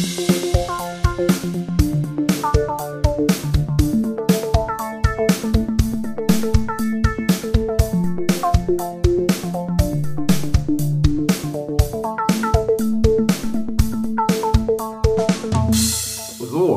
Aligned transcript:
So, 0.00 0.06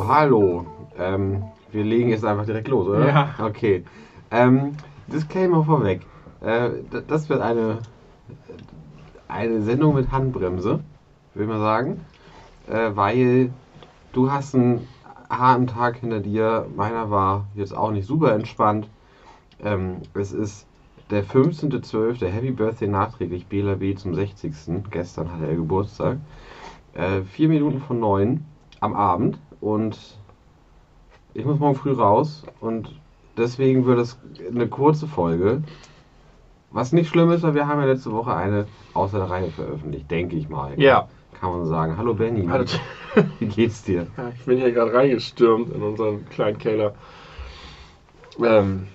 hallo. 0.05 0.65
Ähm, 0.99 1.43
wir 1.71 1.83
legen 1.85 2.09
jetzt 2.09 2.25
einfach 2.25 2.45
direkt 2.45 2.67
los, 2.67 2.87
oder? 2.87 3.07
Ja. 3.07 3.35
Okay. 3.39 3.85
Ähm, 4.31 4.75
Disclaimer 5.07 5.63
vorweg. 5.63 6.01
Äh, 6.41 6.71
das 7.07 7.29
wird 7.29 7.39
eine, 7.39 7.79
eine 9.29 9.61
Sendung 9.61 9.95
mit 9.95 10.11
Handbremse, 10.11 10.81
will 11.35 11.47
man 11.47 11.59
sagen. 11.61 12.01
Äh, 12.67 12.91
weil 12.95 13.51
du 14.13 14.31
hast 14.31 14.55
einen 14.55 14.87
harten 15.29 15.67
Tag 15.67 15.97
hinter 15.97 16.19
dir. 16.19 16.67
Meiner 16.75 17.09
war 17.09 17.47
jetzt 17.55 17.75
auch 17.75 17.91
nicht 17.91 18.07
super 18.07 18.33
entspannt. 18.33 18.87
Ähm, 19.63 19.97
es 20.13 20.31
ist 20.31 20.65
der 21.09 21.25
15.12. 21.25 22.25
Happy 22.25 22.51
Birthday 22.51 22.87
nachträglich 22.87 23.45
Bela 23.47 23.75
B. 23.75 23.95
zum 23.95 24.15
60. 24.15 24.53
Gestern 24.89 25.31
hatte 25.31 25.47
er 25.47 25.55
Geburtstag. 25.55 26.17
Äh, 26.93 27.21
vier 27.21 27.49
Minuten 27.49 27.81
von 27.81 27.99
neun 27.99 28.45
am 28.79 28.93
Abend 28.93 29.37
und 29.61 29.97
ich 31.33 31.45
muss 31.45 31.59
morgen 31.59 31.75
früh 31.75 31.93
raus 31.93 32.43
und 32.59 32.93
deswegen 33.37 33.85
wird 33.85 33.99
es 33.99 34.19
eine 34.47 34.67
kurze 34.67 35.07
Folge. 35.07 35.63
Was 36.69 36.91
nicht 36.91 37.09
schlimm 37.09 37.31
ist, 37.31 37.43
weil 37.43 37.55
wir 37.55 37.67
haben 37.67 37.79
ja 37.79 37.85
letzte 37.85 38.11
Woche 38.11 38.35
eine 38.35 38.65
außer 38.93 39.19
der 39.19 39.29
Reihe 39.29 39.49
veröffentlicht, 39.49 40.09
denke 40.11 40.35
ich 40.35 40.49
mal. 40.49 40.79
Ja. 40.79 41.07
Kann 41.43 41.57
man 41.57 41.65
sagen. 41.65 41.97
Hallo 41.97 42.13
Benny. 42.13 42.47
Hallo. 42.47 42.63
Wie 43.39 43.47
geht's 43.47 43.83
dir? 43.83 44.07
Ja, 44.15 44.31
Ich 44.33 44.45
bin 44.45 44.59
hier 44.59 44.71
gerade 44.71 44.93
reingestürmt 44.93 45.73
in 45.73 45.83
unseren 45.83 46.23
kleinen 46.29 46.57
Keller. 46.57 46.95
Ähm, 48.41 48.87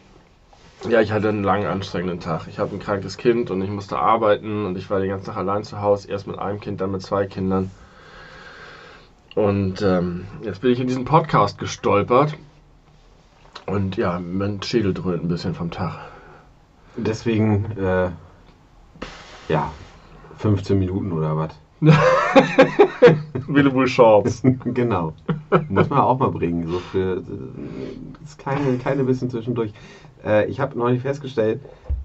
ja, 0.89 1.03
ich 1.03 1.13
hatte 1.13 1.29
einen 1.29 1.45
langen, 1.45 1.67
anstrengenden 1.67 2.21
Tag. 2.21 2.49
Ich 2.49 2.59
habe 2.59 2.75
ein 2.75 2.79
krankes 2.79 3.19
Kind 3.19 3.51
und 3.51 3.61
ich 3.61 3.69
musste 3.69 3.99
arbeiten 3.99 4.65
und 4.65 4.79
ich 4.79 4.89
war 4.89 4.99
den 4.99 5.11
ganzen 5.11 5.27
Tag 5.27 5.37
allein 5.37 5.63
zu 5.63 5.83
Hause. 5.83 6.09
Erst 6.09 6.27
mit 6.27 6.39
einem 6.39 6.59
Kind, 6.59 6.81
dann 6.81 6.91
mit 6.91 7.03
zwei 7.03 7.27
Kindern. 7.27 7.71
Und 9.35 9.83
ähm, 9.83 10.25
jetzt 10.41 10.63
bin 10.63 10.71
ich 10.71 10.81
in 10.81 10.87
diesen 10.87 11.05
Podcast 11.05 11.59
gestolpert. 11.59 12.35
Und 13.67 13.99
ja, 13.99 14.19
mein 14.21 14.63
Schädel 14.63 14.95
dröhnt 14.95 15.23
ein 15.23 15.29
bisschen 15.29 15.55
vom 15.55 15.71
Tag. 15.71 15.99
Deswegen, 16.97 17.77
äh, 17.77 18.11
ja, 19.51 19.71
15 20.39 20.79
Minuten 20.79 21.13
oder 21.13 21.37
was? 21.37 21.51
Willibur 23.47 23.87
Shorts. 23.87 24.43
genau. 24.65 25.13
Muss 25.69 25.89
man 25.89 26.01
auch 26.01 26.19
mal 26.19 26.31
bringen. 26.31 26.67
So 26.67 26.79
für 26.79 27.19
äh, 27.19 27.23
das 28.21 28.37
kleine, 28.37 28.77
kleine 28.79 29.05
bisschen 29.05 29.31
zwischendurch. 29.31 29.73
Äh, 30.25 30.47
ich 30.47 30.61
habe 30.61 30.79
neulich 30.79 31.03
festgestellt, 31.03 31.61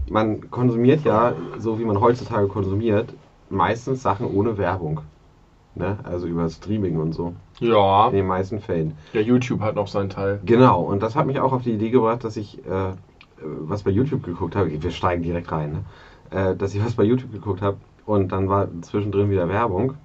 man 0.09 0.49
konsumiert 0.51 1.03
ja, 1.03 1.33
so 1.57 1.79
wie 1.79 1.85
man 1.85 1.99
heutzutage 1.99 2.47
konsumiert, 2.47 3.13
meistens 3.49 4.03
Sachen 4.03 4.27
ohne 4.27 4.57
Werbung. 4.57 5.01
Ne? 5.75 5.97
Also 6.03 6.27
über 6.27 6.47
Streaming 6.49 6.97
und 6.97 7.13
so. 7.13 7.33
Ja, 7.59 8.07
In 8.07 8.17
den 8.17 8.27
meisten 8.27 8.59
Fällen. 8.59 8.95
ja, 9.13 9.21
YouTube 9.21 9.61
hat 9.61 9.75
noch 9.75 9.87
seinen 9.87 10.09
Teil. 10.09 10.39
Genau, 10.45 10.81
und 10.83 11.01
das 11.01 11.15
hat 11.15 11.25
mich 11.25 11.39
auch 11.39 11.51
auf 11.51 11.63
die 11.63 11.71
Idee 11.71 11.89
gebracht, 11.89 12.23
dass 12.23 12.37
ich 12.37 12.59
äh, 12.59 12.93
was 13.41 13.83
bei 13.83 13.89
YouTube 13.91 14.23
geguckt 14.23 14.55
habe. 14.55 14.71
Wir 14.81 14.91
steigen 14.91 15.23
direkt 15.23 15.51
rein, 15.51 15.83
ne? 16.31 16.51
äh, 16.51 16.55
dass 16.55 16.75
ich 16.75 16.85
was 16.85 16.93
bei 16.93 17.03
YouTube 17.03 17.31
geguckt 17.31 17.61
habe 17.63 17.77
und 18.05 18.31
dann 18.31 18.49
war 18.49 18.67
zwischendrin 18.81 19.29
wieder 19.29 19.47
Werbung. 19.49 19.95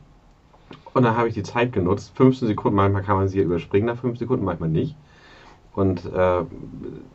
Und 0.94 1.02
dann 1.02 1.16
habe 1.16 1.28
ich 1.28 1.34
die 1.34 1.42
Zeit 1.42 1.72
genutzt, 1.72 2.12
15 2.16 2.48
Sekunden, 2.48 2.76
manchmal 2.76 3.02
kann 3.02 3.16
man 3.16 3.28
sie 3.28 3.38
ja 3.38 3.44
überspringen 3.44 3.86
nach 3.86 3.96
5 3.98 4.18
Sekunden, 4.18 4.44
manchmal 4.44 4.68
nicht. 4.68 4.96
Und 5.74 6.04
äh, 6.06 6.40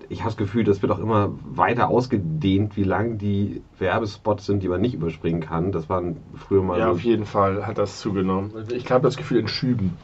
ich 0.07 0.19
habe 0.19 0.29
das 0.29 0.37
Gefühl, 0.37 0.63
das 0.63 0.81
wird 0.81 0.91
auch 0.91 0.99
immer 0.99 1.31
weiter 1.43 1.89
ausgedehnt, 1.89 2.77
wie 2.77 2.83
lang 2.83 3.17
die 3.17 3.61
Werbespots 3.77 4.45
sind, 4.45 4.63
die 4.63 4.69
man 4.69 4.79
nicht 4.79 4.93
überspringen 4.93 5.41
kann. 5.41 5.73
Das 5.73 5.89
waren 5.89 6.17
früher 6.35 6.61
mal 6.63 6.79
Ja, 6.79 6.85
so, 6.85 6.91
auf 6.93 7.01
jeden 7.03 7.25
Fall 7.25 7.67
hat 7.67 7.77
das 7.77 7.99
zugenommen. 7.99 8.51
Ich 8.73 8.89
habe 8.89 9.03
das 9.03 9.17
Gefühl 9.17 9.39
in 9.39 9.47
Schüben. 9.49 9.97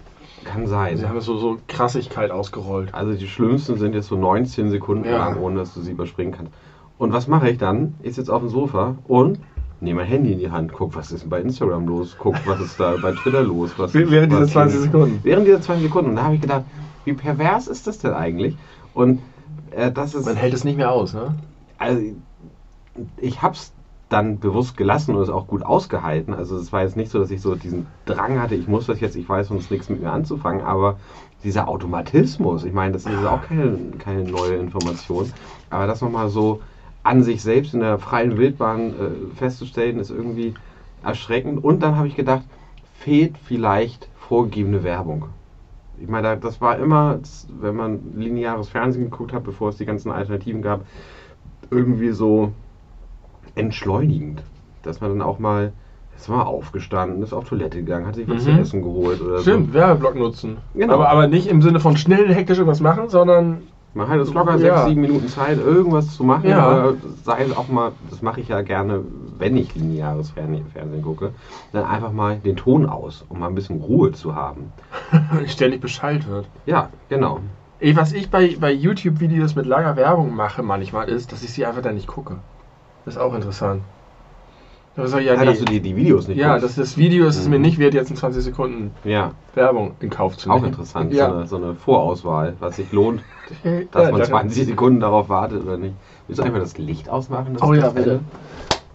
kann 0.44 0.67
sein. 0.67 0.97
Sie 0.97 1.07
haben 1.07 1.17
es 1.17 1.25
so, 1.25 1.38
so 1.38 1.57
Krassigkeit 1.67 2.31
ausgerollt. 2.31 2.94
Also 2.94 3.13
die 3.13 3.28
schlimmsten 3.28 3.78
sind 3.78 3.94
jetzt 3.94 4.07
so 4.07 4.17
19 4.17 4.72
Sekunden 4.72 5.06
Ja. 5.06 5.17
lang, 5.17 5.38
ohne 5.40 5.59
dass 5.59 5.73
du 5.73 5.79
sie 5.81 5.91
überspringen 5.91 6.34
kannst. 6.34 6.51
Und 6.97 7.13
was 7.13 7.28
mache 7.28 7.50
ich 7.50 7.57
dann? 7.57 7.94
Ich 8.01 8.16
sitze 8.16 8.34
auf 8.34 8.41
dem 8.41 8.50
Sofa 8.50 8.97
und 9.07 9.40
nehme 9.81 10.01
mein 10.01 10.09
Handy 10.09 10.34
in 10.34 10.40
die 10.40 10.51
Hand, 10.51 10.73
guck, 10.73 10.95
was 10.95 11.12
ist 11.12 11.23
denn 11.23 11.29
bei 11.29 11.41
Instagram 11.41 11.88
los, 11.88 12.16
guck, 12.17 12.35
was 12.45 12.59
ist 12.59 12.79
da 12.79 12.95
bei 13.01 13.12
Twitter 13.13 13.44
los. 13.44 13.72
Was, 13.78 13.94
Während 13.94 14.31
dieser 14.31 14.44
was 14.44 14.51
20 14.51 14.79
Sekunden. 14.81 15.19
Während 15.23 15.47
dieser 15.47 15.62
20 15.62 15.85
Sekunden. 15.85 16.09
Und 16.12 16.16
da 16.17 16.23
habe 16.23 16.35
ich 16.35 16.41
gedacht, 16.41 16.63
wie 17.06 17.13
pervers 17.13 17.67
ist 17.67 17.88
das 17.88 18.00
denn 18.00 18.13
eigentlich? 18.13 18.57
Und 18.94 19.22
äh, 19.72 19.91
das 19.91 20.16
ist... 20.16 20.25
Man 20.25 20.35
hält 20.35 20.53
es 20.53 20.63
nicht 20.63 20.78
mehr 20.78 20.91
aus, 20.91 21.13
ne? 21.13 21.35
Also, 21.78 22.01
ich 23.17 23.41
habe 23.41 23.53
es 23.53 23.72
dann 24.09 24.40
bewusst 24.40 24.75
gelassen 24.75 25.16
und 25.16 25.22
es 25.22 25.29
auch 25.29 25.47
gut 25.47 25.63
ausgehalten. 25.63 26.34
Also 26.34 26.57
es 26.57 26.73
war 26.73 26.81
jetzt 26.81 26.97
nicht 26.97 27.11
so, 27.11 27.19
dass 27.19 27.31
ich 27.31 27.41
so 27.41 27.56
diesen 27.56 27.85
Drang 28.06 28.41
hatte, 28.41 28.56
ich 28.56 28.67
muss 28.67 28.88
das 28.88 29.00
jetzt, 29.00 29.16
ich 29.16 29.29
weiß 29.29 29.47
sonst 29.47 29.69
nichts 29.69 29.88
mit 29.88 30.01
mir 30.01 30.11
anzufangen, 30.11 30.61
aber 30.61 30.97
dieser 31.44 31.67
Automatismus, 31.67 32.66
ich 32.66 32.73
meine, 32.73 32.94
das 32.94 33.06
ist 33.06 33.25
auch 33.25 33.44
keine, 33.44 33.78
keine 34.00 34.23
neue 34.23 34.56
Information, 34.56 35.31
aber 35.69 35.88
das 35.88 36.01
nochmal 36.01 36.29
so 36.29 36.59
an 37.09 37.24
sich 37.24 37.42
selbst 37.42 37.74
in 37.74 37.80
der 37.80 37.97
freien 37.97 38.38
Wildbahn 38.38 38.81
äh, 38.94 39.36
festzustellen, 39.36 39.97
ist 40.00 40.12
irgendwie 40.12 40.53
erschreckend. 41.03 41.64
Und 41.64 41.81
dann 41.81 41.96
habe 41.97 42.08
ich 42.08 42.16
gedacht, 42.16 42.44
fehlt 43.00 43.36
vielleicht 43.38 44.08
vorgegebene 44.16 44.84
Werbung. 44.84 45.25
Ich 46.00 46.08
meine, 46.08 46.28
da- 46.28 46.36
das 46.36 46.62
war 46.62 46.78
immer, 46.78 47.18
wenn 47.62 47.75
man 47.75 48.00
lineares 48.16 48.70
Fernsehen 48.70 49.06
geguckt 49.09 49.34
hat, 49.34 49.44
bevor 49.44 49.70
es 49.70 49.78
die 49.78 49.86
ganzen 49.86 50.12
Alternativen 50.12 50.62
gab, 50.62 50.86
irgendwie 51.72 52.12
so 52.12 52.52
entschleunigend. 53.56 54.44
Dass 54.84 55.02
man 55.02 55.09
dann 55.12 55.22
auch 55.22 55.40
mal, 55.40 55.74
ist 56.16 56.30
mal 56.30 56.44
aufgestanden, 56.44 57.24
ist 57.24 57.34
auf 57.34 57.50
Toilette 57.50 57.80
gegangen, 57.80 58.06
hat 58.06 58.16
sich 58.16 58.30
was 58.30 58.44
zu 58.44 58.52
Mhm. 58.52 58.59
essen 58.59 58.81
geholt 58.84 59.20
oder 59.22 59.40
Stimmt, 59.40 59.74
Werbeblock 59.74 60.16
nutzen. 60.16 60.58
Genau. 60.76 60.94
Aber, 60.94 61.09
aber 61.09 61.28
nicht 61.28 61.47
im 61.47 61.62
Sinne 61.62 61.80
von 61.80 61.97
schnell 61.97 62.34
hektisch 62.34 62.59
irgendwas 62.59 62.81
machen, 62.81 63.09
sondern 63.09 63.62
so. 63.62 63.78
Man 63.94 64.07
hat 64.07 64.17
jetzt 64.19 64.33
locker 64.33 64.51
Ja. 64.51 64.57
sechs, 64.57 64.85
sieben 64.85 65.01
Minuten 65.01 65.27
Zeit, 65.27 65.57
irgendwas 65.57 66.16
zu 66.16 66.23
machen. 66.23 66.47
Ja. 66.50 66.94
Sei 67.23 67.44
es 67.44 67.55
auch 67.55 67.67
mal, 67.67 67.91
das 68.09 68.22
mache 68.22 68.39
ich 68.39 68.47
ja 68.50 68.61
gerne, 68.61 69.03
wenn 69.38 69.57
ich 69.57 69.73
lineares 69.75 70.29
Fernsehen, 70.31 70.67
Fernsehen 70.67 71.01
gucke, 71.01 71.33
dann 71.72 71.85
einfach 71.85 72.11
mal 72.11 72.38
den 72.38 72.55
Ton 72.55 72.85
aus, 72.85 73.25
um 73.29 73.39
mal 73.39 73.47
ein 73.47 73.55
bisschen 73.55 73.81
Ruhe 73.81 74.11
zu 74.11 74.35
haben. 74.35 74.72
ständig 75.47 75.81
Bescheid 75.81 76.28
wird. 76.28 76.47
Ja, 76.66 76.89
genau. 77.09 77.39
Ey, 77.79 77.95
was 77.95 78.13
ich 78.13 78.29
bei, 78.29 78.55
bei 78.59 78.72
YouTube-Videos 78.72 79.55
mit 79.55 79.66
langer 79.66 79.95
Werbung 79.95 80.35
mache 80.35 80.61
manchmal 80.61 81.07
ist, 81.09 81.31
dass 81.31 81.44
ich 81.44 81.51
sie 81.51 81.66
einfach 81.66 81.81
dann 81.81 81.95
nicht 81.95 82.07
gucke. 82.07 82.35
Das 83.05 83.16
ist 83.16 83.22
auch 83.22 83.33
interessant. 83.33 83.81
Das 84.99 85.09
ist 85.11 85.15
ja, 85.15 85.33
Ja, 85.33 85.39
nee. 85.39 85.45
dass 85.45 85.59
du 85.59 85.65
die, 85.65 85.79
die 85.79 85.95
Videos 85.95 86.27
nicht 86.27 86.37
ja 86.37 86.59
das, 86.59 86.75
das 86.75 86.97
Video 86.97 87.25
ist 87.27 87.37
es 87.37 87.45
Mhm. 87.45 87.51
mir 87.51 87.59
nicht 87.59 87.77
wert, 87.79 87.93
jetzt 87.93 88.09
in 88.11 88.15
20 88.17 88.43
Sekunden 88.43 88.91
ja, 89.03 89.31
Werbung 89.55 89.95
in 89.99 90.09
Kauf 90.09 90.37
zu 90.37 90.49
nehmen. 90.49 90.61
auch 90.61 90.65
interessant. 90.67 91.11
So, 91.11 91.17
Ja. 91.17 91.33
eine, 91.33 91.47
so 91.47 91.55
eine 91.57 91.75
Vorauswahl, 91.75 92.55
was 92.59 92.75
sich 92.77 92.91
lohnt, 92.91 93.23
dass 93.91 94.03
Ja, 94.05 94.11
man 94.11 94.19
da- 94.19 94.25
20 94.25 94.65
Sekunden 94.65 94.99
darauf 94.99 95.29
wartet 95.29 95.63
oder 95.63 95.77
nicht. 95.77 95.95
Willst 96.27 96.39
du 96.39 96.43
einfach 96.45 96.59
das 96.59 96.77
Licht 96.77 97.09
ausmachen? 97.09 97.53
Das 97.53 97.63
Oh 97.63 97.73
ist 97.73 97.81
ja, 97.81 97.89
bitte. 97.89 98.19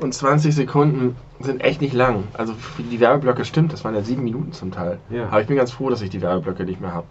Und 0.00 0.12
20 0.12 0.54
Sekunden 0.54 1.16
sind 1.40 1.60
echt 1.62 1.80
nicht 1.80 1.94
lang. 1.94 2.24
Also 2.34 2.52
für 2.54 2.82
die 2.82 3.00
Werbeblöcke 3.00 3.44
stimmt, 3.44 3.72
das 3.72 3.84
waren 3.84 3.94
ja 3.94 4.02
sieben 4.02 4.24
Minuten 4.24 4.52
zum 4.52 4.70
Teil. 4.72 4.98
Ja. 5.10 5.26
Aber 5.28 5.40
ich 5.40 5.46
bin 5.46 5.56
ganz 5.56 5.70
froh, 5.72 5.88
dass 5.90 6.02
ich 6.02 6.10
die 6.10 6.20
Werbeblöcke 6.20 6.64
nicht 6.64 6.80
mehr 6.80 6.92
habe. 6.92 7.06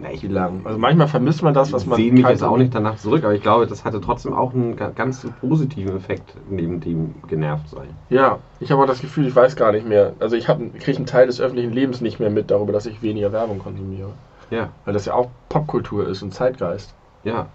Na, 0.00 0.10
ich 0.10 0.22
lang? 0.24 0.62
Also 0.64 0.78
manchmal 0.78 1.06
vermisst 1.06 1.42
man 1.42 1.54
das, 1.54 1.72
was 1.72 1.86
man. 1.86 1.96
sehe 1.96 2.12
mich 2.12 2.26
jetzt 2.26 2.42
auch 2.42 2.56
nicht 2.56 2.74
danach 2.74 2.96
zurück, 2.96 3.22
aber 3.24 3.34
ich 3.34 3.42
glaube, 3.42 3.66
das 3.66 3.84
hatte 3.84 4.00
trotzdem 4.00 4.32
auch 4.32 4.52
einen 4.52 4.74
ga- 4.76 4.90
ganz 4.90 5.24
positiven 5.40 5.96
Effekt, 5.96 6.34
neben 6.50 6.80
dem 6.80 7.14
genervt 7.28 7.68
sein. 7.68 7.88
Ja, 8.10 8.38
ich 8.58 8.72
habe 8.72 8.82
auch 8.82 8.86
das 8.86 9.00
Gefühl, 9.00 9.26
ich 9.26 9.36
weiß 9.36 9.54
gar 9.56 9.70
nicht 9.72 9.86
mehr. 9.86 10.12
Also 10.18 10.34
ich 10.36 10.46
kriege 10.46 10.96
einen 10.96 11.06
Teil 11.06 11.26
des 11.28 11.40
öffentlichen 11.40 11.72
Lebens 11.72 12.00
nicht 12.00 12.18
mehr 12.18 12.30
mit 12.30 12.50
darüber, 12.50 12.72
dass 12.72 12.86
ich 12.86 13.02
weniger 13.02 13.32
Werbung 13.32 13.58
konsumiere. 13.60 14.10
Ja, 14.50 14.68
Weil 14.84 14.94
das 14.94 15.04
ja 15.06 15.14
auch 15.14 15.28
Popkultur 15.48 16.06
ist 16.08 16.22
und 16.22 16.34
Zeitgeist. 16.34 16.92
ja. 17.22 17.46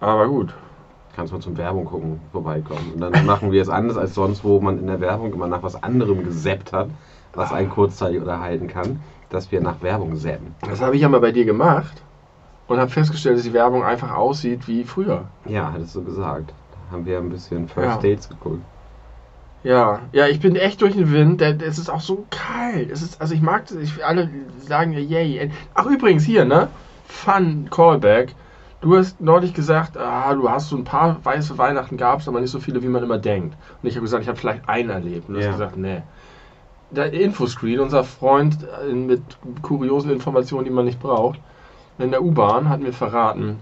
Aber 0.00 0.28
gut. 0.28 0.54
Kannst 1.14 1.32
mal 1.32 1.40
zum 1.40 1.56
Werbung 1.58 1.84
gucken, 1.84 2.20
vorbeikommen. 2.32 2.92
Und 2.94 3.00
dann 3.00 3.26
machen 3.26 3.52
wir 3.52 3.60
es 3.60 3.68
anders 3.68 3.96
als 3.98 4.14
sonst, 4.14 4.44
wo 4.44 4.60
man 4.60 4.78
in 4.78 4.86
der 4.86 5.00
Werbung 5.00 5.32
immer 5.32 5.46
nach 5.46 5.62
was 5.62 5.82
anderem 5.82 6.24
gesappt 6.24 6.72
hat, 6.72 6.88
was 7.34 7.52
einen 7.52 7.68
kurzzeitig 7.68 8.20
unterhalten 8.20 8.68
kann, 8.68 9.00
dass 9.30 9.50
wir 9.50 9.60
nach 9.60 9.80
Werbung 9.80 10.16
zappen. 10.16 10.54
Das 10.68 10.80
habe 10.80 10.96
ich 10.96 11.02
ja 11.02 11.08
mal 11.08 11.20
bei 11.20 11.32
dir 11.32 11.44
gemacht 11.44 12.02
und 12.66 12.78
habe 12.78 12.90
festgestellt, 12.90 13.36
dass 13.38 13.44
die 13.44 13.52
Werbung 13.52 13.82
einfach 13.84 14.12
aussieht 14.14 14.68
wie 14.68 14.84
früher. 14.84 15.24
Ja, 15.46 15.72
hattest 15.72 15.94
du 15.96 16.04
gesagt. 16.04 16.52
Da 16.72 16.92
haben 16.92 17.06
wir 17.06 17.18
ein 17.18 17.30
bisschen 17.30 17.68
First 17.68 18.02
Ja. 18.02 18.10
Dates 18.10 18.28
geguckt. 18.28 18.62
Ja, 19.62 20.00
ja, 20.12 20.26
ich 20.26 20.40
bin 20.40 20.56
echt 20.56 20.80
durch 20.80 20.94
den 20.94 21.12
Wind. 21.12 21.42
Es 21.42 21.78
ist 21.78 21.90
auch 21.90 22.00
so 22.00 22.26
kalt. 22.30 22.90
Es 22.90 23.02
ist, 23.02 23.20
also 23.20 23.34
ich 23.34 23.42
mag 23.42 23.66
das. 23.66 23.76
Ich, 23.76 24.04
alle 24.04 24.30
sagen 24.58 24.92
ja, 24.92 24.98
yay. 25.00 25.50
Ach 25.74 25.86
übrigens 25.86 26.24
hier, 26.24 26.44
ne? 26.44 26.68
Fun 27.06 27.68
Callback. 27.70 28.34
Du 28.80 28.96
hast 28.96 29.20
neulich 29.20 29.52
gesagt, 29.52 29.98
ah, 29.98 30.32
du 30.34 30.48
hast 30.48 30.70
so 30.70 30.76
ein 30.76 30.84
paar 30.84 31.22
weiße 31.22 31.58
Weihnachten 31.58 31.98
gab's, 31.98 32.26
aber 32.26 32.40
nicht 32.40 32.50
so 32.50 32.58
viele, 32.60 32.82
wie 32.82 32.88
man 32.88 33.02
immer 33.02 33.18
denkt. 33.18 33.54
Und 33.82 33.88
ich 33.88 33.94
habe 33.96 34.04
gesagt, 34.04 34.22
ich 34.22 34.28
habe 34.28 34.38
vielleicht 34.38 34.66
einen 34.66 34.88
erlebt. 34.88 35.28
Und 35.28 35.34
du 35.34 35.40
Ja. 35.40 35.48
hast 35.48 35.56
gesagt, 35.58 35.76
nee. 35.76 36.00
Der 36.90 37.12
Infoscreen, 37.12 37.80
unser 37.80 38.04
Freund 38.04 38.58
äh, 38.82 38.92
mit 38.92 39.22
kuriosen 39.62 40.10
Informationen, 40.10 40.64
die 40.64 40.70
man 40.70 40.84
nicht 40.84 41.00
braucht, 41.00 41.40
in 41.98 42.10
der 42.10 42.22
U-Bahn 42.22 42.68
hat 42.68 42.80
mir 42.80 42.92
verraten, 42.92 43.58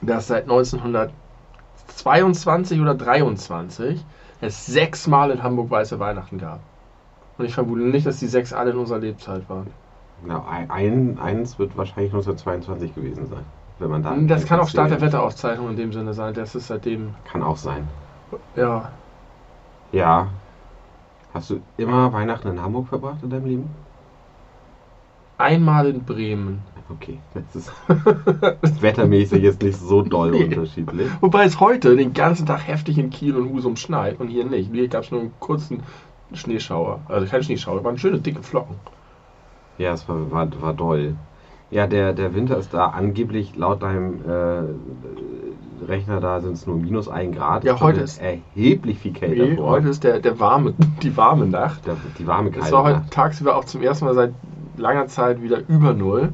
dass 0.00 0.26
seit 0.26 0.44
1922 0.44 2.80
oder 2.80 2.94
23 2.94 4.04
es 4.40 4.66
sechsmal 4.66 5.30
in 5.30 5.42
Hamburg 5.42 5.70
weiße 5.70 6.00
Weihnachten 6.00 6.38
gab. 6.38 6.60
Und 7.38 7.46
ich 7.46 7.54
vermute 7.54 7.82
nicht, 7.82 8.06
dass 8.06 8.18
die 8.18 8.26
sechs 8.26 8.52
alle 8.52 8.72
in 8.72 8.76
unserer 8.76 8.98
Lebzeit 8.98 9.48
waren. 9.48 9.68
Na, 10.24 10.44
ein, 10.48 10.70
ein, 10.70 11.18
eins 11.18 11.58
wird 11.58 11.76
wahrscheinlich 11.76 12.12
1922 12.12 12.94
gewesen 12.94 13.26
sein. 13.26 13.44
Wenn 13.78 13.90
man 13.90 14.02
da 14.02 14.14
Das 14.16 14.46
kann 14.46 14.60
auch 14.60 14.68
Start 14.68 14.90
der 14.90 15.00
Wetteraufzeichnung 15.00 15.70
in 15.70 15.76
dem 15.76 15.92
Sinne 15.92 16.14
sein. 16.14 16.34
Das 16.34 16.54
ist 16.54 16.68
seitdem. 16.68 17.14
Kann 17.24 17.42
auch 17.42 17.56
sein. 17.56 17.88
Ja. 18.54 18.90
Ja. 19.92 20.28
Hast 21.34 21.50
du 21.50 21.60
immer 21.76 22.12
Weihnachten 22.12 22.48
in 22.48 22.60
Hamburg 22.60 22.88
verbracht 22.88 23.22
in 23.22 23.30
deinem 23.30 23.46
Leben? 23.46 23.70
Einmal 25.38 25.88
in 25.88 26.02
Bremen. 26.04 26.60
Okay, 26.90 27.18
das 27.32 27.56
ist 27.56 27.72
wettermäßig 28.82 29.42
jetzt 29.42 29.62
nicht 29.62 29.78
so 29.78 30.02
doll 30.02 30.30
Nee. 30.32 30.44
unterschiedlich. 30.44 31.08
Wobei 31.20 31.44
es 31.44 31.58
heute 31.58 31.96
den 31.96 32.12
ganzen 32.12 32.44
Tag 32.44 32.66
heftig 32.68 32.98
in 32.98 33.08
Kiel 33.10 33.36
und 33.36 33.48
Husum 33.50 33.76
schneit 33.76 34.20
und 34.20 34.28
hier 34.28 34.44
nicht. 34.44 34.70
Hier 34.72 34.88
gab 34.88 35.04
es 35.04 35.10
nur 35.10 35.20
einen 35.20 35.32
kurzen 35.40 35.82
Schneeschauer. 36.34 37.00
Also 37.08 37.26
kein 37.26 37.42
Schneeschauer, 37.42 37.82
waren 37.82 37.96
schöne 37.98 38.18
dicke 38.18 38.42
Flocken. 38.42 38.76
Ja, 39.78 39.92
es 39.94 40.06
war, 40.08 40.30
war, 40.30 40.48
war 40.60 40.74
doll. 40.74 41.16
Ja, 41.70 41.86
der, 41.86 42.12
der 42.12 42.34
Winter 42.34 42.58
ist 42.58 42.74
da 42.74 42.88
angeblich 42.88 43.56
laut 43.56 43.82
deinem 43.82 44.20
äh, 44.28 44.62
Rechner 45.88 46.20
da 46.20 46.40
sind 46.40 46.52
es 46.54 46.66
nur 46.66 46.76
minus 46.76 47.08
ein 47.08 47.32
Grad. 47.32 47.64
Ja, 47.64 47.74
Es 47.74 47.80
heute 47.80 48.00
ist- 48.00 48.20
erheblich 48.20 48.98
viel 48.98 49.12
kälter 49.12 49.44
Nee, 49.46 49.56
heute 49.58 49.88
ist 49.88 50.04
der, 50.04 50.20
der 50.20 50.38
warme, 50.40 50.74
die 51.02 51.16
warme 51.16 51.46
Nacht. 51.46 51.86
der, 51.86 51.96
die 52.18 52.26
warme 52.26 52.50
Es 52.50 52.56
kalte 52.56 52.72
war 52.72 52.84
heute 52.84 52.98
Nacht. 53.00 53.10
tagsüber 53.12 53.56
auch 53.56 53.64
zum 53.64 53.82
ersten 53.82 54.04
Mal 54.04 54.14
seit 54.14 54.32
langer 54.76 55.06
Zeit 55.08 55.42
wieder 55.42 55.58
über 55.68 55.92
Null. 55.94 56.32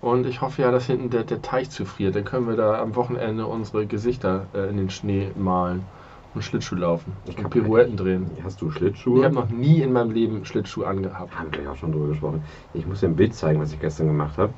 Und 0.00 0.26
ich 0.26 0.42
hoffe 0.42 0.60
ja, 0.62 0.70
dass 0.70 0.86
hinten 0.86 1.08
der, 1.08 1.22
der 1.24 1.40
Teich 1.40 1.70
zufriert. 1.70 2.14
Dann 2.14 2.24
können 2.24 2.46
wir 2.46 2.56
da 2.56 2.80
am 2.80 2.94
Wochenende 2.94 3.46
unsere 3.46 3.86
Gesichter 3.86 4.46
äh, 4.54 4.68
in 4.68 4.76
den 4.76 4.90
Schnee 4.90 5.30
malen 5.34 5.82
und 6.34 6.42
Schlittschuh 6.44 6.74
laufen 6.76 7.12
Ich 7.26 7.38
hab- 7.42 7.50
Pirouetten 7.50 7.96
drehen. 7.96 8.26
Hast 8.44 8.60
du 8.60 8.70
Schlittschuhe? 8.70 9.20
Ich 9.20 9.24
habe 9.24 9.34
noch 9.34 9.48
nie 9.48 9.80
in 9.80 9.92
meinem 9.94 10.10
Leben 10.10 10.44
Schlittschuh 10.44 10.84
angehabt. 10.84 11.38
Haben 11.38 11.48
wir 11.52 11.62
ja 11.62 11.70
auch 11.70 11.76
schon 11.76 11.92
drüber 11.92 12.08
gesprochen. 12.08 12.42
Ich 12.74 12.86
muss 12.86 13.00
dir 13.00 13.06
ein 13.08 13.16
Bild 13.16 13.34
zeigen, 13.34 13.60
was 13.60 13.72
ich 13.72 13.80
gestern 13.80 14.08
gemacht 14.08 14.36
habe. 14.36 14.52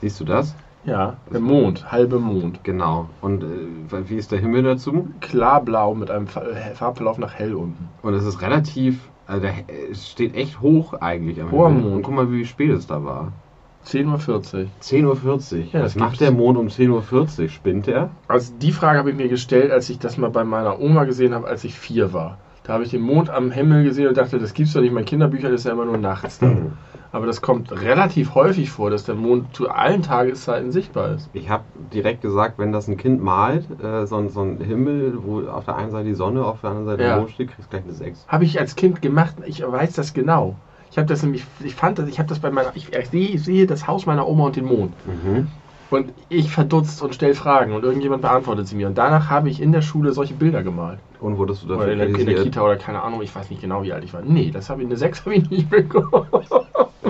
Siehst 0.00 0.18
du 0.18 0.24
das? 0.24 0.56
Ja, 0.84 1.16
der 1.30 1.40
Mond, 1.40 1.92
halbe 1.92 2.18
Mond. 2.18 2.64
Genau. 2.64 3.08
Und 3.20 3.44
äh, 3.44 4.08
wie 4.08 4.16
ist 4.16 4.32
der 4.32 4.38
Himmel 4.38 4.62
dazu? 4.62 5.08
Klar-blau 5.20 5.94
mit 5.94 6.10
einem 6.10 6.26
äh, 6.26 6.74
Farbverlauf 6.74 7.18
nach 7.18 7.34
hell 7.34 7.54
unten. 7.54 7.88
Und 8.02 8.14
es 8.14 8.24
ist 8.24 8.40
relativ, 8.40 9.08
also 9.26 9.42
der, 9.42 9.54
es 9.90 10.10
steht 10.10 10.34
echt 10.34 10.60
hoch 10.60 10.94
eigentlich 10.94 11.40
am 11.40 11.50
Hoher 11.50 11.68
Himmel. 11.68 11.82
Mond. 11.82 11.96
Und 11.96 12.02
guck 12.02 12.14
mal, 12.14 12.32
wie 12.32 12.46
spät 12.46 12.70
es 12.70 12.86
da 12.86 13.04
war. 13.04 13.32
10.40 13.86 14.28
Uhr. 14.28 14.66
10.40 14.82 15.06
Uhr. 15.06 15.58
Ja, 15.72 15.82
Was 15.82 15.94
das 15.94 15.96
macht 15.96 16.20
der 16.20 16.32
Mond 16.32 16.58
um 16.58 16.68
10.40 16.68 17.42
Uhr? 17.42 17.48
Spinnt 17.48 17.88
er? 17.88 18.10
Also 18.28 18.52
die 18.60 18.72
Frage 18.72 18.98
habe 18.98 19.10
ich 19.10 19.16
mir 19.16 19.28
gestellt, 19.28 19.70
als 19.70 19.88
ich 19.90 19.98
das 19.98 20.18
mal 20.18 20.30
bei 20.30 20.44
meiner 20.44 20.80
Oma 20.80 21.04
gesehen 21.04 21.34
habe, 21.34 21.46
als 21.46 21.64
ich 21.64 21.78
vier 21.78 22.12
war. 22.12 22.38
Da 22.62 22.74
habe 22.74 22.84
ich 22.84 22.90
den 22.90 23.00
Mond 23.00 23.30
am 23.30 23.50
Himmel 23.50 23.84
gesehen 23.84 24.08
und 24.08 24.16
dachte, 24.16 24.38
das 24.38 24.52
gibt's 24.52 24.74
doch 24.74 24.80
nicht. 24.82 24.92
Mein 24.92 25.06
Kinderbüchern 25.06 25.52
ist 25.52 25.64
ja 25.64 25.72
immer 25.72 25.86
nur 25.86 25.96
nachts 25.96 26.38
da. 26.38 26.52
Aber 27.12 27.26
das 27.26 27.40
kommt 27.40 27.72
relativ 27.72 28.34
häufig 28.36 28.70
vor, 28.70 28.88
dass 28.90 29.04
der 29.04 29.16
Mond 29.16 29.54
zu 29.56 29.68
allen 29.68 30.02
Tageszeiten 30.02 30.70
sichtbar 30.70 31.12
ist. 31.14 31.28
Ich 31.32 31.50
habe 31.50 31.64
direkt 31.92 32.20
gesagt, 32.22 32.58
wenn 32.58 32.70
das 32.72 32.86
ein 32.86 32.96
Kind 32.96 33.20
malt, 33.20 33.66
äh, 33.82 34.06
so, 34.06 34.16
ein- 34.16 34.28
so 34.28 34.42
ein 34.42 34.60
Himmel, 34.60 35.18
wo 35.24 35.40
auf 35.48 35.64
der 35.64 35.76
einen 35.76 35.90
Seite 35.90 36.04
die 36.06 36.14
Sonne, 36.14 36.44
auf 36.44 36.60
der 36.60 36.70
anderen 36.70 36.86
Seite 36.86 37.02
Ja. 37.02 37.08
der 37.10 37.18
Mond 37.18 37.30
steht, 37.32 37.48
kriegst 37.48 37.64
du 37.66 37.70
gleich 37.70 37.82
eine 37.84 37.94
6. 37.94 38.24
Habe 38.28 38.44
ich 38.44 38.60
als 38.60 38.76
Kind 38.76 39.02
gemacht. 39.02 39.34
Ich 39.46 39.60
weiß 39.60 39.94
das 39.94 40.12
genau. 40.14 40.54
Ich 40.92 40.98
habe 40.98 41.06
das 41.08 41.22
nämlich, 41.22 41.44
ich 41.64 41.74
fand 41.74 41.98
das, 41.98 42.08
ich 42.08 42.18
habe 42.18 42.28
das 42.28 42.38
bei 42.38 42.50
meiner, 42.50 42.70
ich, 42.74 42.92
ich, 42.92 43.10
sehe, 43.10 43.28
ich 43.28 43.42
sehe 43.44 43.66
das 43.66 43.86
Haus 43.88 44.06
meiner 44.06 44.26
Oma 44.28 44.46
und 44.46 44.56
den 44.56 44.64
Mond. 44.66 44.92
Mhm. 45.06 45.48
Und 45.90 46.12
ich 46.28 46.52
verdutzt 46.52 47.02
und 47.02 47.16
stelle 47.16 47.34
Fragen 47.34 47.72
und 47.72 47.82
irgendjemand 47.82 48.22
beantwortet 48.22 48.68
sie 48.68 48.76
mir. 48.76 48.86
Und 48.86 48.96
danach 48.96 49.28
habe 49.30 49.48
ich 49.48 49.60
in 49.60 49.72
der 49.72 49.82
Schule 49.82 50.12
solche 50.12 50.34
Bilder 50.34 50.62
gemalt. 50.62 51.00
Und 51.18 51.36
wurdest 51.38 51.64
du 51.64 51.66
dafür 51.66 51.82
Oder 51.84 51.92
in 51.92 51.98
der, 51.98 52.08
in 52.08 52.26
der? 52.26 52.42
Kita 52.44 52.62
oder 52.62 52.76
keine 52.76 53.02
Ahnung, 53.02 53.20
ich 53.22 53.34
weiß 53.34 53.50
nicht 53.50 53.60
genau, 53.60 53.82
wie 53.82 53.92
alt 53.92 54.04
ich 54.04 54.14
war. 54.14 54.22
Nee, 54.22 54.52
das 54.52 54.70
habe 54.70 54.82
ich, 54.82 54.86
eine 54.86 54.96
6 54.96 55.24
habe 55.26 55.34
ich 55.34 55.50
nicht 55.50 55.68
bekommen. 55.70 56.26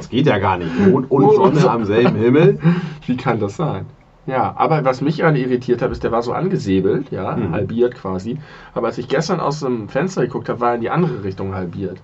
Das 0.00 0.08
geht 0.08 0.26
ja 0.26 0.38
gar 0.38 0.56
nicht. 0.58 0.70
Mond 0.88 1.10
und 1.10 1.30
Sonne 1.34 1.70
am 1.70 1.84
selben 1.84 2.16
Himmel. 2.16 2.58
Wie 3.06 3.16
kann 3.16 3.38
das 3.40 3.56
sein? 3.56 3.86
Ja, 4.26 4.54
aber 4.56 4.84
was 4.84 5.00
mich 5.00 5.18
gerade 5.18 5.38
irritiert 5.38 5.82
hat, 5.82 5.90
ist, 5.90 6.04
der 6.04 6.12
war 6.12 6.22
so 6.22 6.32
angesäbelt, 6.32 7.10
ja, 7.10 7.34
Mhm. 7.36 7.52
halbiert 7.52 7.94
quasi. 7.94 8.38
Aber 8.74 8.86
als 8.88 8.98
ich 8.98 9.08
gestern 9.08 9.40
aus 9.40 9.60
dem 9.60 9.88
Fenster 9.88 10.22
geguckt 10.22 10.48
habe, 10.48 10.60
war 10.60 10.68
er 10.70 10.74
in 10.76 10.80
die 10.82 10.90
andere 10.90 11.24
Richtung 11.24 11.54
halbiert. 11.54 11.98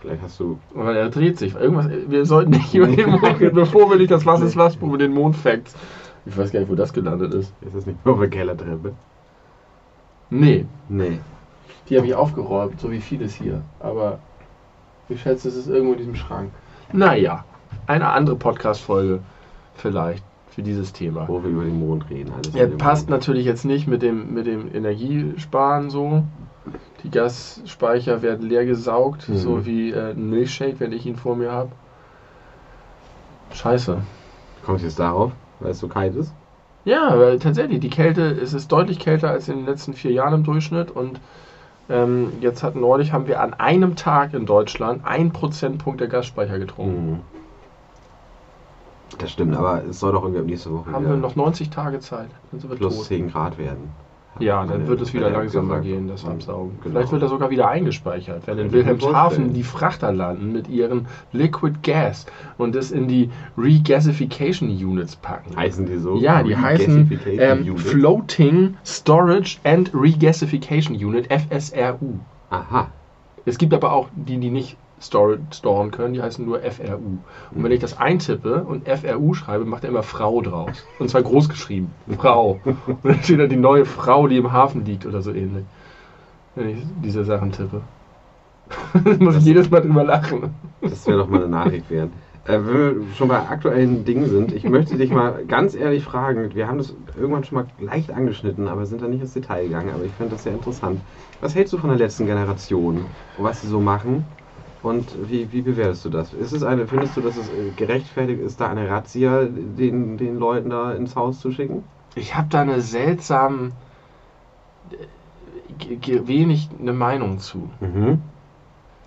Vielleicht 0.00 0.22
hast 0.22 0.38
du. 0.40 0.58
Weil 0.74 0.96
er 0.96 1.10
dreht 1.10 1.38
sich. 1.38 1.54
Irgendwas, 1.54 1.86
wir 2.08 2.24
sollten 2.26 2.50
nicht 2.50 2.74
über 2.74 2.86
den 2.86 3.10
Mond 3.10 3.40
reden, 3.40 3.54
bevor 3.54 3.90
wir 3.90 3.96
nicht 3.98 4.10
das 4.10 4.24
Was 4.26 4.40
ist 4.40 4.56
was 4.56 4.76
über 4.76 4.98
den 4.98 5.12
Mond 5.12 5.36
Facts. 5.36 5.74
Ich 6.26 6.36
weiß 6.36 6.52
gar 6.52 6.60
nicht, 6.60 6.70
wo 6.70 6.74
das 6.74 6.92
gelandet 6.92 7.32
ist. 7.34 7.52
Ist 7.62 7.74
das 7.74 7.86
nicht 7.86 8.04
nur 8.04 8.14
auf 8.14 8.20
der 8.20 8.30
Kellertreppe? 8.30 8.92
Nee, 10.30 10.66
Nee. 10.88 11.18
die 11.88 11.96
habe 11.96 12.06
ich 12.06 12.14
aufgeräumt, 12.14 12.80
so 12.80 12.90
wie 12.90 13.00
vieles 13.00 13.34
hier. 13.34 13.62
Aber 13.80 14.18
ich 15.08 15.20
schätze, 15.22 15.48
es 15.48 15.56
ist 15.56 15.68
irgendwo 15.68 15.92
in 15.92 15.98
diesem 15.98 16.14
Schrank. 16.14 16.50
Naja, 16.92 17.44
eine 17.86 18.08
andere 18.08 18.36
Podcast-Folge 18.36 19.20
vielleicht 19.74 20.24
für 20.48 20.62
dieses 20.62 20.92
Thema. 20.92 21.28
Wo 21.28 21.42
wir 21.42 21.50
über 21.50 21.64
den 21.64 21.78
Mond 21.78 22.08
reden. 22.10 22.32
Alles 22.34 22.54
Ja, 22.54 22.66
passt 22.66 23.08
Mond. 23.08 23.20
natürlich 23.20 23.44
jetzt 23.46 23.64
nicht 23.64 23.86
mit 23.86 24.02
dem, 24.02 24.34
mit 24.34 24.46
dem 24.46 24.74
Energiesparen 24.74 25.90
so. 25.90 26.24
Die 27.02 27.10
Gasspeicher 27.10 28.20
werden 28.22 28.48
leer 28.48 28.66
gesaugt, 28.66 29.28
Mhm. 29.28 29.36
so 29.36 29.66
wie 29.66 29.90
äh, 29.92 30.10
ein 30.12 30.28
Milchshake, 30.28 30.80
wenn 30.80 30.92
ich 30.92 31.06
ihn 31.06 31.16
vor 31.16 31.36
mir 31.36 31.50
habe. 31.52 31.70
Scheiße. 33.52 33.98
Kommst 34.64 34.82
du 34.82 34.86
jetzt 34.88 34.98
darauf, 34.98 35.32
weil 35.60 35.70
es 35.70 35.78
so 35.78 35.88
kalt 35.88 36.14
ist? 36.14 36.32
Ja, 36.84 37.18
weil 37.18 37.38
tatsächlich, 37.38 37.80
die 37.80 37.90
Kälte, 37.90 38.22
es 38.30 38.52
ist 38.54 38.70
deutlich 38.72 38.98
kälter 38.98 39.30
als 39.30 39.48
in 39.48 39.56
den 39.58 39.66
letzten 39.66 39.92
vier 39.94 40.12
Jahren 40.12 40.34
im 40.34 40.44
Durchschnitt 40.44 40.90
und 40.90 41.20
ähm, 41.90 42.32
jetzt 42.40 42.62
hat 42.62 42.76
neulich 42.76 43.12
haben 43.12 43.26
wir 43.26 43.40
an 43.40 43.54
einem 43.54 43.96
Tag 43.96 44.32
in 44.34 44.46
Deutschland 44.46 45.04
ein 45.04 45.32
Prozentpunkt 45.32 46.00
der 46.00 46.08
Gasspeicher 46.08 46.58
getrunken. 46.58 47.10
Mhm. 47.10 47.20
Das 49.18 49.32
stimmt, 49.32 49.56
aber 49.56 49.84
es 49.84 49.98
soll 50.00 50.12
doch 50.12 50.22
irgendwie 50.22 50.52
nächste 50.52 50.72
Woche 50.72 50.92
Haben 50.92 51.08
wir 51.08 51.16
noch 51.16 51.36
90 51.36 51.70
Tage 51.70 52.00
Zeit, 52.00 52.28
dann 52.50 52.60
sind 52.60 52.70
wir 52.70 52.76
plus 52.76 52.96
tot. 52.96 53.06
10 53.06 53.30
Grad 53.30 53.58
werden. 53.58 53.90
Ja, 54.38 54.64
dann 54.64 54.86
wird 54.86 55.00
es 55.00 55.12
wieder 55.12 55.28
langsamer 55.28 55.80
gehen, 55.80 56.08
das 56.08 56.24
Absaugen. 56.24 56.78
genau. 56.82 56.94
Vielleicht 56.94 57.12
wird 57.12 57.22
er 57.22 57.28
sogar 57.28 57.50
wieder 57.50 57.68
eingespeichert, 57.68 58.46
wenn 58.46 58.58
in 58.58 58.72
Wilhelmshaven 58.72 59.52
die 59.52 59.64
Frachter 59.64 60.12
landen 60.12 60.52
mit 60.52 60.68
ihren 60.68 61.08
Liquid 61.32 61.74
Gas 61.82 62.26
und 62.56 62.74
das 62.74 62.90
in 62.90 63.08
die 63.08 63.30
Regasification 63.58 64.70
Units 64.70 65.16
packen. 65.16 65.56
Heißen 65.56 65.84
die 65.84 65.96
so? 65.96 66.16
Ja, 66.16 66.42
die 66.42 66.56
heißen 66.56 67.20
ähm? 67.26 67.76
Floating 67.76 68.76
Storage 68.84 69.58
and 69.64 69.90
Regasification 69.92 70.96
Unit, 70.96 71.28
FSRU. 71.30 72.14
Aha. 72.50 72.88
Es 73.44 73.58
gibt 73.58 73.74
aber 73.74 73.92
auch 73.92 74.08
die, 74.14 74.38
die 74.38 74.50
nicht 74.50 74.76
storen 75.00 75.90
können, 75.90 76.14
die 76.14 76.22
heißen 76.22 76.44
nur 76.44 76.60
FRU. 76.60 77.18
Und 77.50 77.64
wenn 77.64 77.72
ich 77.72 77.80
das 77.80 77.98
eintippe 77.98 78.62
und 78.64 78.88
FRU 78.88 79.34
schreibe, 79.34 79.64
macht 79.64 79.84
er 79.84 79.90
immer 79.90 80.02
Frau 80.02 80.40
draus. 80.42 80.84
Und 80.98 81.08
zwar 81.08 81.22
groß 81.22 81.48
geschrieben. 81.48 81.90
Frau. 82.18 82.60
Und 82.64 83.04
dann 83.04 83.22
steht 83.22 83.40
da 83.40 83.46
die 83.46 83.56
neue 83.56 83.86
Frau, 83.86 84.28
die 84.28 84.36
im 84.36 84.52
Hafen 84.52 84.84
liegt 84.84 85.06
oder 85.06 85.22
so 85.22 85.32
ähnlich. 85.32 85.64
Wenn 86.54 86.68
ich 86.70 86.78
diese 87.02 87.24
Sachen 87.24 87.52
tippe. 87.52 87.80
muss 89.18 89.36
ich 89.36 89.44
jedes 89.44 89.70
Mal 89.70 89.80
drüber 89.80 90.04
lachen. 90.04 90.54
Das 90.80 91.06
wäre 91.06 91.18
doch 91.18 91.28
mal 91.28 91.40
eine 91.40 91.48
Nachricht 91.48 91.90
wert. 91.90 92.10
Äh, 92.44 92.58
wenn 92.64 92.74
wir 92.74 93.14
schon 93.16 93.28
bei 93.28 93.38
aktuellen 93.38 94.04
Dingen 94.04 94.26
sind, 94.26 94.52
ich 94.52 94.64
möchte 94.64 94.96
dich 94.96 95.10
mal 95.10 95.44
ganz 95.46 95.74
ehrlich 95.74 96.04
fragen, 96.04 96.54
wir 96.54 96.68
haben 96.68 96.78
das 96.78 96.94
irgendwann 97.16 97.44
schon 97.44 97.56
mal 97.56 97.66
leicht 97.78 98.10
angeschnitten, 98.10 98.66
aber 98.66 98.86
sind 98.86 99.02
da 99.02 99.08
nicht 99.08 99.20
ins 99.20 99.34
Detail 99.34 99.64
gegangen, 99.64 99.90
aber 99.94 100.04
ich 100.04 100.12
finde 100.12 100.32
das 100.32 100.44
sehr 100.44 100.54
interessant. 100.54 101.00
Was 101.40 101.54
hältst 101.54 101.72
du 101.72 101.78
von 101.78 101.90
der 101.90 101.98
letzten 101.98 102.26
Generation 102.26 103.04
und 103.36 103.44
was 103.44 103.60
sie 103.60 103.68
so 103.68 103.80
machen? 103.80 104.24
Und 104.82 105.28
wie, 105.28 105.52
wie 105.52 105.62
bewertest 105.62 106.04
du 106.06 106.08
das? 106.08 106.32
Ist 106.32 106.52
es 106.52 106.62
eine, 106.62 106.86
findest 106.86 107.16
du, 107.16 107.20
dass 107.20 107.36
es 107.36 107.50
äh, 107.50 107.70
gerechtfertigt 107.76 108.40
ist, 108.40 108.60
da 108.60 108.68
eine 108.68 108.88
Razzia 108.88 109.44
den, 109.44 110.16
den 110.16 110.38
Leuten 110.38 110.70
da 110.70 110.92
ins 110.92 111.16
Haus 111.16 111.40
zu 111.40 111.52
schicken? 111.52 111.84
Ich 112.14 112.34
habe 112.34 112.48
da 112.48 112.62
eine 112.62 112.80
seltsame, 112.80 113.72
äh, 114.90 116.26
wenig 116.26 116.70
eine 116.80 116.94
Meinung 116.94 117.38
zu. 117.38 117.68
Mhm. 117.80 118.22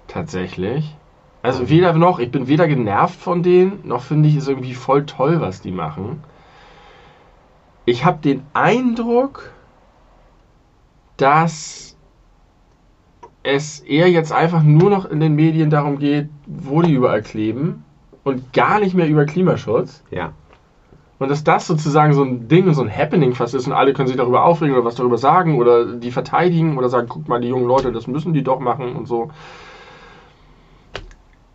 Tatsächlich. 0.07 0.95
Also 1.41 1.69
weder 1.69 1.93
noch, 1.93 2.19
ich 2.19 2.31
bin 2.31 2.47
weder 2.47 2.67
genervt 2.67 3.19
von 3.19 3.43
denen, 3.43 3.79
noch 3.83 4.03
finde 4.03 4.29
ich 4.29 4.37
es 4.37 4.47
irgendwie 4.47 4.75
voll 4.75 5.05
toll, 5.05 5.41
was 5.41 5.59
die 5.59 5.71
machen. 5.71 6.23
Ich 7.85 8.05
habe 8.05 8.19
den 8.21 8.43
Eindruck, 8.53 9.51
dass 11.17 11.92
es 13.43 13.81
eher 13.81 14.09
jetzt 14.09 14.31
einfach 14.31 14.63
nur 14.63 14.89
noch 14.89 15.05
in 15.05 15.19
den 15.19 15.35
Medien 15.35 15.69
darum 15.69 15.99
geht, 15.99 16.29
wo 16.47 16.81
die 16.81 16.93
überall 16.93 17.21
kleben 17.21 17.83
und 18.23 18.53
gar 18.53 18.79
nicht 18.79 18.95
mehr 18.95 19.07
über 19.07 19.25
Klimaschutz. 19.25 20.01
Ja. 20.11 20.31
Und 21.19 21.29
dass 21.29 21.43
das 21.43 21.67
sozusagen 21.67 22.13
so 22.13 22.23
ein 22.23 22.47
Ding, 22.47 22.73
so 22.73 22.81
ein 22.81 22.95
Happening 22.95 23.33
fast 23.33 23.53
ist 23.53 23.67
und 23.67 23.73
alle 23.73 23.93
können 23.93 24.07
sich 24.07 24.17
darüber 24.17 24.45
aufregen 24.45 24.75
oder 24.75 24.85
was 24.85 24.95
darüber 24.95 25.17
sagen 25.17 25.57
oder 25.57 25.93
die 25.95 26.11
verteidigen 26.11 26.77
oder 26.77 26.89
sagen, 26.89 27.07
guck 27.09 27.27
mal, 27.27 27.39
die 27.39 27.49
jungen 27.49 27.67
Leute, 27.67 27.91
das 27.91 28.07
müssen 28.07 28.33
die 28.33 28.43
doch 28.43 28.59
machen 28.59 28.95
und 28.95 29.07
so. 29.07 29.29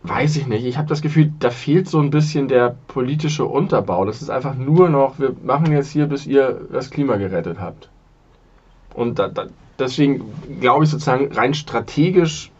weiß 0.03 0.37
ich 0.37 0.47
nicht. 0.47 0.65
Ich 0.65 0.77
habe 0.77 0.87
das 0.87 1.01
Gefühl, 1.01 1.33
da 1.39 1.49
fehlt 1.49 1.87
so 1.87 1.99
ein 1.99 2.09
bisschen 2.09 2.47
der 2.47 2.75
politische 2.87 3.45
Unterbau. 3.45 4.05
Das 4.05 4.21
ist 4.21 4.29
einfach 4.29 4.55
nur 4.55 4.89
noch, 4.89 5.19
wir 5.19 5.35
machen 5.43 5.71
jetzt 5.71 5.91
hier, 5.91 6.05
bis 6.05 6.25
ihr 6.25 6.61
das 6.71 6.89
Klima 6.89 7.17
gerettet 7.17 7.59
habt. 7.59 7.89
Und 8.93 9.19
da, 9.19 9.27
da, 9.27 9.47
deswegen 9.79 10.59
glaube 10.59 10.83
ich 10.83 10.89
sozusagen 10.89 11.31
rein 11.31 11.53
strategisch 11.53 12.51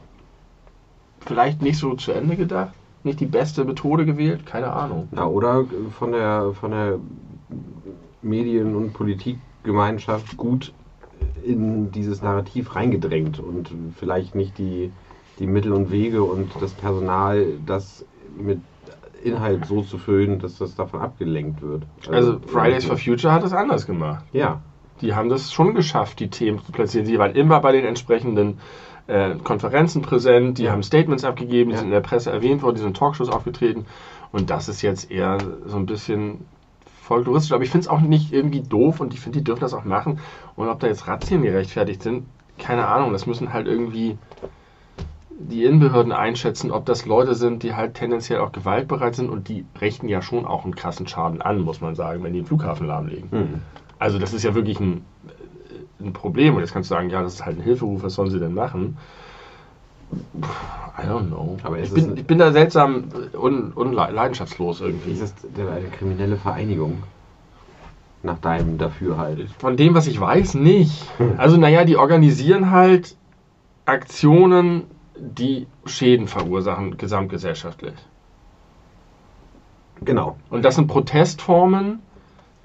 vielleicht 1.26 1.62
nicht 1.62 1.78
so 1.78 1.94
zu 1.94 2.12
Ende 2.12 2.36
gedacht. 2.36 2.74
Nicht 3.04 3.20
die 3.20 3.26
beste 3.26 3.64
Methode 3.64 4.06
gewählt, 4.06 4.46
keine 4.46 4.74
Ahnung. 4.74 5.08
Ja, 5.16 5.26
oder 5.26 5.66
von 5.98 6.12
der, 6.12 6.54
von 6.54 6.72
der 6.72 7.00
Medien- 8.22 8.76
und 8.76 8.94
Politikgemeinschaft 8.94 10.36
gut 10.36 10.74
in 11.44 11.92
dieses 11.92 12.22
Narrativ 12.22 12.76
reingedrängt 12.76 13.40
und 13.40 13.70
vielleicht 13.98 14.36
nicht 14.36 14.58
die, 14.58 14.92
die 15.40 15.48
Mittel 15.48 15.72
und 15.72 15.92
Wege 15.92 16.24
und 16.24 16.52
das 16.60 16.74
Personal, 16.74 17.46
das 17.66 18.06
mit 18.38 18.60
Inhalt 19.24 19.66
so 19.66 19.82
zu 19.82 19.98
füllen, 19.98 20.40
dass 20.40 20.58
das 20.58 20.76
davon 20.76 21.02
abgelenkt 21.02 21.62
wird. 21.62 21.84
Also 22.10 22.40
Fridays 22.48 22.86
for 22.86 22.98
Future 22.98 23.34
hat 23.34 23.44
es 23.44 23.54
anders 23.54 23.86
gemacht. 23.86 24.26
Ja, 24.32 24.62
Die 25.02 25.14
haben 25.16 25.30
das 25.30 25.52
schon 25.52 25.74
geschafft, 25.76 26.20
die 26.20 26.30
Themen 26.30 26.64
zu 26.64 26.72
platzieren. 26.72 27.06
Sie 27.06 27.18
waren 27.20 27.36
immer 27.36 27.60
bei 27.62 27.72
den 27.72 27.86
entsprechenden 27.86 28.60
äh, 29.08 29.36
Konferenzen 29.44 30.02
präsent, 30.02 30.58
die 30.58 30.64
Ja. 30.64 30.72
haben 30.72 30.84
Statements 30.84 31.24
abgegeben, 31.24 31.70
die 31.70 31.74
Ja. 31.76 31.80
sind 31.80 31.88
in 31.88 31.94
der 31.94 32.02
Presse 32.02 32.32
erwähnt 32.32 32.62
worden, 32.62 32.76
die 32.76 32.82
sind 32.82 32.90
in 32.90 32.94
Talkshows 32.94 33.30
aufgetreten. 33.30 33.86
Und 34.32 34.50
das 34.50 34.70
ist 34.70 34.82
jetzt 34.84 35.10
eher 35.10 35.38
so 35.66 35.78
ein 35.78 35.86
bisschen 35.88 36.46
folkloristisch. 37.02 37.52
Aber 37.54 37.64
ich 37.64 37.72
finde 37.72 37.86
es 37.86 37.90
auch 37.90 38.02
nicht 38.02 38.32
irgendwie 38.34 38.62
doof 38.62 39.00
und 39.00 39.14
ich 39.14 39.20
finde, 39.20 39.40
die 39.40 39.44
dürfen 39.44 39.62
das 39.62 39.74
auch 39.74 39.86
machen. 39.86 40.20
Und 40.56 40.68
ob 40.68 40.80
da 40.80 40.88
jetzt 40.88 41.08
Razzien 41.08 41.42
gerechtfertigt 41.42 42.04
sind, 42.04 42.26
keine 42.60 42.86
Ahnung. 42.88 43.12
Das 43.14 43.26
müssen 43.26 43.52
halt 43.54 43.66
irgendwie 43.68 44.18
die 45.42 45.64
Innenbehörden 45.64 46.12
einschätzen, 46.12 46.70
ob 46.70 46.86
das 46.86 47.06
Leute 47.06 47.34
sind, 47.34 47.64
die 47.64 47.74
halt 47.74 47.94
tendenziell 47.96 48.40
auch 48.42 48.52
gewaltbereit 48.52 49.16
sind 49.16 49.30
und 49.30 49.48
die 49.48 49.66
richten 49.80 50.10
ja 50.10 50.22
schon 50.22 50.46
auch 50.46 50.66
einen 50.66 50.76
krassen 50.76 51.08
Schaden 51.08 51.42
an, 51.42 51.62
muss 51.62 51.80
man 51.82 51.96
sagen, 51.96 52.24
wenn 52.24 52.34
die 52.34 52.40
den 52.42 52.46
Flughafen 52.46 52.86
lahmlegen. 52.86 53.32
hm. 53.32 53.62
Also 54.00 54.18
das 54.18 54.34
ist 54.34 54.44
ja 54.44 54.56
wirklich 54.56 54.80
ein, 54.80 55.06
ein 56.00 56.14
Problem. 56.14 56.56
Und 56.56 56.62
jetzt 56.62 56.74
kannst 56.74 56.90
du 56.90 56.96
sagen, 56.96 57.10
ja, 57.10 57.22
das 57.22 57.36
ist 57.36 57.46
halt 57.46 57.58
ein 57.58 57.64
Hilferuf, 57.64 58.02
was 58.02 58.16
sollen 58.16 58.32
sie 58.32 58.40
denn 58.40 58.54
machen? 58.54 58.98
I 60.12 61.08
don't 61.08 61.28
know. 61.28 61.58
Aber 61.64 61.78
ich, 61.80 61.94
bin, 61.94 62.18
ich 62.18 62.26
bin 62.26 62.40
da 62.40 62.52
seltsam 62.52 63.06
un, 63.34 63.72
unleidenschaftslos 63.74 64.82
irgendwie. 64.82 65.12
ist 65.12 65.22
es 65.22 65.36
denn 65.56 65.68
eine 65.68 65.88
kriminelle 65.88 66.38
Vereinigung? 66.38 67.04
Nach 68.22 68.40
deinem 68.40 68.78
Dafürhalt. 68.78 69.50
Von 69.60 69.78
dem, 69.78 69.94
was 69.94 70.08
ich 70.08 70.20
weiß, 70.20 70.56
nicht. 70.56 71.06
Also 71.38 71.56
naja, 71.56 71.86
die 71.86 71.96
organisieren 71.96 72.72
halt 72.72 73.16
Aktionen, 73.86 74.84
die 75.18 75.68
Schäden 75.86 76.28
verursachen, 76.28 76.98
gesamtgesellschaftlich. 76.98 77.94
Genau. 80.02 80.38
Und 80.50 80.66
das 80.66 80.76
sind 80.76 80.88
Protestformen, 80.88 82.00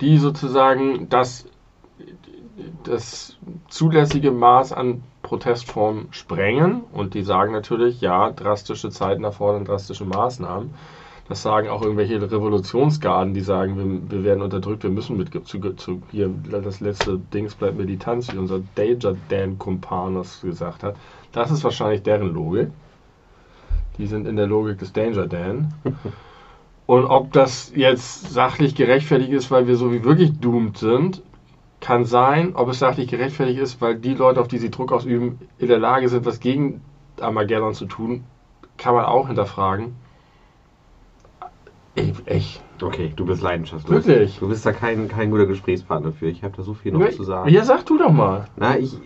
die 0.04 0.18
sozusagen 0.18 1.08
das, 1.08 1.46
das 2.84 3.36
zulässige 3.68 4.30
Maß 4.30 4.72
an 4.72 5.02
Protestformen 5.22 6.08
sprengen. 6.10 6.82
Und 6.92 7.14
die 7.14 7.22
sagen 7.22 7.52
natürlich, 7.52 8.00
ja, 8.02 8.30
drastische 8.30 8.90
Zeiten 8.90 9.24
erfordern 9.24 9.64
drastische 9.64 10.04
Maßnahmen. 10.04 10.74
Das 11.26 11.40
sagen 11.40 11.70
auch 11.70 11.80
irgendwelche 11.80 12.20
Revolutionsgarden, 12.20 13.32
die 13.32 13.40
sagen, 13.40 13.78
wir, 13.78 14.10
wir 14.18 14.24
werden 14.24 14.42
unterdrückt, 14.42 14.82
wir 14.82 14.90
müssen 14.90 15.16
mit 15.16 15.30
zu, 15.48 15.58
zu, 15.72 16.02
hier 16.10 16.28
das 16.28 16.80
letzte 16.80 17.18
Dings 17.32 17.54
bleibt 17.54 17.78
Militanz, 17.78 18.30
wie 18.30 18.36
unser 18.36 18.60
Danger 18.74 19.16
Dan 19.30 19.58
Kumpan 19.58 20.16
das 20.16 20.42
gesagt 20.42 20.82
hat. 20.82 20.96
Das 21.32 21.50
ist 21.50 21.64
wahrscheinlich 21.64 22.02
deren 22.02 22.34
Logik. 22.34 22.68
Die 23.96 24.06
sind 24.06 24.26
in 24.26 24.36
der 24.36 24.46
Logik 24.46 24.78
des 24.78 24.92
Danger 24.92 25.26
Dan. 25.26 25.72
Und 26.86 27.06
ob 27.06 27.32
das 27.32 27.72
jetzt 27.74 28.32
sachlich 28.32 28.74
gerechtfertigt 28.74 29.32
ist, 29.32 29.50
weil 29.50 29.66
wir 29.66 29.76
so 29.76 29.92
wie 29.92 30.04
wirklich 30.04 30.38
doomed 30.38 30.76
sind, 30.76 31.22
kann 31.80 32.04
sein. 32.04 32.54
Ob 32.54 32.68
es 32.68 32.78
sachlich 32.78 33.08
gerechtfertigt 33.08 33.58
ist, 33.58 33.80
weil 33.80 33.96
die 33.96 34.14
Leute, 34.14 34.40
auf 34.40 34.48
die 34.48 34.58
sie 34.58 34.70
Druck 34.70 34.92
ausüben, 34.92 35.38
in 35.58 35.68
der 35.68 35.78
Lage 35.78 36.08
sind, 36.08 36.26
was 36.26 36.40
gegen 36.40 36.82
Armageddon 37.20 37.74
zu 37.74 37.86
tun, 37.86 38.24
kann 38.76 38.94
man 38.94 39.04
auch 39.06 39.28
hinterfragen. 39.28 39.94
Echt. 42.26 42.62
Okay, 42.82 43.12
du 43.14 43.24
bist 43.24 43.40
leidenschaftslos. 43.40 44.06
Wirklich? 44.06 44.38
Du 44.40 44.48
bist 44.48 44.66
da 44.66 44.72
kein, 44.72 45.08
kein 45.08 45.30
guter 45.30 45.46
Gesprächspartner 45.46 46.12
für. 46.12 46.26
Ich 46.26 46.42
habe 46.42 46.56
da 46.56 46.62
so 46.62 46.74
viel 46.74 46.92
noch 46.92 47.08
zu 47.10 47.22
sagen. 47.22 47.48
Ja, 47.48 47.64
sag 47.64 47.86
du 47.86 47.96
doch 47.96 48.10
mal. 48.10 48.48
Na, 48.56 48.76
ich, 48.76 48.98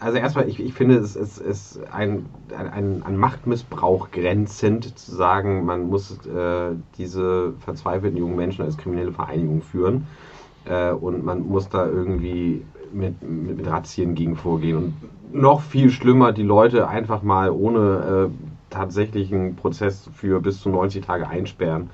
also 0.00 0.18
erstmal, 0.18 0.48
ich, 0.48 0.60
ich 0.60 0.74
finde, 0.74 0.96
es 0.96 1.16
ist, 1.16 1.80
ein, 1.92 2.26
ein, 2.56 3.02
ein 3.04 3.16
Machtmissbrauch 3.16 4.10
grenzend 4.10 4.98
zu 4.98 5.14
sagen, 5.14 5.64
man 5.64 5.88
muss 5.88 6.18
äh, 6.26 6.72
diese 6.98 7.52
verzweifelten 7.60 8.18
jungen 8.18 8.36
Menschen 8.36 8.64
als 8.64 8.76
kriminelle 8.76 9.12
Vereinigung 9.12 9.62
führen 9.62 10.06
äh, 10.64 10.90
und 10.90 11.24
man 11.24 11.46
muss 11.46 11.68
da 11.68 11.86
irgendwie 11.86 12.62
mit, 12.92 13.22
mit, 13.22 13.58
mit 13.58 13.66
Razzien 13.66 14.14
gegen 14.14 14.36
vorgehen. 14.36 14.76
Und 14.76 14.94
noch 15.32 15.60
viel 15.62 15.90
schlimmer, 15.90 16.32
die 16.32 16.42
Leute 16.42 16.88
einfach 16.88 17.22
mal 17.22 17.50
ohne 17.50 18.30
äh, 18.30 18.74
tatsächlichen 18.74 19.56
Prozess 19.56 20.08
für 20.14 20.40
bis 20.40 20.60
zu 20.60 20.68
90 20.68 21.04
Tage 21.04 21.28
einsperren. 21.28 21.90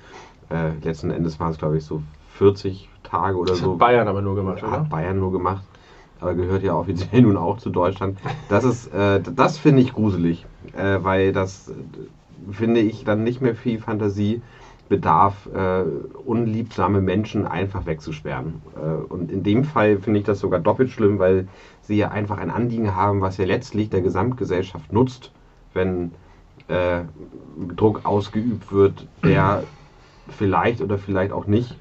Äh, 0.50 0.72
letzten 0.82 1.10
Endes 1.10 1.38
waren 1.40 1.52
es, 1.52 1.58
glaube 1.58 1.76
ich, 1.78 1.84
so 1.84 2.02
40 2.34 2.88
Tage 3.02 3.36
oder 3.36 3.52
Das 3.52 3.60
so. 3.60 3.72
hat 3.72 3.78
Bayern 3.78 4.08
aber 4.08 4.22
nur 4.22 4.34
gemacht, 4.34 4.62
oder? 4.62 4.72
Hat 4.72 4.90
Bayern 4.90 5.18
nur 5.18 5.32
gemacht, 5.32 5.62
aber 6.20 6.34
gehört 6.34 6.62
ja 6.62 6.74
offiziell 6.74 7.22
nun 7.22 7.36
auch 7.36 7.58
zu 7.58 7.70
Deutschland. 7.70 8.18
Das 8.48 8.64
ist, 8.64 8.92
äh, 8.92 9.20
das 9.20 9.58
finde 9.58 9.82
ich 9.82 9.94
gruselig, 9.94 10.46
äh, 10.76 10.98
weil 11.02 11.32
das 11.32 11.68
äh, 11.68 12.52
finde 12.52 12.80
ich 12.80 13.04
dann 13.04 13.24
nicht 13.24 13.40
mehr 13.40 13.54
viel 13.54 13.78
Fantasie 13.78 14.42
bedarf, 14.88 15.48
äh, 15.54 15.82
unliebsame 16.24 17.00
Menschen 17.00 17.46
einfach 17.46 17.86
wegzusperren. 17.86 18.60
Äh, 18.76 19.12
und 19.12 19.30
in 19.30 19.42
dem 19.42 19.64
Fall 19.64 19.98
finde 19.98 20.20
ich 20.20 20.26
das 20.26 20.40
sogar 20.40 20.60
doppelt 20.60 20.90
schlimm, 20.90 21.18
weil 21.18 21.46
sie 21.82 21.96
ja 21.96 22.10
einfach 22.10 22.38
ein 22.38 22.50
Anliegen 22.50 22.94
haben, 22.94 23.20
was 23.20 23.36
ja 23.36 23.44
letztlich 23.44 23.88
der 23.88 24.02
Gesamtgesellschaft 24.02 24.92
nutzt, 24.92 25.30
wenn 25.74 26.10
äh, 26.66 27.02
Druck 27.76 28.04
ausgeübt 28.04 28.72
wird, 28.72 29.06
der 29.24 29.62
vielleicht 30.28 30.80
oder 30.80 30.98
vielleicht 30.98 31.32
auch 31.32 31.46
nicht 31.46 31.78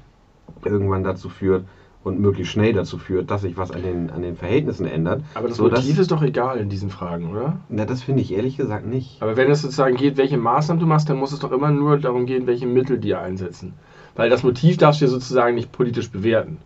irgendwann 0.64 1.02
dazu 1.02 1.28
führt 1.28 1.64
und 2.02 2.18
möglichst 2.18 2.52
schnell 2.52 2.72
dazu 2.72 2.96
führt, 2.98 3.30
dass 3.30 3.42
sich 3.42 3.56
was 3.56 3.70
an 3.70 3.82
den, 3.82 4.10
an 4.10 4.22
den 4.22 4.36
Verhältnissen 4.36 4.86
ändert. 4.86 5.22
Aber 5.34 5.48
das 5.48 5.58
So, 5.58 5.64
Motiv 5.64 5.98
ist 5.98 6.10
doch 6.10 6.22
egal 6.22 6.58
in 6.58 6.70
diesen 6.70 6.88
Fragen, 6.88 7.30
oder? 7.30 7.58
Na, 7.68 7.84
das 7.84 8.02
finde 8.02 8.22
ich 8.22 8.32
ehrlich 8.32 8.56
gesagt 8.56 8.86
nicht. 8.86 9.22
Aber 9.22 9.36
wenn 9.36 9.50
es 9.50 9.62
sozusagen 9.62 9.96
geht, 9.96 10.16
welche 10.16 10.38
Maßnahmen 10.38 10.80
du 10.80 10.86
machst, 10.86 11.10
dann 11.10 11.18
muss 11.18 11.32
es 11.32 11.40
doch 11.40 11.52
immer 11.52 11.70
nur 11.70 11.98
darum 11.98 12.24
gehen, 12.24 12.46
welche 12.46 12.66
Mittel 12.66 12.98
die 12.98 13.14
einsetzen. 13.14 13.74
Weil 14.16 14.30
das 14.30 14.42
Motiv 14.42 14.78
darfst 14.78 15.00
du 15.00 15.04
ja 15.04 15.10
sozusagen 15.10 15.54
nicht 15.54 15.72
politisch 15.72 16.10
bewerten. 16.10 16.58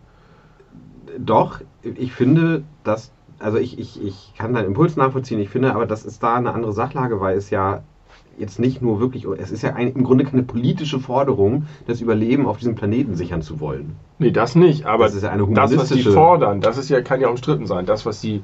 Doch, 1.17 1.59
ich 1.83 2.13
finde, 2.13 2.63
dass, 2.83 3.11
also 3.39 3.57
ich, 3.57 3.77
ich, 3.77 4.01
ich 4.01 4.33
kann 4.37 4.53
deinen 4.53 4.67
Impuls 4.67 4.95
nachvollziehen, 4.95 5.39
ich 5.39 5.49
finde 5.49 5.73
aber, 5.73 5.85
das 5.85 6.05
ist 6.05 6.23
da 6.23 6.35
eine 6.35 6.53
andere 6.53 6.73
Sachlage, 6.73 7.19
weil 7.19 7.37
es 7.37 7.49
ja 7.49 7.83
jetzt 8.37 8.59
nicht 8.59 8.81
nur 8.81 8.99
wirklich, 8.99 9.25
es 9.25 9.51
ist 9.51 9.61
ja 9.61 9.73
ein, 9.73 9.93
im 9.93 10.03
Grunde 10.03 10.25
keine 10.25 10.43
politische 10.43 10.99
Forderung, 10.99 11.67
das 11.87 12.01
Überleben 12.01 12.45
auf 12.45 12.57
diesem 12.57 12.75
Planeten 12.75 13.15
sichern 13.15 13.41
zu 13.41 13.59
wollen. 13.59 13.95
Nee, 14.19 14.31
das 14.31 14.55
nicht. 14.55 14.85
Aber 14.85 15.05
Das 15.05 15.15
ist 15.15 15.23
ja 15.23 15.31
eine 15.31 15.47
das, 15.47 15.75
was 15.77 15.89
sie 15.89 16.03
fordern, 16.03 16.61
das 16.61 16.77
ist 16.77 16.89
ja, 16.89 17.01
kann 17.01 17.21
ja 17.21 17.29
umstritten 17.29 17.65
sein. 17.65 17.85
Das, 17.85 18.05
was 18.05 18.21
sie 18.21 18.43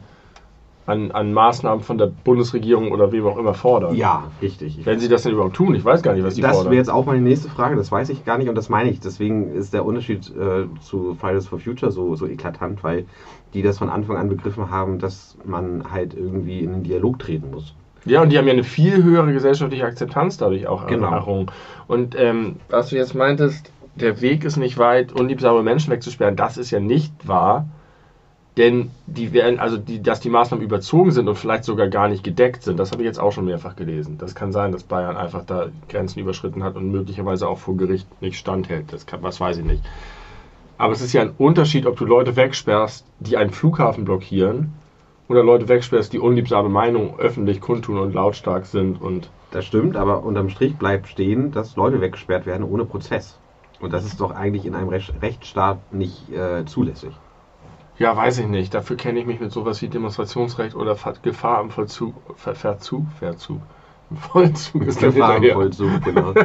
an, 0.86 1.12
an 1.12 1.34
Maßnahmen 1.34 1.84
von 1.84 1.98
der 1.98 2.08
Bundesregierung 2.08 2.92
oder 2.92 3.12
wem 3.12 3.26
auch 3.26 3.38
immer 3.38 3.54
fordern. 3.54 3.96
Ja, 3.96 4.32
richtig. 4.42 4.80
Ich 4.80 4.86
Wenn 4.86 5.00
sie 5.00 5.10
das 5.10 5.24
denn 5.24 5.34
überhaupt 5.34 5.56
tun, 5.56 5.76
ich 5.76 5.86
weiß 5.86 6.02
gar 6.02 6.14
nicht, 6.14 6.24
was 6.24 6.36
das 6.36 6.52
fordern. 6.52 6.72
wäre 6.72 6.78
jetzt 6.80 6.90
auch 6.90 7.06
meine 7.06 7.22
nächste 7.22 7.50
Frage, 7.50 7.76
das 7.76 7.92
weiß 7.92 8.10
ich 8.10 8.26
gar 8.26 8.38
nicht 8.38 8.50
und 8.50 8.56
das 8.56 8.70
meine 8.70 8.90
ich. 8.90 9.00
Deswegen 9.00 9.52
ist 9.54 9.74
der 9.74 9.86
Unterschied 9.86 10.30
äh, 10.36 10.66
zu 10.82 11.16
Fridays 11.16 11.48
for 11.48 11.60
Future 11.60 11.92
so, 11.92 12.16
so 12.16 12.28
eklatant, 12.28 12.84
weil 12.84 13.06
die 13.54 13.62
das 13.62 13.78
von 13.78 13.90
Anfang 13.90 14.18
an 14.18 14.30
begriffen 14.30 14.70
haben, 14.72 14.98
dass 14.98 15.38
man 15.46 15.92
halt 15.92 16.14
irgendwie 16.14 16.60
in 16.60 16.72
den 16.72 16.84
Dialog 16.84 17.20
treten 17.20 17.52
muss. 17.52 17.76
Ja, 18.06 18.22
und 18.22 18.30
die 18.30 18.38
haben 18.38 18.48
ja 18.48 18.54
eine 18.54 18.64
viel 18.64 19.04
höhere 19.04 19.32
gesellschaftliche 19.32 19.86
Akzeptanz 19.86 20.38
dadurch 20.38 20.68
auch 20.68 20.88
Genau. 20.88 21.12
errungen. 21.12 21.48
Und 21.88 22.16
ähm, 22.20 22.56
was 22.70 22.90
du 22.90 22.96
jetzt 22.96 23.14
meintest, 23.14 23.72
der 23.96 24.22
Weg 24.22 24.44
ist 24.44 24.58
nicht 24.58 24.78
weit, 24.78 25.12
unliebsame 25.14 25.62
Menschen 25.62 25.92
wegzusperren, 25.92 26.36
das 26.36 26.58
ist 26.58 26.72
ja 26.72 26.80
nicht 26.80 27.14
wahr. 27.28 27.68
Denn 28.58 28.92
die 29.06 29.32
werden, 29.32 29.60
also 29.60 29.78
die, 29.78 30.02
dass 30.02 30.20
die 30.20 30.30
Maßnahmen 30.30 30.64
überzogen 30.66 31.12
sind 31.12 31.30
und 31.30 31.36
vielleicht 31.38 31.64
sogar 31.64 31.88
gar 31.88 32.10
nicht 32.10 32.22
gedeckt 32.24 32.64
sind, 32.64 32.78
das 32.80 32.92
habe 32.92 33.02
ich 33.02 33.06
jetzt 33.06 33.20
auch 33.20 33.32
schon 33.32 33.46
mehrfach 33.46 33.78
gelesen. 33.78 34.18
Das 34.18 34.36
kann 34.36 34.52
sein, 34.52 34.74
dass 34.74 34.84
Bayern 34.84 35.16
einfach 35.16 35.46
da 35.46 35.68
Grenzen 35.88 36.20
überschritten 36.20 36.62
hat 36.64 36.76
und 36.76 36.92
möglicherweise 36.92 37.48
auch 37.48 37.60
vor 37.60 37.78
Gericht 37.78 38.08
nicht 38.22 38.38
standhält. 38.38 38.92
Das 38.92 39.06
kann, 39.06 39.24
was 39.24 39.40
weiß 39.40 39.58
ich 39.58 39.64
nicht. 39.66 39.84
Aber 40.78 40.92
es 40.92 41.02
ist 41.02 41.14
ja 41.14 41.22
ein 41.22 41.32
Unterschied, 41.38 41.86
ob 41.86 41.96
du 41.98 42.06
Leute 42.06 42.36
wegsperrst, 42.36 43.06
die 43.20 43.38
einen 43.38 43.52
Flughafen 43.52 44.04
blockieren, 44.04 44.74
oder 45.32 45.44
Leute 45.44 45.68
wegsperrst, 45.68 46.12
die 46.14 46.20
unliebsame 46.20 46.70
Meinungen 46.70 47.16
öffentlich 47.20 47.62
kundtun 47.62 47.98
und 47.98 48.14
lautstark 48.14 48.66
sind 48.66 49.02
und 49.02 49.30
Das 49.52 49.66
stimmt, 49.66 49.98
aber 49.98 50.24
unterm 50.24 50.50
Strich 50.50 50.76
bleibt 50.78 51.08
stehen, 51.08 51.52
dass 51.52 51.76
Leute 51.76 52.02
weggesperrt 52.02 52.46
werden 52.46 52.64
ohne 52.66 52.86
Prozess. 52.86 53.38
Und 53.80 53.94
das 53.94 54.06
ist 54.06 54.20
doch 54.22 54.32
eigentlich 54.32 54.66
in 54.66 54.76
einem 54.76 54.90
Rech- 54.90 55.12
Rechtsstaat 55.22 55.80
nicht 55.92 56.32
äh, 56.32 56.66
zulässig. 56.66 57.12
ja, 57.98 58.16
weiß 58.16 58.40
ich 58.40 58.48
nicht. 58.48 58.74
Dafür 58.74 58.96
kenne 58.96 59.20
ich 59.20 59.26
mich 59.26 59.40
mit 59.40 59.52
sowas 59.52 59.82
wie 59.82 59.88
Demonstrationsrecht 59.88 60.76
oder 60.76 60.96
Gefahr 61.24 61.62
im 61.62 61.72
Vollzug, 61.72 62.14
Ver 62.36 62.54
Verzug, 62.56 63.06
Verzug, 63.20 63.62
Vollzug 64.32 64.84
ist 64.86 65.02
dann 65.02 65.12
hinterher. 65.14 65.40
Gefahrenvollzug, 65.40 66.04
genau. 66.04 66.34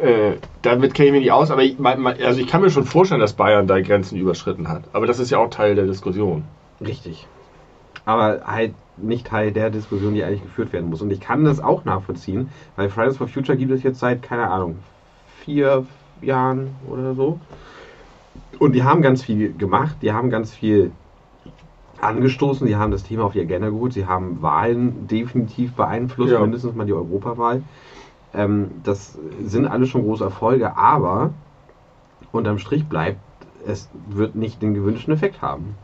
Äh, 0.00 0.36
damit 0.62 0.94
kenne 0.94 1.08
ich 1.08 1.12
mich 1.12 1.20
nicht 1.22 1.32
aus, 1.32 1.50
aber 1.50 1.62
ich, 1.62 1.78
mein, 1.78 2.06
also 2.06 2.40
ich 2.40 2.46
kann 2.46 2.62
mir 2.62 2.70
schon 2.70 2.84
vorstellen, 2.84 3.20
dass 3.20 3.32
Bayern 3.32 3.66
da 3.66 3.80
Grenzen 3.80 4.16
überschritten 4.16 4.68
hat. 4.68 4.84
Aber 4.92 5.06
das 5.06 5.18
ist 5.18 5.30
ja 5.30 5.38
auch 5.38 5.50
Teil 5.50 5.74
der 5.74 5.86
Diskussion. 5.86 6.44
Richtig. 6.80 7.26
Aber 8.04 8.42
halt 8.46 8.74
nicht 8.96 9.26
Teil 9.26 9.52
der 9.52 9.70
Diskussion, 9.70 10.14
die 10.14 10.24
eigentlich 10.24 10.42
geführt 10.42 10.72
werden 10.72 10.90
muss. 10.90 11.02
Und 11.02 11.10
ich 11.10 11.20
kann 11.20 11.44
das 11.44 11.60
auch 11.60 11.84
nachvollziehen, 11.84 12.50
weil 12.76 12.90
Fridays 12.90 13.16
for 13.16 13.28
Future 13.28 13.56
gibt 13.56 13.72
es 13.72 13.82
jetzt 13.82 13.98
seit, 13.98 14.22
keine 14.22 14.50
Ahnung, 14.50 14.76
vier 15.44 15.86
Jahren 16.22 16.74
oder 16.88 17.14
so. 17.14 17.40
Und 18.58 18.72
die 18.72 18.82
haben 18.82 19.00
ganz 19.00 19.22
viel 19.22 19.54
gemacht, 19.54 19.96
die 20.02 20.12
haben 20.12 20.30
ganz 20.30 20.52
viel 20.52 20.92
angestoßen, 22.00 22.66
die 22.66 22.76
haben 22.76 22.90
das 22.90 23.02
Thema 23.02 23.24
auf 23.24 23.32
die 23.32 23.40
Agenda 23.40 23.68
geholt, 23.68 23.92
sie 23.92 24.06
haben 24.06 24.42
Wahlen 24.42 25.06
definitiv 25.06 25.74
beeinflusst, 25.74 26.32
Ja. 26.32 26.40
mindestens 26.40 26.74
mal 26.74 26.86
die 26.86 26.92
Europawahl. 26.92 27.62
Ähm, 28.34 28.70
das 28.82 29.18
sind 29.44 29.66
alles 29.66 29.88
schon 29.88 30.02
große 30.02 30.24
Erfolge, 30.24 30.76
aber 30.76 31.32
unterm 32.32 32.58
Strich 32.58 32.88
bleibt, 32.88 33.18
es 33.66 33.88
wird 34.08 34.34
nicht 34.34 34.62
den 34.62 34.74
gewünschten 34.74 35.12
Effekt 35.12 35.42
haben. 35.42 35.74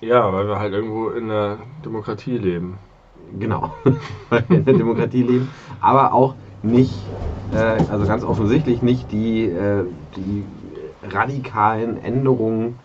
Ja, 0.00 0.32
weil 0.32 0.46
wir 0.46 0.58
halt 0.58 0.72
irgendwo 0.72 1.10
in 1.10 1.28
der 1.28 1.66
Demokratie 1.84 2.38
leben. 2.38 2.78
Genau, 3.14 3.74
weil 4.28 4.48
wir 4.48 4.58
in 4.58 4.64
der 4.64 4.74
Demokratie 4.74 5.22
leben, 5.22 5.50
aber 5.80 6.12
auch 6.12 6.38
nicht, 6.62 7.12
äh, 7.50 7.56
also 7.56 8.06
ganz 8.06 8.22
offensichtlich 8.24 8.80
nicht 8.80 9.10
die, 9.10 9.44
äh, 9.44 9.84
die 10.16 10.48
radikalen 11.02 11.96
Änderungen 11.98 12.80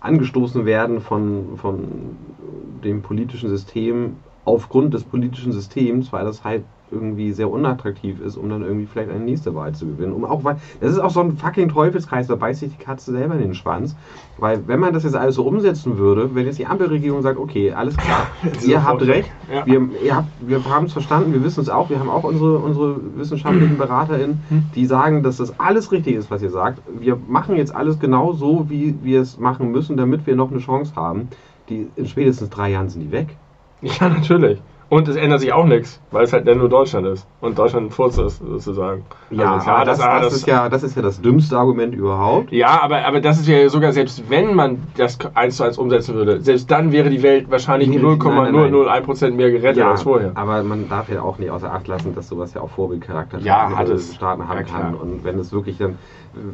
angestoßen 0.00 0.66
werden 0.66 1.00
von, 1.00 1.56
von 1.56 2.36
dem 2.84 3.02
politischen 3.02 3.48
System 3.48 4.24
aufgrund 4.44 4.94
des 4.94 5.04
politischen 5.04 5.52
Systems, 5.52 6.12
weil 6.12 6.24
das 6.24 6.44
halt 6.44 6.66
irgendwie 6.90 7.32
sehr 7.32 7.50
unattraktiv 7.50 8.20
ist, 8.20 8.36
um 8.36 8.48
dann 8.48 8.62
irgendwie 8.62 8.86
vielleicht 8.86 9.10
eine 9.10 9.20
nächste 9.20 9.54
Wahl 9.54 9.74
zu 9.74 9.86
gewinnen. 9.86 10.12
Um 10.12 10.24
auch, 10.24 10.44
weil, 10.44 10.56
das 10.80 10.92
ist 10.92 10.98
auch 10.98 11.10
so 11.10 11.20
ein 11.20 11.36
fucking 11.36 11.68
Teufelskreis, 11.68 12.26
da 12.26 12.36
beißt 12.36 12.60
sich 12.60 12.76
die 12.76 12.82
Katze 12.82 13.12
selber 13.12 13.34
in 13.34 13.40
den 13.40 13.54
Schwanz. 13.54 13.94
Weil 14.38 14.66
wenn 14.66 14.80
man 14.80 14.92
das 14.94 15.02
jetzt 15.04 15.16
alles 15.16 15.34
so 15.34 15.42
umsetzen 15.42 15.98
würde, 15.98 16.34
wenn 16.34 16.46
jetzt 16.46 16.58
die 16.58 16.66
Ampelregierung 16.66 17.22
sagt, 17.22 17.38
okay, 17.38 17.72
alles 17.72 17.96
klar, 17.96 18.26
ihr 18.66 18.84
habt 18.84 19.02
recht, 19.02 19.30
Ja. 19.52 19.66
wir, 19.66 19.88
ihr 20.04 20.16
habt, 20.16 20.28
wir 20.40 20.64
haben 20.64 20.86
es 20.86 20.92
verstanden, 20.92 21.32
wir 21.32 21.42
wissen 21.42 21.60
es 21.60 21.68
auch, 21.68 21.90
wir 21.90 21.98
haben 21.98 22.10
auch 22.10 22.24
unsere, 22.24 22.58
unsere 22.58 22.96
wissenschaftlichen 23.16 23.78
BeraterInnen, 23.78 24.42
die 24.74 24.86
sagen, 24.86 25.22
dass 25.22 25.38
das 25.38 25.58
alles 25.58 25.90
richtig 25.92 26.14
ist, 26.14 26.30
was 26.30 26.42
ihr 26.42 26.50
sagt. 26.50 26.80
Wir 26.98 27.18
machen 27.28 27.56
jetzt 27.56 27.74
alles 27.74 27.98
genau 27.98 28.32
so, 28.32 28.66
wie 28.68 28.94
wir 29.02 29.20
es 29.22 29.38
machen 29.38 29.70
müssen, 29.72 29.96
damit 29.96 30.26
wir 30.26 30.36
noch 30.36 30.50
eine 30.50 30.60
Chance 30.60 30.92
haben. 30.96 31.28
Die, 31.68 31.88
in 31.96 32.06
spätestens 32.06 32.48
drei 32.50 32.70
Jahren 32.70 32.88
sind 32.88 33.02
die 33.02 33.12
weg. 33.12 33.28
Ja, 33.82 34.08
natürlich. 34.08 34.60
Und 34.90 35.06
es 35.06 35.16
ändert 35.16 35.40
sich 35.40 35.52
auch 35.52 35.66
nichts, 35.66 36.00
weil 36.12 36.24
es 36.24 36.32
halt 36.32 36.46
ja 36.46 36.54
nur 36.54 36.70
Deutschland 36.70 37.06
ist. 37.06 37.26
Und 37.42 37.58
Deutschland 37.58 37.88
ein 37.88 37.90
Furz 37.90 38.16
ist, 38.16 38.38
sozusagen. 38.38 39.04
Ja, 39.30 39.52
Also 39.52 39.64
klar, 39.64 39.84
das, 39.84 40.00
ah, 40.00 40.18
das, 40.20 40.32
ist 40.32 40.46
ja, 40.46 40.70
das 40.70 40.82
ist 40.82 40.96
ja 40.96 41.02
das 41.02 41.20
dümmste 41.20 41.58
Argument 41.58 41.94
überhaupt. 41.94 42.50
Ja, 42.52 42.80
aber, 42.82 43.04
aber 43.04 43.20
das 43.20 43.38
ist 43.38 43.48
ja 43.48 43.68
sogar, 43.68 43.92
selbst 43.92 44.30
wenn 44.30 44.54
man 44.54 44.82
das 44.96 45.18
eins 45.34 45.58
zu 45.58 45.64
eins 45.64 45.76
umsetzen 45.76 46.14
würde, 46.14 46.40
selbst 46.40 46.70
dann 46.70 46.90
wäre 46.90 47.10
die 47.10 47.22
Welt 47.22 47.50
wahrscheinlich 47.50 47.90
Nee, 47.90 47.98
nein, 47.98 48.18
nein, 48.18 48.52
nein. 48.54 48.74
0,001% 48.74 49.32
mehr 49.32 49.50
gerettet 49.50 49.82
als 49.84 50.02
vorher. 50.04 50.32
aber 50.36 50.62
man 50.62 50.88
darf 50.88 51.10
ja 51.10 51.20
auch 51.20 51.38
nicht 51.38 51.50
außer 51.50 51.70
Acht 51.70 51.86
lassen, 51.86 52.14
dass 52.14 52.28
sowas 52.28 52.54
ja 52.54 52.62
auch 52.62 52.70
Vorbildcharakter 52.70 53.40
Ja, 53.40 53.70
hat 53.76 53.90
es. 53.90 54.14
Staaten 54.14 54.48
haben 54.48 54.56
Ja, 54.56 54.62
kann. 54.62 54.94
Und 54.94 55.22
wenn 55.22 55.38
es 55.38 55.52
wirklich 55.52 55.76
dann, 55.76 55.98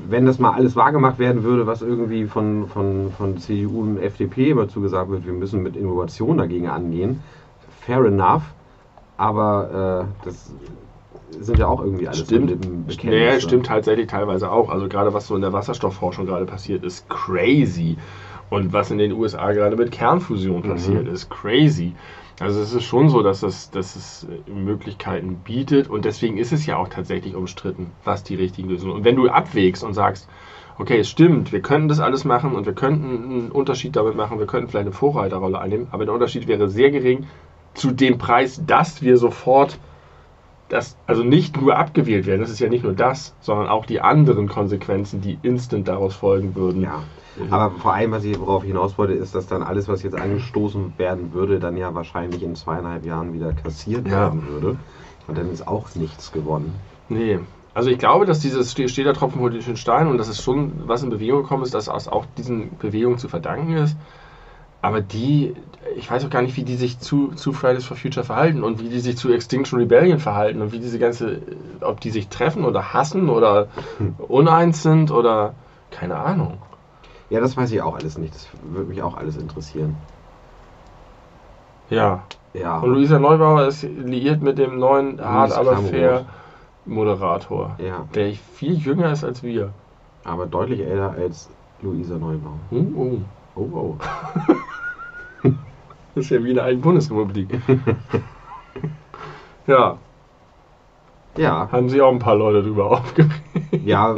wenn 0.09 0.27
das 0.27 0.41
mal 0.41 0.55
alles 0.55 0.75
wahrgemacht 0.75 1.21
werden 1.21 1.45
würde, 1.45 1.69
was 1.69 1.83
irgendwie 1.83 2.25
von, 2.25 2.67
von, 2.67 3.13
von 3.17 3.39
CDU 3.39 3.83
und 3.83 4.03
FDP 4.03 4.51
immer 4.51 4.67
zugesagt 4.69 5.09
wird, 5.09 5.25
wir 5.25 5.33
müssen 5.35 5.63
mit 5.63 5.77
Innovation 5.77 6.37
dagegen 6.39 6.69
angehen, 6.69 7.21
fair 7.87 8.05
enough. 8.05 8.43
Aber 9.17 10.09
äh, 10.21 10.25
das 10.25 10.53
sind 11.31 11.59
ja 11.59 11.67
auch 11.67 11.81
irgendwie 11.81 12.09
alles 12.09 12.21
Stimmt. 12.21 13.05
Nee, 13.05 13.41
stimmt 13.41 13.67
tatsächlich 13.67 14.07
teilweise 14.09 14.51
auch. 14.51 14.71
Also 14.71 14.89
gerade 14.89 15.13
was 15.15 15.27
so 15.27 15.35
in 15.37 15.43
der 15.43 15.53
Wasserstoffforschung 15.53 16.27
gerade 16.27 16.47
passiert, 16.47 16.85
ist 16.85 17.09
crazy. 17.09 17.97
Und 18.51 18.73
was 18.73 18.91
in 18.91 18.99
den 18.99 19.13
USA 19.13 19.53
gerade 19.53 19.77
mit 19.77 19.91
Kernfusion 19.91 20.63
passiert, 20.63 21.09
ist 21.09 21.31
crazy. 21.31 21.95
Also 22.41 22.61
es 22.61 22.73
ist 22.73 22.85
schon 22.85 23.09
so, 23.09 23.23
dass 23.23 23.43
es, 23.43 23.71
dass 23.71 23.95
es 23.95 24.27
Möglichkeiten 24.47 25.37
bietet 25.45 25.89
und 25.89 26.05
deswegen 26.05 26.37
ist 26.37 26.53
es 26.53 26.67
ja 26.67 26.77
auch 26.77 26.89
tatsächlich 26.89 27.37
umstritten, 27.37 27.93
was 28.05 28.25
die 28.25 28.35
richtigen 28.35 28.69
Lösungen 28.69 28.93
sind. 28.93 28.99
Und 28.99 29.05
wenn 29.05 29.17
du 29.17 29.29
abwägst 29.29 29.85
und 29.85 29.95
sagst, 29.95 30.29
okay, 30.79 30.99
es 30.99 31.09
stimmt, 31.09 31.53
wir 31.53 31.63
könnten 31.63 31.89
das 31.89 32.01
alles 32.01 32.25
machen 32.25 32.55
und 32.55 32.67
wir 32.67 32.73
könnten 32.73 33.05
einen 33.05 33.51
Unterschied 33.53 33.95
damit 33.95 34.17
machen, 34.17 34.41
wir 34.41 34.47
könnten 34.47 34.69
vielleicht 34.69 34.87
eine 34.87 34.95
Vorreiterrolle 34.95 35.61
einnehmen, 35.61 35.87
aber 35.93 36.05
der 36.05 36.15
Unterschied 36.15 36.49
wäre 36.49 36.69
sehr 36.69 36.91
gering 36.91 37.27
zu 37.75 37.91
dem 37.91 38.19
Preis, 38.19 38.63
dass 38.67 39.03
wir 39.03 39.17
sofort 39.17 39.79
das, 40.69 40.97
also 41.07 41.23
nicht 41.23 41.61
nur 41.61 41.77
abgewählt 41.77 42.27
werden, 42.27 42.41
das 42.41 42.51
ist 42.51 42.59
ja 42.59 42.69
nicht 42.69 42.85
nur 42.85 42.95
das, 42.95 43.35
sondern 43.41 43.69
auch 43.69 43.85
die 43.85 44.01
anderen 44.01 44.49
Konsequenzen, 44.49 45.21
die 45.21 45.39
instant 45.43 45.89
daraus 45.89 46.15
folgen 46.17 46.55
würden. 46.55 46.83
Ja. 46.83 47.03
Aber 47.51 47.75
vor 47.79 47.93
allem, 47.93 48.13
was 48.13 48.25
ich 48.25 48.39
worauf 48.41 48.63
ich 48.63 48.69
hinaus 48.69 48.97
wollte, 48.97 49.13
ist, 49.13 49.35
dass 49.35 49.47
dann 49.47 49.63
alles, 49.63 49.89
was 49.89 50.03
jetzt 50.03 50.19
angestoßen 50.19 50.95
werden 50.97 51.33
würde, 51.35 51.59
dann 51.59 51.77
ja 51.77 51.95
wahrscheinlich 51.95 52.43
in 52.43 52.55
zweieinhalb 52.55 53.05
Jahren 53.05 53.35
wieder 53.35 53.53
kassiert 53.53 54.07
Ja. 54.07 54.13
werden 54.13 54.49
würde. 54.49 54.77
Und 55.27 55.37
dann 55.37 55.51
ist 55.51 55.67
auch 55.67 55.95
nichts 55.97 56.33
gewonnen. 56.33 56.75
Nee. 57.09 57.41
Also 57.75 57.91
ich 57.91 57.99
glaube, 57.99 58.25
dass 58.25 58.39
dieses 58.39 58.71
Ste- 58.71 58.89
steht 58.89 59.07
der 59.07 59.15
Tropfen 59.15 59.41
holt 59.41 59.67
den 59.67 59.77
Stein 59.77 60.07
und 60.07 60.17
dass 60.19 60.29
es 60.29 60.43
schon 60.43 60.73
was 60.87 61.03
in 61.03 61.11
Bewegung 61.11 61.43
gekommen 61.43 61.65
ist, 61.65 61.75
dass 61.75 61.89
es 61.89 62.09
auch 62.09 62.25
diesen 62.39 62.77
Bewegungen 62.79 63.19
zu 63.19 63.29
verdanken 63.29 63.77
ist. 63.77 63.97
Aber 64.85 65.01
die, 65.01 65.55
ich 65.97 66.11
weiß 66.11 66.27
auch 66.27 66.31
gar 66.31 66.43
nicht, 66.43 66.59
wie 66.59 66.63
die 66.63 66.77
sich 66.77 66.99
zu, 66.99 67.29
zu 67.29 67.55
Fridays 67.55 67.87
for 67.87 67.97
Future 67.97 68.23
verhalten 68.23 68.63
und 68.63 68.81
wie 68.83 68.91
die 68.91 69.01
sich 69.01 69.17
zu 69.17 69.33
Extinction 69.33 69.79
Rebellion 69.79 70.19
verhalten 70.19 70.61
und 70.61 70.73
wie 70.73 70.79
diese 70.79 70.99
ganze, 70.99 71.41
ob 71.81 72.01
die 72.01 72.11
sich 72.11 72.29
treffen 72.29 72.67
oder 72.67 72.93
hassen 72.93 73.31
oder 73.31 73.69
uneins 74.29 74.83
sind 74.83 75.11
oder 75.11 75.55
keine 75.91 76.17
Ahnung. 76.17 76.59
Ja, 77.31 77.41
das 77.41 77.57
weiß 77.57 77.73
ich 77.73 77.81
auch 77.81 77.97
alles 77.97 78.19
nicht. 78.19 78.35
Das 78.35 78.47
würde 78.63 78.91
mich 78.91 79.03
auch 79.03 79.17
alles 79.17 79.39
interessieren. 79.39 79.97
Ja. 81.89 82.23
Ja. 82.53 82.79
Und 82.81 82.91
Luisa 82.91 83.19
Neubauer 83.19 83.67
ist 83.67 83.85
liiert 83.85 84.43
mit 84.43 84.59
dem 84.59 84.79
neuen 84.79 85.19
Hard 85.19 85.53
aber 85.53 85.79
fair 85.79 86.27
Moderator, 86.85 87.75
Ja, 87.79 88.05
der 88.15 88.35
viel 88.35 88.75
jünger 88.75 89.13
ist 89.13 89.25
als 89.25 89.43
wir. 89.43 89.71
aber 90.25 90.45
deutlich 90.45 90.81
älter 90.81 91.15
als 91.19 91.49
Luisa 91.81 92.19
Neubau. 92.19 92.53
Oh, 92.71 92.85
oh. 92.95 93.19
Oh, 93.57 93.69
oh. 93.73 93.99
Das 96.15 96.27
ist 96.27 96.31
ja 96.31 96.45
wie 96.45 96.53
in 96.53 96.59
einer 96.61 96.79
Bundesrepublik. 96.79 97.49
ja, 99.67 99.99
Ja, 101.37 101.69
haben 101.73 101.89
sich 101.89 102.01
auch 102.01 102.13
ein 102.13 102.21
paar 102.21 102.37
Leute 102.37 102.63
drüber 102.63 102.93
aufgeregt. 102.93 103.33
ja, 103.85 104.15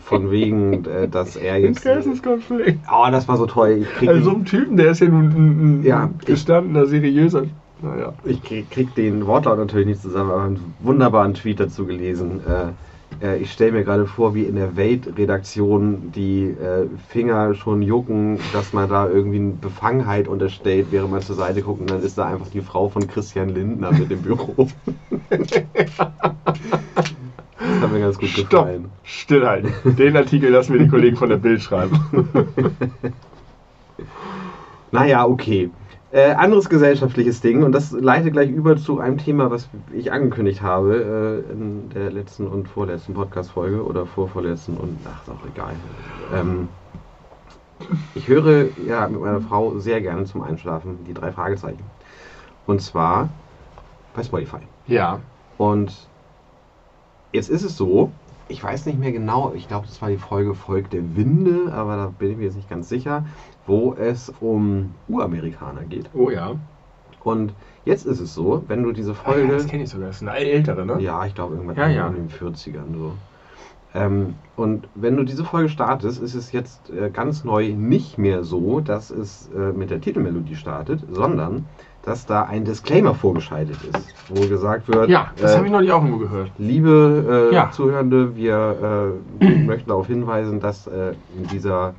von 0.00 0.30
wegen, 0.30 0.86
äh, 0.86 1.06
dass 1.08 1.36
er 1.36 1.58
jetzt. 1.58 1.84
Interessenskonflikt. 1.84 2.78
Oh, 2.90 3.06
das 3.10 3.28
war 3.28 3.36
so 3.36 3.44
toll. 3.44 3.86
Also 4.06 4.30
so 4.30 4.36
ein 4.36 4.46
Typen, 4.46 4.78
der 4.78 4.92
ist 4.92 5.00
ja 5.00 5.08
nun 5.08 5.26
ein, 5.26 5.80
ein 5.80 5.84
Ja. 5.84 6.08
gestandener, 6.24 6.86
seriöser. 6.86 7.44
Naja. 7.82 8.14
ich 8.24 8.42
krieg, 8.42 8.70
krieg 8.70 8.94
den 8.94 9.26
Wortlaut 9.26 9.58
natürlich 9.58 9.86
nicht 9.86 10.00
zusammen, 10.00 10.30
aber 10.30 10.44
einen 10.44 10.74
wunderbaren 10.80 11.34
Tweet 11.34 11.60
dazu 11.60 11.84
gelesen. 11.84 12.40
Äh, 12.46 12.68
äh, 13.22 13.38
ich 13.38 13.52
stelle 13.52 13.72
mir 13.72 13.84
gerade 13.84 14.06
vor, 14.06 14.34
wie 14.34 14.44
in 14.44 14.56
der 14.56 14.76
Welt-Redaktion 14.76 16.12
die 16.12 16.44
äh, 16.44 16.86
Finger 17.08 17.54
schon 17.54 17.82
jucken, 17.82 18.38
dass 18.52 18.72
man 18.72 18.88
da 18.88 19.08
irgendwie 19.08 19.38
eine 19.38 19.52
Befangenheit 19.52 20.28
unterstellt, 20.28 20.88
während 20.90 21.10
man 21.10 21.22
zur 21.22 21.36
Seite 21.36 21.62
guckt 21.62 21.80
und 21.80 21.90
dann 21.90 22.02
ist 22.02 22.18
da 22.18 22.26
einfach 22.26 22.48
die 22.48 22.60
Frau 22.60 22.88
von 22.88 23.06
Christian 23.06 23.50
Lindner 23.50 23.92
mit 23.92 24.10
dem 24.10 24.22
Büro. 24.22 24.68
das 25.30 25.98
hat 27.80 27.92
mir 27.92 28.00
ganz 28.00 28.18
gut 28.18 28.28
Stopp. 28.28 28.50
gefallen. 28.50 28.90
Stillhalten. 29.02 29.72
Den 29.96 30.16
Artikel 30.16 30.50
lassen 30.50 30.72
wir 30.72 30.80
die 30.80 30.88
Kollegen 30.88 31.16
von 31.16 31.28
der 31.28 31.36
Bild 31.36 31.62
schreiben. 31.62 31.98
Naja, 34.92 35.26
okay. 35.26 35.70
Äh, 36.16 36.32
anderes 36.32 36.70
gesellschaftliches 36.70 37.42
Ding 37.42 37.62
und 37.62 37.72
das 37.72 37.92
leitet 37.92 38.32
gleich 38.32 38.48
über 38.48 38.78
zu 38.78 39.00
einem 39.00 39.18
Thema, 39.18 39.50
was 39.50 39.68
ich 39.92 40.12
angekündigt 40.12 40.62
habe 40.62 41.44
äh, 41.46 41.52
in 41.52 41.90
der 41.90 42.10
letzten 42.10 42.46
und 42.46 42.70
vorletzten 42.70 43.12
Podcast-Folge 43.12 43.84
oder 43.84 44.06
vorvorletzten 44.06 44.78
und 44.78 44.96
ach, 45.04 45.20
ist 45.24 45.28
auch 45.28 45.46
egal. 45.46 45.74
Ähm, 46.32 46.68
ich 48.14 48.28
höre 48.28 48.68
ja 48.86 49.06
mit 49.08 49.20
meiner 49.20 49.42
Frau 49.42 49.78
sehr 49.78 50.00
gerne 50.00 50.24
zum 50.24 50.40
Einschlafen 50.40 51.04
die 51.06 51.12
drei 51.12 51.32
Fragezeichen. 51.32 51.84
Und 52.66 52.80
zwar 52.80 53.28
bei 54.14 54.22
Spotify. 54.22 54.60
Ja. 54.86 55.20
Und 55.58 55.92
jetzt 57.30 57.50
ist 57.50 57.62
es 57.62 57.76
so, 57.76 58.10
ich 58.48 58.64
weiß 58.64 58.86
nicht 58.86 58.98
mehr 58.98 59.12
genau, 59.12 59.52
ich 59.54 59.68
glaube, 59.68 59.86
das 59.86 60.00
war 60.00 60.08
die 60.08 60.16
Folge 60.16 60.54
Volk 60.54 60.88
der 60.88 61.14
Winde, 61.14 61.74
aber 61.74 61.96
da 61.96 62.06
bin 62.06 62.30
ich 62.30 62.36
mir 62.38 62.44
jetzt 62.44 62.56
nicht 62.56 62.70
ganz 62.70 62.88
sicher, 62.88 63.26
wo 63.66 63.94
es 63.98 64.32
um 64.40 64.94
Uramerikaner 65.08 65.82
geht. 65.84 66.08
Oh 66.14 66.30
ja. 66.30 66.54
Und 67.24 67.52
jetzt 67.84 68.06
ist 68.06 68.20
es 68.20 68.34
so, 68.34 68.62
wenn 68.68 68.82
du 68.84 68.92
diese 68.92 69.10
Ah, 69.12 69.14
ja 69.26 69.32
Folge. 69.32 69.48
das 69.54 69.66
kenne 69.66 69.82
ich 69.82 69.90
sogar. 69.90 70.08
Das 70.08 70.16
ist 70.22 70.28
eine 70.28 70.36
ältere, 70.38 70.86
ne? 70.86 70.96
Ja, 71.00 71.26
ich 71.26 71.34
glaube 71.34 71.54
irgendwann 71.54 71.76
Ja, 71.76 71.88
ja. 71.88 72.06
in 72.08 72.14
den 72.14 72.28
40ern 72.30 72.94
so. 72.96 73.12
Ähm, 73.94 74.34
und 74.56 74.86
wenn 74.94 75.16
du 75.16 75.24
diese 75.24 75.44
Folge 75.44 75.68
startest, 75.68 76.20
ist 76.22 76.34
es 76.34 76.52
jetzt 76.52 76.90
äh, 76.90 77.08
ganz 77.10 77.44
neu 77.44 77.72
nicht 77.74 78.18
mehr 78.18 78.44
so, 78.44 78.80
dass 78.80 79.10
es 79.10 79.48
äh, 79.56 79.72
mit 79.72 79.90
der 79.90 80.00
Titelmelodie 80.00 80.54
startet, 80.56 81.00
sondern 81.10 81.64
dass 82.02 82.26
da 82.26 82.42
ein 82.44 82.64
Disclaimer 82.64 83.14
vorgeschaltet 83.14 83.78
ist, 83.82 84.14
wo 84.28 84.46
gesagt 84.46 84.86
wird, 84.86 85.08
Ja, 85.08 85.32
das 85.40 85.52
äh, 85.52 85.56
habe 85.56 85.66
ich 85.66 85.72
neulich 85.72 85.90
auch 85.90 86.02
irgendwo 86.04 86.18
gehört. 86.18 86.50
liebe 86.58 87.48
äh, 87.50 87.54
Ja. 87.54 87.70
Zuhörende, 87.72 88.36
wir 88.36 89.12
äh, 89.40 89.44
möchten 89.64 89.88
darauf 89.88 90.06
hinweisen, 90.06 90.60
dass 90.60 90.86
äh, 90.86 91.14
in 91.36 91.48
dieser 91.48 91.94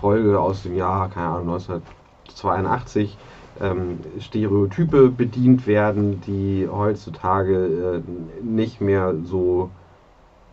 Folge 0.00 0.40
aus 0.40 0.62
dem 0.62 0.76
Jahr, 0.76 1.08
keine 1.08 1.28
Ahnung, 1.28 1.54
1982 1.54 3.16
ähm, 3.60 4.00
Stereotype 4.20 5.10
bedient 5.10 5.66
werden, 5.66 6.20
die 6.20 6.68
heutzutage 6.70 8.02
äh, 8.06 8.42
nicht 8.42 8.80
mehr 8.80 9.14
so 9.24 9.70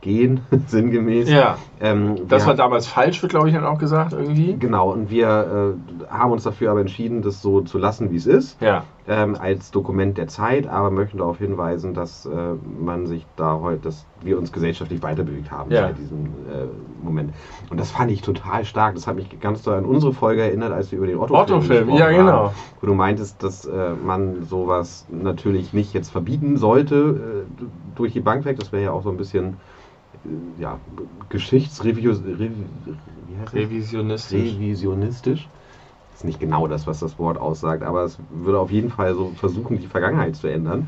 gehen, 0.01 0.41
sinngemäß. 0.67 1.29
Ja, 1.29 1.57
Ähm, 1.79 2.27
das 2.27 2.45
war 2.45 2.55
damals 2.55 2.87
falsch, 2.87 3.21
wird 3.21 3.31
glaube 3.31 3.47
ich 3.49 3.53
dann 3.55 3.65
auch 3.65 3.77
gesagt 3.79 4.13
irgendwie. 4.13 4.55
Genau, 4.57 4.91
und 4.91 5.09
wir 5.09 5.75
äh, 6.07 6.11
haben 6.11 6.31
uns 6.31 6.43
dafür 6.43 6.71
aber 6.71 6.81
entschieden, 6.81 7.21
das 7.21 7.41
so 7.41 7.61
zu 7.61 7.77
lassen, 7.77 8.11
wie 8.11 8.17
es 8.17 8.25
ist, 8.27 8.61
Ja, 8.61 8.83
ähm, 9.07 9.35
als 9.39 9.71
Dokument 9.71 10.17
der 10.17 10.27
Zeit, 10.27 10.67
aber 10.67 10.91
möchten 10.91 11.17
darauf 11.17 11.37
hinweisen, 11.39 11.93
dass 11.93 12.25
äh, 12.27 12.29
man 12.79 13.07
sich 13.07 13.25
da 13.35 13.59
heute, 13.61 13.81
dass 13.81 14.05
wir 14.23 14.37
uns 14.37 14.51
gesellschaftlich 14.51 15.01
weiterbewegt 15.01 15.51
haben 15.51 15.71
Ja. 15.71 15.87
seit 15.87 15.97
diesem 15.97 16.25
äh, 16.25 16.65
Moment. 17.03 17.33
Und 17.71 17.79
das 17.79 17.89
fand 17.91 18.11
ich 18.11 18.21
total 18.21 18.63
stark. 18.65 18.93
Das 18.95 19.07
hat 19.07 19.15
mich 19.15 19.39
ganz 19.39 19.63
doll 19.63 19.75
an 19.75 19.85
unsere 19.85 20.13
Folge 20.13 20.43
erinnert, 20.43 20.71
als 20.71 20.91
wir 20.91 20.97
über 20.99 21.07
den 21.07 21.17
Otto-Film 21.17 21.41
Otto-Film, 21.59 21.79
gesprochen 21.87 21.99
ja 21.99 22.05
haben, 22.05 22.15
genau. 22.25 22.53
Wo 22.79 22.87
du 22.87 22.93
meintest, 22.93 23.41
dass 23.43 23.65
äh, 23.65 23.91
man 24.05 24.43
sowas 24.43 25.07
natürlich 25.09 25.73
nicht 25.73 25.93
jetzt 25.93 26.11
verbieten 26.11 26.57
sollte 26.57 27.45
äh, 27.59 27.63
durch 27.95 28.13
die 28.13 28.19
Bank 28.21 28.45
weg. 28.45 28.59
Das 28.59 28.71
wäre 28.71 28.83
ja 28.83 28.91
auch 28.91 29.03
so 29.03 29.09
ein 29.09 29.17
bisschen 29.17 29.57
ja, 30.57 30.79
Geschichtsreview. 31.29 32.11
Revi, 32.11 32.65
wie 33.27 33.37
heißt 33.37 33.47
das? 33.47 33.53
Revisionistisch. 33.53 34.53
revisionistisch. 34.53 35.49
Ist 36.13 36.25
nicht 36.25 36.39
genau 36.39 36.67
das, 36.67 36.85
was 36.87 36.99
das 36.99 37.17
Wort 37.17 37.37
aussagt, 37.37 37.83
aber 37.83 38.03
es 38.03 38.17
würde 38.29 38.59
auf 38.59 38.71
jeden 38.71 38.89
Fall 38.89 39.15
so 39.15 39.31
versuchen, 39.35 39.79
die 39.79 39.87
Vergangenheit 39.87 40.35
zu 40.35 40.47
ändern. 40.47 40.87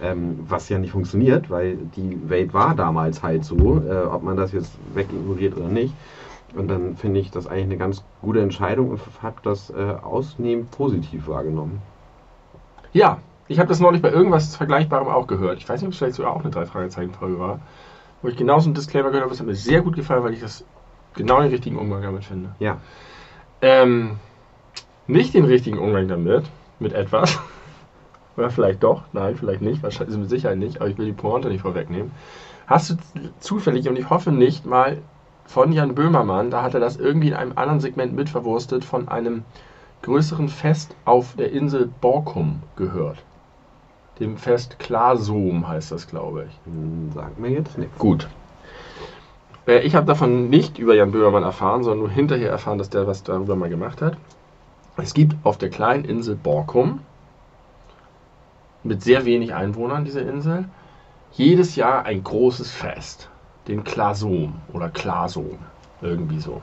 Ähm, 0.00 0.40
was 0.48 0.68
ja 0.68 0.78
nicht 0.78 0.90
funktioniert, 0.90 1.48
weil 1.48 1.76
die 1.76 2.28
Welt 2.28 2.52
war 2.52 2.74
damals 2.74 3.22
halt 3.22 3.44
so, 3.44 3.80
äh, 3.80 4.04
ob 4.06 4.24
man 4.24 4.36
das 4.36 4.50
jetzt 4.50 4.72
wegignoriert 4.94 5.56
oder 5.56 5.68
nicht. 5.68 5.94
Und 6.56 6.68
dann 6.68 6.96
finde 6.96 7.20
ich 7.20 7.30
das 7.30 7.46
eigentlich 7.46 7.64
eine 7.64 7.76
ganz 7.76 8.02
gute 8.20 8.40
Entscheidung 8.40 8.90
und 8.90 9.00
habe 9.22 9.36
das 9.42 9.70
äh, 9.70 9.94
ausnehmend 10.02 10.70
positiv 10.72 11.28
wahrgenommen. 11.28 11.80
Ja, 12.92 13.18
ich 13.48 13.58
habe 13.58 13.68
das 13.68 13.80
neulich 13.80 14.02
bei 14.02 14.10
irgendwas 14.10 14.56
Vergleichbarem 14.56 15.08
auch 15.08 15.26
gehört. 15.26 15.58
Ich 15.58 15.68
weiß 15.68 15.80
nicht, 15.80 15.86
ob 15.86 15.92
es 15.92 15.98
vielleicht 15.98 16.16
sogar 16.16 16.34
auch 16.34 16.40
eine 16.40 16.50
Drei-Fragezeichen-Folge 16.50 17.38
war, 17.38 17.60
wo 18.22 18.28
ich 18.28 18.36
genau 18.36 18.58
so 18.60 18.66
einen 18.66 18.74
Disclaimer 18.74 19.08
gehört 19.08 19.24
habe. 19.24 19.32
Das 19.32 19.40
hat 19.40 19.46
mir 19.46 19.54
sehr 19.54 19.82
gut 19.82 19.96
gefallen, 19.96 20.22
weil 20.22 20.32
ich 20.32 20.40
das 20.40 20.64
genau 21.14 21.40
den 21.40 21.50
richtigen 21.50 21.76
Umgang 21.76 22.02
damit 22.02 22.24
finde. 22.24 22.50
Ja, 22.58 22.78
Ähm, 23.60 24.18
nicht 25.06 25.34
den 25.34 25.44
richtigen 25.44 25.78
Umgang 25.78 26.08
damit, 26.08 26.44
mit 26.78 26.92
etwas. 26.92 27.38
Oder 28.36 28.50
vielleicht 28.50 28.82
doch, 28.82 29.02
nein, 29.12 29.36
vielleicht 29.36 29.60
nicht, 29.60 29.82
wahrscheinlich 29.82 30.16
mit 30.16 30.30
Sicherheit 30.30 30.58
nicht, 30.58 30.80
aber 30.80 30.88
ich 30.88 30.98
will 30.98 31.06
die 31.06 31.12
Pointe 31.12 31.48
nicht 31.48 31.60
vorwegnehmen. 31.60 32.12
Hast 32.66 32.90
du 32.90 32.94
zufällig, 33.40 33.88
und 33.88 33.98
ich 33.98 34.08
hoffe 34.08 34.32
nicht, 34.32 34.64
mal 34.64 34.98
von 35.44 35.72
Jan 35.72 35.94
Böhmermann, 35.94 36.50
da 36.50 36.62
hat 36.62 36.74
er 36.74 36.80
das 36.80 36.96
irgendwie 36.96 37.28
in 37.28 37.34
einem 37.34 37.52
anderen 37.56 37.80
Segment 37.80 38.14
mitverwurstet, 38.14 38.84
von 38.84 39.08
einem 39.08 39.44
größeren 40.02 40.48
Fest 40.48 40.96
auf 41.04 41.34
der 41.36 41.52
Insel 41.52 41.90
Borkum 42.00 42.62
gehört. 42.76 43.18
Dem 44.20 44.36
Fest 44.36 44.78
Klasom 44.78 45.66
heißt 45.66 45.92
das, 45.92 46.06
glaube 46.06 46.46
ich. 46.48 46.72
hm, 46.72 47.10
sagt 47.12 47.38
mir 47.38 47.50
jetzt 47.50 47.78
nichts. 47.78 47.98
Gut. 47.98 48.28
Äh, 49.66 49.80
Ich 49.80 49.94
habe 49.94 50.06
davon 50.06 50.50
nicht 50.50 50.78
über 50.78 50.94
Jan 50.94 51.12
Böhmermann 51.12 51.42
erfahren, 51.42 51.82
sondern 51.82 52.00
nur 52.00 52.10
hinterher 52.10 52.50
erfahren, 52.50 52.78
dass 52.78 52.90
der 52.90 53.06
was 53.06 53.22
darüber 53.22 53.56
mal 53.56 53.68
gemacht 53.70 54.02
hat. 54.02 54.16
Es 54.96 55.14
gibt 55.14 55.34
auf 55.44 55.56
der 55.56 55.70
kleinen 55.70 56.04
Insel 56.04 56.36
Borkum, 56.36 57.00
mit 58.84 59.02
sehr 59.02 59.24
wenig 59.24 59.54
Einwohnern, 59.54 60.04
diese 60.04 60.20
Insel, 60.20 60.66
jedes 61.32 61.76
Jahr 61.76 62.04
ein 62.04 62.22
großes 62.22 62.70
Fest. 62.70 63.28
Den 63.68 63.84
Klasom 63.84 64.54
oder 64.72 64.88
Klasom. 64.90 65.58
Irgendwie 66.00 66.40
so. 66.40 66.60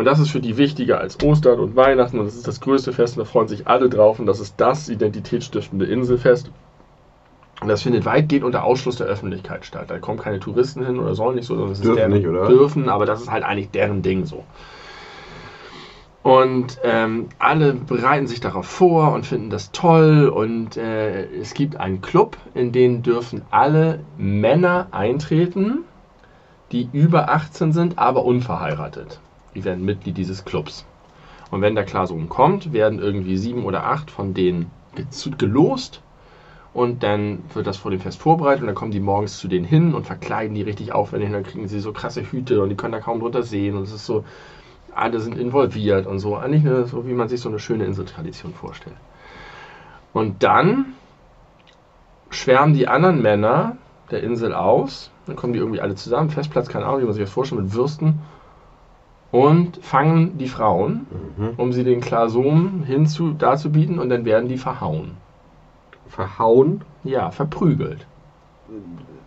Und 0.00 0.06
das 0.06 0.18
ist 0.18 0.30
für 0.30 0.40
die 0.40 0.56
wichtiger 0.56 0.98
als 0.98 1.22
Ostern 1.22 1.60
und 1.60 1.76
Weihnachten 1.76 2.18
und 2.18 2.24
das 2.24 2.34
ist 2.34 2.48
das 2.48 2.62
größte 2.62 2.94
Fest 2.94 3.18
und 3.18 3.26
da 3.26 3.30
freuen 3.30 3.48
sich 3.48 3.68
alle 3.68 3.90
drauf 3.90 4.18
und 4.18 4.24
das 4.24 4.40
ist 4.40 4.54
das 4.56 4.88
identitätsstiftende 4.88 5.84
Inselfest. 5.84 6.50
Und 7.60 7.68
das 7.68 7.82
findet 7.82 8.06
weitgehend 8.06 8.46
unter 8.46 8.64
Ausschluss 8.64 8.96
der 8.96 9.08
Öffentlichkeit 9.08 9.66
statt. 9.66 9.90
Da 9.90 9.98
kommen 9.98 10.18
keine 10.18 10.40
Touristen 10.40 10.86
hin 10.86 10.98
oder 10.98 11.14
sollen 11.14 11.34
nicht 11.34 11.44
so, 11.44 11.54
sondern 11.54 11.72
ist 11.72 11.84
Dürfen 11.84 11.96
deren, 11.96 12.12
nicht, 12.12 12.26
oder? 12.26 12.46
Dürfen, 12.46 12.88
aber 12.88 13.04
das 13.04 13.20
ist 13.20 13.30
halt 13.30 13.44
eigentlich 13.44 13.72
deren 13.72 14.00
Ding 14.00 14.24
so. 14.24 14.42
Und 16.22 16.78
ähm, 16.82 17.28
alle 17.38 17.74
bereiten 17.74 18.26
sich 18.26 18.40
darauf 18.40 18.64
vor 18.64 19.12
und 19.12 19.26
finden 19.26 19.50
das 19.50 19.70
toll. 19.70 20.30
Und 20.34 20.78
äh, 20.78 21.26
es 21.26 21.52
gibt 21.52 21.76
einen 21.76 22.00
Club, 22.00 22.38
in 22.54 22.72
den 22.72 23.02
dürfen 23.02 23.42
alle 23.50 24.00
Männer 24.16 24.86
eintreten, 24.92 25.80
die 26.72 26.88
über 26.90 27.28
18 27.28 27.74
sind, 27.74 27.98
aber 27.98 28.24
unverheiratet. 28.24 29.20
Die 29.54 29.64
werden 29.64 29.84
Mitglied 29.84 30.16
dieses 30.16 30.44
Clubs. 30.44 30.86
Und 31.50 31.62
wenn 31.62 31.74
der 31.74 31.84
Klasum 31.84 32.28
kommt, 32.28 32.72
werden 32.72 32.98
irgendwie 33.00 33.36
sieben 33.36 33.64
oder 33.64 33.84
acht 33.86 34.10
von 34.10 34.34
denen 34.34 34.70
gelost. 35.38 36.02
Und 36.72 37.02
dann 37.02 37.40
wird 37.52 37.66
das 37.66 37.76
vor 37.76 37.90
dem 37.90 37.98
Fest 37.98 38.20
vorbereitet 38.20 38.60
und 38.60 38.68
dann 38.68 38.76
kommen 38.76 38.92
die 38.92 39.00
morgens 39.00 39.38
zu 39.38 39.48
denen 39.48 39.64
hin 39.64 39.92
und 39.92 40.06
verkleiden 40.06 40.54
die 40.54 40.62
richtig 40.62 40.92
aufwendig. 40.92 41.28
Und 41.28 41.34
dann 41.34 41.42
kriegen 41.42 41.66
sie 41.66 41.80
so 41.80 41.92
krasse 41.92 42.22
Hüte 42.22 42.62
und 42.62 42.68
die 42.68 42.76
können 42.76 42.92
da 42.92 43.00
kaum 43.00 43.18
drunter 43.18 43.42
sehen. 43.42 43.76
Und 43.76 43.82
es 43.82 43.92
ist 43.92 44.06
so, 44.06 44.24
alle 44.94 45.18
sind 45.18 45.36
involviert 45.36 46.06
und 46.06 46.20
so. 46.20 46.36
Eigentlich 46.36 46.64
eine, 46.64 46.86
so, 46.86 47.06
wie 47.08 47.12
man 47.12 47.28
sich 47.28 47.40
so 47.40 47.48
eine 47.48 47.58
schöne 47.58 47.84
Inseltradition 47.84 48.54
vorstellt. 48.54 48.96
Und 50.12 50.44
dann 50.44 50.94
schwärmen 52.30 52.74
die 52.74 52.86
anderen 52.86 53.20
Männer 53.20 53.76
der 54.12 54.22
Insel 54.22 54.54
aus. 54.54 55.10
Dann 55.26 55.34
kommen 55.34 55.52
die 55.52 55.58
irgendwie 55.58 55.80
alle 55.80 55.96
zusammen. 55.96 56.30
Festplatz, 56.30 56.68
keine 56.68 56.86
Ahnung, 56.86 57.00
wie 57.00 57.04
man 57.04 57.14
sich 57.14 57.24
das 57.24 57.32
vorstellt, 57.32 57.62
mit 57.62 57.74
Würsten. 57.74 58.20
Und 59.32 59.76
fangen 59.84 60.38
die 60.38 60.48
Frauen, 60.48 61.06
Mhm. 61.36 61.50
um 61.56 61.72
sie 61.72 61.84
den 61.84 62.00
Klasom 62.00 62.82
hinzu 62.84 63.32
darzubieten. 63.32 63.98
Und 63.98 64.08
dann 64.08 64.24
werden 64.24 64.48
die 64.48 64.58
verhauen. 64.58 65.12
Verhauen, 66.08 66.82
Ja, 67.04 67.30
verprügelt. 67.30 68.06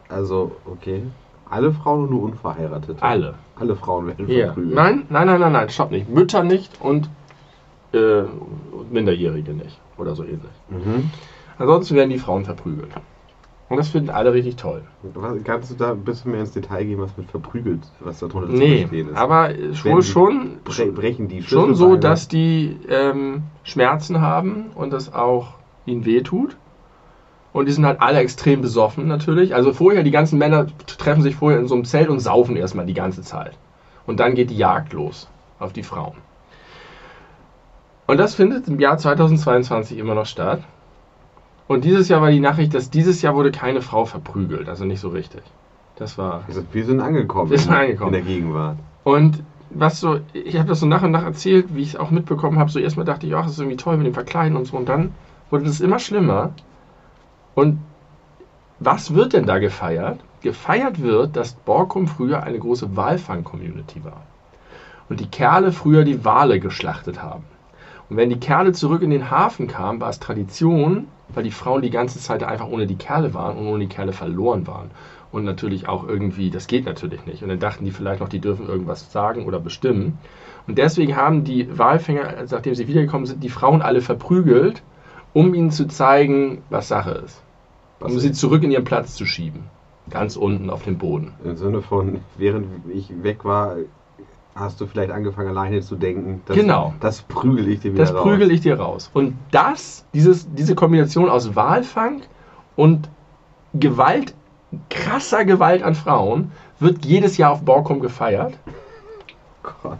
also 0.10 0.52
okay. 0.66 1.04
Alle 1.50 1.72
Frauen 1.72 2.04
und 2.04 2.10
nur 2.12 2.24
Unverheiratete. 2.24 3.02
Alle. 3.02 3.36
Alle 3.56 3.76
Frauen 3.76 4.08
werden 4.08 4.28
Ja. 4.30 4.48
verprügelt. 4.48 4.76
Nein, 4.76 5.04
nein, 5.10 5.28
nein, 5.28 5.39
nein, 5.39 5.52
nein, 5.54 5.70
stopp 5.70 5.92
nicht. 5.92 6.10
Mütter 6.10 6.44
nicht 6.44 6.82
und 6.82 7.10
äh, 7.94 8.24
Minderjährige 8.92 9.54
nicht. 9.54 9.80
Oder 9.98 10.16
so 10.16 10.24
ähnlich. 10.24 10.52
Mhm. 10.70 11.12
Ansonsten 11.60 11.96
werden 11.96 12.10
die 12.10 12.18
Frauen 12.18 12.44
verprügelt. 12.44 12.89
Und 13.73 13.77
das 13.79 13.89
finden 13.89 14.12
alle 14.12 14.33
richtig 14.33 14.55
toll. 14.55 14.83
Was, 15.15 15.43
kannst 15.43 15.71
du 15.71 15.75
da 15.75 15.93
ein 15.93 16.03
bisschen 16.03 16.29
mehr 16.29 16.41
ins 16.41 16.51
Detail 16.51 16.83
gehen, 16.86 16.99
was 17.01 17.17
mit 17.17 17.27
verprügelt, 17.31 17.79
was 18.01 18.19
darunter 18.19 18.47
zu 18.49 18.53
Nee, 18.53 18.81
verstehen 18.81 19.09
ist? 19.09 19.17
aber 19.17 19.49
wohl 19.83 20.03
schon, 20.03 20.59
Bre 20.63 20.86
brechen 20.91 21.27
die 21.27 21.41
schon 21.41 21.73
so, 21.73 21.95
dass 21.95 22.27
die 22.27 22.77
ähm, 22.88 23.41
Schmerzen 23.63 24.21
haben 24.21 24.67
und 24.75 24.93
das 24.93 25.12
auch 25.12 25.55
ihnen 25.88 26.05
wehtut. 26.05 26.55
Und 27.51 27.67
die 27.67 27.71
sind 27.71 27.83
halt 27.88 27.99
alle 27.99 28.19
extrem 28.19 28.62
besoffen 28.62 29.07
natürlich. 29.07 29.55
Also 29.55 29.73
vorher, 29.73 30.03
die 30.03 30.12
ganzen 30.12 30.38
Männer 30.38 30.67
treffen 30.86 31.23
sich 31.23 31.36
vorher 31.36 31.59
in 31.59 31.67
so 31.67 31.73
einem 31.73 31.86
Zelt 31.86 32.09
und 32.09 32.19
saufen 32.19 32.55
erstmal 32.55 32.86
die 32.86 32.93
ganze 32.93 33.23
Zeit. 33.23 33.57
Und 34.05 34.19
dann 34.19 34.36
geht 34.36 34.51
die 34.51 34.57
Jagd 34.57 34.93
los 34.93 35.27
auf 35.57 35.73
die 35.73 35.81
Frauen. 35.81 36.17
Und 38.05 38.17
das 38.17 38.36
findet 38.36 38.67
im 38.67 38.79
Jahr 38.79 38.99
2022 38.99 39.97
immer 39.97 40.13
noch 40.13 40.27
statt. 40.27 40.62
Und 41.67 41.86
dieses 41.86 42.10
Jahr 42.10 42.21
war 42.21 42.32
die 42.32 42.39
Nachricht, 42.39 42.73
dass 42.73 42.89
dieses 42.89 43.21
Jahr 43.21 43.36
wurde 43.36 43.52
keine 43.52 43.82
Frau 43.82 44.06
verprügelt. 44.06 44.67
Also 44.69 44.86
nicht 44.86 44.99
so 44.99 45.10
richtig. 45.10 45.41
Das 45.95 46.17
war 46.17 46.43
Also, 46.47 46.63
wir 46.71 46.86
sind 46.86 46.99
angekommen, 46.99 47.49
Wir 47.52 47.60
sind 47.60 47.71
in, 47.71 47.78
angekommen. 47.78 48.13
in 48.13 48.26
der 48.26 48.34
Gegenwart. 48.34 48.78
Und 49.04 49.43
was 49.69 49.99
so, 49.99 50.19
ich 50.34 50.58
habe 50.58 50.67
das 50.67 50.80
so 50.80 50.86
nach 50.86 51.04
und 51.04 51.12
nach 51.12 51.23
erzählt, 51.23 51.67
wie 51.76 51.82
ich 51.82 51.89
es 51.89 51.95
auch 51.95 52.12
mitbekommen 52.12 52.60
habe. 52.60 52.69
So 52.69 52.80
erstmal 52.80 53.06
dachte 53.06 53.26
ich, 53.28 53.36
ach, 53.36 53.43
das 53.43 53.54
ist 53.54 53.60
irgendwie 53.60 53.78
toll 53.78 53.97
mit 53.97 54.06
dem 54.06 54.13
Verkleiden 54.13 54.58
und 54.58 54.65
so. 54.65 54.78
Und 54.78 54.89
dann 54.89 55.13
wurde 55.49 55.65
das 55.65 55.82
immer 55.82 55.99
schlimmer. 55.99 56.52
Und 57.56 57.80
was 58.80 59.13
wird 59.13 59.34
denn 59.34 59.45
da 59.45 59.60
gefeiert? 59.60 60.19
Gefeiert 60.41 61.02
wird, 61.02 61.36
dass 61.38 61.54
Borkum 61.54 62.08
früher 62.08 62.43
eine 62.43 62.60
große 62.60 62.95
Walfang-Community 62.97 64.04
war. 64.04 64.21
Und 65.10 65.19
die 65.19 65.28
Kerle 65.28 65.71
früher 65.71 66.04
die 66.04 66.26
Wale 66.26 66.60
geschlachtet 66.60 67.21
haben. 67.21 67.43
Und 68.13 68.17
wenn 68.17 68.30
die 68.30 68.39
Kerle 68.39 68.73
zurück 68.73 69.02
in 69.02 69.10
den 69.10 69.32
Hafen 69.32 69.65
kamen, 69.65 69.99
war 69.99 70.12
es 70.12 70.19
Tradition, 70.19 71.08
weil 71.30 71.43
die 71.43 71.49
Frauen 71.49 71.82
die 71.82 71.89
ganze 71.89 72.19
Zeit 72.19 72.43
einfach 72.43 72.67
ohne 72.67 72.86
die 72.86 72.93
Kerle 72.93 73.34
waren 73.34 73.58
und 73.58 73.65
ohne 73.65 73.80
die 73.80 73.89
Kerle 73.89 74.13
verloren 74.13 74.67
waren. 74.67 74.91
Und 75.32 75.45
natürlich 75.45 75.89
auch 75.89 76.08
irgendwie, 76.08 76.52
das 76.52 76.67
geht 76.67 76.86
natürlich 76.86 77.26
nicht. 77.26 77.41
Und 77.41 77.49
dann 77.49 77.58
dachten 77.58 77.86
die 77.86 77.89
vielleicht 77.89 78.19
noch, 78.21 78.30
die 78.30 78.39
dürfen 78.39 78.67
irgendwas 78.67 79.12
sagen 79.12 79.47
oder 79.47 79.60
bestimmen. 79.60 80.19
Und 80.67 80.78
deswegen 80.78 81.15
haben 81.15 81.43
die 81.43 81.76
Walfänger, 81.76 82.36
nachdem 82.52 82.76
sie 82.76 82.88
wiedergekommen 82.88 83.26
sind, 83.26 83.43
die 83.43 83.49
Frauen 83.49 83.82
alle 83.82 84.02
verprügelt, 84.02 84.84
um 85.34 85.56
ihnen 85.56 85.71
zu 85.71 85.88
zeigen, 85.88 86.62
was 86.69 86.89
Sache 86.89 87.19
ist. 87.26 87.41
Um 87.99 88.19
sie 88.19 88.32
zurück 88.32 88.62
in 88.62 88.69
ihren 88.69 88.84
Platz 88.84 89.15
zu 89.15 89.26
schieben. 89.26 89.63
Ganz 90.12 90.36
unten 90.36 90.69
auf 90.69 90.84
dem 90.84 90.99
Boden. 90.99 91.32
Im 91.43 91.56
Sinne 91.56 91.82
von, 91.82 92.19
während 92.38 92.67
ich 92.93 93.23
weg 93.23 93.43
war, 93.43 93.78
hast 94.56 94.80
du 94.80 94.86
vielleicht 94.86 95.12
angefangen 95.12 95.50
alleine 95.50 95.82
zu 95.82 95.96
denken. 95.96 96.42
Das, 96.46 96.56
Genau. 96.56 96.94
Das 97.00 97.22
prügel 97.24 97.68
ich 97.70 97.80
dir 97.80 97.94
wieder 97.94 98.04
Das 98.04 98.13
raus. 98.13 98.24
prügel 98.24 98.52
ich 98.52 98.62
dir 98.62 98.80
raus. 98.80 99.10
Und 99.13 99.36
das, 99.52 100.06
dieses, 100.13 100.52
diese 100.54 100.76
Kombination 100.76 101.30
aus 101.30 101.56
Walfang 101.56 102.22
und 102.76 103.10
Gewalt, 103.74 104.34
krasser 104.89 105.46
Gewalt 105.46 105.84
an 105.84 105.96
Frauen, 105.96 106.52
wird 106.80 107.06
jedes 107.06 107.38
Jahr 107.38 107.52
auf 107.52 107.63
Borkum 107.63 108.00
gefeiert. 108.00 108.58
Gott. 109.63 109.98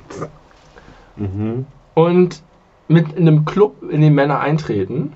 Mhm. 1.16 1.66
Und 1.94 2.44
mit 2.88 3.18
einem 3.18 3.46
Club, 3.46 3.82
in 3.90 4.02
den 4.02 4.14
Männer 4.14 4.40
eintreten. 4.40 5.14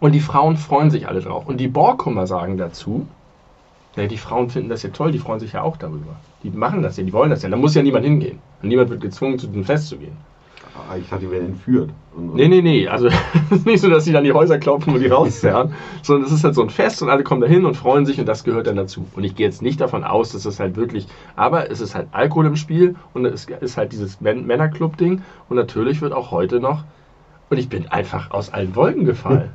Und 0.00 0.12
die 0.12 0.20
Frauen 0.20 0.56
freuen 0.56 0.90
sich 0.90 1.08
alle 1.08 1.20
drauf. 1.20 1.46
Und 1.46 1.58
die 1.58 1.68
Borkumer 1.68 2.26
sagen 2.26 2.56
dazu, 2.56 3.06
ja, 3.96 4.06
die 4.06 4.18
Frauen 4.18 4.50
finden 4.50 4.68
das 4.68 4.82
ja 4.82 4.90
toll, 4.90 5.10
die 5.10 5.18
freuen 5.18 5.40
sich 5.40 5.52
ja 5.52 5.62
auch 5.62 5.76
darüber. 5.76 6.16
Die 6.52 6.56
machen 6.56 6.82
das 6.82 6.96
ja, 6.96 7.02
die 7.04 7.12
wollen 7.12 7.30
das 7.30 7.42
ja. 7.42 7.48
Da 7.48 7.56
muss 7.56 7.74
ja 7.74 7.82
niemand 7.82 8.04
hingehen. 8.04 8.38
Und 8.62 8.68
niemand 8.68 8.90
wird 8.90 9.00
gezwungen, 9.00 9.38
zu 9.38 9.48
dem 9.48 9.64
Fest 9.64 9.88
zu 9.88 9.96
gehen. 9.96 10.16
Ah, 10.88 10.96
Ich 10.96 11.08
dachte, 11.08 11.24
die 11.24 11.30
werden 11.30 11.46
entführt. 11.46 11.90
Und, 12.14 12.34
Nee, 12.34 12.48
nee, 12.48 12.60
nee. 12.62 12.86
Also 12.86 13.06
es 13.50 13.58
ist 13.58 13.66
nicht 13.66 13.80
so, 13.80 13.88
dass 13.88 14.04
die 14.04 14.12
dann 14.12 14.22
die 14.24 14.32
Häuser 14.32 14.58
klopfen 14.58 14.94
und 14.94 15.00
die 15.00 15.06
rauszerren, 15.08 15.72
sondern 16.02 16.26
es 16.26 16.32
ist 16.32 16.44
halt 16.44 16.54
so 16.54 16.62
ein 16.62 16.70
Fest 16.70 17.02
und 17.02 17.08
alle 17.10 17.24
kommen 17.24 17.40
da 17.40 17.46
hin 17.48 17.64
und 17.64 17.76
freuen 17.76 18.06
sich 18.06 18.20
und 18.20 18.26
das 18.26 18.44
gehört 18.44 18.66
dann 18.68 18.76
dazu. 18.76 19.06
Und 19.16 19.24
ich 19.24 19.34
gehe 19.34 19.46
jetzt 19.46 19.62
nicht 19.62 19.80
davon 19.80 20.04
aus, 20.04 20.32
dass 20.32 20.44
das 20.44 20.60
halt 20.60 20.76
wirklich, 20.76 21.08
aber 21.34 21.70
es 21.70 21.80
ist 21.80 21.94
halt 21.94 22.08
Alkohol 22.12 22.46
im 22.46 22.56
Spiel 22.56 22.94
und 23.14 23.24
es 23.24 23.46
ist 23.46 23.76
halt 23.76 23.92
dieses 23.92 24.20
Män- 24.20 24.42
Männerclub-Ding 24.44 25.22
und 25.48 25.56
natürlich 25.56 26.00
wird 26.02 26.12
auch 26.12 26.30
heute 26.30 26.60
noch, 26.60 26.84
und 27.50 27.58
ich 27.58 27.68
bin 27.68 27.88
einfach 27.88 28.30
aus 28.32 28.52
allen 28.52 28.74
Wolken 28.76 29.04
gefallen. 29.04 29.50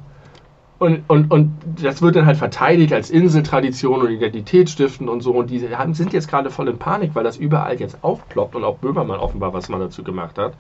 Und, 0.81 1.03
und, 1.07 1.29
und 1.29 1.51
das 1.79 2.01
wird 2.01 2.15
dann 2.15 2.25
halt 2.25 2.37
verteidigt 2.37 2.91
als 2.91 3.11
Inseltradition 3.11 4.01
und 4.01 4.09
Identitätsstiften 4.09 5.09
und 5.09 5.21
so. 5.21 5.31
Und 5.31 5.51
die 5.51 5.75
haben, 5.75 5.93
sind 5.93 6.11
jetzt 6.11 6.27
gerade 6.27 6.49
voll 6.49 6.67
in 6.69 6.79
Panik, 6.79 7.11
weil 7.13 7.23
das 7.23 7.37
überall 7.37 7.79
jetzt 7.79 8.03
aufploppt 8.03 8.55
und 8.55 8.63
auch 8.63 8.77
Böhmermann 8.77 9.19
offenbar 9.19 9.53
was 9.53 9.69
mal 9.69 9.77
dazu 9.77 10.03
gemacht 10.03 10.39
hat 10.39 10.53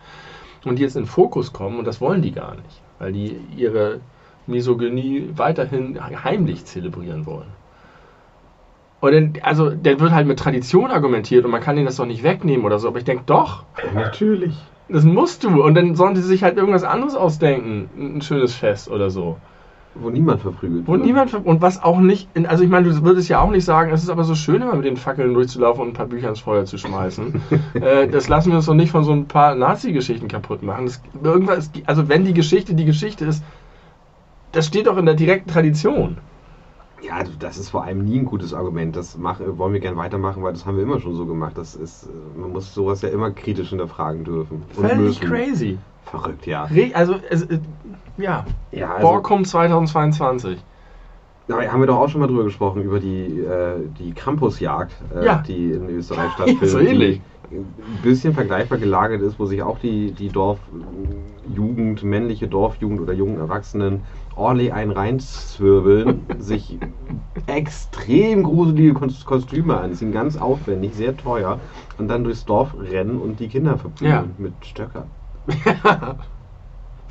und 0.63 0.77
die 0.77 0.83
jetzt 0.83 0.95
in 0.95 1.07
Fokus 1.07 1.53
kommen 1.53 1.79
und 1.79 1.85
das 1.85 2.01
wollen 2.01 2.21
die 2.21 2.33
gar 2.33 2.51
nicht, 2.51 2.83
weil 2.99 3.13
die 3.13 3.35
ihre 3.57 4.01
Misogynie 4.45 5.31
weiterhin 5.35 5.99
heimlich 6.23 6.65
zelebrieren 6.65 7.25
wollen. 7.25 7.49
Und 8.99 9.13
dann, 9.13 9.33
also, 9.41 9.71
dann 9.71 9.99
wird 9.99 10.11
halt 10.11 10.27
mit 10.27 10.37
Tradition 10.37 10.91
argumentiert 10.91 11.45
und 11.45 11.49
man 11.49 11.61
kann 11.61 11.75
denen 11.75 11.87
das 11.87 11.95
doch 11.95 12.05
nicht 12.05 12.21
wegnehmen 12.21 12.63
oder 12.63 12.77
so, 12.77 12.89
aber 12.89 12.99
ich 12.99 13.05
denke 13.05 13.23
doch, 13.25 13.63
Natürlich. 13.95 14.53
das 14.87 15.03
musst 15.03 15.43
du 15.43 15.63
und 15.63 15.73
dann 15.73 15.95
sollen 15.95 16.15
sie 16.15 16.21
sich 16.21 16.43
halt 16.43 16.57
irgendwas 16.57 16.83
anderes 16.83 17.15
ausdenken, 17.15 17.89
ein 17.97 18.21
schönes 18.21 18.53
Fest 18.53 18.87
oder 18.87 19.09
so. 19.09 19.37
Wo 19.93 20.09
niemand 20.09 20.41
verprügelt 20.41 20.87
Wo 20.87 20.93
wird. 20.93 21.05
niemand, 21.05 21.31
ver- 21.31 21.45
und 21.45 21.61
was 21.61 21.81
auch 21.83 21.99
nicht, 21.99 22.29
in- 22.33 22.45
also 22.45 22.63
ich 22.63 22.69
meine, 22.69 22.89
du 22.89 23.03
würdest 23.03 23.27
ja 23.29 23.41
auch 23.41 23.51
nicht 23.51 23.65
sagen, 23.65 23.91
es 23.91 24.03
ist 24.03 24.09
aber 24.09 24.23
so 24.23 24.35
schön, 24.35 24.61
immer 24.61 24.75
mit 24.75 24.85
den 24.85 24.95
Fackeln 24.97 25.33
durchzulaufen 25.33 25.81
und 25.81 25.89
ein 25.89 25.93
paar 25.93 26.05
Bücher 26.05 26.29
ins 26.29 26.39
Feuer 26.39 26.65
zu 26.65 26.77
schmeißen. 26.77 27.41
äh, 27.73 28.07
das 28.07 28.29
lassen 28.29 28.49
wir 28.51 28.57
uns 28.57 28.65
doch 28.67 28.73
nicht 28.73 28.91
von 28.91 29.03
so 29.03 29.11
ein 29.11 29.27
paar 29.27 29.55
Nazi-Geschichten 29.55 30.27
kaputt 30.29 30.63
machen. 30.63 30.85
Das, 30.85 31.01
irgendwas, 31.21 31.71
also 31.87 32.07
wenn 32.07 32.23
die 32.23 32.33
Geschichte 32.33 32.73
die 32.73 32.85
Geschichte 32.85 33.25
ist, 33.25 33.43
das 34.53 34.67
steht 34.67 34.87
doch 34.87 34.97
in 34.97 35.05
der 35.05 35.15
direkten 35.15 35.49
Tradition. 35.49 36.17
Ja, 37.03 37.15
also 37.15 37.33
das 37.37 37.57
ist 37.57 37.69
vor 37.69 37.83
allem 37.83 38.03
nie 38.03 38.19
ein 38.19 38.25
gutes 38.25 38.53
Argument. 38.53 38.95
Das 38.95 39.17
mach, 39.17 39.39
wollen 39.39 39.73
wir 39.73 39.79
gern 39.79 39.97
weitermachen, 39.97 40.43
weil 40.43 40.53
das 40.53 40.65
haben 40.65 40.77
wir 40.77 40.83
immer 40.83 40.99
schon 40.99 41.15
so 41.15 41.25
gemacht. 41.25 41.57
Das 41.57 41.73
ist, 41.75 42.03
äh, 42.03 42.39
man 42.39 42.51
muss 42.51 42.73
sowas 42.73 43.01
ja 43.01 43.09
immer 43.09 43.31
kritisch 43.31 43.69
hinterfragen 43.69 44.23
dürfen. 44.23 44.63
Völlig 44.69 45.19
crazy. 45.19 45.79
Verrückt, 46.03 46.45
ja. 46.45 46.67
Also, 46.93 47.15
es, 47.29 47.43
äh, 47.43 47.59
ja, 48.17 48.45
Ja, 48.71 48.93
also, 48.95 49.07
Borkum 49.07 49.45
2022. 49.45 50.57
da 51.47 51.61
haben 51.71 51.79
wir 51.81 51.87
doch 51.87 51.97
auch 51.99 52.09
schon 52.09 52.21
mal 52.21 52.27
drüber 52.27 52.43
gesprochen, 52.43 52.81
über 52.81 52.99
die, 52.99 53.39
äh, 53.39 53.87
die 53.87 54.13
Krampusjagd, 54.13 54.93
äh, 55.15 55.25
Ja. 55.25 55.43
die 55.45 55.71
in 55.71 55.89
Österreich 55.89 56.31
stattfindet. 56.35 56.69
so 56.69 56.79
ähnlich. 56.79 57.21
Ein 57.51 57.75
bisschen 58.01 58.33
vergleichbar 58.33 58.77
gelagert 58.77 59.21
ist, 59.21 59.37
wo 59.37 59.45
sich 59.45 59.61
auch 59.61 59.77
die, 59.79 60.13
die 60.13 60.29
Dorfjugend, 60.29 62.01
männliche 62.03 62.47
Dorfjugend 62.47 63.01
oder 63.01 63.11
jungen 63.11 63.37
Erwachsenen 63.39 64.03
ordentlich 64.37 64.71
einen 64.71 64.91
reinzwirbeln, 64.91 66.25
sich 66.39 66.79
extrem 67.47 68.43
gruselige 68.43 68.93
Kos- 68.93 69.25
Kostüme 69.25 69.77
anziehen, 69.77 70.13
ganz 70.13 70.37
aufwendig, 70.37 70.95
sehr 70.95 71.17
teuer, 71.17 71.59
und 71.97 72.07
dann 72.07 72.23
durchs 72.23 72.45
Dorf 72.45 72.73
rennen 72.79 73.17
und 73.19 73.39
die 73.41 73.49
Kinder 73.49 73.77
verprügeln 73.77 74.13
Ja. 74.13 74.25
mit 74.37 74.65
Stöckern. 74.65 75.09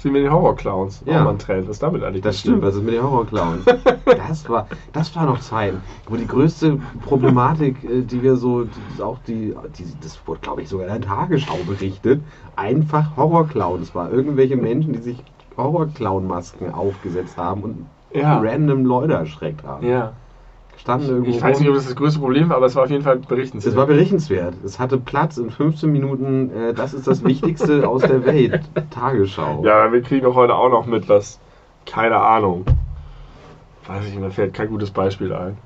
Wie 0.03 0.11
mit 0.11 0.23
den 0.25 0.33
Horrorclowns. 0.33 1.03
Ja. 1.05 1.25
Mal 1.25 1.31
ein 1.33 1.39
Trend. 1.39 1.69
Was 1.69 1.77
ist 1.77 1.83
damit 1.83 2.03
eigentlich 2.03 2.23
Das 2.23 2.41
stimmt, 2.41 2.63
was 2.63 2.75
ist 2.75 2.83
mit 2.83 2.95
den 2.95 3.03
Horrorclowns? 3.03 3.67
Das 4.07 4.49
war, 4.49 4.67
das 4.93 5.15
war 5.15 5.27
noch 5.27 5.41
Zeiten, 5.41 5.83
wo 6.09 6.17
die 6.17 6.27
größte 6.27 6.81
Problematik, 7.03 7.85
äh, 7.85 8.03
die 8.03 8.23
wir 8.23 8.37
so, 8.37 8.65
die, 8.65 9.03
auch 9.03 9.19
die, 9.19 9.55
die, 9.77 10.01
das 10.01 10.27
wurde 10.27 10.41
glaube 10.41 10.63
ich 10.63 10.69
sogar 10.71 10.87
in 10.87 10.93
der 10.93 11.03
Tagesschau 11.03 11.59
berichtet, 11.67 12.23
einfach 12.57 13.17
Horrorclowns 13.17 13.95
war. 13.95 14.11
Irgendwelche 14.11 14.57
Menschen, 14.57 14.95
die 14.95 15.01
sich 15.01 15.23
Horrorclown-Masken 15.57 16.73
aufgesetzt 16.73 17.37
haben 17.37 17.63
und 17.63 17.91
Ja. 18.15 18.39
random 18.41 18.87
Leute 18.87 19.13
erschreckt 19.15 19.65
haben. 19.65 19.87
Ja. 19.87 20.15
Standen 20.81 21.09
irgendwo 21.09 21.31
Ich 21.31 21.43
weiß 21.43 21.61
nicht, 21.61 21.69
ob 21.69 21.75
das 21.75 21.85
das 21.85 21.95
größte 21.95 22.21
Problem 22.21 22.49
war, 22.49 22.57
aber 22.57 22.67
es 22.67 22.75
war 22.75 22.85
auf 22.85 22.91
jeden 22.91 23.03
Fall 23.03 23.19
berichtenswert. 23.19 23.73
Es 23.73 23.77
war 23.77 23.87
berichtenswert. 23.87 24.55
Es 24.65 24.79
hatte 24.79 24.97
Platz 24.97 25.37
in 25.37 25.51
15 25.51 25.93
Minuten. 25.93 26.51
Äh, 26.51 26.73
das 26.73 26.95
ist 26.95 27.07
das 27.07 27.23
Wichtigste 27.23 27.87
aus 27.89 28.01
der 28.01 28.25
Welt. 28.25 28.63
Tagesschau. 28.89 29.63
Ja, 29.65 29.93
wir 29.93 30.01
kriegen 30.01 30.25
doch 30.25 30.35
heute 30.35 30.55
auch 30.55 30.71
noch 30.71 30.87
mit 30.87 31.07
was. 31.09 31.39
Keine 31.85 32.17
Ahnung. 32.17 32.65
Weiß 33.87 34.07
ich 34.07 34.13
nicht, 34.13 34.21
mir 34.21 34.31
fällt 34.31 34.55
kein 34.55 34.69
gutes 34.69 34.91
Beispiel 34.91 35.33
ein. 35.35 35.59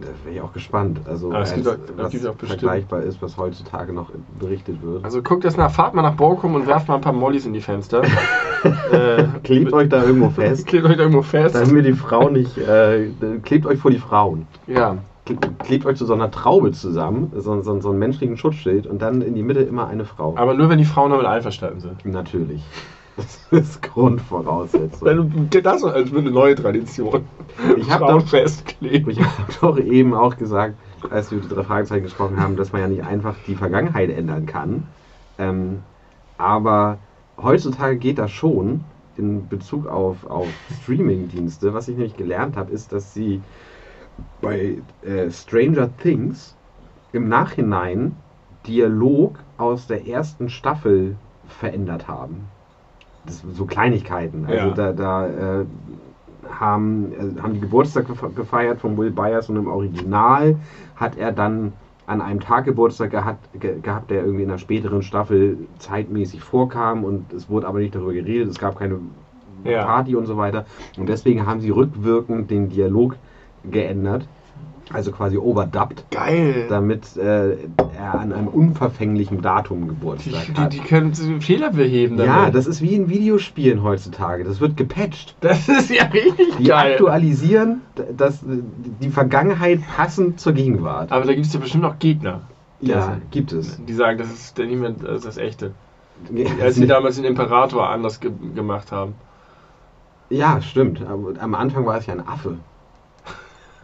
Da 0.00 0.08
wäre 0.24 0.34
ich 0.34 0.40
auch 0.40 0.52
gespannt. 0.52 1.00
Also, 1.06 1.28
Aber 1.30 1.42
es 1.42 1.52
als, 1.52 1.62
gibt 1.62 1.68
auch- 1.68 1.78
was 1.96 2.10
gibt 2.10 2.26
auch 2.26 2.34
vergleichbar 2.36 3.02
ist, 3.02 3.22
was 3.22 3.36
heutzutage 3.36 3.92
noch 3.92 4.10
berichtet 4.40 4.82
wird. 4.82 5.04
Also 5.04 5.22
guckt 5.22 5.44
das 5.44 5.56
nach, 5.56 5.70
fahrt 5.70 5.94
mal 5.94 6.02
nach 6.02 6.14
Borkum 6.16 6.54
und 6.56 6.66
werft 6.66 6.88
mal 6.88 6.96
ein 6.96 7.00
paar 7.00 7.12
Mollys 7.12 7.46
in 7.46 7.52
die 7.52 7.60
Fenster. 7.60 8.02
äh, 8.92 9.24
klebt 9.44 9.72
euch 9.72 9.88
da 9.88 10.02
irgendwo 10.02 10.30
fest, 10.30 10.66
Klebt 10.66 10.86
euch 10.86 10.96
da 10.96 11.02
irgendwo 11.02 11.22
fest. 11.22 11.54
damit 11.54 11.72
wir 11.74 11.82
die 11.82 11.92
Frau 11.92 12.28
nicht. 12.28 12.58
Äh, 12.58 13.10
klebt 13.44 13.66
euch 13.66 13.78
vor 13.78 13.90
die 13.92 13.98
Frauen. 13.98 14.46
Ja. 14.66 14.96
Kle- 15.28 15.38
Klebt 15.64 15.86
euch 15.86 15.96
zu 15.96 16.06
so 16.06 16.14
einer 16.14 16.30
Traube 16.30 16.72
zusammen, 16.72 17.32
so, 17.36 17.62
so, 17.62 17.80
so 17.80 17.90
einen 17.90 17.98
menschlichen 17.98 18.36
Schutzschild 18.36 18.86
und 18.86 19.00
dann 19.00 19.22
in 19.22 19.34
die 19.34 19.42
Mitte 19.42 19.60
immer 19.60 19.86
eine 19.86 20.04
Frau. 20.04 20.34
Aber 20.36 20.54
nur 20.54 20.68
wenn 20.68 20.78
die 20.78 20.84
Frauen 20.84 21.12
damit 21.12 21.24
einverstanden 21.26 21.80
sind. 21.80 22.04
Natürlich. 22.04 22.62
Das 23.50 23.60
ist 23.60 23.82
Grundvoraussetzung. 23.82 25.48
Das 25.50 25.84
als 25.84 26.12
eine 26.12 26.30
neue 26.30 26.54
Tradition. 26.56 27.26
Ich 27.76 27.90
hab 27.90 28.00
doch- 28.00 28.26
festkleben. 28.26 29.10
Ich 29.10 29.20
habe 29.20 29.52
doch 29.60 29.78
eben 29.78 30.14
auch 30.14 30.36
gesagt, 30.36 30.74
als 31.10 31.30
wir 31.30 31.38
über 31.38 31.48
die 31.48 31.54
drei 31.54 31.62
Fragezeichen 31.62 32.02
gesprochen 32.04 32.40
haben, 32.40 32.56
dass 32.56 32.72
man 32.72 32.80
ja 32.80 32.88
nicht 32.88 33.04
einfach 33.04 33.36
die 33.46 33.54
Vergangenheit 33.54 34.10
ändern 34.10 34.46
kann. 34.46 34.88
Ähm, 35.38 35.82
aber 36.38 36.98
heutzutage 37.40 37.96
geht 37.96 38.18
das 38.18 38.30
schon 38.32 38.84
in 39.16 39.48
Bezug 39.48 39.86
auf, 39.86 40.26
auf 40.26 40.48
Streaming-Dienste. 40.82 41.72
Was 41.72 41.88
ich 41.88 41.96
nämlich 41.96 42.16
gelernt 42.16 42.56
habe, 42.56 42.72
ist, 42.72 42.92
dass 42.92 43.14
sie 43.14 43.40
bei 44.40 44.78
äh, 45.02 45.30
Stranger 45.30 45.88
Things 45.98 46.56
im 47.12 47.28
Nachhinein 47.28 48.16
Dialog 48.66 49.38
aus 49.58 49.86
der 49.86 50.06
ersten 50.08 50.48
Staffel 50.48 51.16
verändert 51.46 52.08
haben. 52.08 52.48
Das 53.26 53.42
so 53.52 53.64
Kleinigkeiten. 53.64 54.44
Also 54.46 54.68
Ja. 54.68 54.74
da, 54.74 54.92
da 54.92 55.26
äh, 55.60 55.64
haben, 56.50 57.12
äh, 57.12 57.40
haben 57.40 57.54
die 57.54 57.60
Geburtstag 57.60 58.06
gef- 58.08 58.34
gefeiert 58.34 58.80
von 58.80 58.96
Will 58.98 59.10
Byers 59.10 59.48
und 59.48 59.56
im 59.56 59.66
Original 59.66 60.56
hat 60.96 61.16
er 61.16 61.32
dann 61.32 61.72
an 62.06 62.20
einem 62.20 62.40
Tag 62.40 62.66
Geburtstag 62.66 63.10
gehabt, 63.10 63.48
ge 63.58 63.80
gehabt, 63.80 64.10
der 64.10 64.24
irgendwie 64.24 64.42
in 64.44 64.50
einer 64.50 64.58
späteren 64.58 65.00
Staffel 65.02 65.56
zeitmäßig 65.78 66.42
vorkam 66.42 67.02
und 67.02 67.32
es 67.32 67.48
wurde 67.48 67.66
aber 67.66 67.78
nicht 67.78 67.94
darüber 67.94 68.12
geredet, 68.12 68.48
es 68.50 68.58
gab 68.58 68.78
keine 68.78 68.98
Ja. 69.64 69.84
Party 69.84 70.14
und 70.14 70.26
so 70.26 70.36
weiter. 70.36 70.66
Und 70.98 71.08
deswegen 71.08 71.46
haben 71.46 71.60
sie 71.60 71.70
rückwirkend 71.70 72.50
den 72.50 72.68
Dialog 72.68 73.16
geändert, 73.70 74.26
also 74.92 75.10
quasi 75.12 75.36
overdubbt, 75.38 76.04
Geil. 76.10 76.66
damit 76.68 77.16
äh, 77.16 77.56
er 77.98 78.14
an 78.18 78.32
einem 78.32 78.48
unverfänglichen 78.48 79.40
Datum 79.42 79.82
Die, 79.82 79.88
Geburtstag 79.88 80.44
die, 80.54 80.60
hat. 80.60 80.72
die 80.72 80.78
können 80.80 81.14
Fehler 81.40 81.70
beheben. 81.70 82.18
ja, 82.18 82.24
damit. 82.40 82.54
das 82.54 82.66
ist 82.66 82.82
wie 82.82 82.94
in 82.94 83.08
Videospielen 83.08 83.82
heutzutage. 83.82 84.44
Das 84.44 84.60
wird 84.60 84.76
gepatcht. 84.76 85.36
das 85.40 85.68
ist 85.68 85.90
ja 85.90 86.04
richtig 86.04 86.56
Die 86.58 86.64
geil. 86.64 86.92
aktualisieren 86.92 87.80
d- 87.96 88.02
das, 88.16 88.40
die 88.44 89.08
Vergangenheit 89.10 89.80
passend 89.96 90.38
zur 90.40 90.52
Gegenwart. 90.52 91.10
Aber 91.12 91.24
da 91.24 91.32
gibt 91.34 91.46
es 91.46 91.52
ja 91.54 91.60
bestimmt 91.60 91.84
auch 91.84 91.98
Gegner. 91.98 92.42
ja, 92.80 93.16
gibt 93.30 93.52
es. 93.52 93.80
Die 93.84 93.94
sagen, 93.94 94.18
das 94.18 94.30
ist 94.32 94.58
nicht 94.58 94.78
mehr 94.78 94.90
das, 94.90 95.16
ist 95.18 95.26
das 95.26 95.36
Echte. 95.38 95.72
Ja, 96.32 96.46
Als 96.62 96.76
sie 96.76 96.86
damals 96.86 97.16
den 97.16 97.24
Imperator 97.24 97.88
anders 97.88 98.20
ge 98.20 98.30
gemacht 98.54 98.92
haben. 98.92 99.14
Ja, 100.30 100.60
stimmt. 100.62 101.02
Aber 101.06 101.32
am 101.40 101.54
Anfang 101.54 101.86
war 101.86 101.96
es 101.98 102.06
ja 102.06 102.14
ein 102.14 102.26
Affe. 102.26 102.58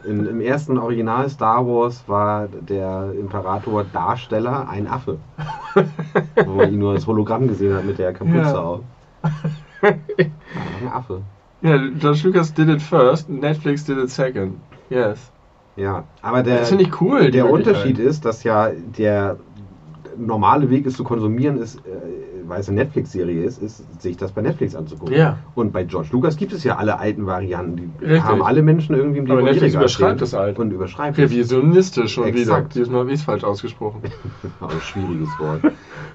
In, 0.04 0.26
Im 0.26 0.40
ersten 0.40 0.78
Original 0.78 1.28
Star 1.28 1.66
Wars 1.66 2.02
war 2.06 2.48
der 2.48 3.12
Imperator 3.18 3.84
Darsteller 3.84 4.68
ein 4.68 4.86
Affe. 4.86 5.18
Wo 6.46 6.52
man 6.52 6.72
ihn 6.72 6.78
nur 6.78 6.92
als 6.92 7.06
Hologramm 7.06 7.48
gesehen 7.48 7.74
hat 7.74 7.84
mit 7.84 7.98
der 7.98 8.12
Kapuze 8.12 8.36
Ja. 8.38 8.58
auf. 8.58 8.80
Ein 9.82 10.88
Affe. 10.92 11.22
Ja, 11.62 11.76
George 11.98 12.20
Lucas 12.24 12.54
did 12.54 12.68
it 12.68 12.80
first, 12.80 13.28
Netflix 13.28 13.84
did 13.84 13.98
it 13.98 14.10
second. 14.10 14.54
Yes. 14.88 15.30
Ja, 15.76 16.04
aber 16.22 16.42
der, 16.42 16.58
das 16.60 16.68
finde 16.70 16.84
ich 16.84 17.00
cool. 17.00 17.30
der. 17.30 17.50
Unterschied 17.50 17.98
ist, 17.98 18.24
dass 18.24 18.44
ja 18.44 18.70
der 18.70 19.38
normale 20.16 20.68
Weg 20.70 20.86
ist 20.86 20.96
zu 20.96 21.04
konsumieren, 21.04 21.58
ist, 21.58 21.76
äh, 21.86 22.29
weil 22.50 22.60
es 22.60 22.68
eine 22.68 22.80
Netflix-Serie 22.80 23.42
ist, 23.44 23.62
ist, 23.62 24.02
sich 24.02 24.16
das 24.16 24.32
bei 24.32 24.42
Netflix 24.42 24.74
anzugucken. 24.74 25.14
Ja. 25.16 25.38
Und 25.54 25.72
bei 25.72 25.84
George 25.84 26.08
Lucas 26.12 26.36
gibt 26.36 26.52
es 26.52 26.64
ja 26.64 26.76
alle 26.76 26.98
alten 26.98 27.24
Varianten. 27.26 27.94
Die 28.00 28.04
Richtig. 28.04 28.24
haben 28.24 28.42
alle 28.42 28.62
Menschen 28.62 28.94
irgendwie 28.94 29.18
im 29.20 29.30
Aber 29.30 29.42
Netflix 29.42 29.74
überschreibt 29.74 30.20
das 30.20 30.34
halt. 30.34 30.58
Und 30.58 30.72
überschreibt 30.72 31.16
es. 31.18 31.24
Revisionistisch 31.30 32.12
schon 32.12 32.24
Exakt. 32.24 32.74
wieder. 32.74 32.84
Diesmal 32.84 33.00
habe 33.00 33.10
ich 33.12 33.20
es 33.20 33.22
falsch 33.24 33.44
ausgesprochen. 33.44 34.02
Aber 34.60 34.78
schwieriges 34.80 35.38
Wort. 35.38 35.62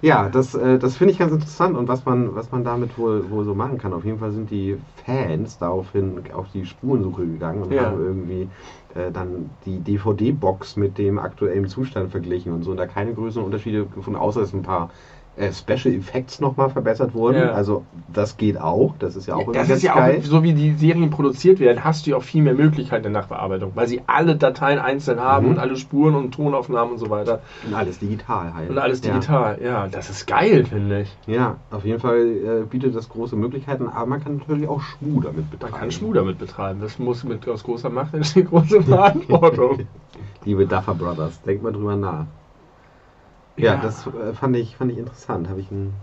ja, 0.02 0.30
das, 0.30 0.54
äh, 0.54 0.78
das 0.78 0.98
finde 0.98 1.14
ich 1.14 1.20
ganz 1.20 1.32
interessant 1.32 1.76
und 1.76 1.88
was 1.88 2.06
man, 2.06 2.36
was 2.36 2.52
man 2.52 2.64
damit 2.64 2.98
wohl, 2.98 3.30
wohl 3.30 3.46
so 3.46 3.56
machen 3.56 3.78
kann. 3.78 3.94
Auf 3.94 4.06
jeden 4.06 4.20
Fall 4.20 4.32
sind 4.32 4.52
die 4.52 4.78
Fans 5.06 5.58
daraufhin 5.58 6.20
auf 6.34 6.48
die 6.54 6.66
Spurensuche 6.66 7.26
gegangen 7.26 7.64
und 7.64 7.72
Ja. 7.72 7.86
haben 7.86 8.00
irgendwie 8.04 8.50
äh, 8.94 9.12
dann 9.12 9.50
die 9.66 9.80
DVD-Box 9.80 10.78
mit 10.78 10.98
dem 10.98 11.20
aktuellen 11.20 11.68
Zustand 11.68 12.12
verglichen 12.12 12.54
und 12.54 12.64
so 12.64 12.72
und 12.72 12.78
da 12.78 12.86
keine 12.86 13.14
größeren 13.14 13.46
Unterschiede 13.46 13.86
gefunden, 13.86 14.20
außer 14.20 14.42
dass 14.42 14.54
ein 14.54 14.62
paar 14.64 14.90
äh, 15.38 15.52
Special 15.52 15.94
Effects 15.94 16.40
nochmal 16.40 16.70
verbessert 16.70 17.14
wurden. 17.14 17.38
Ja. 17.40 17.52
Also 17.52 17.84
das 18.14 18.38
geht 18.38 18.60
auch, 18.60 18.96
das 19.00 19.16
ist 19.16 19.28
ja 19.28 19.36
auch 19.36 19.44
immer 19.44 19.54
das 19.54 19.70
ist 19.70 19.84
ja 19.84 19.94
geil. 19.96 20.20
auch, 20.20 20.24
so 20.26 20.44
wie 20.44 20.54
die 20.54 20.74
Serien 20.76 21.10
produziert 21.10 21.60
werden, 21.60 21.84
hast 21.84 22.06
du 22.06 22.12
ja 22.12 22.18
auch 22.18 22.24
viel 22.24 22.42
mehr 22.42 22.54
Möglichkeiten 22.54 23.04
der 23.04 23.12
Nachbearbeitung, 23.12 23.72
weil 23.76 23.88
sie 23.88 24.02
alle 24.08 24.36
Dateien 24.36 24.80
einzeln 24.80 25.20
haben 25.20 25.46
Mhm. 25.48 25.52
und 25.54 25.60
alle 25.60 25.76
Spuren 25.76 26.16
und 26.16 26.32
Tonaufnahmen 26.34 26.94
und 26.94 27.00
so 27.00 27.10
weiter. 27.10 27.42
Und 27.66 27.74
alles 27.74 28.00
digital 28.00 28.54
halt. 28.54 28.70
Und 28.70 28.78
alles 28.78 29.04
Ja. 29.04 29.14
digital. 29.14 29.60
Ja, 29.62 29.88
das 29.88 30.10
ist 30.10 30.26
geil, 30.26 30.66
finde 30.66 31.02
ich. 31.02 31.18
Ja, 31.28 31.58
auf 31.72 31.84
jeden 31.84 32.00
Fall 32.00 32.20
äh, 32.26 32.66
bietet 32.70 32.96
das 32.96 33.10
große 33.10 33.36
Möglichkeiten, 33.36 33.88
aber 33.90 34.06
man 34.06 34.24
kann 34.24 34.38
natürlich 34.38 34.68
auch 34.70 34.82
Schmu 34.82 35.20
damit 35.22 35.52
betreiben. 35.52 35.72
Man 35.72 35.80
kann 35.82 35.92
Schmu 35.92 36.14
damit 36.14 36.38
betreiben. 36.40 36.80
Das 36.82 36.98
muss 37.00 37.24
mit 37.24 37.48
aus 37.50 37.64
großer 37.64 37.90
Macht 37.90 38.14
entstehen, 38.14 38.46
große 38.50 38.82
Verantwortung. 38.84 39.80
Liebe 40.46 40.66
Duffer 40.66 40.94
Brothers, 40.94 41.42
denkt 41.42 41.64
mal 41.64 41.74
drüber 41.74 41.96
nach. 41.96 42.26
Ja, 43.58 43.76
Ja. 43.76 43.82
das 43.82 44.06
äh, 44.08 44.34
fand, 44.34 44.56
ich, 44.58 44.76
fand 44.76 44.92
ich 44.92 44.98
interessant. 44.98 45.48
Habe 45.50 45.62
ich 45.62 45.72
ein 45.72 45.94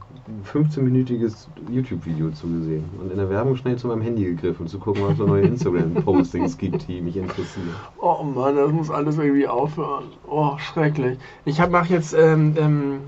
15-minütiges 0.51 1.49
YouTube-Video 1.71 2.31
zugesehen 2.31 2.85
und 3.01 3.11
in 3.11 3.19
der 3.19 3.29
Werbung 3.29 3.57
schnell 3.57 3.77
zu 3.77 3.89
meinem 3.89 4.01
Handy 4.03 4.25
gegriffen, 4.25 4.67
zu 4.69 4.79
gucken, 4.79 5.03
was 5.03 5.19
es 5.19 5.27
neue 5.27 5.43
Instagram-Postings 5.43 6.57
gibt, 6.57 6.89
die 6.89 7.01
mich 7.01 7.17
interessieren. 7.17 7.75
Oh 8.01 8.23
Mann, 8.23 8.57
das 8.57 8.71
muss 8.73 8.91
alles 8.91 9.19
irgendwie 9.19 9.49
aufhören. 9.49 10.05
Oh, 10.27 10.57
schrecklich. 10.59 11.19
Ich 11.45 11.59
mache 11.69 11.93
jetzt 11.93 12.15
ähm, 12.15 12.55
ähm, 12.57 13.01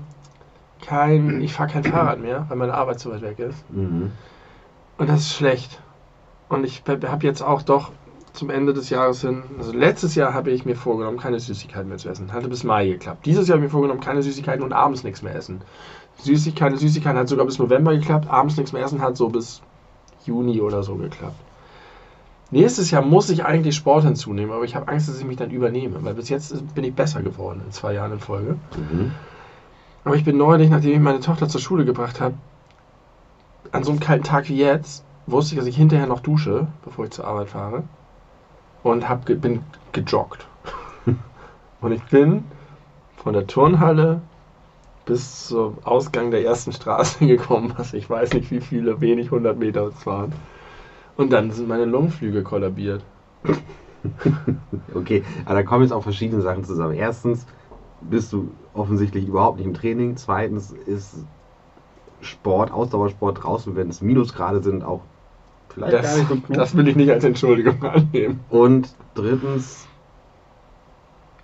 kein, 0.85 1.41
ich 1.41 1.53
fahre 1.53 1.69
kein 1.71 1.83
Fahrrad 1.83 2.19
mehr, 2.19 2.45
weil 2.47 2.57
meine 2.57 2.73
Arbeit 2.73 2.99
so 2.99 3.11
weit 3.11 3.21
weg 3.23 3.39
ist. 3.39 3.69
Mhm. 3.71 4.11
Und 4.97 5.09
das 5.09 5.21
ist 5.21 5.33
schlecht. 5.33 5.81
Und 6.49 6.63
ich 6.63 6.83
habe 6.87 7.25
jetzt 7.25 7.41
auch 7.41 7.63
doch 7.63 7.91
zum 8.35 8.49
Ende 8.49 8.73
des 8.73 8.89
Jahres 8.89 9.21
hin, 9.21 9.43
also 9.57 9.71
letztes 9.71 10.15
Jahr 10.15 10.33
habe 10.33 10.51
ich 10.51 10.65
mir 10.65 10.75
vorgenommen, 10.75 11.17
keine 11.17 11.39
Süßigkeiten 11.39 11.89
mehr 11.89 11.97
zu 11.97 12.09
essen. 12.09 12.31
Hatte 12.33 12.47
bis 12.47 12.63
Mai 12.63 12.87
geklappt. 12.87 13.25
Dieses 13.25 13.47
Jahr 13.47 13.55
habe 13.57 13.65
ich 13.65 13.71
mir 13.71 13.77
vorgenommen, 13.77 14.01
keine 14.01 14.21
Süßigkeiten 14.21 14.63
und 14.63 14.73
abends 14.73 15.03
nichts 15.03 15.21
mehr 15.21 15.35
essen. 15.35 15.61
Süßigkeiten, 16.21 16.77
Süßigkeiten 16.77 17.19
hat 17.19 17.27
sogar 17.27 17.45
bis 17.45 17.59
November 17.59 17.95
geklappt, 17.95 18.29
abends 18.29 18.57
nichts 18.57 18.73
mehr 18.73 18.83
essen 18.83 19.01
hat 19.01 19.17
so 19.17 19.29
bis 19.29 19.61
Juni 20.25 20.61
oder 20.61 20.83
so 20.83 20.95
geklappt. 20.95 21.35
Nächstes 22.51 22.91
Jahr 22.91 23.01
muss 23.01 23.29
ich 23.29 23.43
eigentlich 23.43 23.75
Sport 23.75 24.05
hinzunehmen, 24.05 24.53
aber 24.53 24.63
ich 24.65 24.75
habe 24.75 24.87
Angst, 24.87 25.09
dass 25.09 25.19
ich 25.19 25.25
mich 25.25 25.37
dann 25.37 25.49
übernehme, 25.49 26.03
weil 26.03 26.13
bis 26.13 26.29
jetzt 26.29 26.75
bin 26.75 26.83
ich 26.83 26.93
besser 26.93 27.21
geworden 27.21 27.61
in 27.65 27.71
zwei 27.71 27.93
Jahren 27.93 28.13
in 28.13 28.19
Folge. 28.19 28.57
Mhm. 28.77 29.11
Aber 30.03 30.15
ich 30.15 30.23
bin 30.23 30.37
neulich, 30.37 30.69
nachdem 30.69 30.93
ich 30.93 30.99
meine 30.99 31.19
Tochter 31.19 31.49
zur 31.49 31.59
Schule 31.59 31.85
gebracht 31.85 32.21
habe, 32.21 32.35
an 33.71 33.83
so 33.83 33.91
einem 33.91 33.99
kalten 33.99 34.23
Tag 34.23 34.47
wie 34.47 34.57
jetzt, 34.57 35.03
wusste 35.25 35.55
ich, 35.55 35.59
dass 35.59 35.67
ich 35.67 35.75
hinterher 35.75 36.05
noch 36.05 36.19
dusche, 36.19 36.67
bevor 36.83 37.05
ich 37.05 37.11
zur 37.11 37.25
Arbeit 37.25 37.49
fahre. 37.49 37.83
Und 38.85 39.09
hab, 39.09 39.25
bin 39.25 39.63
gejoggt. 39.93 40.45
und 41.81 41.91
ich 41.91 42.03
bin 42.03 42.43
von 43.17 43.33
der 43.33 43.47
Turnhalle 43.47 44.21
bis 45.07 45.47
zum 45.47 45.79
Ausgang 45.83 46.29
der 46.29 46.45
ersten 46.45 46.71
Straße 46.71 47.25
gekommen, 47.25 47.73
was 47.77 47.95
ich 47.95 48.07
weiß 48.07 48.33
nicht 48.33 48.51
wie 48.51 48.61
viele, 48.61 49.01
wenig 49.01 49.25
100 49.25 49.57
Meter 49.57 49.87
es 49.87 50.05
waren. 50.05 50.33
Und 51.17 51.33
dann 51.33 51.49
sind 51.49 51.67
meine 51.67 51.85
Lungenflügel 51.85 52.43
kollabiert. 52.43 53.03
Okay, 54.93 55.23
aber 55.45 55.55
da 55.55 55.63
kommen 55.63 55.81
jetzt 55.81 55.91
auch 55.91 56.03
verschiedene 56.03 56.43
Sachen 56.43 56.63
zusammen. 56.63 56.93
Erstens 56.93 57.47
bist 58.01 58.31
du 58.31 58.51
offensichtlich 58.75 59.27
überhaupt 59.27 59.57
nicht 59.57 59.65
im 59.65 59.73
Training. 59.73 60.15
Zweitens 60.15 60.71
ist 60.85 61.25
Sport, 62.21 62.71
Ausdauersport 62.71 63.43
draußen, 63.43 63.75
wenn 63.75 63.89
es 63.89 64.03
Minusgrade 64.03 64.61
sind, 64.61 64.83
auch 64.83 65.01
vielleicht 65.69 65.91
gar 65.93 66.01
Das, 66.01 66.17
nicht 66.17 66.29
so 66.29 66.35
gut. 66.35 66.57
das 66.57 66.75
will 66.77 66.87
ich 66.87 66.95
nicht 66.95 67.09
als 67.11 67.23
Entschuldigung 67.23 67.83
annehmen. 67.83 68.39
Und 68.49 68.95
drittens 69.13 69.87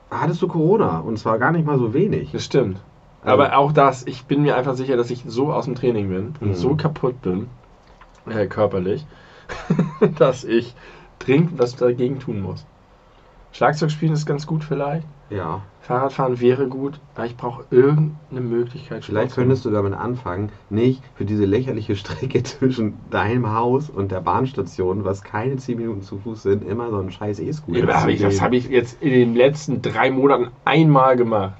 hattest 0.10 0.42
du 0.42 0.48
Corona 0.48 1.00
und 1.00 1.18
zwar 1.18 1.40
gar 1.40 1.52
nicht 1.52 1.66
mal 1.66 1.78
so 1.80 1.94
wenig. 1.94 2.32
Das 2.32 2.46
stimmt. 2.46 2.80
Also- 3.22 3.34
Aber 3.44 3.58
auch 3.58 3.72
das, 3.72 4.06
ich 4.08 4.26
bin 4.26 4.42
mir 4.42 4.56
einfach 4.58 4.76
sicher, 4.76 4.98
dass 4.98 5.12
ich 5.12 5.24
so 5.28 5.54
aus 5.54 5.66
dem 5.66 5.76
Training 5.76 6.10
bin 6.10 6.34
und 6.42 6.50
Mhm. 6.50 6.54
so 6.56 6.76
kaputt 6.76 7.22
bin, 7.22 7.50
äh, 8.30 8.48
körperlich, 8.48 9.06
dass 10.18 10.44
ich 10.44 10.76
dringend 11.20 11.60
was 11.60 11.76
dagegen 11.76 12.20
tun 12.20 12.42
muss. 12.42 12.66
Schlagzeug 13.52 13.92
spielen 13.92 14.14
ist 14.14 14.26
ganz 14.26 14.48
gut 14.48 14.64
vielleicht. 14.64 15.06
Ja, 15.32 15.62
Fahrradfahren 15.80 16.39
wäre 16.41 16.67
gut, 16.67 17.00
aber 17.15 17.26
ich 17.26 17.38
brauche 17.38 17.63
irgendeine 17.72 18.41
Möglichkeit. 18.41 19.06
vielleicht 19.06 19.34
könntest 19.34 19.63
du 19.63 19.72
damit 19.72 19.94
anfangen, 19.94 20.50
nicht 20.70 21.02
für 21.15 21.26
diese 21.26 21.46
lächerliche 21.46 21.96
Strecke 21.96 22.44
zwischen 22.44 23.00
deinem 23.10 23.54
Haus 23.54 23.89
und 23.89 24.12
der 24.12 24.20
Bahnstation, 24.20 25.06
was 25.06 25.24
keine 25.24 25.56
10 25.56 25.78
Minuten 25.78 26.02
zu 26.02 26.17
Fuß 26.17 26.44
sind, 26.44 26.67
immer 26.67 26.89
so 26.89 26.98
einen 26.98 27.12
scheiß 27.12 27.39
E-Scooter 27.39 27.80
Ja, 27.80 28.02
zu 28.02 28.10
ich, 28.10 28.22
das 28.22 28.41
habe 28.41 28.58
ich 28.58 28.67
jetzt 28.67 29.02
in 29.02 29.12
den 29.12 29.34
letzten 29.34 29.82
drei 29.82 30.12
Monaten 30.12 30.50
einmal 30.65 31.15
gemacht. 31.15 31.54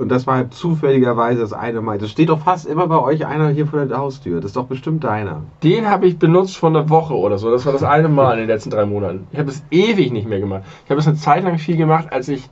Und 0.00 0.08
das 0.08 0.26
war 0.26 0.50
zufälligerweise 0.50 1.42
das 1.42 1.52
eine 1.52 1.82
Mal. 1.82 1.98
Das 1.98 2.10
steht 2.10 2.30
doch 2.30 2.40
fast 2.40 2.66
immer 2.66 2.86
bei 2.86 2.98
euch 2.98 3.26
einer 3.26 3.50
hier 3.50 3.66
vor 3.66 3.84
der 3.84 3.98
Haustür. 3.98 4.40
Das 4.40 4.50
ist 4.50 4.56
doch 4.56 4.66
bestimmt 4.66 5.04
deiner. 5.04 5.42
Den 5.62 5.90
habe 5.90 6.06
ich 6.06 6.18
benutzt 6.18 6.56
vor 6.56 6.70
einer 6.70 6.88
Woche 6.88 7.14
oder 7.14 7.36
so. 7.36 7.50
Das 7.50 7.66
war 7.66 7.74
das 7.74 7.82
eine 7.82 8.08
Mal 8.08 8.32
in 8.32 8.38
den 8.40 8.48
letzten 8.48 8.70
drei 8.70 8.86
Monaten. 8.86 9.26
Ich 9.30 9.38
habe 9.38 9.50
es 9.50 9.62
ewig 9.70 10.10
nicht 10.10 10.26
mehr 10.26 10.40
gemacht. 10.40 10.62
Ich 10.84 10.90
habe 10.90 11.00
es 11.00 11.06
eine 11.06 11.16
Zeit 11.16 11.44
lang 11.44 11.58
viel 11.58 11.76
gemacht, 11.76 12.08
als 12.10 12.28
ich 12.28 12.48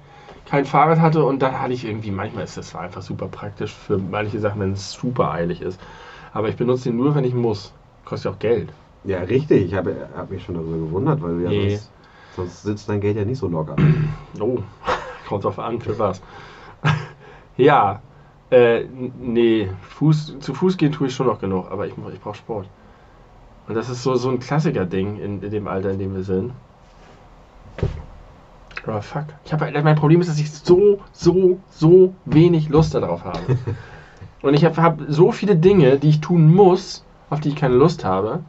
kein 0.48 0.64
Fahrrad 0.64 1.00
hatte 1.00 1.24
und 1.24 1.42
dann 1.42 1.60
hatte 1.60 1.72
ich 1.72 1.84
irgendwie, 1.84 2.10
manchmal 2.10 2.44
ist 2.44 2.56
das 2.56 2.74
einfach 2.74 3.02
super 3.02 3.26
praktisch 3.26 3.72
für 3.72 3.98
manche 3.98 4.38
Sachen, 4.38 4.60
wenn 4.60 4.72
es 4.72 4.92
super 4.92 5.32
eilig 5.32 5.60
ist. 5.60 5.80
Aber 6.32 6.48
ich 6.48 6.56
benutze 6.56 6.90
den 6.90 6.96
nur, 6.96 7.14
wenn 7.14 7.24
ich 7.24 7.34
muss. 7.34 7.72
Kostet 8.04 8.30
ja 8.30 8.36
auch 8.36 8.38
Geld. 8.38 8.72
Ja, 9.04 9.20
richtig. 9.20 9.66
Ich 9.66 9.74
habe 9.74 10.08
hab 10.16 10.30
mich 10.30 10.44
schon 10.44 10.54
darüber 10.54 10.76
gewundert, 10.76 11.22
weil 11.22 11.38
du 11.38 11.44
ja 11.44 11.50
Nee. 11.50 11.70
sonst, 11.70 11.90
sonst 12.36 12.62
sitzt 12.62 12.88
dein 12.88 13.00
Geld 13.00 13.16
ja 13.16 13.24
nicht 13.24 13.38
so 13.38 13.48
locker. 13.48 13.76
Oh, 14.38 14.58
kommt 15.28 15.44
drauf 15.44 15.58
an, 15.58 15.80
für 15.80 15.98
was. 15.98 16.20
ja, 17.56 18.00
äh, 18.50 18.84
nee, 19.18 19.70
Fuß, 19.80 20.36
zu 20.40 20.52
Fuß 20.54 20.76
gehen 20.76 20.92
tue 20.92 21.06
ich 21.06 21.14
schon 21.14 21.26
noch 21.26 21.40
genug, 21.40 21.70
aber 21.70 21.86
ich, 21.86 21.94
ich 22.12 22.20
brauche 22.20 22.36
Sport. 22.36 22.66
Und 23.66 23.74
das 23.74 23.88
ist 23.88 24.02
so, 24.02 24.14
so 24.16 24.28
ein 24.28 24.38
Klassiker-Ding 24.38 25.16
in, 25.18 25.42
in 25.42 25.50
dem 25.50 25.66
Alter, 25.66 25.90
in 25.90 25.98
dem 25.98 26.14
wir 26.14 26.22
sind. 26.22 26.52
Aber 28.86 29.02
fuck. 29.02 29.24
Ich 29.44 29.52
hab, 29.52 29.60
halt- 29.60 29.82
mein 29.84 29.96
Problem 29.96 30.20
ist, 30.20 30.28
dass 30.30 30.38
ich 30.38 30.50
so, 30.50 31.00
so, 31.12 31.58
so 31.70 32.14
wenig 32.24 32.68
Lust 32.68 32.94
darauf 32.94 33.24
habe. 33.24 33.40
Und 34.42 34.54
ich 34.54 34.64
habe 34.64 34.80
hab 34.82 35.00
so 35.08 35.32
viele 35.32 35.56
Dinge, 35.56 35.98
die 35.98 36.08
ich 36.10 36.20
tun 36.20 36.54
muss, 36.54 37.04
auf 37.30 37.40
die 37.40 37.48
ich 37.48 37.56
keine 37.56 37.74
Lust 37.74 38.04
habe. 38.04 38.40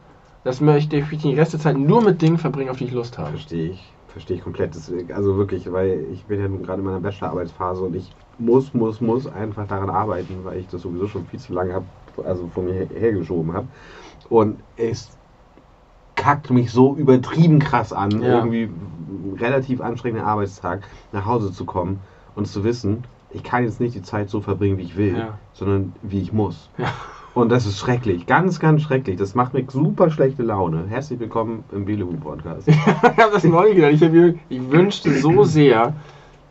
Das 0.44 0.60
möchte 0.60 0.96
ich 0.96 1.04
die 1.18 1.34
Rest 1.34 1.52
der 1.54 1.60
Zeit 1.60 1.76
nur 1.76 2.02
mit 2.02 2.22
Dingen 2.22 2.38
verbringen, 2.38 2.70
auf 2.70 2.76
die 2.78 2.84
ich 2.84 2.92
Lust 2.92 3.18
habe. 3.18 3.30
Verstehe 3.30 3.70
ich. 3.70 3.92
Verstehe 4.08 4.36
ich 4.36 4.42
komplett. 4.42 4.74
Deswegen, 4.74 5.12
also 5.12 5.36
wirklich, 5.36 5.70
weil 5.72 6.06
ich 6.12 6.24
bin 6.24 6.40
ja 6.40 6.48
nun 6.48 6.62
gerade 6.62 6.80
in 6.80 6.86
meiner 6.86 7.00
Bachelorarbeitsphase 7.00 7.82
und 7.82 7.94
ich 7.96 8.10
muss, 8.38 8.72
muss, 8.72 9.00
muss 9.00 9.26
einfach 9.26 9.66
daran 9.66 9.90
arbeiten, 9.90 10.44
weil 10.44 10.58
ich 10.58 10.68
das 10.68 10.82
sowieso 10.82 11.08
schon 11.08 11.26
viel 11.26 11.38
zu 11.40 11.52
lange 11.52 11.74
habe, 11.74 11.84
also 12.24 12.48
von 12.54 12.64
mir 12.64 12.88
hergeschoben 12.94 13.52
habe. 13.52 13.66
Und 14.28 14.60
es 14.76 15.10
kackt 16.16 16.50
mich 16.50 16.70
so 16.72 16.94
übertrieben 16.96 17.58
krass 17.58 17.92
an, 17.92 18.10
Ja. 18.22 18.38
irgendwie 18.38 18.70
relativ 19.38 19.80
anstrengenden 19.80 20.26
Arbeitstag 20.26 20.82
nach 21.12 21.24
Hause 21.26 21.52
zu 21.52 21.64
kommen 21.64 22.00
und 22.34 22.46
zu 22.46 22.64
wissen, 22.64 23.04
ich 23.30 23.42
kann 23.42 23.64
jetzt 23.64 23.80
nicht 23.80 23.94
die 23.94 24.02
Zeit 24.02 24.30
so 24.30 24.40
verbringen, 24.40 24.78
wie 24.78 24.82
ich 24.82 24.96
will, 24.96 25.16
Ja. 25.18 25.38
sondern 25.52 25.92
wie 26.02 26.20
ich 26.20 26.32
muss. 26.32 26.70
Ja. 26.78 26.86
Und 27.34 27.50
das 27.50 27.66
ist 27.66 27.78
schrecklich, 27.78 28.26
ganz, 28.26 28.58
ganz 28.58 28.82
schrecklich. 28.82 29.16
Das 29.16 29.34
macht 29.34 29.54
mir 29.54 29.64
super 29.68 30.10
schlechte 30.10 30.42
Laune. 30.42 30.86
Herzlich 30.88 31.20
willkommen 31.20 31.62
im 31.72 31.84
Bielehuhn-Podcast. 31.84 32.66
ich 32.68 32.86
habe 32.86 33.32
das 33.32 33.44
neulich 33.44 33.76
gedacht. 33.76 33.92
Ich, 33.92 34.00
mir- 34.00 34.34
ich 34.48 34.70
wünschte 34.70 35.12
so 35.20 35.44
sehr, 35.44 35.92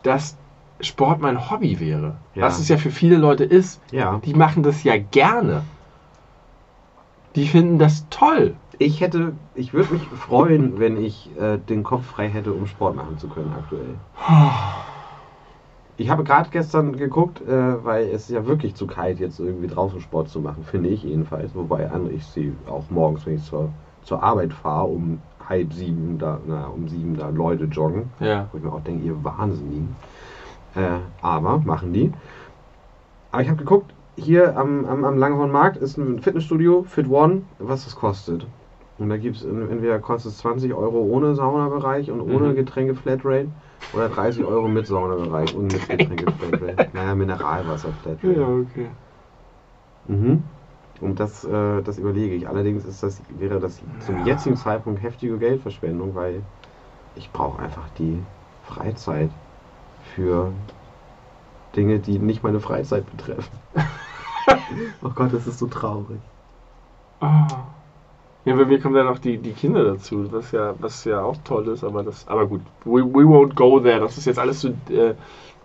dass 0.02 0.36
Sport 0.80 1.20
mein 1.20 1.50
Hobby 1.50 1.78
wäre. 1.80 2.14
Ja. 2.34 2.42
Was 2.44 2.58
es 2.60 2.68
ja 2.68 2.76
für 2.78 2.90
viele 2.92 3.16
Leute 3.16 3.44
ist. 3.44 3.80
Ja. 3.90 4.20
Die 4.24 4.32
machen 4.34 4.62
das 4.62 4.84
ja 4.84 4.96
gerne. 4.96 5.62
Die 7.34 7.46
finden 7.46 7.78
das 7.78 8.06
toll. 8.08 8.54
Ich 8.80 9.00
hätte, 9.00 9.32
ich 9.56 9.74
würde 9.74 9.94
mich 9.94 10.06
freuen, 10.06 10.78
wenn 10.78 10.96
ich 10.96 11.30
äh, 11.36 11.58
den 11.58 11.82
Kopf 11.82 12.06
frei 12.06 12.28
hätte, 12.28 12.52
um 12.52 12.66
Sport 12.66 12.94
machen 12.94 13.18
zu 13.18 13.28
können 13.28 13.52
aktuell. 13.58 13.96
Ich 15.96 16.10
habe 16.10 16.22
gerade 16.22 16.48
gestern 16.50 16.96
geguckt, 16.96 17.40
äh, 17.40 17.84
weil 17.84 18.06
es 18.06 18.22
ist 18.22 18.30
ja 18.30 18.46
wirklich 18.46 18.76
zu 18.76 18.86
kalt, 18.86 19.18
jetzt 19.18 19.40
irgendwie 19.40 19.66
draußen 19.66 20.00
Sport 20.00 20.28
zu 20.28 20.38
machen, 20.38 20.62
finde 20.62 20.90
ich 20.90 21.02
jedenfalls. 21.02 21.56
Wobei 21.56 21.90
andere, 21.90 22.12
ich 22.12 22.24
sehe 22.24 22.52
auch 22.68 22.84
morgens, 22.88 23.26
wenn 23.26 23.34
ich 23.34 23.42
zur, 23.42 23.70
zur 24.02 24.22
Arbeit 24.22 24.52
fahre, 24.52 24.86
um 24.86 25.20
halb 25.48 25.72
sieben, 25.72 26.18
da, 26.18 26.38
na, 26.46 26.68
um 26.68 26.86
sieben 26.86 27.16
da 27.16 27.30
Leute 27.30 27.64
joggen. 27.64 28.10
Ja. 28.20 28.48
Wo 28.52 28.58
ich 28.58 28.64
mir 28.64 28.72
auch 28.72 28.82
denke, 28.82 29.04
ihr 29.04 29.24
Wahnsinnigen. 29.24 29.96
Äh, 30.76 30.98
aber 31.20 31.58
machen 31.58 31.92
die. 31.92 32.12
Aber 33.32 33.42
ich 33.42 33.48
habe 33.48 33.58
geguckt, 33.58 33.92
hier 34.14 34.56
am, 34.56 34.84
am, 34.84 35.04
am 35.04 35.18
Langhornmarkt 35.18 35.78
ist 35.78 35.96
ein 35.96 36.20
Fitnessstudio, 36.20 36.84
Fit 36.84 37.08
One, 37.08 37.42
was 37.58 37.84
das 37.84 37.96
kostet. 37.96 38.46
Und 38.98 39.10
da 39.10 39.16
gibt 39.16 39.36
es 39.36 39.44
entweder 39.44 39.98
kostet 40.00 40.32
es 40.32 40.38
20 40.38 40.74
Euro 40.74 40.98
ohne 41.04 41.34
Saunabereich 41.34 42.10
und 42.10 42.20
ohne 42.20 42.48
Mhm. 42.50 42.56
Getränke 42.56 42.94
Flatrate 42.94 43.48
oder 43.94 44.08
30 44.08 44.44
Euro 44.44 44.68
mit 44.68 44.86
Saunabereich 44.86 45.54
und 45.54 45.68
mit 45.68 45.88
Getränke 45.88 46.32
Flatrate. 46.32 46.76
Naja, 46.92 47.14
Mineralwasser 47.14 47.92
Flatrate. 47.92 48.42
okay. 48.42 48.88
Mhm. 50.08 50.42
Und 51.00 51.20
das, 51.20 51.44
äh, 51.44 51.82
das 51.82 51.98
überlege 51.98 52.34
ich. 52.34 52.48
Allerdings 52.48 52.84
ist 52.84 53.02
das, 53.02 53.22
wäre 53.28 53.60
das 53.60 53.80
zum 54.04 54.18
Ja. 54.18 54.24
jetzigen 54.26 54.56
Zeitpunkt 54.56 55.02
heftige 55.02 55.38
Geldverschwendung, 55.38 56.14
weil 56.14 56.42
ich 57.16 57.30
brauche 57.32 57.60
einfach 57.62 57.88
die 57.98 58.22
Freizeit 58.62 59.30
für 60.16 60.52
Dinge, 61.76 61.98
die 62.00 62.18
nicht 62.18 62.42
meine 62.42 62.60
Freizeit 62.60 63.06
betreffen. 63.06 63.58
oh 65.02 65.10
Gott, 65.14 65.32
das 65.32 65.46
ist 65.46 65.58
so 65.58 65.66
traurig. 65.66 66.20
Ah. 67.20 67.77
Ja, 68.48 68.56
bei 68.56 68.64
mir 68.64 68.80
kommen 68.80 68.94
dann 68.94 69.06
noch 69.06 69.18
die, 69.18 69.36
die 69.36 69.52
Kinder 69.52 69.84
dazu, 69.84 70.26
was 70.32 70.52
ja, 70.52 70.74
was 70.78 71.04
ja 71.04 71.22
auch 71.22 71.36
toll 71.44 71.68
ist, 71.68 71.84
aber 71.84 72.02
das, 72.02 72.26
aber 72.28 72.46
gut, 72.46 72.62
we, 72.84 73.04
we 73.04 73.24
won't 73.24 73.54
go 73.54 73.78
there. 73.78 74.00
Das 74.00 74.16
ist 74.16 74.24
jetzt 74.24 74.38
alles 74.38 74.62
so 74.62 74.68
äh, 74.68 75.14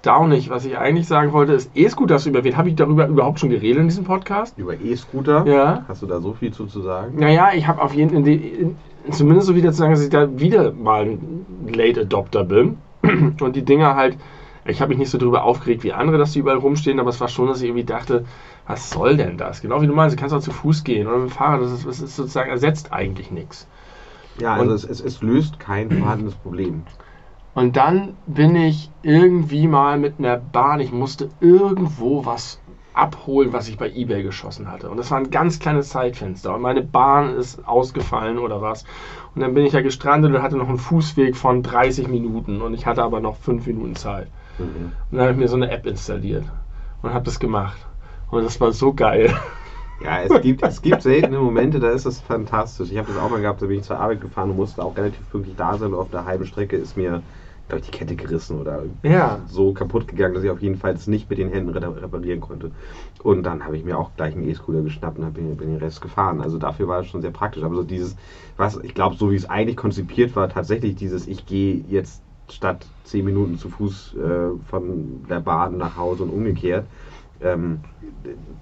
downig. 0.02 0.50
Was 0.50 0.66
ich 0.66 0.78
eigentlich 0.78 1.08
sagen 1.08 1.32
wollte, 1.32 1.54
ist 1.54 1.72
E-Scooter 1.76 2.16
hast 2.16 2.26
du 2.26 2.30
überwählt. 2.30 2.58
Habe 2.58 2.70
ich 2.70 2.76
darüber 2.76 3.08
überhaupt 3.08 3.40
schon 3.40 3.50
geredet 3.50 3.82
in 3.82 3.88
diesem 3.88 4.04
Podcast? 4.04 4.58
Über 4.58 4.74
E-Scooter? 4.74 5.46
Ja. 5.48 5.86
Hast 5.88 6.02
du 6.02 6.08
da 6.08 6.20
so 6.20 6.34
viel 6.34 6.52
zu, 6.52 6.66
zu 6.66 6.82
sagen? 6.82 7.18
Naja, 7.18 7.52
ich 7.56 7.68
habe 7.68 7.82
auf 7.82 7.94
jeden 7.94 8.10
Fall, 8.10 8.28
in, 8.28 8.76
zumindest 9.12 9.48
so 9.48 9.56
wieder 9.56 9.72
zu 9.72 9.78
sagen, 9.78 9.94
dass 9.94 10.04
ich 10.04 10.10
da 10.10 10.38
wieder 10.38 10.74
mal 10.74 11.06
ein 11.06 11.46
Late 11.74 12.02
Adopter 12.02 12.44
bin. 12.44 12.78
Und 13.40 13.56
die 13.56 13.64
Dinger 13.64 13.96
halt, 13.96 14.18
ich 14.66 14.82
habe 14.82 14.90
mich 14.90 14.98
nicht 14.98 15.10
so 15.10 15.18
drüber 15.18 15.44
aufgeregt 15.44 15.84
wie 15.84 15.94
andere, 15.94 16.18
dass 16.18 16.32
die 16.32 16.40
überall 16.40 16.58
rumstehen, 16.58 17.00
aber 17.00 17.10
es 17.10 17.20
war 17.20 17.28
schon, 17.28 17.48
dass 17.48 17.62
ich 17.62 17.68
irgendwie 17.68 17.84
dachte, 17.84 18.26
was 18.68 18.90
soll 18.90 19.18
denn 19.18 19.38
das? 19.38 19.62
Genau 19.62 19.82
wie 19.82 19.88
du 19.88 19.94
meinst, 19.94 20.16
du 20.16 20.20
kannst 20.20 20.34
auch 20.36 20.40
zu 20.42 20.52
Fuß 20.52 20.84
gehen 20.84 21.08
oder 21.08 21.18
mit 21.18 21.30
dem 21.30 21.34
Fahrrad, 21.34 21.62
das 21.62 21.72
ist, 21.72 21.86
das 21.86 22.00
ist 22.00 22.16
sozusagen, 22.16 22.50
ersetzt 22.50 22.94
eigentlich 22.94 23.32
nichts. 23.32 23.68
Ja, 24.40 24.54
also 24.54 24.70
Und- 24.70 24.76
es, 24.76 24.84
es, 24.86 25.02
es 25.02 25.22
löst 25.22 25.60
kein 25.60 25.92
vorhandenes 26.00 26.36
Problem. 26.36 26.84
Und 27.54 27.76
dann 27.78 28.18
bin 28.26 28.56
ich 28.56 28.90
irgendwie 29.04 29.68
mal 29.68 30.00
mit 30.00 30.18
einer 30.18 30.38
Bahn, 30.38 30.80
ich 30.80 30.92
musste 30.92 31.30
irgendwo 31.40 32.26
was 32.26 32.60
abholen, 32.96 33.54
was 33.54 33.68
ich 33.68 33.78
bei 33.78 33.90
eBay 33.92 34.24
geschossen 34.24 34.72
hatte. 34.72 34.90
Und 34.90 34.98
das 34.98 35.12
war 35.12 35.20
ein 35.20 35.30
ganz 35.30 35.60
kleines 35.60 35.90
Zeitfenster. 35.90 36.54
Und 36.56 36.62
meine 36.62 36.82
Bahn 36.82 37.36
ist 37.36 37.68
ausgefallen 37.68 38.38
oder 38.40 38.62
was. 38.62 38.86
Und 39.36 39.42
dann 39.42 39.54
bin 39.54 39.66
ich 39.66 39.72
da 39.72 39.82
gestrandet 39.82 40.34
und 40.34 40.42
hatte 40.42 40.58
noch 40.58 40.70
einen 40.70 40.78
Fußweg 40.78 41.36
von 41.36 41.64
30 41.64 42.08
Minuten. 42.08 42.62
Und 42.62 42.74
ich 42.74 42.86
hatte 42.86 43.04
aber 43.04 43.20
noch 43.20 43.36
5 43.38 43.66
Minuten 43.68 43.96
Zeit. 43.96 44.28
Mhm. 44.60 44.92
Und 45.12 45.18
dann 45.18 45.22
habe 45.22 45.32
ich 45.32 45.38
mir 45.38 45.48
so 45.48 45.56
eine 45.56 45.72
App 45.72 45.86
installiert 45.88 46.46
und 47.02 47.14
habe 47.14 47.26
das 47.26 47.40
gemacht. 47.40 47.78
Und 48.34 48.44
das 48.44 48.60
war 48.60 48.72
so 48.72 48.94
geil. 48.94 49.34
Ja, 50.04 50.22
es 50.22 50.42
gibt, 50.42 50.64
es 50.64 50.82
gibt 50.82 51.02
seltene 51.04 51.40
Momente, 51.40 51.80
da 51.80 51.90
ist 51.92 52.06
es 52.06 52.20
fantastisch. 52.20 52.92
Ich 52.92 52.98
habe 52.98 53.08
das 53.08 53.18
auch 53.18 53.30
mal 53.30 53.40
gehabt, 53.40 53.62
da 53.62 53.68
bin 53.68 53.78
ich 53.78 53.84
zur 53.84 54.00
Arbeit 54.00 54.22
gefahren 54.22 54.50
und 54.50 54.58
musste 54.58 54.84
auch 54.84 54.98
relativ 54.98 55.30
pünktlich 55.30 55.56
da 55.56 55.78
sein. 55.78 55.94
Und 55.94 56.00
auf 56.00 56.10
der 56.10 56.26
halben 56.26 56.46
Strecke 56.46 56.76
ist 56.76 56.98
mir, 56.98 57.22
glaube 57.70 57.82
ich, 57.82 57.92
die 57.92 57.98
Kette 57.98 58.16
gerissen 58.16 58.60
oder 58.60 58.84
Ja. 59.04 59.40
so 59.48 59.72
kaputt 59.72 60.08
gegangen, 60.08 60.34
dass 60.34 60.44
ich 60.44 60.50
auf 60.50 60.62
jeden 60.62 60.76
Fall 60.78 60.94
es 60.94 61.08
nicht 61.08 61.30
mit 61.30 61.38
den 61.38 61.50
Händen 61.50 61.70
re- 61.70 62.02
reparieren 62.02 62.42
konnte. 62.42 62.72
Und 63.22 63.44
dann 63.44 63.64
habe 63.64 63.78
ich 63.78 63.86
mir 63.86 63.98
auch 63.98 64.12
gleich 64.18 64.34
einen 64.36 64.50
E-Scooter 64.50 64.82
geschnappt 64.82 65.20
und 65.20 65.34
bin, 65.34 65.56
bin 65.56 65.70
den 65.70 65.78
Rest 65.78 66.02
gefahren. 66.02 66.42
Also 66.42 66.58
dafür 66.58 66.88
war 66.88 67.00
es 67.02 67.08
schon 67.08 67.22
sehr 67.22 67.32
praktisch. 67.32 67.64
Aber 67.64 67.76
so 67.76 67.84
dieses, 67.84 68.16
was 68.58 68.78
ich 68.84 68.94
glaube, 68.96 69.16
so 69.16 69.32
wie 69.32 69.36
es 69.36 69.50
eigentlich 69.50 69.78
konzipiert 69.78 70.36
war, 70.36 70.50
tatsächlich 70.50 70.96
dieses, 70.96 71.28
ich 71.28 71.46
gehe 71.46 71.82
jetzt 71.88 72.24
statt 72.50 72.86
10 73.04 73.24
Minuten 73.24 73.58
zu 73.58 73.70
Fuß 73.70 74.16
äh, 74.16 74.50
von 74.70 75.24
der 75.30 75.40
Bahn 75.40 75.78
nach 75.78 75.96
Hause 75.96 76.24
und 76.24 76.30
umgekehrt. 76.30 76.86
Ähm, 77.44 77.80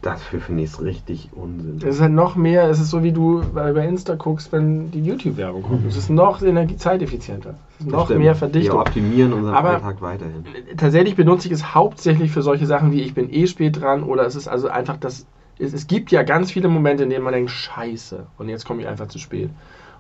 dafür 0.02 0.40
finde 0.42 0.64
ich 0.64 0.72
es 0.72 0.82
richtig 0.82 1.30
Unsinn. 1.34 1.78
Es 1.78 1.96
ist 1.96 2.02
halt 2.02 2.14
noch 2.14 2.36
mehr, 2.36 2.68
es 2.70 2.80
ist 2.80 2.90
so 2.90 3.04
wie 3.04 3.12
du 3.12 3.44
bei 3.54 3.86
Insta 3.88 4.16
guckst, 4.16 4.52
wenn 4.52 4.90
die 4.90 5.02
YouTube-Werbung 5.04 5.62
kommt. 5.62 5.86
Es 5.86 5.96
ist 5.98 6.10
noch 6.10 6.42
zeiteffizienter. 6.78 7.56
Es 7.80 7.86
ist 7.86 7.92
noch 7.92 8.06
Stimmt. 8.06 8.20
mehr 8.22 8.32
Wir 8.32 8.36
Verdichtung. 8.36 8.80
optimieren 8.80 9.34
unseren 9.34 9.54
Aber- 9.54 9.70
Alltag 9.76 10.02
weiterhin. 10.02 10.44
Tatsächlich 10.78 11.16
benutze 11.16 11.48
ich 11.48 11.54
es 11.54 11.76
hauptsächlich 11.76 12.32
für 12.32 12.42
solche 12.42 12.66
Sachen 12.66 12.92
wie 12.92 13.02
ich 13.02 13.14
bin 13.14 13.32
eh 13.32 13.46
spät 13.46 13.80
dran 13.80 14.04
oder 14.04 14.26
es 14.26 14.36
ist 14.36 14.48
also 14.48 14.68
einfach 14.70 14.98
das. 14.98 15.28
Es, 15.60 15.74
es 15.74 15.86
gibt 15.86 16.12
ja 16.12 16.24
ganz 16.24 16.52
viele 16.52 16.68
Momente, 16.70 17.04
in 17.04 17.12
denen 17.12 17.24
man 17.24 17.34
denkt, 17.34 17.52
scheiße, 17.52 18.26
und 18.40 18.50
jetzt 18.50 18.66
komme 18.66 18.82
ich 18.82 18.88
einfach 18.88 19.08
zu 19.10 19.20
spät. 19.20 19.52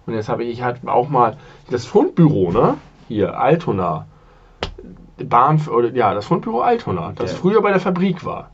Und 0.08 0.16
jetzt 0.16 0.28
habe 0.28 0.44
ich, 0.44 0.50
ich 0.54 0.64
hatte 0.64 0.92
auch 0.92 1.08
mal 1.10 1.38
das 1.70 1.86
Fundbüro, 1.86 2.52
ne? 2.52 2.76
Hier, 3.08 3.40
Altona. 3.40 4.08
Bahn, 5.24 5.62
oder 5.68 5.94
ja, 5.94 6.16
das 6.16 6.26
Fundbüro 6.26 6.62
Altona, 6.62 7.12
das 7.16 7.34
Ja. 7.34 7.38
früher 7.38 7.62
bei 7.62 7.70
der 7.70 7.80
Fabrik 7.80 8.26
war. 8.26 8.50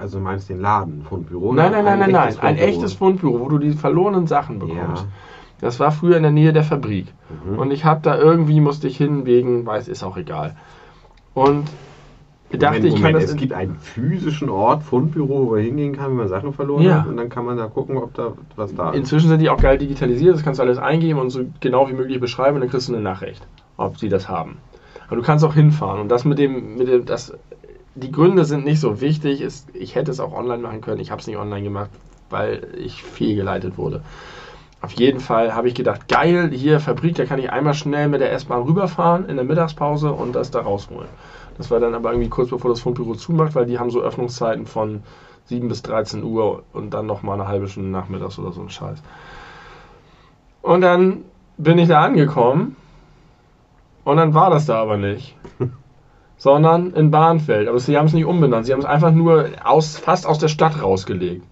Also 0.00 0.20
meinst 0.20 0.48
den 0.48 0.60
Laden 0.60 1.02
von 1.02 1.24
Büro? 1.24 1.52
Nein, 1.52 1.72
nein, 1.72 1.84
nein, 1.84 1.98
nein, 1.98 2.10
nein. 2.10 2.28
Ein 2.28 2.32
Fundbüro. 2.34 2.66
echtes 2.66 2.92
Fundbüro, 2.94 3.40
wo 3.40 3.48
du 3.48 3.58
die 3.58 3.72
verlorenen 3.72 4.26
Sachen 4.26 4.60
Ja. 4.60 4.66
bekommst. 4.66 5.06
Das 5.60 5.80
war 5.80 5.90
früher 5.90 6.16
in 6.16 6.22
der 6.22 6.32
Nähe 6.32 6.52
der 6.52 6.62
Fabrik. 6.62 7.06
Mhm. 7.46 7.58
Und 7.58 7.70
ich 7.72 7.84
habe 7.84 8.00
da 8.02 8.16
irgendwie, 8.16 8.60
musste 8.60 8.86
ich 8.86 8.96
hin, 8.96 9.24
wegen, 9.26 9.66
weiß, 9.66 9.88
ist 9.88 10.04
auch 10.04 10.16
egal. 10.16 10.56
Und 11.34 11.68
ich 12.50 12.58
dachte, 12.58 12.86
ich 12.86 13.00
kann 13.02 13.12
das. 13.12 13.24
Es 13.24 13.36
gibt 13.36 13.52
einen 13.52 13.74
physischen 13.74 14.48
Ort, 14.48 14.82
Fundbüro, 14.82 15.46
wo 15.46 15.50
man 15.56 15.60
hingehen 15.60 15.94
kann, 15.94 16.10
wenn 16.10 16.16
man 16.16 16.28
Sachen 16.28 16.52
verloren 16.52 16.82
Ja. 16.82 17.00
hat. 17.00 17.06
Und 17.08 17.16
dann 17.16 17.28
kann 17.28 17.44
man 17.44 17.56
da 17.56 17.66
gucken, 17.66 17.98
ob 17.98 18.14
da 18.14 18.32
was 18.56 18.74
da 18.74 18.90
ist. 18.90 18.96
Inzwischen 18.96 19.28
sind 19.28 19.40
die 19.40 19.50
auch 19.50 19.60
geil 19.60 19.78
digitalisiert, 19.78 20.34
das 20.34 20.42
kannst 20.44 20.58
du 20.58 20.62
alles 20.62 20.78
eingeben 20.78 21.18
und 21.18 21.30
so 21.30 21.42
genau 21.60 21.88
wie 21.88 21.92
möglich 21.92 22.20
beschreiben 22.20 22.54
und 22.56 22.62
dann 22.62 22.70
kriegst 22.70 22.88
du 22.88 22.94
eine 22.94 23.02
Nachricht, 23.02 23.46
ob 23.76 23.98
sie 23.98 24.08
das 24.08 24.28
haben. 24.28 24.58
Aber 25.08 25.16
du 25.16 25.22
kannst 25.22 25.44
auch 25.44 25.54
hinfahren 25.54 26.00
und 26.00 26.08
das 26.08 26.24
mit 26.24 26.38
dem, 26.38 26.76
mit 26.76 26.88
dem, 26.88 27.04
das, 27.04 27.32
die 27.98 28.12
Gründe 28.12 28.44
sind 28.44 28.64
nicht 28.64 28.80
so 28.80 29.00
wichtig. 29.00 29.46
Ich 29.74 29.94
hätte 29.94 30.10
es 30.10 30.20
auch 30.20 30.32
online 30.32 30.62
machen 30.62 30.80
können, 30.80 31.00
ich 31.00 31.10
habe 31.10 31.20
es 31.20 31.26
nicht 31.26 31.36
online 31.36 31.62
gemacht, 31.62 31.90
weil 32.30 32.68
ich 32.76 33.02
fehlgeleitet 33.02 33.78
wurde. 33.78 34.02
Auf 34.80 34.92
jeden 34.92 35.18
Fall 35.18 35.54
habe 35.54 35.66
ich 35.66 35.74
gedacht, 35.74 36.06
geil, 36.06 36.50
hier 36.52 36.78
Fabrik, 36.78 37.16
da 37.16 37.24
kann 37.24 37.40
ich 37.40 37.50
einmal 37.50 37.74
schnell 37.74 38.08
mit 38.08 38.20
der 38.20 38.32
S-Bahn 38.32 38.62
rüberfahren 38.62 39.28
in 39.28 39.34
der 39.34 39.44
Mittagspause 39.44 40.12
und 40.12 40.34
das 40.34 40.52
da 40.52 40.60
rausholen. 40.60 41.08
Das 41.56 41.70
war 41.72 41.80
dann 41.80 41.94
aber 41.94 42.12
irgendwie 42.12 42.28
kurz 42.28 42.50
bevor 42.50 42.70
das 42.70 42.80
Fundbüro 42.80 43.16
zumacht, 43.16 43.56
weil 43.56 43.66
die 43.66 43.80
haben 43.80 43.90
so 43.90 44.00
Öffnungszeiten 44.00 44.66
von 44.66 45.02
7 45.46 45.66
bis 45.66 45.82
13 45.82 46.22
Uhr 46.22 46.62
und 46.72 46.94
dann 46.94 47.06
nochmal 47.06 47.40
eine 47.40 47.48
halbe 47.48 47.66
Stunde 47.66 47.90
nachmittags 47.90 48.38
oder 48.38 48.52
so 48.52 48.60
ein 48.60 48.70
Scheiß. 48.70 49.02
Und 50.62 50.82
dann 50.82 51.24
bin 51.56 51.78
ich 51.78 51.88
da 51.88 52.02
angekommen 52.02 52.76
und 54.04 54.16
dann 54.16 54.32
war 54.34 54.50
das 54.50 54.66
da 54.66 54.80
aber 54.80 54.96
nicht. 54.96 55.36
Sondern 56.38 56.92
in 56.92 57.10
Bahnfeld. 57.10 57.68
Aber 57.68 57.78
sie 57.78 57.98
haben 57.98 58.06
es 58.06 58.12
nicht 58.12 58.24
umbenannt. 58.24 58.66
Sie 58.66 58.72
haben 58.72 58.80
es 58.80 58.86
einfach 58.86 59.12
nur 59.12 59.50
aus, 59.64 59.98
fast 59.98 60.26
aus 60.26 60.38
der 60.38 60.48
Stadt 60.48 60.82
rausgelegt. 60.82 61.42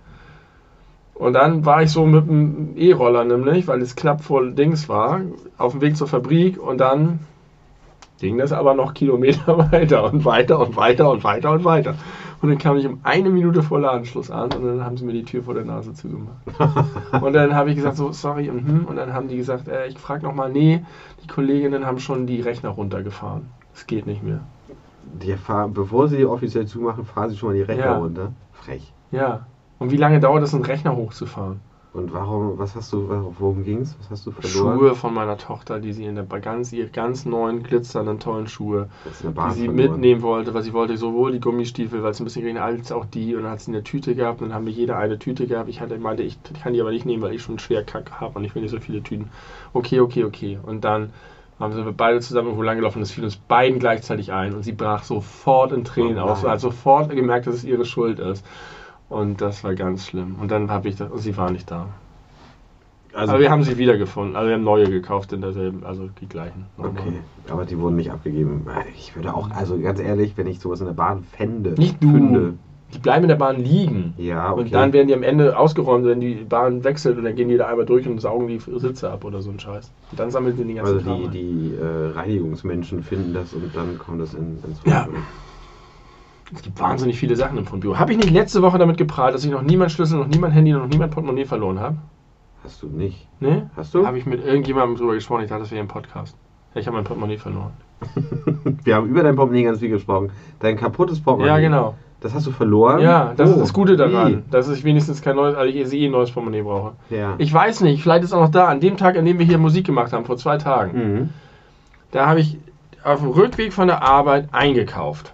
Und 1.18 1.32
dann 1.32 1.64
war 1.64 1.82
ich 1.82 1.90
so 1.90 2.04
mit 2.04 2.28
dem 2.28 2.76
E-Roller 2.76 3.24
nämlich, 3.24 3.66
weil 3.68 3.80
es 3.80 3.96
knapp 3.96 4.22
vor 4.22 4.46
Dings 4.50 4.88
war, 4.88 5.22
auf 5.56 5.72
dem 5.72 5.80
Weg 5.80 5.96
zur 5.96 6.06
Fabrik 6.06 6.62
und 6.62 6.78
dann 6.78 7.20
ging 8.20 8.36
das 8.36 8.52
aber 8.52 8.74
noch 8.74 8.92
Kilometer 8.92 9.58
weiter 9.72 10.04
und 10.12 10.24
weiter 10.26 10.60
und 10.60 10.76
weiter 10.76 11.10
und 11.10 11.24
weiter 11.24 11.52
und 11.52 11.64
weiter. 11.64 11.94
Und 12.42 12.50
dann 12.50 12.58
kam 12.58 12.76
ich 12.76 12.86
um 12.86 13.00
eine 13.02 13.30
Minute 13.30 13.62
vor 13.62 13.80
Ladenschluss 13.80 14.30
an 14.30 14.52
und 14.52 14.64
dann 14.64 14.84
haben 14.84 14.98
sie 14.98 15.06
mir 15.06 15.14
die 15.14 15.24
Tür 15.24 15.42
vor 15.42 15.54
der 15.54 15.64
Nase 15.64 15.94
zugemacht. 15.94 16.36
und 17.22 17.32
dann 17.32 17.54
habe 17.54 17.70
ich 17.70 17.76
gesagt, 17.76 17.96
so, 17.96 18.12
sorry, 18.12 18.50
mhm. 18.50 18.84
und 18.86 18.96
dann 18.96 19.14
haben 19.14 19.28
die 19.28 19.38
gesagt, 19.38 19.68
äh, 19.68 19.86
ich 19.86 19.98
frage 19.98 20.24
nochmal, 20.24 20.52
nee, 20.52 20.84
die 21.22 21.28
Kolleginnen 21.28 21.86
haben 21.86 21.98
schon 21.98 22.26
die 22.26 22.42
Rechner 22.42 22.70
runtergefahren. 22.70 23.48
Es 23.74 23.86
geht 23.86 24.06
nicht 24.06 24.22
mehr. 24.22 24.40
Die 25.22 25.34
fahren, 25.34 25.72
bevor 25.72 26.08
sie 26.08 26.24
offiziell 26.24 26.66
zumachen, 26.66 27.04
fahren 27.04 27.30
sie 27.30 27.36
schon 27.36 27.50
mal 27.50 27.54
die 27.54 27.62
Rechner 27.62 27.84
Ja. 27.84 27.98
runter. 27.98 28.32
Frech. 28.52 28.92
Ja. 29.10 29.46
Und 29.78 29.90
wie 29.90 29.96
lange 29.96 30.20
dauert 30.20 30.42
es, 30.42 30.54
einen 30.54 30.64
Rechner 30.64 30.96
hochzufahren? 30.96 31.60
Und 31.96 32.12
warum, 32.12 32.58
was 32.58 32.76
hast 32.76 32.92
du, 32.92 33.08
worum 33.38 33.64
ging's? 33.64 33.96
Was 33.98 34.10
hast 34.10 34.26
du 34.26 34.30
verloren? 34.30 34.78
Schuhe 34.78 34.94
von 34.94 35.14
meiner 35.14 35.38
Tochter, 35.38 35.80
die 35.80 35.94
sie 35.94 36.04
in 36.04 36.14
der 36.14 36.24
ganz, 36.24 36.70
ihre 36.70 36.88
ganz 36.88 37.24
neuen, 37.24 37.62
glitzernden, 37.62 38.20
tollen 38.20 38.46
Schuhe, 38.48 38.90
die 39.22 39.50
sie 39.52 39.68
mitnehmen 39.68 40.20
wollte, 40.20 40.52
weil 40.52 40.62
sie 40.62 40.74
wollte 40.74 40.98
sowohl 40.98 41.32
die 41.32 41.40
Gummistiefel, 41.40 42.02
weil 42.02 42.10
es 42.10 42.20
ein 42.20 42.24
bisschen 42.24 42.58
hat, 42.58 42.64
als 42.64 42.92
auch 42.92 43.06
die. 43.06 43.34
Und 43.34 43.44
dann 43.44 43.52
hat 43.52 43.60
sie 43.62 43.70
eine 43.70 43.82
Tüte 43.82 44.14
gehabt 44.14 44.42
und 44.42 44.48
dann 44.48 44.54
haben 44.56 44.66
wir 44.66 44.74
jeder 44.74 44.98
eine 44.98 45.18
Tüte 45.18 45.46
gehabt. 45.46 45.70
Ich 45.70 45.80
hatte, 45.80 45.98
meinte, 45.98 46.22
ich 46.22 46.38
kann 46.62 46.74
die 46.74 46.82
aber 46.82 46.90
nicht 46.90 47.06
nehmen, 47.06 47.22
weil 47.22 47.32
ich 47.32 47.40
schon 47.40 47.58
schwer 47.58 47.82
Kack 47.82 48.10
habe 48.20 48.38
und 48.38 48.44
ich 48.44 48.54
will 48.54 48.60
nicht 48.60 48.72
so 48.72 48.78
viele 48.78 49.02
Tüten. 49.02 49.30
Okay, 49.72 50.00
okay, 50.00 50.24
okay. 50.24 50.58
Und 50.62 50.84
dann 50.84 51.14
haben 51.58 51.74
wir 51.74 51.92
beide 51.92 52.20
zusammen 52.20 52.48
irgendwo 52.48 52.62
langgelaufen 52.62 52.98
und 52.98 53.02
es 53.04 53.12
fiel 53.12 53.24
uns 53.24 53.36
beiden 53.36 53.78
gleichzeitig 53.78 54.32
ein 54.32 54.54
und 54.54 54.62
sie 54.62 54.72
brach 54.72 55.04
sofort 55.04 55.72
in 55.72 55.84
Tränen 55.84 56.18
Oh 56.18 56.22
aus 56.22 56.44
und 56.44 56.50
hat 56.50 56.60
sofort 56.60 57.10
gemerkt, 57.10 57.46
dass 57.46 57.54
es 57.54 57.64
ihre 57.64 57.84
Schuld 57.84 58.18
ist. 58.18 58.44
Und 59.08 59.40
das 59.40 59.64
war 59.64 59.74
ganz 59.74 60.06
schlimm. 60.06 60.36
Und 60.40 60.50
dann 60.50 60.70
habe 60.70 60.88
ich 60.88 60.96
das, 60.96 61.10
und 61.10 61.18
sie 61.18 61.36
war 61.36 61.50
nicht 61.50 61.70
da. 61.70 61.86
Also, 63.14 63.32
aber 63.32 63.40
wir 63.40 63.50
haben 63.50 63.62
sie 63.62 63.78
wiedergefunden. 63.78 64.36
Also 64.36 64.48
wir 64.48 64.56
haben 64.56 64.64
neue 64.64 64.90
gekauft 64.90 65.32
in 65.32 65.40
derselben, 65.40 65.84
also 65.84 66.10
die 66.20 66.28
gleichen. 66.28 66.66
Okay, 66.76 67.20
aber 67.48 67.64
die 67.64 67.78
wurden 67.78 67.96
nicht 67.96 68.10
abgegeben. 68.10 68.66
Ich 68.94 69.16
würde 69.16 69.32
auch, 69.34 69.50
also 69.52 69.78
ganz 69.78 70.00
ehrlich, 70.00 70.36
wenn 70.36 70.46
ich 70.46 70.60
sowas 70.60 70.80
in 70.80 70.86
der 70.86 70.92
Bahn 70.92 71.22
fände, 71.22 71.70
Nicht 71.78 72.02
du. 72.02 72.10
fünde, 72.10 72.54
Die 72.94 72.98
bleiben 73.00 73.24
in 73.24 73.28
der 73.28 73.36
Bahn 73.36 73.56
liegen. 73.62 74.14
ja, 74.16 74.52
okay. 74.52 74.60
Und 74.62 74.72
dann 74.74 74.92
werden 74.92 75.08
die 75.08 75.14
am 75.14 75.22
Ende 75.24 75.58
ausgeräumt, 75.58 76.04
wenn 76.06 76.20
die 76.20 76.34
Bahn 76.48 76.84
wechselt 76.84 77.18
und 77.18 77.24
dann 77.24 77.34
gehen 77.34 77.48
die 77.48 77.56
da 77.56 77.66
einmal 77.66 77.84
durch 77.84 78.06
und 78.06 78.20
saugen 78.20 78.46
die 78.46 78.60
Sitze 78.78 79.10
ab 79.10 79.24
oder 79.24 79.42
so 79.42 79.50
ein 79.50 79.58
Scheiß. 79.58 79.90
Und 80.12 80.20
dann 80.20 80.30
sammeln 80.30 80.56
sie 80.56 80.64
den 80.64 80.76
ganzen 80.76 80.98
also 80.98 81.28
die, 81.28 81.28
die 81.28 81.74
äh, 81.74 82.12
Reinigungsmenschen 82.14 83.02
finden 83.02 83.34
das 83.34 83.52
und 83.54 83.74
dann 83.74 83.98
kommt 83.98 84.20
das 84.20 84.34
in, 84.34 84.58
ins 84.66 84.80
Ja. 84.84 85.02
Fundbüro. 85.02 85.22
Es 86.54 86.62
gibt 86.62 86.80
wahnsinnig 86.80 87.18
viele 87.18 87.34
Sachen 87.34 87.58
im 87.58 87.66
Fundbüro. 87.66 87.98
Habe 87.98 88.12
ich 88.12 88.18
nicht 88.18 88.30
letzte 88.30 88.62
Woche 88.62 88.78
damit 88.78 88.96
geprahlt, 88.98 89.34
dass 89.34 89.44
ich 89.44 89.50
noch 89.50 89.62
niemand 89.62 89.90
Schlüssel, 89.90 90.20
noch 90.20 90.28
niemand 90.28 90.54
Handy, 90.54 90.72
noch 90.72 90.86
niemand 90.86 91.12
Portemonnaie 91.12 91.44
verloren 91.44 91.80
habe? 91.80 91.96
Hast 92.62 92.82
du 92.82 92.86
nicht. 92.86 93.26
Ne? 93.40 93.68
Hast 93.76 93.94
du? 93.94 94.06
Habe 94.06 94.18
ich 94.18 94.26
mit 94.26 94.44
irgendjemandem 94.44 94.96
drüber 94.96 95.14
gesprochen. 95.14 95.42
Ich 95.42 95.48
dachte, 95.48 95.62
das 95.62 95.72
wäre 95.72 95.80
ein 95.82 95.88
Podcast. 95.88 96.36
Ja, 96.74 96.80
ich 96.80 96.86
habe 96.86 96.96
mein 96.96 97.04
Portemonnaie 97.04 97.36
verloren. 97.38 97.72
Wir 98.84 98.94
haben 98.94 99.08
über 99.08 99.24
dein 99.24 99.34
Portemonnaie 99.34 99.64
ganz 99.64 99.80
viel 99.80 99.88
gesprochen. 99.88 100.30
Dein 100.60 100.76
kaputtes 100.76 101.20
Portemonnaie. 101.20 101.48
Ja, 101.52 101.58
genau. 101.58 101.94
Das 102.20 102.32
hast 102.34 102.46
du 102.46 102.50
verloren? 102.50 103.00
Ja, 103.00 103.34
das 103.36 103.50
ist 103.50 103.56
Oh, 103.56 103.60
das 103.60 103.72
Gute 103.72 103.96
daran, 103.96 104.38
wie? 104.38 104.50
dass 104.50 104.68
ich 104.70 104.82
wenigstens 104.84 105.20
kein 105.22 105.36
neues, 105.36 105.54
also 105.54 105.68
ich 105.72 105.76
eh 105.92 106.06
ein 106.06 106.10
neues 106.12 106.30
Portemonnaie 106.30 106.62
brauche. 106.62 106.92
Ja. 107.10 107.34
Ich 107.38 107.52
weiß 107.52 107.82
nicht, 107.82 108.02
vielleicht 108.02 108.24
ist 108.24 108.32
auch 108.32 108.40
noch 108.40 108.50
da, 108.50 108.66
an 108.68 108.80
dem 108.80 108.96
Tag, 108.96 109.16
an 109.18 109.24
dem 109.26 109.38
wir 109.38 109.44
hier 109.46 109.58
Musik 109.58 109.84
gemacht 109.86 110.12
haben, 110.12 110.24
vor 110.24 110.36
zwei 110.38 110.56
Tagen, 110.56 110.96
Mhm. 111.14 111.28
da 112.12 112.26
habe 112.26 112.40
ich 112.40 112.58
auf 113.04 113.20
dem 113.20 113.30
Rückweg 113.30 113.72
von 113.72 113.86
der 113.88 114.02
Arbeit 114.02 114.48
eingekauft. 114.52 115.32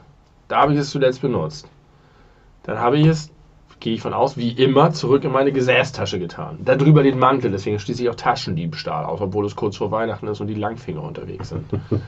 Da 0.49 0.61
habe 0.61 0.73
ich 0.75 0.79
es 0.81 0.91
zuletzt 0.91 1.23
benutzt. 1.23 1.69
Dann 2.65 2.79
habe 2.81 2.99
ich 2.99 3.07
es, 3.07 3.31
gehe 3.81 3.95
ich 3.95 4.03
von 4.03 4.13
aus, 4.13 4.37
wie 4.37 4.51
immer, 4.51 4.91
zurück 4.93 5.25
in 5.25 5.33
meine 5.33 5.53
Gesäßtasche 5.53 6.19
getan. 6.19 6.59
Darüber 6.65 7.03
den 7.03 7.19
Mantel, 7.19 7.51
deswegen 7.53 7.79
schließe 7.79 8.03
ich 8.03 8.11
auch 8.11 8.15
Taschendiebstahl 8.17 9.05
aus, 9.05 9.21
obwohl 9.21 9.47
es 9.47 9.57
kurz 9.57 9.77
vor 9.77 9.91
Weihnachten 9.93 10.27
ist 10.27 10.41
und 10.41 10.49
die 10.49 10.55
Langfinger 10.55 11.03
unterwegs 11.03 11.49
sind. 11.51 11.65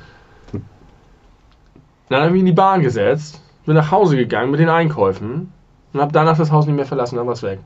Dann 2.08 2.18
habe 2.20 2.26
ich 2.28 2.32
mich 2.32 2.40
in 2.40 2.46
die 2.46 2.52
Bahn 2.52 2.82
gesetzt, 2.82 3.40
bin 3.66 3.74
nach 3.74 3.90
Hause 3.90 4.16
gegangen 4.16 4.50
mit 4.50 4.60
den 4.60 4.68
Einkäufen 4.68 5.52
und 5.92 6.00
habe 6.00 6.12
danach 6.12 6.36
das 6.36 6.52
Haus 6.52 6.66
nicht 6.66 6.76
mehr 6.76 6.86
verlassen, 6.86 7.16
dann 7.16 7.26
war 7.26 7.34
es 7.34 7.42
weg. 7.42 7.60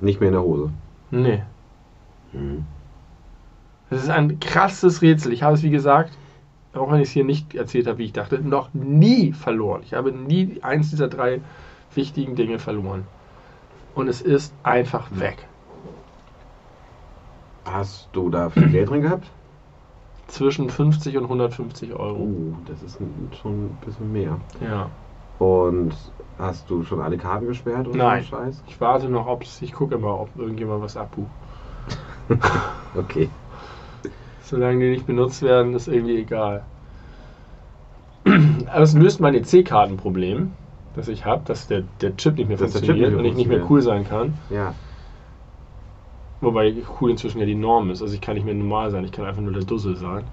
Nicht 0.00 0.20
mehr 0.20 0.28
in 0.28 0.34
der 0.34 0.42
Hose. 0.42 0.70
Nee. 1.10 1.42
Mhm. 2.32 2.64
Das 3.90 4.02
ist 4.02 4.10
ein 4.10 4.40
krasses 4.40 5.00
Rätsel. 5.02 5.32
Ich 5.32 5.42
habe 5.42 5.54
es, 5.54 5.62
wie 5.62 5.70
gesagt, 5.70 6.16
auch 6.74 6.90
wenn 6.90 7.00
ich 7.00 7.08
es 7.08 7.12
hier 7.12 7.24
nicht 7.24 7.54
erzählt 7.54 7.86
habe, 7.86 7.98
wie 7.98 8.04
ich 8.04 8.12
dachte, 8.12 8.40
noch 8.40 8.74
nie 8.74 9.32
verloren. 9.32 9.82
Ich 9.84 9.94
habe 9.94 10.12
nie 10.12 10.58
eins 10.62 10.90
dieser 10.90 11.08
drei 11.08 11.40
wichtigen 11.94 12.34
Dinge 12.34 12.58
verloren. 12.58 13.04
Und 13.94 14.08
es 14.08 14.20
ist 14.20 14.52
einfach 14.62 15.08
weg. 15.12 15.46
Hast 17.64 18.08
du 18.12 18.28
da 18.28 18.50
viel 18.50 18.68
Geld 18.68 18.90
drin 18.90 19.02
gehabt? 19.02 19.30
Zwischen 20.28 20.68
50 20.68 21.16
und 21.16 21.24
150 21.24 21.94
Euro. 21.94 22.18
Oh, 22.18 22.54
das 22.66 22.82
ist 22.82 22.98
schon 23.40 23.66
ein 23.66 23.78
bisschen 23.84 24.12
mehr. 24.12 24.38
Ja. 24.60 24.90
Und 25.38 25.94
hast 26.38 26.68
du 26.70 26.82
schon 26.82 27.00
alle 27.00 27.16
Karten 27.16 27.46
gesperrt 27.46 27.86
und 27.86 27.96
Nein. 27.96 28.22
so 28.22 28.36
Scheiß? 28.36 28.62
Ich 28.66 28.80
warte 28.80 29.08
noch, 29.08 29.26
ob 29.26 29.42
es, 29.42 29.62
ich 29.62 29.72
gucke 29.72 29.94
immer, 29.94 30.20
ob 30.20 30.28
irgendjemand 30.36 30.82
was 30.82 30.96
abbucht. 30.96 31.30
Okay. 32.96 33.28
Solange 34.42 34.80
die 34.80 34.90
nicht 34.90 35.06
benutzt 35.06 35.42
werden, 35.42 35.74
ist 35.74 35.86
irgendwie 35.86 36.16
egal. 36.16 36.62
Aber 38.66 38.82
es 38.82 38.94
löst 38.94 39.20
mein 39.20 39.34
EC-Kartenproblem, 39.34 40.52
das 40.94 41.08
ich 41.08 41.26
habe, 41.26 41.42
dass 41.44 41.66
der, 41.66 41.82
der 42.00 42.16
Chip 42.16 42.36
nicht 42.36 42.48
mehr 42.48 42.56
Dass 42.56 42.72
der 42.72 42.80
Chip 42.80 42.88
funktioniert 42.88 43.10
nicht 43.10 43.18
und 43.18 43.24
ich 43.26 43.34
nicht 43.34 43.48
mehr 43.48 43.70
cool 43.70 43.82
sein 43.82 44.04
kann. 44.04 44.38
Ja. 44.48 44.74
Wobei 46.40 46.74
cool 47.00 47.10
inzwischen 47.10 47.40
ja 47.40 47.46
die 47.46 47.54
Norm 47.54 47.90
ist. 47.90 48.02
Also 48.02 48.14
ich 48.14 48.20
kann 48.20 48.34
nicht 48.34 48.44
mehr 48.44 48.54
normal 48.54 48.90
sein, 48.90 49.04
ich 49.04 49.12
kann 49.12 49.24
einfach 49.24 49.42
nur 49.42 49.52
der 49.52 49.64
Dussel 49.64 49.96
sein. 49.96 50.24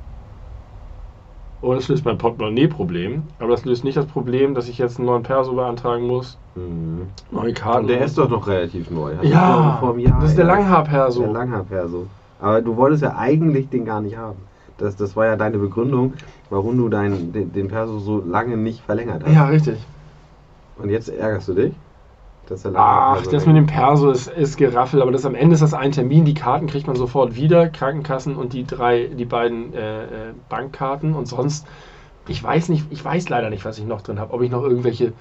Und 1.61 1.77
das 1.77 1.87
löst 1.87 2.03
mein 2.03 2.17
Portemonnaie-Problem. 2.17 3.23
Aber 3.39 3.51
das 3.51 3.63
löst 3.63 3.85
nicht 3.85 3.95
das 3.95 4.05
Problem, 4.05 4.53
dass 4.53 4.67
ich 4.67 4.77
jetzt 4.77 4.97
einen 4.97 5.05
neuen 5.05 5.23
Perso 5.23 5.53
beantragen 5.53 6.05
muss. 6.07 6.37
Mhm. 6.55 7.07
Neue 7.31 7.53
Karten. 7.53 7.83
Und 7.83 7.87
der 7.87 8.03
ist 8.03 8.17
doch 8.17 8.29
noch 8.29 8.47
relativ 8.47 8.91
neu. 8.91 9.15
Hast 9.15 9.23
du 9.23 9.29
Ja, 9.29 9.77
vor 9.79 9.91
einem 9.91 9.99
Jahr 9.99 10.19
das 10.19 10.31
ist 10.31 10.37
der. 10.37 10.45
Langhaar-Perso. 10.45 11.21
Der 11.21 11.31
Langhaar-Perso. 11.31 12.07
Aber 12.39 12.61
du 12.61 12.75
wolltest 12.75 13.03
ja 13.03 13.15
eigentlich 13.17 13.69
den 13.69 13.85
gar 13.85 14.01
nicht 14.01 14.17
haben. 14.17 14.39
Das, 14.77 14.97
das 14.97 15.15
war 15.15 15.25
ja 15.25 15.37
deine 15.37 15.57
Begründung, 15.57 16.15
warum 16.49 16.77
du 16.77 16.89
dein, 16.89 17.31
den, 17.31 17.53
den 17.53 17.69
Perso 17.69 17.99
so 17.99 18.21
lange 18.21 18.57
nicht 18.57 18.81
verlängert 18.81 19.23
hast. 19.23 19.33
Ja, 19.33 19.45
richtig. 19.45 19.77
Und 20.75 20.89
jetzt 20.89 21.07
ärgerst 21.07 21.47
du 21.47 21.53
dich? 21.53 21.73
Dass 22.53 22.61
der 22.61 22.73
Ach, 22.75 23.25
das 23.25 23.47
mit 23.47 23.55
dem 23.55 23.65
Perso 23.65 24.11
ist, 24.11 24.27
ist 24.27 24.57
Geraffel, 24.57 25.01
aber 25.01 25.11
das 25.11 25.25
am 25.25 25.33
Ende 25.33 25.55
ist 25.55 25.61
das 25.61 25.73
ein 25.73 25.91
Termin. 25.91 26.23
Die 26.23 26.35
Karten 26.35 26.67
kriegt 26.67 26.85
man 26.85 26.95
sofort 26.95 27.35
wieder, 27.35 27.67
Krankenkassen 27.67 28.35
und 28.35 28.53
die 28.53 28.63
drei, 28.63 29.07
die 29.07 29.25
beiden 29.25 29.73
äh, 29.73 30.03
äh, 30.03 30.33
Bankkarten 30.49 31.15
und 31.15 31.25
sonst, 31.25 31.65
ich 32.27 32.43
weiß 32.43 32.69
nicht, 32.69 32.85
ich 32.91 33.03
weiß 33.03 33.29
leider 33.29 33.49
nicht, 33.49 33.65
was 33.65 33.79
ich 33.79 33.85
noch 33.85 34.01
drin 34.01 34.19
habe. 34.19 34.33
Ob 34.35 34.43
ich 34.43 34.51
noch 34.51 34.61
irgendwelche 34.61 35.13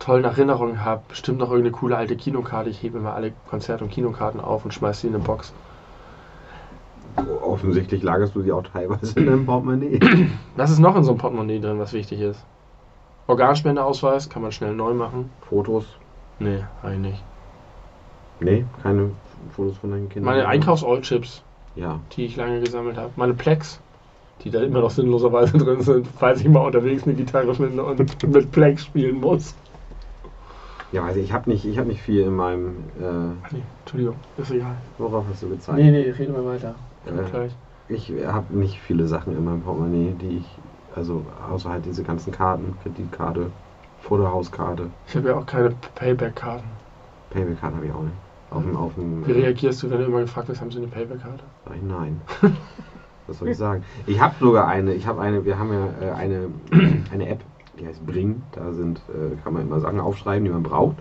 tollen 0.00 0.24
Erinnerungen 0.24 0.84
habe, 0.84 1.02
bestimmt 1.08 1.38
noch 1.38 1.48
irgendeine 1.48 1.72
coole 1.72 1.96
alte 1.96 2.14
Kinokarte. 2.14 2.68
Ich 2.68 2.82
hebe 2.82 2.98
immer 2.98 3.14
alle 3.14 3.32
Konzert- 3.48 3.80
und 3.80 3.90
Kinokarten 3.90 4.38
auf 4.38 4.66
und 4.66 4.74
schmeiße 4.74 5.00
sie 5.00 5.06
in 5.06 5.14
eine 5.14 5.24
Box. 5.24 5.54
Offensichtlich 7.42 8.02
lagerst 8.02 8.34
du 8.34 8.42
die 8.42 8.52
auch 8.52 8.64
teilweise 8.64 9.18
in 9.18 9.24
deinem 9.24 9.46
Portemonnaie. 9.46 9.98
Was 10.56 10.70
ist 10.70 10.78
noch 10.78 10.94
in 10.94 11.04
so 11.04 11.12
einem 11.12 11.18
Portemonnaie 11.20 11.60
drin, 11.60 11.78
was 11.78 11.94
wichtig 11.94 12.20
ist? 12.20 12.44
Organspendeausweis, 13.28 14.28
kann 14.28 14.42
man 14.42 14.52
schnell 14.52 14.74
neu 14.74 14.92
machen. 14.92 15.30
Fotos? 15.48 15.86
Nee, 16.38 16.64
eigentlich 16.82 17.12
nicht. 17.12 17.24
Nee, 18.40 18.64
keine 18.82 19.10
Fotos 19.54 19.78
von 19.78 19.90
deinen 19.90 20.08
Kindern. 20.08 20.34
Meine 20.34 20.48
Einkaufs-All-Chips. 20.48 21.42
Ja. 21.76 21.98
die 22.12 22.26
ich 22.26 22.36
lange 22.36 22.60
gesammelt 22.60 22.96
habe. 22.96 23.10
Meine 23.16 23.34
Plex, 23.34 23.80
die 24.44 24.50
da 24.50 24.62
immer 24.62 24.80
noch 24.80 24.90
sinnloserweise 24.90 25.58
drin 25.58 25.82
sind, 25.82 26.06
falls 26.06 26.40
ich 26.40 26.48
mal 26.48 26.60
unterwegs 26.60 27.02
eine 27.04 27.14
Gitarre 27.14 27.52
finde 27.52 27.82
und 27.82 28.22
mit 28.28 28.52
Plex 28.52 28.84
spielen 28.84 29.20
muss. 29.20 29.56
Ja, 30.92 31.04
also 31.04 31.18
ich 31.18 31.32
habe 31.32 31.50
nicht, 31.50 31.64
ich 31.64 31.76
hab 31.78 31.86
nicht 31.86 32.00
viel 32.00 32.20
in 32.20 32.36
meinem. 32.36 32.84
Äh, 33.00 33.34
Ach 33.42 33.50
nee, 33.50 33.62
Entschuldigung, 33.80 34.14
ist 34.36 34.52
egal. 34.52 34.76
worauf 34.98 35.24
hast 35.28 35.42
du 35.42 35.48
gezeigt? 35.48 35.76
Nee, 35.78 35.90
nee, 35.90 36.10
reden 36.10 36.32
wir 36.34 36.44
weiter. 36.46 36.76
Äh. 37.06 37.48
Ich 37.92 38.12
habe 38.24 38.56
nicht 38.56 38.78
viele 38.80 39.08
Sachen 39.08 39.36
in 39.36 39.44
meinem 39.44 39.62
Portemonnaie, 39.62 40.14
die 40.20 40.38
ich. 40.38 40.46
Also 40.94 41.26
außer 41.50 41.70
halt 41.70 41.86
diese 41.86 42.04
ganzen 42.04 42.30
Karten, 42.30 42.76
Kreditkarte, 42.84 43.50
Fotohauskarte, 44.08 44.90
Ich 45.08 45.16
habe 45.16 45.28
ja 45.28 45.36
auch 45.36 45.46
keine 45.46 45.70
Payback-Karten. 45.94 46.64
Payback-Karte 47.30 47.76
habe 47.76 47.86
ich 47.86 47.92
auch 47.92 48.02
nicht. 48.02 48.14
Auf 48.50 48.62
dem, 48.62 48.76
auf 48.76 48.94
dem. 48.94 49.26
Wie 49.26 49.32
reagierst 49.32 49.82
du, 49.82 49.90
wenn 49.90 49.98
du 49.98 50.04
immer 50.04 50.20
gefragt 50.20 50.48
wirst, 50.48 50.60
haben 50.60 50.70
sie 50.70 50.78
eine 50.78 50.86
Payback-Karte? 50.88 51.42
Sag 51.66 51.76
ich 51.76 51.82
nein. 51.82 52.20
Was 53.26 53.38
soll 53.38 53.48
ich 53.48 53.56
sagen? 53.56 53.82
Ich 54.06 54.20
habe 54.20 54.34
sogar 54.38 54.68
eine, 54.68 54.92
ich 54.92 55.06
habe 55.06 55.20
eine, 55.22 55.44
wir 55.46 55.58
haben 55.58 55.72
ja 55.72 56.08
äh, 56.08 56.10
eine, 56.12 56.48
eine 57.12 57.28
App, 57.28 57.40
die 57.80 57.86
heißt 57.86 58.04
Bring. 58.06 58.42
Da 58.52 58.72
sind, 58.72 58.98
äh, 59.08 59.34
kann 59.42 59.54
man 59.54 59.62
immer 59.62 59.80
Sachen 59.80 59.98
aufschreiben, 59.98 60.44
die 60.44 60.50
man 60.50 60.62
braucht. 60.62 60.96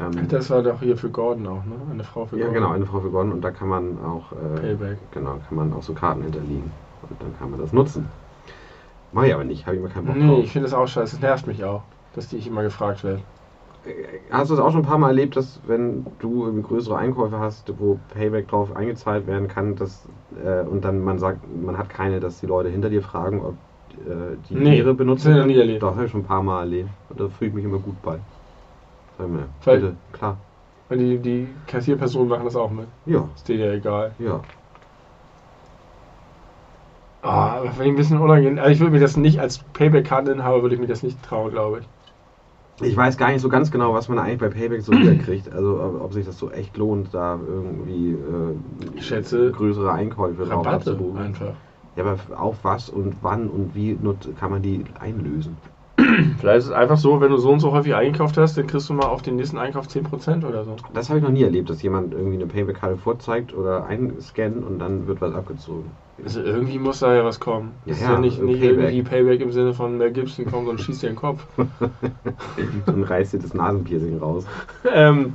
Ähm, 0.00 0.28
Das 0.28 0.48
war 0.50 0.62
doch 0.62 0.80
hier 0.80 0.96
für 0.96 1.10
Gordon 1.10 1.46
auch, 1.48 1.64
ne? 1.64 1.74
Eine 1.90 2.04
Frau 2.04 2.26
für 2.26 2.36
ja, 2.38 2.46
Gordon. 2.46 2.62
genau, 2.62 2.72
eine 2.74 2.86
Frau 2.86 3.00
für 3.00 3.10
Gordon 3.10 3.32
und 3.32 3.40
da 3.42 3.50
kann 3.50 3.68
man 3.68 3.98
auch, 4.04 4.30
äh, 4.32 4.60
Payback. 4.60 4.98
genau, 5.10 5.38
kann 5.48 5.56
man 5.58 5.72
auch 5.72 5.82
so 5.82 5.92
Karten 5.92 6.22
hinterlegen 6.22 6.70
und 7.10 7.20
dann 7.20 7.36
kann 7.38 7.50
man 7.50 7.60
das 7.60 7.72
nutzen. 7.72 8.08
Mach 9.12 9.24
ich 9.24 9.34
aber 9.34 9.44
nicht, 9.44 9.66
habe 9.66 9.76
ich 9.76 9.82
immer 9.82 9.90
keinen 9.92 10.06
Bock 10.06 10.16
Nee, 10.16 10.26
drauf. 10.28 10.44
ich 10.44 10.52
finde 10.52 10.68
das 10.68 10.74
auch 10.74 10.86
scheiße. 10.88 11.16
Das 11.16 11.20
nervt 11.20 11.46
mich 11.48 11.64
auch, 11.64 11.82
dass 12.14 12.28
die 12.28 12.36
ich 12.36 12.46
immer 12.46 12.62
gefragt 12.62 13.04
werde. 13.04 13.20
Hast 14.30 14.50
du 14.50 14.54
es 14.54 14.60
auch 14.60 14.70
schon 14.70 14.80
ein 14.80 14.86
paar 14.86 14.96
Mal 14.98 15.08
erlebt, 15.08 15.36
dass 15.36 15.60
wenn 15.66 16.06
du 16.18 16.62
größere 16.62 16.96
Einkäufe 16.96 17.38
hast, 17.38 17.70
wo 17.78 17.98
Payback 18.14 18.48
drauf 18.48 18.74
eingezahlt 18.74 19.26
werden 19.26 19.46
kann, 19.46 19.76
dass, 19.76 20.08
äh, 20.42 20.62
und 20.62 20.84
dann 20.84 21.04
man 21.04 21.18
sagt, 21.18 21.40
man 21.62 21.76
hat 21.76 21.90
keine, 21.90 22.18
dass 22.18 22.40
die 22.40 22.46
Leute 22.46 22.70
hinter 22.70 22.88
dir 22.88 23.02
fragen, 23.02 23.42
ob 23.42 23.52
äh, 24.06 24.36
die 24.48 24.54
Nee, 24.54 24.78
ihre 24.78 24.94
benutzen? 24.94 25.26
das 25.28 25.32
hab 25.34 25.40
ich 25.40 25.46
noch 25.48 25.54
nie 25.54 25.60
erlebt. 25.60 25.82
Doch, 25.82 25.94
habe 25.96 26.06
ich 26.06 26.10
schon 26.10 26.20
ein 26.22 26.26
paar 26.26 26.42
Mal 26.42 26.60
erlebt. 26.60 26.88
Und 27.10 27.20
da 27.20 27.28
fühle 27.28 27.50
ich 27.50 27.54
mich 27.56 27.64
immer 27.64 27.78
gut 27.78 28.00
bei. 28.02 28.18
Sag 29.18 29.28
mir, 29.28 29.44
Weil- 29.64 29.80
bitte, 29.80 29.94
klar. 30.12 30.36
Und 30.88 30.98
die, 30.98 31.18
die 31.18 31.48
Kassierpersonen 31.66 32.28
machen 32.28 32.44
das 32.44 32.56
auch 32.56 32.70
mit. 32.70 32.86
Ja, 33.06 33.24
Ist 33.34 33.48
denen 33.48 33.60
ja 33.60 33.72
egal. 33.72 34.12
ja. 34.18 34.40
Ah, 37.22 37.62
wenn 37.78 37.86
ich 37.86 37.92
ein 37.92 37.96
bisschen 37.96 38.20
unangenehm. 38.20 38.58
Also 38.58 38.70
ich 38.70 38.80
würde 38.80 38.92
mir 38.92 39.00
das 39.00 39.16
nicht 39.16 39.40
als 39.40 39.58
Payback-Karteninhaber 39.74 40.62
würde 40.62 40.74
ich 40.74 40.80
mir 40.80 40.86
das 40.86 41.02
nicht 41.02 41.22
trauen, 41.22 41.50
glaube 41.50 41.80
ich. 41.80 41.86
Ich 42.82 42.96
weiß 42.96 43.16
gar 43.16 43.30
nicht 43.30 43.40
so 43.40 43.48
ganz 43.48 43.70
genau, 43.70 43.94
was 43.94 44.08
man 44.08 44.18
eigentlich 44.18 44.40
bei 44.40 44.48
Payback 44.48 44.82
so 44.82 44.92
wiederkriegt. 44.98 45.52
Also 45.52 45.80
ob, 45.80 46.00
ob 46.02 46.12
sich 46.12 46.26
das 46.26 46.38
so 46.38 46.50
echt 46.50 46.76
lohnt, 46.76 47.14
da 47.14 47.38
irgendwie 47.46 48.12
äh, 48.12 49.00
schätze, 49.00 49.52
größere 49.52 49.92
Einkäufe 49.92 50.48
Rabatte 50.48 50.92
abzubuchen. 50.92 51.20
einfach. 51.20 51.54
Ja, 51.96 52.04
aber 52.04 52.18
auf 52.36 52.56
was 52.62 52.88
und 52.88 53.16
wann 53.22 53.48
und 53.48 53.74
wie 53.76 53.96
kann 54.38 54.50
man 54.50 54.62
die 54.62 54.84
einlösen? 54.98 55.56
Vielleicht 56.40 56.58
ist 56.58 56.66
es 56.66 56.72
einfach 56.72 56.96
so, 56.96 57.20
wenn 57.20 57.30
du 57.30 57.36
so 57.36 57.50
und 57.50 57.60
so 57.60 57.72
häufig 57.72 57.94
eingekauft 57.94 58.36
hast, 58.36 58.56
dann 58.56 58.66
kriegst 58.66 58.88
du 58.88 58.94
mal 58.94 59.06
auf 59.06 59.22
den 59.22 59.36
nächsten 59.36 59.58
Einkauf 59.58 59.86
10% 59.86 60.44
oder 60.44 60.64
so. 60.64 60.76
Das 60.92 61.08
habe 61.08 61.18
ich 61.18 61.24
noch 61.24 61.30
nie 61.32 61.42
erlebt, 61.42 61.70
dass 61.70 61.82
jemand 61.82 62.12
irgendwie 62.12 62.36
eine 62.36 62.46
Payback-Karte 62.46 62.96
vorzeigt 62.96 63.54
oder 63.54 63.86
einscannt 63.86 64.64
und 64.64 64.78
dann 64.78 65.06
wird 65.06 65.20
was 65.20 65.34
abgezogen. 65.34 65.90
Also 66.24 66.42
irgendwie 66.42 66.78
muss 66.78 67.00
da 67.00 67.14
ja 67.14 67.24
was 67.24 67.40
kommen. 67.40 67.72
Das 67.86 68.00
Ja, 68.00 68.06
ist 68.06 68.12
ja 68.12 68.18
nicht, 68.20 68.42
nicht 68.42 68.60
Payback. 68.60 68.78
irgendwie 68.84 69.02
Payback 69.02 69.40
im 69.40 69.50
Sinne 69.52 69.74
von 69.74 69.98
Mel 69.98 70.12
Gibson 70.12 70.46
kommt 70.46 70.68
und 70.68 70.80
schießt 70.80 71.02
dir 71.02 71.08
den 71.08 71.16
Kopf. 71.16 71.44
und 72.86 73.02
reißt 73.04 73.32
dir 73.32 73.38
das 73.38 73.54
Nasenpiercing 73.54 74.18
raus. 74.18 74.44
ähm, 74.94 75.34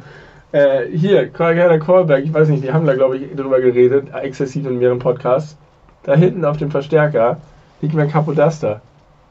äh, 0.51 0.85
hier, 0.91 1.27
Gerda 1.27 1.77
Callback, 1.77 2.23
ich 2.25 2.33
weiß 2.33 2.49
nicht, 2.49 2.63
die 2.63 2.71
haben 2.71 2.85
da 2.85 2.95
glaube 2.95 3.17
ich 3.17 3.35
drüber 3.35 3.59
geredet, 3.59 4.07
exzessiv 4.13 4.65
in 4.65 4.79
mehreren 4.79 4.99
Podcasts. 4.99 5.57
Da 6.03 6.15
hinten 6.15 6.45
auf 6.45 6.57
dem 6.57 6.71
Verstärker 6.71 7.37
liegt 7.81 7.93
mein 7.93 8.09
Kapodaster. 8.09 8.81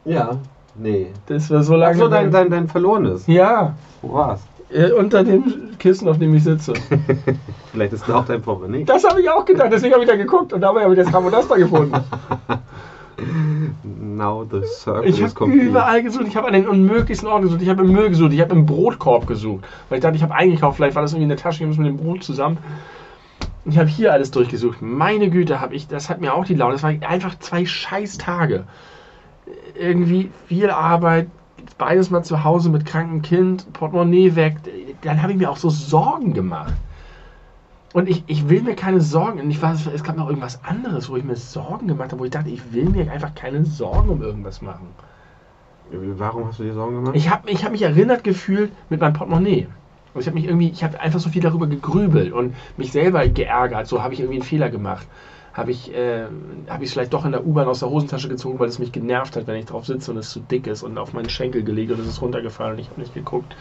Ja. 0.04 0.38
Nee. 0.78 1.08
Das 1.26 1.50
war 1.50 1.62
so 1.62 1.74
lange. 1.74 1.94
Achso, 1.94 2.08
dein, 2.08 2.30
dein, 2.30 2.50
dein 2.50 2.68
verlorenes. 2.68 3.26
ja, 3.26 3.74
Wo 4.02 4.14
war's? 4.14 4.40
äh, 4.70 4.90
unter 4.92 5.24
dem 5.24 5.78
Kissen, 5.78 6.08
auf 6.08 6.18
dem 6.18 6.34
ich 6.34 6.44
sitze. 6.44 6.74
Vielleicht 7.72 7.92
ist 7.92 8.08
da 8.08 8.16
auch 8.16 8.24
dein 8.24 8.42
Portemonnaie. 8.42 8.84
Das 8.84 9.04
habe 9.04 9.20
ich 9.20 9.30
auch 9.30 9.44
gedacht, 9.44 9.72
deswegen 9.72 9.94
habe 9.94 10.04
ich 10.04 10.10
da 10.10 10.16
geguckt 10.16 10.52
und 10.52 10.60
dabei 10.60 10.82
habe 10.82 10.94
ich 10.94 11.00
das 11.00 11.10
Kapodaster 11.10 11.56
gefunden. 11.56 11.94
Now 13.82 14.46
the 14.48 14.64
circle 14.64 15.08
Ich 15.08 15.22
habe 15.22 15.46
überall 15.46 16.02
gesucht. 16.02 16.26
Ich 16.28 16.36
habe 16.36 16.46
an 16.46 16.52
den 16.52 16.68
unmöglichsten 16.68 17.28
Orten 17.28 17.44
gesucht. 17.44 17.62
Ich 17.62 17.68
habe 17.68 17.82
im 17.82 17.92
Müll 17.92 18.10
gesucht. 18.10 18.32
Ich 18.32 18.40
habe 18.40 18.54
im 18.54 18.64
Brotkorb 18.64 19.26
gesucht. 19.26 19.64
Weil 19.88 19.98
ich 19.98 20.02
dachte, 20.02 20.16
ich 20.16 20.22
habe 20.22 20.34
eingekauft. 20.34 20.76
Vielleicht 20.76 20.94
war 20.94 21.02
das 21.02 21.12
irgendwie 21.12 21.24
in 21.24 21.28
der 21.28 21.38
Tasche. 21.38 21.64
Ich 21.64 21.68
muss 21.68 21.78
mit 21.78 21.88
dem 21.88 21.96
Brot 21.96 22.22
zusammen. 22.22 22.58
Ich 23.64 23.76
habe 23.76 23.88
hier 23.88 24.12
alles 24.12 24.30
durchgesucht. 24.30 24.78
Meine 24.80 25.30
Güte, 25.30 25.60
habe 25.60 25.74
ich. 25.74 25.88
Das 25.88 26.08
hat 26.08 26.20
mir 26.20 26.32
auch 26.32 26.44
die 26.44 26.54
Laune. 26.54 26.74
Das 26.74 26.82
waren 26.84 27.02
einfach 27.02 27.38
zwei 27.40 27.66
scheiß 27.66 28.18
Tage. 28.18 28.64
Irgendwie 29.78 30.30
viel 30.46 30.70
Arbeit. 30.70 31.28
Beides 31.76 32.10
mal 32.10 32.22
zu 32.22 32.44
Hause 32.44 32.70
mit 32.70 32.86
krankem 32.86 33.22
Kind. 33.22 33.72
Portemonnaie 33.72 34.34
weg. 34.34 34.56
Dann 35.02 35.22
habe 35.22 35.32
ich 35.32 35.38
mir 35.38 35.50
auch 35.50 35.56
so 35.56 35.70
Sorgen 35.70 36.34
gemacht. 36.34 36.74
Und 37.94 38.08
ich, 38.08 38.22
ich 38.26 38.48
will 38.48 38.62
mir 38.62 38.74
keine 38.74 39.00
Sorgen. 39.00 39.40
Und 39.40 39.50
ich 39.50 39.60
weiß, 39.60 39.86
es 39.86 40.04
gab 40.04 40.16
noch 40.16 40.28
irgendwas 40.28 40.62
anderes, 40.64 41.08
wo 41.08 41.16
ich 41.16 41.24
mir 41.24 41.36
Sorgen 41.36 41.88
gemacht 41.88 42.12
habe, 42.12 42.20
wo 42.20 42.24
ich 42.24 42.30
dachte, 42.30 42.50
ich 42.50 42.72
will 42.72 42.90
mir 42.90 43.10
einfach 43.10 43.34
keine 43.34 43.64
Sorgen 43.64 44.10
um 44.10 44.22
irgendwas 44.22 44.60
machen. 44.60 44.88
Warum 45.90 46.46
hast 46.46 46.58
du 46.58 46.64
dir 46.64 46.74
Sorgen 46.74 46.96
gemacht? 46.96 47.16
Ich 47.16 47.30
habe 47.30 47.48
ich 47.50 47.64
hab 47.64 47.72
mich 47.72 47.82
erinnert 47.82 48.24
gefühlt 48.24 48.72
mit 48.90 49.00
meinem 49.00 49.14
Portemonnaie. 49.14 49.68
Und 50.14 50.20
ich 50.20 50.26
habe 50.26 50.34
mich 50.34 50.46
irgendwie, 50.46 50.68
ich 50.68 50.84
habe 50.84 51.00
einfach 51.00 51.20
so 51.20 51.30
viel 51.30 51.42
darüber 51.42 51.66
gegrübelt 51.66 52.32
und 52.32 52.54
mich 52.76 52.92
selber 52.92 53.26
geärgert. 53.28 53.86
So 53.86 54.02
habe 54.02 54.14
ich 54.14 54.20
irgendwie 54.20 54.38
einen 54.38 54.44
Fehler 54.44 54.68
gemacht. 54.68 55.06
Habe 55.58 55.72
ich 55.72 55.92
äh, 55.92 56.26
ich 56.26 56.82
es 56.82 56.92
vielleicht 56.92 57.12
doch 57.12 57.24
in 57.24 57.32
der 57.32 57.44
U-Bahn 57.44 57.66
aus 57.66 57.80
der 57.80 57.90
Hosentasche 57.90 58.28
gezogen, 58.28 58.60
weil 58.60 58.68
es 58.68 58.78
mich 58.78 58.92
genervt 58.92 59.34
hat, 59.34 59.48
wenn 59.48 59.56
ich 59.56 59.64
drauf 59.64 59.86
sitze 59.86 60.12
und 60.12 60.16
es 60.16 60.30
zu 60.30 60.38
dick 60.38 60.68
ist 60.68 60.84
und 60.84 60.96
auf 60.98 61.14
meinen 61.14 61.28
Schenkel 61.28 61.64
gelegt 61.64 61.90
und 61.90 61.98
es 61.98 62.06
ist 62.06 62.22
runtergefallen 62.22 62.74
und 62.74 62.78
ich 62.78 62.88
habe 62.88 63.00
nicht 63.00 63.12
geguckt. 63.12 63.56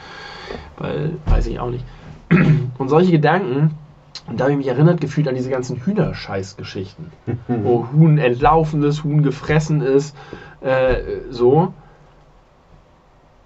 Weil, 0.77 1.13
weiß 1.25 1.47
ich 1.47 1.59
auch 1.59 1.71
nicht. 1.71 1.83
Und 2.77 2.89
solche 2.89 3.11
Gedanken, 3.11 3.71
und 4.27 4.39
da 4.39 4.43
habe 4.43 4.51
ich 4.51 4.57
mich 4.57 4.67
erinnert 4.67 5.01
gefühlt 5.01 5.27
an 5.27 5.33
diese 5.33 5.49
ganzen 5.49 5.77
Hühnerscheiß-Geschichten 5.77 7.11
wo 7.47 7.87
Huhn 7.91 8.19
entlaufen 8.19 8.83
ist, 8.83 9.03
Huhn 9.03 9.23
gefressen 9.23 9.81
ist, 9.81 10.15
äh, 10.61 10.97
so. 11.31 11.73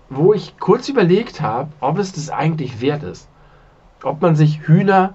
Wo 0.09 0.33
ich 0.33 0.59
kurz 0.59 0.89
überlegt 0.89 1.39
habe, 1.39 1.69
ob 1.79 1.99
es 1.99 2.11
das 2.11 2.29
eigentlich 2.29 2.81
wert 2.81 3.03
ist. 3.03 3.29
Ob 4.03 4.21
man 4.21 4.35
sich 4.35 4.67
Hühner 4.67 5.13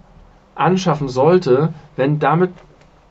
anschaffen 0.55 1.09
sollte, 1.09 1.75
wenn 1.97 2.19
damit 2.19 2.51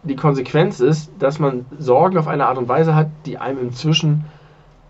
die 0.06 0.16
Konsequenz 0.16 0.80
ist, 0.80 1.12
dass 1.20 1.40
man 1.40 1.66
Sorgen 1.78 2.18
auf 2.18 2.28
eine 2.28 2.46
Art 2.48 2.58
und 2.58 2.68
Weise 2.68 2.96
hat, 2.96 3.08
die 3.26 3.38
einem 3.38 3.60
inzwischen 3.60 4.26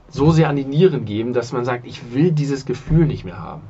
so 0.09 0.31
sehr 0.31 0.49
an 0.49 0.55
die 0.55 0.65
Nieren 0.65 1.05
geben, 1.05 1.33
dass 1.33 1.51
man 1.51 1.65
sagt, 1.65 1.85
ich 1.85 2.13
will 2.13 2.31
dieses 2.31 2.65
Gefühl 2.65 3.05
nicht 3.05 3.25
mehr 3.25 3.39
haben. 3.41 3.63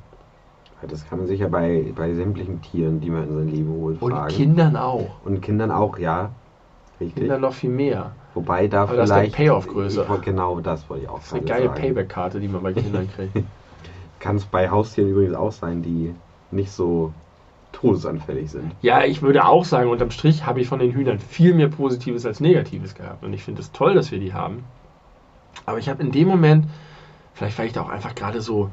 Das 0.88 1.08
kann 1.10 1.20
man 1.20 1.28
sich 1.28 1.40
ja 1.40 1.48
bei, 1.48 1.94
bei 1.96 2.14
sämtlichen 2.14 2.62
Tieren, 2.62 3.02
die 3.02 3.10
man 3.10 3.28
in 3.28 3.36
sein 3.36 3.48
Leben 3.48 3.70
holt, 3.70 4.02
Und 4.02 4.12
fragen. 4.12 4.34
Kindern 4.34 4.76
auch. 4.76 5.10
Und 5.24 5.42
Kindern 5.42 5.72
auch, 5.72 5.98
ja. 5.98 6.30
Richtig. 7.00 7.24
Kindern 7.24 7.42
noch 7.42 7.54
viel 7.54 7.72
mehr. 7.72 8.12
Wobei 8.34 8.68
da 8.68 8.84
Aber 8.84 8.96
da 8.96 9.04
ist 9.04 9.10
der 9.10 9.18
vielleicht. 9.18 9.36
Payoff 9.36 9.68
größer. 9.68 10.06
Ich 10.14 10.22
Genau, 10.22 10.60
das 10.60 10.90
wollte 10.90 11.04
ich 11.04 11.10
auch 11.10 11.18
Das 11.20 11.28
ist 11.28 11.34
eine 11.34 11.42
geile 11.44 11.68
sagen. 11.68 11.82
Payback-Karte, 11.82 12.40
die 12.40 12.48
man 12.48 12.62
bei 12.62 12.74
Kindern 12.74 13.10
kriegt. 13.16 13.34
Kann 14.20 14.36
es 14.36 14.46
bei 14.46 14.70
Haustieren 14.70 15.10
übrigens 15.10 15.36
auch 15.36 15.52
sein, 15.52 15.82
die 15.82 16.14
nicht 16.52 16.72
so 16.72 17.14
todesanfällig 17.76 18.50
sind. 18.50 18.74
Ja, 18.82 19.04
ich 19.04 19.22
würde 19.22 19.46
auch 19.46 19.66
sagen, 19.66 19.90
unterm 19.90 20.12
Strich 20.12 20.46
habe 20.46 20.62
ich 20.62 20.68
von 20.68 20.80
den 20.80 20.92
Hühnern 20.92 21.20
viel 21.20 21.54
mehr 21.54 21.68
Positives 21.68 22.26
als 22.26 22.40
Negatives 22.40 22.96
gehabt. 22.96 23.24
Und 23.24 23.34
ich 23.34 23.44
finde 23.44 23.62
es 23.62 23.72
toll, 23.72 23.94
dass 23.94 24.12
wir 24.12 24.20
die 24.20 24.34
haben. 24.34 24.64
Aber 25.66 25.78
ich 25.78 25.90
habe 25.90 26.02
in 26.02 26.12
dem 26.12 26.28
Moment, 26.28 26.66
vielleicht 27.34 27.58
weil 27.60 27.68
ich 27.68 27.74
da 27.74 27.82
auch 27.82 27.90
einfach 27.90 28.16
gerade 28.16 28.42
so 28.42 28.70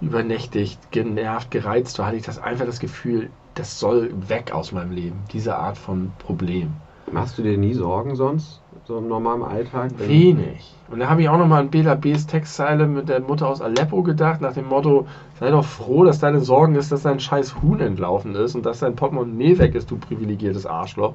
übernächtigt, 0.00 0.90
genervt, 0.90 1.50
gereizt 1.50 1.98
war, 1.98 2.06
hatte 2.06 2.16
ich 2.16 2.24
das 2.24 2.38
einfach 2.38 2.66
das 2.66 2.80
Gefühl, 2.80 3.30
das 3.54 3.78
soll 3.78 4.12
weg 4.28 4.52
aus 4.52 4.72
meinem 4.72 4.90
Leben. 4.90 5.18
Diese 5.32 5.56
Art 5.56 5.78
von 5.78 6.12
Problem. 6.18 6.72
Machst 7.10 7.38
du 7.38 7.42
dir 7.42 7.56
nie 7.56 7.74
Sorgen 7.74 8.16
sonst? 8.16 8.60
So 8.86 8.98
im 8.98 9.08
normalen 9.08 9.42
Alltag? 9.42 9.90
Wenig. 9.98 10.72
Und 10.88 11.00
da 11.00 11.08
habe 11.08 11.20
ich 11.20 11.28
auch 11.28 11.38
nochmal 11.38 11.62
an 11.62 11.70
Bela 11.70 11.96
B's 11.96 12.28
Textzeile 12.28 12.86
mit 12.86 13.08
der 13.08 13.20
Mutter 13.20 13.48
aus 13.48 13.60
Aleppo 13.60 14.04
gedacht, 14.04 14.40
nach 14.40 14.52
dem 14.52 14.68
Motto, 14.68 15.08
sei 15.40 15.50
doch 15.50 15.64
froh, 15.64 16.04
dass 16.04 16.20
deine 16.20 16.38
Sorgen 16.38 16.76
ist, 16.76 16.92
dass 16.92 17.02
dein 17.02 17.18
scheiß 17.18 17.60
Huhn 17.60 17.80
entlaufen 17.80 18.36
ist 18.36 18.54
und 18.54 18.64
dass 18.64 18.78
dein 18.78 18.94
Portemonnaie 18.94 19.58
weg 19.58 19.74
ist, 19.74 19.90
du 19.90 19.96
privilegiertes 19.96 20.66
Arschloch. 20.66 21.14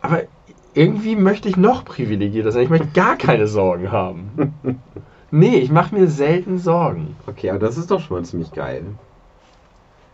Aber 0.00 0.22
irgendwie 0.74 1.14
möchte 1.14 1.48
ich 1.48 1.56
noch 1.56 1.84
privilegierter 1.84 2.50
sein. 2.50 2.64
Ich 2.64 2.70
möchte 2.70 2.88
gar 2.88 3.16
keine 3.16 3.46
Sorgen 3.46 3.92
haben. 3.92 4.54
Nee, 5.34 5.56
ich 5.56 5.70
mache 5.70 5.94
mir 5.94 6.08
selten 6.08 6.58
Sorgen. 6.58 7.16
Okay, 7.26 7.48
aber 7.48 7.58
das 7.58 7.78
ist 7.78 7.90
doch 7.90 8.00
schon 8.00 8.18
mal 8.18 8.22
ziemlich 8.22 8.52
geil. 8.52 8.84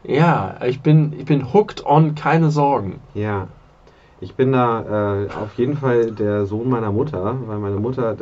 Ja, 0.05 0.55
ich 0.65 0.81
bin, 0.81 1.13
ich 1.19 1.25
bin 1.25 1.53
hooked 1.53 1.85
on 1.85 2.15
keine 2.15 2.53
Sorgen. 2.53 3.01
Ja. 3.15 3.49
Ich 4.21 4.35
bin 4.35 4.53
da 4.53 5.25
äh, 5.25 5.31
auf 5.31 5.55
jeden 5.57 5.77
Fall 5.77 6.11
der 6.11 6.45
Sohn 6.47 6.69
meiner 6.69 6.91
Mutter, 6.91 7.37
weil 7.47 7.59
meine 7.59 7.77
Mutter, 7.77 8.17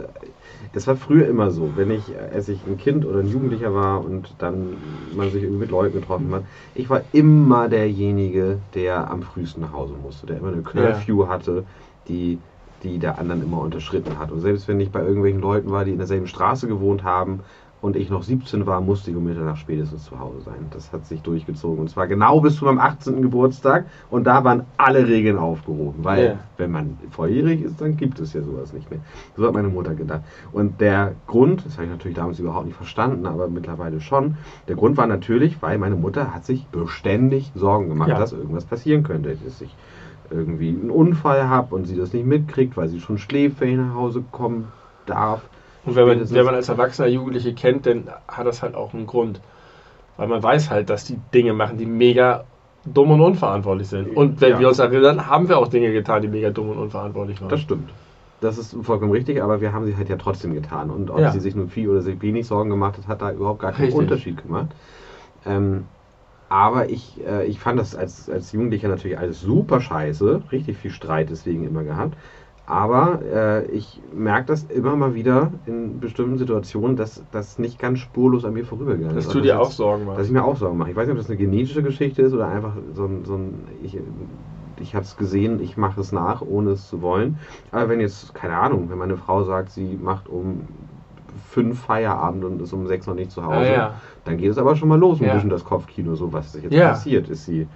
es 0.74 0.86
war 0.86 0.96
früher 0.96 1.26
immer 1.26 1.50
so, 1.50 1.72
wenn 1.76 1.90
ich, 1.90 2.12
äh, 2.12 2.34
als 2.34 2.48
ich 2.48 2.60
ein 2.66 2.76
Kind 2.76 3.06
oder 3.06 3.20
ein 3.20 3.28
Jugendlicher 3.28 3.72
war 3.74 4.04
und 4.04 4.34
dann 4.38 4.76
man 5.14 5.30
sich 5.30 5.42
irgendwie 5.42 5.60
mit 5.60 5.70
Leuten 5.70 5.98
getroffen 6.00 6.30
hat, 6.34 6.42
ich 6.74 6.90
war 6.90 7.00
immer 7.12 7.68
derjenige, 7.68 8.58
der 8.74 9.10
am 9.10 9.22
frühesten 9.22 9.62
nach 9.62 9.72
Hause 9.72 9.94
musste, 10.02 10.26
der 10.26 10.38
immer 10.38 10.48
eine 10.48 10.62
Curfew 10.62 11.28
hatte, 11.28 11.64
die, 12.08 12.38
die 12.82 12.98
der 12.98 13.18
anderen 13.18 13.42
immer 13.42 13.62
unterschritten 13.62 14.18
hat. 14.18 14.30
Und 14.30 14.40
selbst 14.40 14.68
wenn 14.68 14.80
ich 14.80 14.90
bei 14.90 15.00
irgendwelchen 15.00 15.40
Leuten 15.40 15.70
war, 15.70 15.86
die 15.86 15.92
in 15.92 15.98
derselben 15.98 16.26
Straße 16.26 16.68
gewohnt 16.68 17.04
haben, 17.04 17.40
und 17.82 17.94
ich 17.94 18.08
noch 18.10 18.22
17 18.22 18.66
war, 18.66 18.80
musste 18.80 19.10
ich 19.10 19.16
um 19.16 19.24
Mitternacht 19.24 19.58
spätestens 19.58 20.04
zu 20.04 20.18
Hause 20.18 20.40
sein. 20.40 20.66
Das 20.70 20.92
hat 20.92 21.06
sich 21.06 21.20
durchgezogen. 21.22 21.78
Und 21.78 21.88
zwar 21.90 22.06
genau 22.06 22.40
bis 22.40 22.56
zu 22.56 22.64
meinem 22.64 22.78
18. 22.78 23.20
Geburtstag. 23.22 23.84
Und 24.10 24.24
da 24.24 24.42
waren 24.44 24.64
alle 24.76 25.06
Regeln 25.06 25.36
aufgehoben. 25.38 26.02
Weil, 26.02 26.24
Ja. 26.24 26.38
wenn 26.56 26.70
man 26.72 26.98
volljährig 27.10 27.62
ist, 27.62 27.80
dann 27.80 27.96
gibt 27.96 28.18
es 28.18 28.32
ja 28.32 28.42
sowas 28.42 28.72
nicht 28.72 28.90
mehr. 28.90 29.00
So 29.36 29.46
hat 29.46 29.52
meine 29.52 29.68
Mutter 29.68 29.94
gedacht. 29.94 30.22
Und 30.52 30.80
der 30.80 31.12
Grund, 31.26 31.64
das 31.66 31.74
habe 31.74 31.84
ich 31.84 31.90
natürlich 31.90 32.16
damals 32.16 32.38
überhaupt 32.38 32.66
nicht 32.66 32.76
verstanden, 32.76 33.26
aber 33.26 33.46
mittlerweile 33.48 34.00
schon. 34.00 34.36
Der 34.68 34.74
Grund 34.76 34.96
war 34.96 35.06
natürlich, 35.06 35.60
weil 35.62 35.76
meine 35.78 35.96
Mutter 35.96 36.34
hat 36.34 36.44
sich 36.44 36.66
beständig 36.68 37.52
Sorgen 37.54 37.88
gemacht, 37.88 38.08
Ja. 38.08 38.18
dass 38.18 38.32
irgendwas 38.32 38.64
passieren 38.64 39.02
könnte. 39.02 39.36
Dass 39.44 39.60
ich 39.60 39.76
irgendwie 40.30 40.70
einen 40.70 40.90
Unfall 40.90 41.48
habe 41.48 41.74
und 41.74 41.84
sie 41.86 41.96
das 41.96 42.12
nicht 42.12 42.26
mitkriegt, 42.26 42.76
weil 42.76 42.88
sie 42.88 43.00
schon 43.00 43.18
schläft, 43.18 43.60
wenn 43.60 43.68
ich 43.68 43.76
nach 43.76 43.94
Hause 43.94 44.24
kommen 44.32 44.68
darf. 45.04 45.42
Und 45.86 45.94
wenn 45.94 46.06
man, 46.06 46.30
wenn 46.30 46.44
man 46.44 46.54
als 46.54 46.68
erwachsener 46.68 47.08
Jugendliche 47.08 47.54
kennt, 47.54 47.86
dann 47.86 48.08
hat 48.28 48.46
das 48.46 48.62
halt 48.62 48.74
auch 48.74 48.92
einen 48.92 49.06
Grund. 49.06 49.40
Weil 50.16 50.28
man 50.28 50.42
weiß 50.42 50.70
halt, 50.70 50.90
dass 50.90 51.04
die 51.04 51.18
Dinge 51.32 51.52
machen, 51.52 51.78
die 51.78 51.86
mega 51.86 52.44
dumm 52.84 53.10
und 53.12 53.20
unverantwortlich 53.20 53.88
sind. 53.88 54.16
Und 54.16 54.40
wenn 54.40 54.52
Ja. 54.52 54.58
wir 54.60 54.68
uns 54.68 54.78
erinnern, 54.78 55.26
haben 55.26 55.48
wir 55.48 55.58
auch 55.58 55.68
Dinge 55.68 55.92
getan, 55.92 56.22
die 56.22 56.28
mega 56.28 56.50
dumm 56.50 56.70
und 56.70 56.78
unverantwortlich 56.78 57.40
waren. 57.40 57.48
Das 57.50 57.60
stimmt. 57.60 57.90
Das 58.40 58.58
ist 58.58 58.76
vollkommen 58.82 59.12
richtig, 59.12 59.42
aber 59.42 59.60
wir 59.60 59.72
haben 59.72 59.86
sie 59.86 59.96
halt 59.96 60.08
ja 60.08 60.16
trotzdem 60.16 60.54
getan. 60.54 60.90
Und 60.90 61.10
ob 61.10 61.20
Ja. 61.20 61.30
sie 61.30 61.40
sich 61.40 61.54
nun 61.54 61.68
viel 61.68 61.88
oder 61.88 62.02
sich 62.02 62.20
wenig 62.20 62.46
Sorgen 62.46 62.70
gemacht 62.70 62.98
hat, 62.98 63.08
hat 63.08 63.22
da 63.22 63.30
überhaupt 63.32 63.60
gar 63.60 63.72
keinen 63.72 63.84
Richtig. 63.86 64.00
Unterschied 64.00 64.42
gemacht. 64.42 64.68
Ähm, 65.46 65.84
aber 66.48 66.90
ich, 66.90 67.20
äh, 67.26 67.44
ich 67.46 67.58
fand 67.58 67.78
das 67.78 67.94
als, 67.96 68.30
als 68.30 68.52
Jugendlicher 68.52 68.88
natürlich 68.88 69.18
alles 69.18 69.40
super 69.40 69.80
scheiße. 69.80 70.42
Richtig 70.52 70.76
viel 70.76 70.90
Streit 70.90 71.30
deswegen 71.30 71.66
immer 71.66 71.82
gehabt. 71.82 72.16
Aber 72.66 73.22
äh, 73.22 73.66
ich 73.70 74.02
merke 74.12 74.46
das 74.46 74.64
immer 74.64 74.96
mal 74.96 75.14
wieder 75.14 75.52
in 75.64 76.00
bestimmten 76.00 76.36
Situationen, 76.36 76.96
dass 76.96 77.24
das 77.30 77.58
nicht 77.58 77.78
ganz 77.78 78.00
spurlos 78.00 78.44
an 78.44 78.54
mir 78.54 78.64
vorübergegangen 78.64 79.16
Dass 79.16 79.24
ist. 79.24 79.28
du 79.28 79.40
Ob 79.40 79.42
dir 79.42 79.58
das 79.58 79.60
auch 79.60 79.72
Sorgen 79.76 80.04
dass 80.14 80.26
machst. 80.26 80.26
ich 80.26 80.32
mir 80.32 80.44
auch 80.44 80.56
Sorgen 80.56 80.78
mache. 80.78 80.90
Ich 80.90 80.96
weiß 80.96 81.06
nicht, 81.06 81.12
ob 81.12 81.18
das 81.18 81.28
eine 81.28 81.36
genetische 81.38 81.82
Geschichte 81.82 82.22
ist 82.22 82.32
oder 82.32 82.48
einfach 82.48 82.76
so 82.92 83.04
ein, 83.04 83.24
so 83.24 83.36
ein 83.36 83.68
ich, 83.80 84.00
ich 84.78 84.94
habe 84.94 85.04
es 85.04 85.16
gesehen, 85.16 85.60
ich 85.60 85.76
mache 85.76 86.00
es 86.00 86.12
nach, 86.12 86.42
ohne 86.42 86.70
es 86.72 86.88
zu 86.88 87.02
wollen. 87.02 87.38
Aber 87.70 87.88
wenn 87.88 88.00
jetzt, 88.00 88.34
keine 88.34 88.56
Ahnung, 88.56 88.90
wenn 88.90 88.98
meine 88.98 89.16
Frau 89.16 89.42
sagt, 89.44 89.70
sie 89.70 89.96
macht 89.96 90.28
um 90.28 90.68
fünf 91.36 91.80
Feierabend 91.80 92.44
und 92.44 92.62
ist 92.62 92.72
um 92.72 92.86
sechs 92.86 93.06
noch 93.06 93.14
nicht 93.14 93.30
zu 93.30 93.44
Hause, 93.44 93.72
Ah, 93.72 93.74
ja. 93.74 94.00
dann 94.24 94.38
geht 94.38 94.50
es 94.50 94.58
aber 94.58 94.76
schon 94.76 94.88
mal 94.88 94.98
los, 94.98 95.20
ein 95.20 95.24
Ja. 95.26 95.34
bisschen 95.34 95.50
das 95.50 95.64
Kopfkino, 95.64 96.14
so 96.14 96.32
was 96.32 96.54
ist 96.54 96.62
jetzt 96.62 96.74
Ja. 96.74 96.84
passiert. 96.84 97.28
Ist 97.28 97.44
sie, 97.44 97.68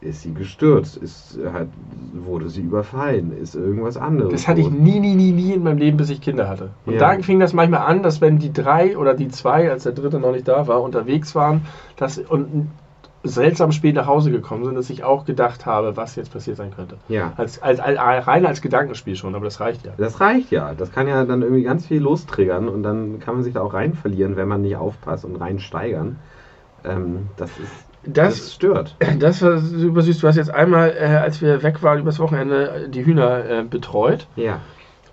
ist 0.00 0.22
sie 0.22 0.32
gestürzt? 0.32 0.96
Ist, 0.96 1.38
hat, 1.52 1.68
wurde 2.12 2.48
sie 2.48 2.62
überfallen? 2.62 3.36
Ist 3.36 3.54
irgendwas 3.54 3.96
anderes? 3.96 4.32
Das 4.32 4.48
hatte 4.48 4.60
ich 4.60 4.70
nie, 4.70 5.00
nie, 5.00 5.14
nie, 5.14 5.32
nie 5.32 5.52
in 5.54 5.62
meinem 5.62 5.78
Leben, 5.78 5.96
bis 5.96 6.10
ich 6.10 6.20
Kinder 6.20 6.48
hatte. 6.48 6.70
Und 6.86 6.94
Ja. 6.94 7.16
da 7.16 7.22
fing 7.22 7.40
das 7.40 7.52
manchmal 7.52 7.80
an, 7.80 8.02
dass 8.02 8.20
wenn 8.20 8.38
die 8.38 8.52
drei 8.52 8.96
oder 8.96 9.14
die 9.14 9.28
zwei, 9.28 9.70
als 9.70 9.82
der 9.82 9.92
dritte 9.92 10.20
noch 10.20 10.32
nicht 10.32 10.46
da 10.46 10.66
war, 10.68 10.82
unterwegs 10.82 11.34
waren 11.34 11.62
dass, 11.96 12.18
und 12.18 12.70
seltsam 13.24 13.72
spät 13.72 13.96
nach 13.96 14.06
Hause 14.06 14.30
gekommen 14.30 14.64
sind, 14.64 14.76
dass 14.76 14.90
ich 14.90 15.02
auch 15.02 15.24
gedacht 15.24 15.66
habe, 15.66 15.96
was 15.96 16.14
jetzt 16.16 16.32
passiert 16.32 16.56
sein 16.56 16.70
könnte. 16.74 16.96
Ja. 17.08 17.32
Als, 17.36 17.60
als, 17.60 17.80
als, 17.80 17.98
rein 18.26 18.46
als 18.46 18.60
Gedankenspiel 18.60 19.16
schon, 19.16 19.34
aber 19.34 19.44
das 19.44 19.60
reicht 19.60 19.84
ja. 19.84 19.92
Das 19.96 20.20
reicht 20.20 20.50
ja. 20.50 20.74
Das 20.74 20.92
kann 20.92 21.08
ja 21.08 21.24
dann 21.24 21.42
irgendwie 21.42 21.64
ganz 21.64 21.86
viel 21.86 22.00
lostriggern 22.00 22.68
und 22.68 22.82
dann 22.82 23.18
kann 23.18 23.34
man 23.34 23.42
sich 23.42 23.54
da 23.54 23.62
auch 23.62 23.74
rein 23.74 23.94
verlieren, 23.94 24.36
wenn 24.36 24.48
man 24.48 24.62
nicht 24.62 24.76
aufpasst 24.76 25.24
und 25.24 25.36
rein 25.36 25.58
steigern. 25.58 26.16
Ähm, 26.84 27.28
das 27.36 27.50
ist. 27.58 27.87
Das, 28.08 28.36
Das, 28.36 28.54
stört. 28.54 28.96
das 29.18 29.42
war 29.42 29.58
super 29.58 30.02
süß. 30.02 30.18
Du 30.18 30.28
hast 30.28 30.36
jetzt 30.36 30.52
einmal, 30.52 30.94
äh, 30.98 31.04
als 31.04 31.42
wir 31.42 31.62
weg 31.62 31.82
waren 31.82 32.00
übers 32.00 32.18
Wochenende, 32.18 32.88
die 32.88 33.04
Hühner 33.04 33.44
äh, 33.44 33.62
betreut. 33.62 34.26
Ja. 34.36 34.60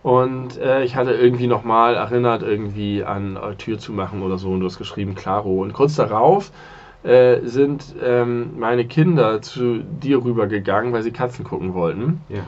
Und 0.02 0.60
äh, 0.60 0.84
ich 0.84 0.96
hatte 0.96 1.12
irgendwie 1.14 1.48
nochmal 1.48 1.96
erinnert, 1.96 2.44
irgendwie 2.44 3.04
an 3.04 3.38
äh, 3.38 3.56
Tür 3.56 3.80
zu 3.80 3.92
machen 3.92 4.22
oder 4.22 4.38
so. 4.38 4.52
Und 4.52 4.60
du 4.60 4.66
hast 4.66 4.78
geschrieben, 4.78 5.16
Claro. 5.16 5.62
Und 5.62 5.74
kurz 5.74 5.96
darauf 5.96 6.52
äh, 7.04 7.42
sind 7.44 7.96
ähm, 8.04 8.58
meine 8.58 8.86
Kinder 8.86 9.42
zu 9.42 9.80
dir 9.80 10.24
rübergegangen, 10.24 10.94
weil 10.94 11.04
sie 11.04 11.12
Katzen 11.12 11.44
gucken 11.44 11.74
wollten. 11.74 12.22
Ja. 12.30 12.42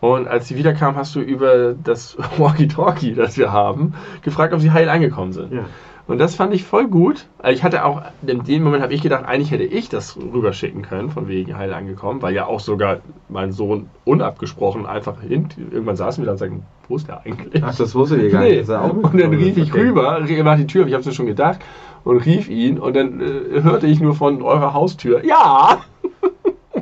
Und 0.00 0.28
als 0.28 0.48
sie 0.48 0.56
wiederkam, 0.56 0.96
hast 0.96 1.14
du 1.14 1.20
über 1.20 1.74
das 1.74 2.16
Walkie-Talkie, 2.38 3.14
das 3.14 3.36
wir 3.36 3.52
haben, 3.52 3.94
gefragt, 4.22 4.54
ob 4.54 4.60
sie 4.60 4.70
heil 4.70 4.88
angekommen 4.88 5.32
sind. 5.32 5.52
Ja. 5.52 5.64
Und 6.10 6.18
das 6.18 6.34
fand 6.34 6.52
ich 6.52 6.64
voll 6.64 6.88
gut. 6.88 7.26
Also 7.38 7.56
Ich 7.56 7.62
hatte 7.62 7.84
auch, 7.84 8.02
in 8.26 8.42
dem 8.42 8.64
Moment 8.64 8.82
habe 8.82 8.92
ich 8.92 9.00
gedacht, 9.00 9.24
eigentlich 9.24 9.52
hätte 9.52 9.62
ich 9.62 9.88
das 9.88 10.16
rüberschicken 10.16 10.82
können, 10.82 11.08
von 11.10 11.28
wegen 11.28 11.56
heil 11.56 11.72
angekommen, 11.72 12.20
weil 12.20 12.34
ja 12.34 12.46
auch 12.46 12.58
sogar 12.58 12.96
mein 13.28 13.52
Sohn 13.52 13.86
unabgesprochen 14.04 14.86
einfach 14.86 15.20
hin, 15.22 15.46
irgendwann 15.70 15.94
saßen 15.94 16.20
wir 16.20 16.26
da 16.26 16.32
und 16.32 16.38
sagten, 16.38 16.62
wo 16.88 16.96
ist 16.96 17.06
der 17.06 17.20
eigentlich? 17.24 17.62
Ach, 17.62 17.76
das 17.76 17.94
wusste 17.94 18.16
ihr 18.20 18.28
gar 18.28 18.42
Nee. 18.42 18.56
nicht. 18.56 18.68
er 18.68 18.82
auch 18.82 18.92
Und 18.92 19.20
dann 19.20 19.30
rief 19.32 19.56
ich 19.56 19.72
Okay. 19.72 19.82
rüber, 19.82 20.20
mach 20.42 20.56
die 20.56 20.66
Tür, 20.66 20.84
ich 20.88 20.94
habe 20.94 21.00
es 21.02 21.06
mir 21.06 21.12
schon 21.12 21.26
gedacht, 21.26 21.60
und 22.02 22.16
rief 22.16 22.48
ihn 22.48 22.80
und 22.80 22.96
dann 22.96 23.20
äh, 23.20 23.62
hörte 23.62 23.86
ich 23.86 24.00
nur 24.00 24.16
von 24.16 24.42
eurer 24.42 24.74
Haustür, 24.74 25.24
ja! 25.24 25.78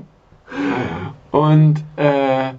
und 1.33 1.85
äh, 1.97 2.55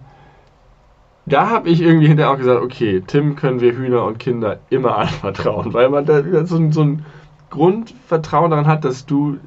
da 1.29 1.49
habe 1.49 1.69
ich 1.69 1.81
irgendwie 1.81 2.07
hinterher 2.07 2.31
auch 2.33 2.37
gesagt, 2.37 2.61
okay, 2.61 3.01
Tim 3.05 3.35
können 3.35 3.61
wir 3.61 3.73
Hühner 3.73 4.03
und 4.05 4.19
Kinder 4.19 4.59
immer 4.69 4.97
anvertrauen, 4.99 5.73
weil 5.73 5.89
man 5.89 6.05
da 6.05 6.45
so, 6.45 6.57
ein- 6.57 6.71
so 6.71 6.81
ein 6.83 7.05
Grundvertrauen 7.49 8.51
daran 8.51 8.67
hat, 8.67 8.85
dass 8.85 9.05
du 9.05 9.37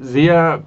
sehr 0.00 0.62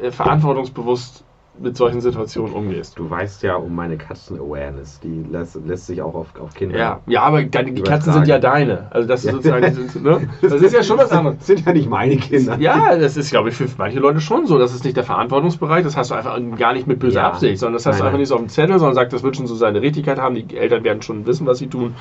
äh, 0.00 0.10
verantwortungsbewusst 0.10 1.24
mit 1.58 1.76
solchen 1.76 2.00
Situationen 2.00 2.52
umgehst. 2.52 2.98
Du 2.98 3.08
weißt 3.08 3.42
ja 3.44 3.54
um 3.54 3.74
meine 3.74 3.96
Katzen-Awareness. 3.96 5.00
Die 5.00 5.24
lässt, 5.30 5.56
lässt 5.64 5.86
sich 5.86 6.02
auch 6.02 6.14
auf, 6.14 6.28
auf 6.40 6.52
Kinder. 6.54 6.76
Ja, 6.76 7.00
ja, 7.06 7.22
aber 7.22 7.44
deine, 7.44 7.72
die 7.72 7.82
Katzen 7.82 8.12
sind 8.12 8.26
ja 8.26 8.38
deine. 8.38 8.88
Also 8.90 9.06
das 9.06 9.20
ist 9.20 9.26
Ja. 9.26 9.32
sozusagen, 9.32 10.02
ne? 10.02 10.28
das 10.42 10.52
ist 10.52 10.74
ja 10.74 10.82
schon 10.82 10.98
was 10.98 11.12
anderes. 11.12 11.38
Das 11.38 11.46
sind 11.46 11.64
ja 11.64 11.72
nicht 11.72 11.88
meine 11.88 12.16
Kinder. 12.16 12.56
Ja, 12.58 12.96
das 12.96 13.16
ist, 13.16 13.30
glaube 13.30 13.50
ich, 13.50 13.54
für 13.54 13.68
manche 13.78 14.00
Leute 14.00 14.20
schon 14.20 14.46
so. 14.46 14.58
Das 14.58 14.74
ist 14.74 14.84
nicht 14.84 14.96
der 14.96 15.04
Verantwortungsbereich. 15.04 15.84
Das 15.84 15.96
hast 15.96 16.10
du 16.10 16.14
einfach 16.14 16.36
gar 16.58 16.72
nicht 16.72 16.86
mit 16.88 16.98
böser 16.98 17.20
Ja. 17.20 17.28
Absicht, 17.28 17.58
sondern 17.60 17.74
das 17.74 17.86
hast 17.86 17.96
Nein, 17.96 18.00
du 18.02 18.06
einfach 18.06 18.18
nicht 18.18 18.28
so 18.28 18.34
auf 18.34 18.40
dem 18.40 18.48
Zettel, 18.48 18.78
sondern 18.78 18.94
sagt, 18.94 19.12
das 19.12 19.22
wird 19.22 19.36
schon 19.36 19.46
so 19.46 19.54
seine 19.54 19.80
Richtigkeit 19.80 20.18
haben. 20.18 20.34
Die 20.34 20.56
Eltern 20.56 20.82
werden 20.82 21.02
schon 21.02 21.24
wissen, 21.26 21.46
was 21.46 21.58
sie 21.58 21.68
tun. 21.68 21.94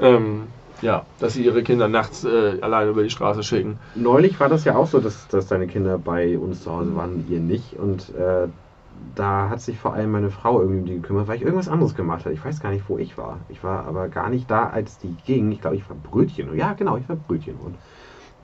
Ähm, 0.00 0.42
ja, 0.80 1.06
dass 1.18 1.34
sie 1.34 1.44
ihre 1.44 1.62
Kinder 1.62 1.88
nachts 1.88 2.24
äh, 2.24 2.60
alleine 2.60 2.90
über 2.90 3.02
die 3.02 3.10
Straße 3.10 3.42
schicken. 3.42 3.80
Neulich 3.94 4.38
war 4.40 4.48
das 4.48 4.64
ja 4.64 4.76
auch 4.76 4.86
so, 4.86 5.00
dass, 5.00 5.26
dass 5.28 5.46
deine 5.46 5.66
Kinder 5.66 5.98
bei 5.98 6.38
uns 6.38 6.62
zu 6.62 6.70
Hause 6.72 6.94
waren, 6.94 7.20
ihr 7.26 7.40
nicht. 7.40 7.78
Und 7.78 8.10
äh, 8.14 8.48
da 8.90 9.48
hat 9.48 9.60
sich 9.60 9.78
vor 9.78 9.94
allem 9.94 10.10
meine 10.10 10.30
Frau 10.30 10.60
irgendwie 10.60 10.80
um 10.80 10.84
die 10.86 10.94
gekümmert, 10.96 11.28
weil 11.28 11.36
ich 11.36 11.42
irgendwas 11.42 11.68
anderes 11.68 11.94
gemacht 11.94 12.24
habe. 12.24 12.34
Ich 12.34 12.44
weiß 12.44 12.60
gar 12.60 12.70
nicht, 12.70 12.88
wo 12.88 12.98
ich 12.98 13.16
war. 13.18 13.44
Ich 13.48 13.62
war 13.62 13.84
aber 13.86 14.08
gar 14.08 14.28
nicht 14.28 14.50
da, 14.50 14.68
als 14.68 14.98
die 14.98 15.16
ging. 15.16 15.50
Ich 15.52 15.60
glaube, 15.60 15.76
ich 15.76 15.88
war 15.88 15.96
Brötchen. 15.96 16.54
Ja, 16.54 16.74
genau, 16.74 16.96
ich 16.98 17.08
war 17.08 17.16
Brötchen. 17.16 17.56
Und, 17.56 17.78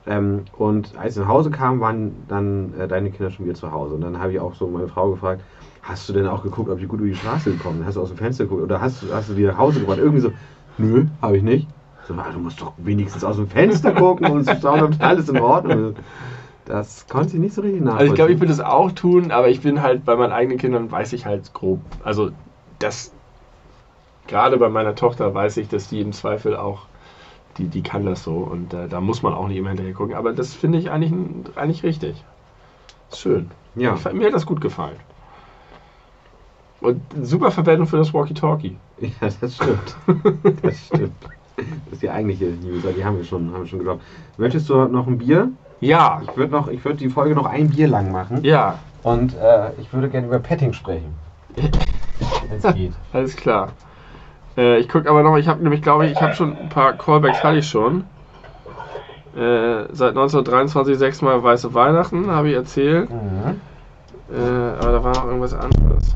ähm, 0.05 0.45
und 0.51 0.95
als 0.97 1.15
ich 1.15 1.21
nach 1.21 1.27
Hause 1.29 1.51
kam, 1.51 1.79
waren 1.79 2.27
dann 2.27 2.73
äh, 2.73 2.87
deine 2.87 3.11
Kinder 3.11 3.31
schon 3.31 3.45
wieder 3.45 3.55
zu 3.55 3.71
Hause. 3.71 3.95
Und 3.95 4.01
dann 4.01 4.19
habe 4.19 4.31
ich 4.33 4.39
auch 4.39 4.53
so 4.55 4.67
meine 4.69 4.87
Frau 4.87 5.11
gefragt, 5.11 5.45
hast 5.81 6.07
du 6.09 6.13
denn 6.13 6.27
auch 6.27 6.43
geguckt, 6.43 6.69
ob 6.69 6.79
die 6.79 6.87
gut 6.87 6.99
über 6.99 7.09
die 7.09 7.15
Straße 7.15 7.51
gekommen 7.51 7.77
sind? 7.79 7.87
Hast 7.87 7.95
du 7.95 8.01
aus 8.01 8.09
dem 8.09 8.17
Fenster 8.17 8.45
geguckt? 8.45 8.63
Oder 8.63 8.81
hast, 8.81 9.01
du- 9.03 9.13
hast 9.13 9.29
du 9.29 9.33
die 9.35 9.43
nach 9.43 9.57
Hause 9.57 9.79
gebracht? 9.79 9.99
Irgendwie 9.99 10.21
so, 10.21 10.33
nö, 10.77 11.07
habe 11.21 11.37
ich 11.37 11.43
nicht. 11.43 11.71
So, 12.07 12.13
du 12.13 12.39
musst 12.39 12.61
doch 12.61 12.73
wenigstens 12.77 13.23
aus 13.23 13.37
dem 13.37 13.47
Fenster 13.47 13.93
gucken 13.93 14.27
und 14.29 14.43
zu 14.45 14.59
schauen, 14.59 14.81
ob 14.83 15.01
alles 15.03 15.29
in 15.29 15.37
Ordnung 15.37 15.91
ist. 15.91 15.97
Das 16.65 17.07
konnte 17.07 17.33
ich 17.35 17.39
nicht 17.41 17.53
so 17.53 17.61
richtig 17.61 17.81
nachvollziehen. 17.81 17.99
Also 18.01 18.13
ich 18.13 18.15
glaube, 18.17 18.31
ich 18.33 18.39
würde 18.39 18.53
es 18.53 18.59
auch 18.59 18.91
tun, 18.91 19.31
aber 19.31 19.49
ich 19.49 19.61
bin 19.61 19.81
halt 19.81 20.05
bei 20.05 20.15
meinen 20.15 20.31
eigenen 20.31 20.57
Kindern 20.57 20.91
weiß 20.91 21.13
ich 21.13 21.25
halt 21.25 21.53
grob. 21.53 21.79
Also 22.03 22.31
das 22.79 23.11
gerade 24.27 24.57
bei 24.57 24.69
meiner 24.69 24.95
Tochter 24.95 25.33
weiß 25.33 25.57
ich, 25.57 25.67
dass 25.67 25.87
die 25.89 25.99
im 26.01 26.13
Zweifel 26.13 26.55
auch 26.55 26.87
die, 27.57 27.67
die 27.67 27.83
kann 27.83 28.05
das 28.05 28.23
so 28.23 28.35
und 28.37 28.73
äh, 28.73 28.87
da 28.87 28.99
muss 29.01 29.21
man 29.21 29.33
auch 29.33 29.47
nicht 29.47 29.57
immer 29.57 29.69
hinterher 29.69 29.93
gucken. 29.93 30.15
Aber 30.15 30.33
das 30.33 30.53
finde 30.53 30.79
ich 30.79 30.89
eigentlich, 30.89 31.13
eigentlich 31.57 31.83
richtig. 31.83 32.23
Schön. 33.13 33.51
ja. 33.75 33.95
Ich- 33.95 34.13
Mir 34.13 34.27
hat 34.27 34.33
das 34.33 34.45
gut 34.45 34.59
gefallen. 34.61 34.95
Und 36.81 37.01
super 37.21 37.51
Verwendung 37.51 37.87
für 37.87 37.97
das 37.97 38.13
Walkie-Talkie. 38.13 38.77
ja, 38.99 39.29
das 39.39 39.55
stimmt. 39.55 39.95
Das 40.61 40.87
stimmt. 40.87 41.13
Das 41.85 41.93
ist 41.93 42.01
die 42.01 42.09
eigentliche 42.09 42.45
News, 42.45 42.83
die 42.97 43.05
haben 43.05 43.17
wir 43.17 43.23
schon, 43.23 43.53
haben 43.53 43.61
wir 43.61 43.67
schon 43.67 43.79
gedroppt. 43.79 44.01
Möchtest 44.37 44.69
du 44.69 44.85
noch 44.85 45.07
ein 45.07 45.17
Bier? 45.17 45.49
Ja, 45.81 46.21
Ich 46.27 46.35
würde 46.37 46.51
noch, 46.51 46.67
ich 46.67 46.83
würde 46.83 46.97
die 46.97 47.09
Folge 47.09 47.35
noch 47.35 47.45
ein 47.45 47.69
Bier 47.69 47.87
lang 47.87 48.11
machen. 48.11 48.39
ja, 48.43 48.79
Und 49.03 49.35
äh, 49.35 49.71
ich 49.79 49.91
würde 49.93 50.09
gerne 50.09 50.27
über 50.27 50.39
Petting 50.39 50.73
sprechen. 50.73 51.13
Wenn 52.61 52.73
geht. 52.73 52.93
alles 53.11 53.35
klar. 53.35 53.69
Äh, 54.57 54.79
ich 54.79 54.87
gucke 54.89 55.09
aber 55.09 55.23
noch, 55.23 55.37
ich 55.37 55.47
habe 55.47 55.61
nämlich, 55.61 55.81
glaube 55.81 56.05
ich, 56.05 56.13
ich 56.13 56.21
habe 56.21 56.33
schon 56.33 56.55
ein 56.57 56.69
paar 56.69 56.93
Callbacks 56.93 57.43
hatte 57.43 57.57
ich 57.57 57.67
schon. 57.67 58.05
Äh, 59.35 59.87
seit 59.91 60.09
1923 60.09 60.97
sechsmal 60.97 61.41
Weiße 61.43 61.73
Weihnachten, 61.73 62.29
habe 62.29 62.49
ich 62.49 62.55
erzählt. 62.55 63.09
Mhm. 63.09 63.59
Äh, 64.31 64.39
aber 64.39 64.91
da 64.91 65.03
war 65.03 65.15
noch 65.15 65.25
irgendwas 65.25 65.53
anderes. 65.53 66.15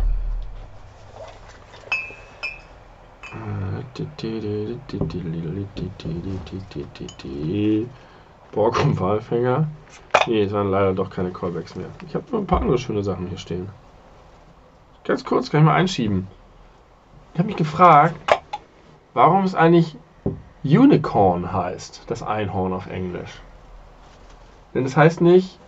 Borg 8.52 8.84
und 8.84 9.00
Walfänger. 9.00 9.68
Nee, 10.28 10.44
es 10.44 10.52
waren 10.52 10.72
leider 10.72 10.94
doch 10.94 11.10
keine 11.10 11.32
Callbacks 11.32 11.76
mehr. 11.76 11.88
Ich 12.08 12.16
habe 12.16 12.26
nur 12.32 12.42
ein 12.42 12.48
paar 12.48 12.62
andere 12.62 12.78
schöne 12.78 13.04
Sachen 13.04 13.28
hier 13.28 13.38
stehen. 13.38 13.70
Ganz 15.04 15.24
kurz, 15.24 15.50
kann 15.50 15.62
ich 15.62 15.66
mal 15.66 15.76
einschieben. 15.76 16.28
Ich 17.34 17.40
habe 17.40 17.48
mich 17.48 17.58
gefragt, 17.58 18.16
warum 19.14 19.44
es 19.44 19.56
eigentlich 19.56 19.96
Unicorn 20.64 21.54
heißt, 21.54 22.04
das 22.08 22.24
Einhorn 22.24 22.74
auf 22.74 22.88
Englisch. 22.88 23.42
Denn 24.74 24.86
es 24.86 24.98
heißt 24.98 25.22
nicht 25.22 25.60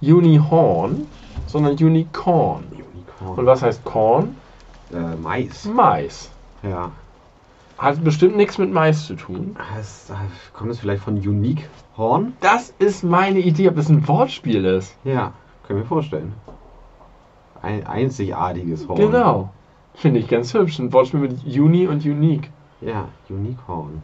Unihorn, 0.00 1.06
sondern 1.46 1.72
Unicorn. 1.72 2.64
Unicorn. 2.72 3.38
Und 3.38 3.46
was 3.46 3.62
heißt 3.62 3.84
Korn? 3.84 4.36
Äh, 4.92 5.16
Mais. 5.22 5.66
Mais. 5.66 6.30
Ja. 6.62 6.90
Hat 7.80 8.04
bestimmt 8.04 8.36
nichts 8.36 8.58
mit 8.58 8.70
Mais 8.70 9.06
zu 9.06 9.14
tun. 9.16 9.56
Das, 9.74 10.10
äh, 10.10 10.14
kommt 10.52 10.70
es 10.70 10.80
vielleicht 10.80 11.02
von 11.02 11.14
Unique 11.14 11.66
Horn? 11.96 12.34
Das 12.40 12.74
ist 12.78 13.02
meine 13.02 13.38
Idee, 13.38 13.70
ob 13.70 13.76
das 13.76 13.88
ein 13.88 14.06
Wortspiel 14.06 14.66
ist. 14.66 14.94
Ja, 15.02 15.32
können 15.66 15.78
wir 15.78 15.86
vorstellen. 15.86 16.34
Ein 17.62 17.86
einzigartiges 17.86 18.86
Horn. 18.86 18.98
Genau. 18.98 19.48
Finde 19.94 20.20
ich 20.20 20.28
ganz 20.28 20.52
hübsch. 20.52 20.78
Ein 20.78 20.92
Wortspiel 20.92 21.20
mit 21.20 21.42
Uni 21.58 21.86
und 21.86 22.04
Unique. 22.04 22.50
Ja, 22.82 23.08
Unicorn. 23.30 24.02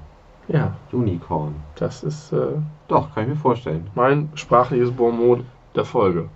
Ja, 0.48 0.74
Unicorn. 0.92 1.56
das 1.74 2.02
ist 2.02 2.32
äh, 2.32 2.52
Doch, 2.88 3.14
kann 3.14 3.24
ich 3.24 3.28
mir 3.30 3.36
vorstellen. 3.36 3.90
mein 3.94 4.30
sprachliches 4.36 4.90
Bonmot 4.90 5.40
der 5.74 5.84
Folge. 5.84 6.30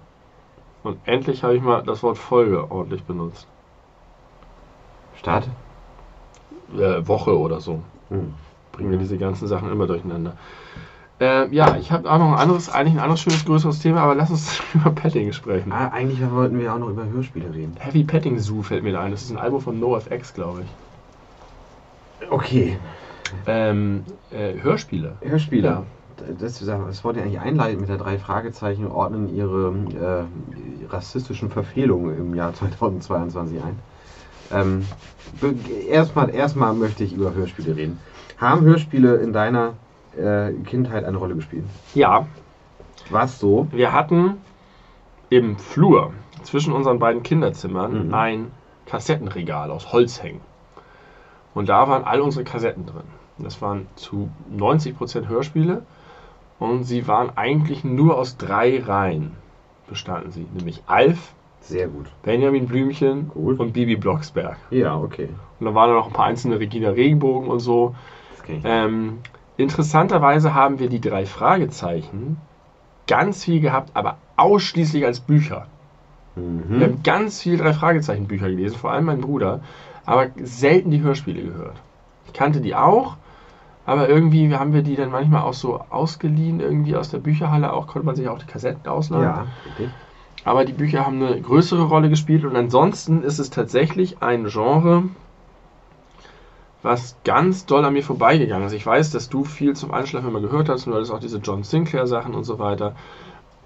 Und 0.83 0.99
endlich 1.07 1.43
habe 1.43 1.57
ich 1.57 1.63
mal 1.63 1.83
das 1.85 2.03
Wort 2.03 2.19
Folge 2.19 2.71
ordentlich 2.71 3.05
benutzt. 3.05 3.47
Start. 5.17 5.49
Äh, 6.79 7.07
Woche 7.07 7.39
oder 7.39 7.61
so. 7.61 7.81
Hm. 8.09 8.35
Bringen 8.73 8.91
wir 8.91 8.99
diese 8.99 9.19
ganzen 9.19 9.49
Sachen 9.49 9.71
immer 9.71 9.87
durcheinander. 9.87 10.35
Äh, 11.21 11.55
ja, 11.55 11.77
ich 11.77 11.93
habe 11.93 12.11
auch 12.11 12.19
noch 12.19 12.33
ein 12.33 12.39
anderes, 12.39 12.71
eigentlich 12.71 12.95
ein 12.95 13.01
anderes 13.01 13.21
schönes, 13.21 13.45
größeres 13.45 13.81
Thema, 13.81 14.01
aber 14.01 14.15
lass 14.15 14.31
uns 14.31 14.61
über 14.75 14.91
Petting 14.91 15.33
sprechen. 15.33 15.71
Ah, 15.71 15.89
eigentlich 15.89 16.19
wollten 16.31 16.59
wir 16.59 16.73
auch 16.73 16.79
noch 16.79 16.89
über 16.89 17.05
Hörspiele 17.05 17.53
reden. 17.53 17.77
Heavy 17.79 18.05
Petting 18.05 18.39
Zoo 18.39 18.63
fällt 18.63 18.83
mir 18.83 18.93
da 18.93 19.03
ein. 19.03 19.11
Das 19.11 19.23
ist 19.23 19.31
ein 19.31 19.39
Album 19.39 19.61
von 19.61 19.79
NoFX, 19.79 20.33
glaube 20.33 20.63
ich. 20.63 22.31
Okay. 22.31 22.79
Ähm, 23.47 24.05
äh, 24.31 24.55
Hörspiele. 24.63 25.17
Hörspiele. 25.21 25.69
Ja. 25.69 25.83
Das, 26.39 26.59
das 26.59 27.05
wollte 27.05 27.21
ich 27.21 27.25
eigentlich 27.27 27.41
einleiten 27.41 27.81
mit 27.81 27.89
der 27.89 27.97
drei 27.97 28.19
Fragezeichen 28.19 28.87
ordnen 28.87 29.35
ihre 29.35 29.73
äh, 30.01 30.93
rassistischen 30.93 31.51
Verfehlungen 31.51 32.19
im 32.19 32.35
Jahr 32.35 32.55
2022 32.55 33.63
ein. 33.63 33.79
Ähm, 34.53 34.85
erstmal, 35.89 36.31
erstmal 36.35 36.75
möchte 36.75 37.05
ich 37.05 37.13
über 37.13 37.33
Hörspiele 37.35 37.77
reden. 37.77 37.99
Haben 38.39 38.63
Hörspiele 38.63 39.17
in 39.17 39.33
deiner 39.33 39.75
äh, 40.17 40.53
Kindheit 40.65 41.05
eine 41.05 41.17
Rolle 41.19 41.35
gespielt? 41.37 41.65
Ja, 41.95 42.27
Was 43.11 43.39
so? 43.39 43.69
wir 43.71 43.93
hatten 43.93 44.39
im 45.29 45.57
Flur 45.59 46.13
zwischen 46.43 46.73
unseren 46.73 46.99
beiden 46.99 47.23
Kinderzimmern 47.23 48.09
Mhm. 48.09 48.15
ein 48.15 48.51
Kassettenregal 48.87 49.71
aus 49.71 49.93
Holz 49.93 50.23
hängen. 50.23 50.41
Und 51.55 51.69
da 51.69 51.89
waren 51.89 52.05
all 52.05 52.21
unsere 52.21 52.45
Kassetten 52.45 52.87
drin. 52.87 53.03
Das 53.39 53.63
waren 53.63 53.87
zu 53.95 54.31
90% 54.55 55.29
Hörspiele 55.29 55.83
und 56.59 56.85
sie 56.85 57.07
waren 57.09 57.31
eigentlich 57.37 57.85
nur 57.85 58.19
aus 58.19 58.37
drei 58.37 58.83
Reihen 58.83 59.37
bestanden 59.89 60.31
sie, 60.31 60.47
nämlich 60.55 60.83
Alf, 60.87 61.33
Sehr 61.61 61.89
gut. 61.89 62.07
Benjamin 62.23 62.67
Blümchen 62.67 63.29
Gut. 63.29 63.61
und 63.61 63.73
Bibi 63.73 63.97
Blocksberg. 63.97 64.57
Ja, 64.71 64.97
okay. 64.99 65.29
Und 65.59 65.67
da 65.67 65.75
waren 65.75 65.93
noch 65.95 66.07
ein 66.07 66.13
paar 66.13 66.27
einzelne 66.27 66.59
Regina 66.59 66.91
Regenbogen 66.91 67.49
und 67.49 67.61
so. 67.61 67.95
Ich. 68.49 68.61
Ähm, 68.65 69.19
interessanterweise 69.57 70.55
haben 70.55 70.79
wir 70.81 70.89
die 70.89 71.01
drei 71.01 71.27
Fragezeichen 71.27 72.39
ganz 73.07 73.45
viel 73.45 73.61
gehabt, 73.61 73.91
aber 73.95 74.17
ausschließlich 74.37 75.05
als 75.05 75.21
Bücher. 75.21 75.67
Wir 76.35 76.43
Mhm. 76.43 76.83
haben 76.83 77.03
ganz 77.03 77.43
viel 77.43 77.57
drei 77.59 77.73
Fragezeichen 77.73 78.27
Bücher 78.27 78.49
gelesen, 78.49 78.77
vor 78.79 78.93
allem 78.93 79.05
mein 79.05 79.21
Bruder, 79.21 79.61
aber 80.07 80.29
selten 80.43 80.91
die 80.91 81.03
Hörspiele 81.03 81.43
gehört. 81.43 81.77
Ich 82.27 82.33
kannte 82.33 82.61
die 82.61 82.75
auch, 82.75 83.17
aber 83.85 84.09
irgendwie 84.09 84.55
haben 84.55 84.73
wir 84.73 84.83
die 84.83 84.97
dann 84.97 85.11
manchmal 85.11 85.43
auch 85.43 85.53
so 85.53 85.81
ausgeliehen, 85.91 86.61
irgendwie 86.61 86.97
aus 86.97 87.11
der 87.11 87.19
Bücherhalle 87.19 87.73
auch, 87.73 87.87
konnte 87.87 88.07
man 88.07 88.17
sich 88.17 88.29
auch 88.29 88.39
die 88.39 88.47
Kassetten 88.47 88.87
ausleihen. 88.89 89.23
Ja, 89.25 89.47
richtig. 89.67 89.91
Aber 90.45 90.65
die 90.65 90.73
Bücher 90.73 91.07
haben 91.07 91.23
eine 91.23 91.41
größere 91.41 91.85
Rolle 91.85 92.09
gespielt 92.09 92.45
und 92.45 92.57
ansonsten 92.57 93.23
ist 93.23 93.39
es 93.39 93.51
tatsächlich 93.51 94.23
ein 94.23 94.47
Genre, 94.47 95.05
was 96.83 97.17
ganz 97.25 97.67
doll 97.67 97.85
an 97.85 97.93
mir 97.93 98.03
vorbeigegangen 98.03 98.67
ist. 98.67 98.73
Ich 98.73 98.87
weiß, 98.87 99.11
dass 99.11 99.29
du 99.29 99.45
viel 99.45 99.77
zum 99.77 99.93
Einschlafen 99.93 100.29
immer 100.29 100.41
gehört 100.41 100.69
hast 100.69 100.87
und 100.87 100.93
du 100.93 100.97
hattest 100.97 101.13
auch 101.13 101.21
diese 101.21 101.39
John 101.39 101.63
Sinclair 101.63 102.07
Sachen 102.07 102.35
und 102.35 102.45
so 102.45 102.59
weiter. 102.59 102.95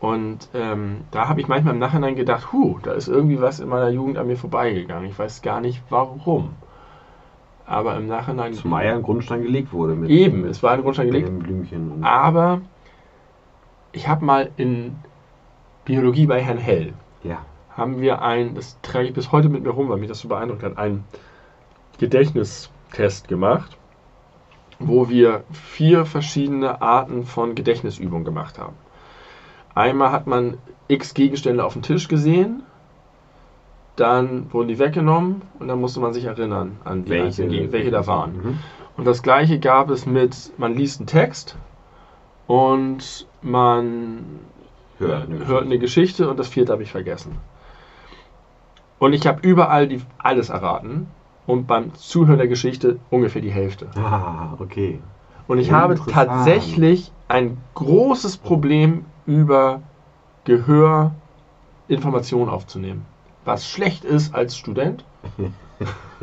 Und 0.00 0.48
ähm, 0.52 1.02
da 1.12 1.28
habe 1.28 1.40
ich 1.40 1.48
manchmal 1.48 1.74
im 1.74 1.80
Nachhinein 1.80 2.16
gedacht, 2.16 2.52
hu, 2.52 2.78
da 2.82 2.92
ist 2.92 3.08
irgendwie 3.08 3.40
was 3.40 3.60
in 3.60 3.68
meiner 3.68 3.88
Jugend 3.88 4.18
an 4.18 4.26
mir 4.26 4.36
vorbeigegangen. 4.36 5.08
Ich 5.08 5.18
weiß 5.18 5.42
gar 5.42 5.60
nicht 5.60 5.82
warum. 5.88 6.50
Aber 7.66 7.96
im 7.96 8.06
Nachhinein. 8.06 8.52
Zumal 8.52 8.84
ja 8.84 8.94
ein 8.94 9.02
Grundstein 9.02 9.42
gelegt 9.42 9.72
wurde 9.72 9.94
mit 9.94 10.10
Eben, 10.10 10.44
es 10.44 10.62
war 10.62 10.72
ein 10.72 10.82
Grundstein 10.82 11.06
gelegt. 11.06 11.38
Blümchen. 11.38 12.04
Aber 12.04 12.60
ich 13.92 14.08
habe 14.08 14.24
mal 14.24 14.50
in 14.56 14.96
Biologie 15.84 16.26
bei 16.26 16.40
Herrn 16.42 16.58
Hell, 16.58 16.94
ja. 17.22 17.44
haben 17.70 18.00
wir 18.00 18.22
ein, 18.22 18.54
das 18.54 18.78
trage 18.82 19.08
ich 19.08 19.14
bis 19.14 19.32
heute 19.32 19.48
mit 19.48 19.62
mir 19.62 19.70
rum, 19.70 19.88
weil 19.88 19.98
mich 19.98 20.08
das 20.08 20.20
so 20.20 20.28
beeindruckt 20.28 20.62
hat, 20.62 20.78
einen 20.78 21.04
Gedächtnistest 21.98 23.28
gemacht, 23.28 23.76
wo 24.78 25.08
wir 25.08 25.44
vier 25.52 26.04
verschiedene 26.06 26.82
Arten 26.82 27.24
von 27.24 27.54
Gedächtnisübungen 27.54 28.24
gemacht 28.24 28.58
haben. 28.58 28.74
Einmal 29.74 30.12
hat 30.12 30.26
man 30.26 30.58
x 30.88 31.14
Gegenstände 31.14 31.64
auf 31.64 31.72
dem 31.74 31.82
Tisch 31.82 32.08
gesehen, 32.08 32.62
dann 33.96 34.52
wurden 34.52 34.68
die 34.68 34.78
weggenommen 34.78 35.42
und 35.58 35.68
dann 35.68 35.80
musste 35.80 36.00
man 36.00 36.12
sich 36.12 36.24
erinnern 36.24 36.78
an 36.84 37.04
die 37.04 37.10
Gegen- 37.10 37.72
welche 37.72 37.90
da 37.90 38.06
waren. 38.06 38.36
Mhm. 38.36 38.58
Und 38.96 39.04
das 39.06 39.22
gleiche 39.22 39.58
gab 39.58 39.90
es 39.90 40.06
mit, 40.06 40.52
man 40.56 40.74
liest 40.74 41.00
einen 41.00 41.06
Text 41.06 41.56
und 42.46 43.26
man 43.42 44.24
Hört 44.98 45.28
hört, 45.28 45.48
eine 45.48 45.60
eine 45.62 45.78
Geschichte 45.78 46.28
und 46.28 46.38
das 46.38 46.48
vierte 46.48 46.72
habe 46.72 46.82
ich 46.82 46.90
vergessen. 46.90 47.38
Und 48.98 49.12
ich 49.12 49.26
habe 49.26 49.46
überall 49.46 49.88
die, 49.88 50.00
alles 50.18 50.48
erraten 50.48 51.08
und 51.46 51.66
beim 51.66 51.94
Zuhören 51.94 52.38
der 52.38 52.48
Geschichte 52.48 52.98
ungefähr 53.10 53.42
die 53.42 53.50
Hälfte. 53.50 53.88
Ah, 53.96 54.54
okay. 54.58 55.00
Und 55.46 55.58
ich 55.58 55.72
habe 55.72 55.96
tatsächlich 56.06 57.12
ein 57.28 57.58
großes 57.74 58.38
Problem 58.38 59.04
über 59.26 59.82
Gehör 60.44 61.12
Informationen 61.88 62.48
aufzunehmen. 62.48 63.04
Was 63.44 63.68
schlecht 63.68 64.04
ist 64.04 64.34
als 64.34 64.56
Student 64.56 65.04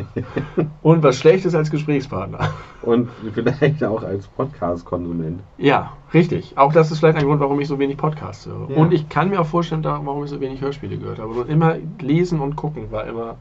und 0.81 1.03
was 1.03 1.17
schlecht 1.17 1.45
ist 1.45 1.55
als 1.55 1.71
Gesprächspartner. 1.71 2.49
Und 2.81 3.09
vielleicht 3.33 3.83
auch 3.83 4.03
als 4.03 4.27
Podcast-Konsument. 4.27 5.41
Ja, 5.57 5.93
richtig. 6.13 6.57
Auch 6.57 6.73
das 6.73 6.91
ist 6.91 6.99
vielleicht 6.99 7.17
ein 7.17 7.25
Grund, 7.25 7.39
warum 7.39 7.59
ich 7.59 7.67
so 7.67 7.79
wenig 7.79 7.97
Podcasts 7.97 8.45
höre. 8.45 8.69
Ja. 8.69 8.77
Und 8.77 8.93
ich 8.93 9.09
kann 9.09 9.29
mir 9.29 9.41
auch 9.41 9.45
vorstellen, 9.45 9.83
warum 9.83 10.23
ich 10.23 10.29
so 10.29 10.39
wenig 10.39 10.61
Hörspiele 10.61 10.97
gehört 10.97 11.19
habe. 11.19 11.31
Und 11.31 11.49
immer 11.49 11.75
lesen 11.99 12.39
und 12.39 12.55
gucken 12.55 12.91
war 12.91 13.05
immer 13.05 13.35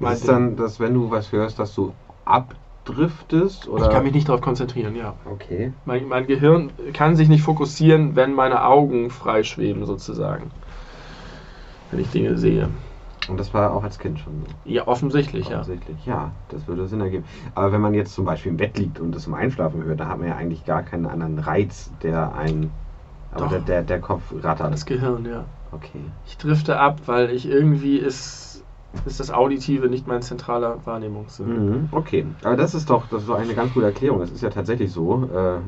Ist 0.00 0.20
es 0.20 0.26
dann, 0.26 0.56
dass 0.56 0.80
wenn 0.80 0.94
du 0.94 1.10
was 1.10 1.32
hörst, 1.32 1.58
dass 1.58 1.74
du 1.74 1.92
abdriftest? 2.24 3.68
Oder? 3.68 3.84
Ich 3.84 3.90
kann 3.90 4.04
mich 4.04 4.14
nicht 4.14 4.28
darauf 4.28 4.40
konzentrieren, 4.40 4.96
ja. 4.96 5.14
Okay. 5.30 5.72
Mein, 5.84 6.08
mein 6.08 6.26
Gehirn 6.26 6.70
kann 6.92 7.16
sich 7.16 7.28
nicht 7.28 7.42
fokussieren, 7.42 8.16
wenn 8.16 8.34
meine 8.34 8.64
Augen 8.64 9.10
freischweben, 9.10 9.86
sozusagen. 9.86 10.50
Wenn 11.90 12.00
ich 12.00 12.10
Dinge 12.10 12.36
sehe. 12.36 12.68
Und 13.28 13.38
das 13.38 13.54
war 13.54 13.72
auch 13.72 13.82
als 13.84 13.98
Kind 13.98 14.18
schon 14.18 14.40
so. 14.40 14.70
Ja, 14.70 14.86
offensichtlich, 14.86 15.48
ja. 15.48 15.60
Offensichtlich. 15.60 16.04
Ja, 16.06 16.32
das 16.48 16.66
würde 16.66 16.86
Sinn 16.86 17.00
ergeben. 17.00 17.24
Aber 17.54 17.72
wenn 17.72 17.80
man 17.80 17.94
jetzt 17.94 18.14
zum 18.14 18.24
Beispiel 18.24 18.50
im 18.50 18.56
Bett 18.56 18.78
liegt 18.78 19.00
und 19.00 19.14
das 19.14 19.22
zum 19.22 19.34
Einschlafen 19.34 19.82
hört, 19.84 20.00
da 20.00 20.08
hat 20.08 20.18
man 20.18 20.28
ja 20.28 20.36
eigentlich 20.36 20.64
gar 20.64 20.82
keinen 20.82 21.06
anderen 21.06 21.38
Reiz, 21.38 21.90
der 22.02 22.34
einen. 22.34 22.70
Aber 23.32 23.44
Doch. 23.44 23.50
der, 23.50 23.60
der, 23.60 23.82
der 23.82 24.00
Kopf 24.00 24.22
rattert. 24.42 24.72
Das 24.72 24.86
Gehirn, 24.86 25.26
ja. 25.26 25.44
Okay. 25.72 26.00
Ich 26.26 26.36
drifte 26.38 26.78
ab, 26.78 27.00
weil 27.06 27.30
ich 27.30 27.48
irgendwie 27.48 27.96
ist, 27.96 28.53
ist 29.06 29.20
das 29.20 29.30
Auditive 29.30 29.88
nicht 29.88 30.06
mein 30.06 30.22
zentraler 30.22 30.84
Wahrnehmungssinn. 30.86 31.46
Mhm, 31.46 31.88
okay, 31.90 32.26
aber 32.42 32.56
das 32.56 32.74
ist 32.74 32.90
doch 32.90 33.06
das 33.08 33.24
ist 33.24 33.30
eine 33.30 33.54
ganz 33.54 33.72
gute 33.72 33.86
Erklärung. 33.86 34.20
Es 34.22 34.30
ist 34.30 34.42
ja 34.42 34.50
tatsächlich 34.50 34.92
so, 34.92 35.24
äh, 35.24 35.60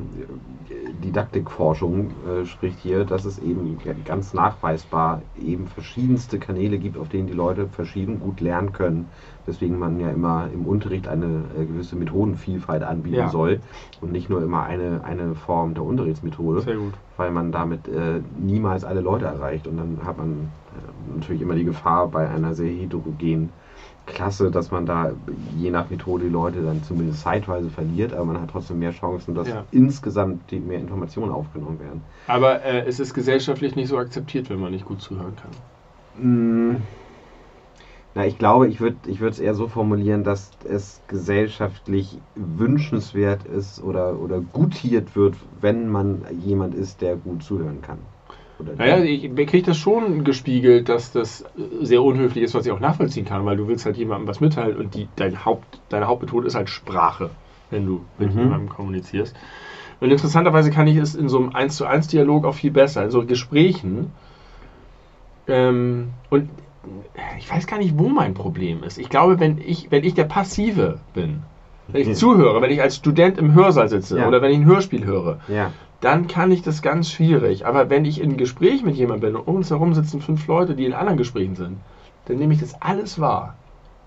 Didaktikforschung 0.93 2.11
äh, 2.25 2.45
spricht 2.45 2.79
hier, 2.79 3.05
dass 3.05 3.25
es 3.25 3.37
eben 3.39 3.77
ganz 4.03 4.33
nachweisbar 4.33 5.21
eben 5.35 5.67
verschiedenste 5.67 6.39
Kanäle 6.39 6.79
gibt, 6.79 6.97
auf 6.97 7.09
denen 7.09 7.27
die 7.27 7.33
Leute 7.33 7.67
verschieden 7.69 8.19
gut 8.19 8.41
lernen 8.41 8.71
können. 8.71 9.11
Weswegen 9.47 9.79
man 9.79 9.97
ja 9.99 10.09
immer 10.11 10.49
im 10.53 10.65
Unterricht 10.65 11.07
eine 11.07 11.45
äh, 11.57 11.65
gewisse 11.65 11.95
Methodenvielfalt 11.95 12.83
anbieten 12.83 13.15
Ja. 13.15 13.29
soll 13.29 13.61
und 14.01 14.11
nicht 14.11 14.29
nur 14.29 14.43
immer 14.43 14.63
eine, 14.63 15.03
eine 15.05 15.35
Form 15.35 15.73
der 15.73 15.83
Unterrichtsmethode 15.85 16.61
Sehr 16.61 16.75
gut. 16.75 16.93
weil 17.15 17.31
man 17.31 17.53
damit 17.53 17.87
äh, 17.87 18.21
niemals 18.37 18.83
alle 18.83 18.99
Leute 18.99 19.25
erreicht. 19.25 19.65
Und 19.67 19.77
dann 19.77 20.03
hat 20.05 20.17
man 20.17 20.51
äh, 20.75 21.15
natürlich 21.15 21.41
immer 21.41 21.55
die 21.55 21.63
Gefahr 21.63 22.09
bei 22.09 22.27
einer 22.29 22.53
sehr 22.53 22.69
heterogenen 22.69 23.53
Klasse, 24.05 24.51
dass 24.51 24.69
man 24.71 24.85
da 24.85 25.13
je 25.57 25.71
nach 25.71 25.89
Methode 25.89 26.25
die 26.25 26.31
Leute 26.31 26.61
dann 26.61 26.83
zumindest 26.83 27.21
zeitweise 27.21 27.69
verliert, 27.69 28.13
aber 28.13 28.25
man 28.25 28.41
hat 28.41 28.49
trotzdem 28.49 28.79
mehr 28.79 28.91
Chancen, 28.91 29.33
dass 29.33 29.47
Ja. 29.47 29.63
insgesamt 29.71 30.51
mehr 30.51 30.79
Informationen 30.79 31.31
aufgenommen 31.31 31.79
werden. 31.79 32.01
Aber 32.27 32.61
äh, 32.63 32.85
es 32.85 32.99
ist 32.99 33.13
gesellschaftlich 33.13 33.75
nicht 33.77 33.87
so 33.87 33.97
akzeptiert, 33.97 34.49
wenn 34.49 34.59
man 34.59 34.71
nicht 34.71 34.85
gut 34.85 35.01
zuhören 35.01 35.35
kann. 35.35 35.51
Mm, 36.21 36.75
Na, 38.15 38.25
ich 38.25 38.37
glaube, 38.39 38.67
ich 38.67 38.79
würde 38.79 38.97
ich 39.07 39.21
es 39.21 39.39
eher 39.39 39.53
so 39.53 39.67
formulieren, 39.67 40.23
dass 40.23 40.51
es 40.67 41.01
gesellschaftlich 41.07 42.19
wünschenswert 42.35 43.43
ist 43.45 43.81
oder, 43.83 44.19
oder 44.19 44.39
gutiert 44.41 45.15
wird, 45.15 45.35
wenn 45.61 45.87
man 45.89 46.25
jemand 46.39 46.73
ist, 46.73 47.01
der 47.01 47.15
gut 47.15 47.43
zuhören 47.43 47.81
kann. 47.81 47.99
Oder 48.59 48.73
Naja, 48.75 49.03
ich 49.03 49.21
kriege 49.35 49.67
das 49.67 49.77
schon 49.77 50.23
gespiegelt, 50.23 50.89
dass 50.89 51.11
das 51.11 51.45
sehr 51.81 52.01
unhöflich 52.01 52.43
ist, 52.43 52.55
was 52.55 52.65
ich 52.65 52.71
auch 52.71 52.79
nachvollziehen 52.79 53.25
kann, 53.25 53.45
weil 53.45 53.57
du 53.57 53.67
willst 53.67 53.85
halt 53.85 53.97
jemandem 53.97 54.27
was 54.27 54.39
mitteilen 54.39 54.77
und 54.77 54.95
die, 54.95 55.07
dein 55.15 55.45
Haupt, 55.45 55.79
deine 55.89 56.07
Hauptmethode 56.07 56.47
ist 56.47 56.55
halt 56.55 56.69
Sprache, 56.69 57.29
wenn 57.69 57.85
du 57.85 58.01
mit 58.17 58.33
Mhm. 58.33 58.39
jemandem 58.41 58.69
kommunizierst. 58.69 59.35
Und 59.99 60.09
interessanterweise 60.11 60.71
kann 60.71 60.87
ich 60.87 60.97
es 60.97 61.13
in 61.13 61.29
so 61.29 61.37
einem 61.37 61.55
1 61.55 61.75
zu 61.77 61.85
1 61.85 62.07
Dialog 62.07 62.45
auch 62.45 62.55
viel 62.55 62.71
besser, 62.71 63.03
in 63.05 63.11
so 63.11 63.25
Gesprächen. 63.25 64.11
Ähm, 65.47 66.09
und 66.29 66.49
ich 67.37 67.51
weiß 67.51 67.67
gar 67.67 67.77
nicht, 67.77 67.97
wo 67.97 68.09
mein 68.09 68.33
Problem 68.33 68.83
ist. 68.83 68.97
Ich 68.97 69.09
glaube, 69.09 69.39
wenn 69.39 69.57
ich, 69.59 69.91
wenn 69.91 70.03
ich 70.03 70.13
der 70.13 70.25
Passive 70.25 70.99
bin, 71.13 71.43
wenn 71.87 72.01
ich 72.01 72.07
Mhm. 72.07 72.13
zuhöre, 72.15 72.61
wenn 72.61 72.71
ich 72.71 72.81
als 72.81 72.95
Student 72.97 73.37
im 73.37 73.53
Hörsaal 73.53 73.87
sitze 73.89 74.19
Ja. 74.19 74.27
oder 74.27 74.41
wenn 74.41 74.51
ich 74.51 74.57
ein 74.57 74.65
Hörspiel 74.65 75.05
höre, 75.05 75.39
ja. 75.47 75.71
dann 76.01 76.27
kann 76.27 76.51
ich 76.51 76.61
das 76.61 76.81
ganz 76.81 77.09
schwierig. 77.11 77.65
Aber 77.65 77.89
wenn 77.89 78.05
ich 78.05 78.19
in 78.19 78.29
einem 78.29 78.37
Gespräch 78.37 78.83
mit 78.83 78.95
jemandem 78.95 79.33
bin 79.33 79.35
und 79.41 79.47
um 79.47 79.55
uns 79.55 79.69
herum 79.69 79.93
sitzen 79.93 80.21
fünf 80.21 80.45
Leute, 80.47 80.75
die 80.75 80.85
in 80.85 80.93
anderen 80.93 81.17
Gesprächen 81.17 81.55
sind, 81.55 81.77
dann 82.25 82.37
nehme 82.37 82.53
ich 82.53 82.59
das 82.59 82.79
alles 82.81 83.19
wahr. 83.19 83.55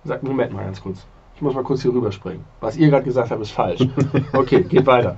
Sag, 0.04 0.22
Moment 0.22 0.52
mal 0.52 0.64
ganz 0.64 0.82
kurz. 0.82 1.06
Ich 1.36 1.42
muss 1.42 1.54
mal 1.54 1.64
kurz 1.64 1.80
hier 1.82 1.92
rüberspringen. 1.92 2.44
Was 2.60 2.76
ihr 2.76 2.88
gerade 2.90 3.04
gesagt 3.04 3.30
habt, 3.30 3.40
ist 3.40 3.50
falsch. 3.52 3.80
Okay, 4.34 4.62
geht 4.62 4.86
weiter. 4.86 5.16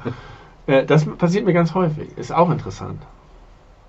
Äh, 0.66 0.84
das 0.86 1.04
passiert 1.04 1.44
mir 1.44 1.52
ganz 1.52 1.74
häufig. 1.74 2.16
Ist 2.16 2.32
auch 2.32 2.50
interessant. 2.50 3.02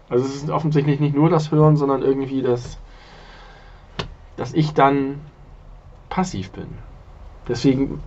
Also 0.09 0.25
es 0.25 0.35
ist 0.35 0.49
offensichtlich 0.49 0.99
nicht 0.99 1.15
nur 1.15 1.29
das 1.29 1.51
Hören, 1.51 1.77
sondern 1.77 2.01
irgendwie 2.01 2.41
das, 2.41 2.77
dass 4.35 4.53
ich 4.53 4.73
dann 4.73 5.19
passiv 6.09 6.51
bin. 6.51 6.67
Deswegen 7.47 8.01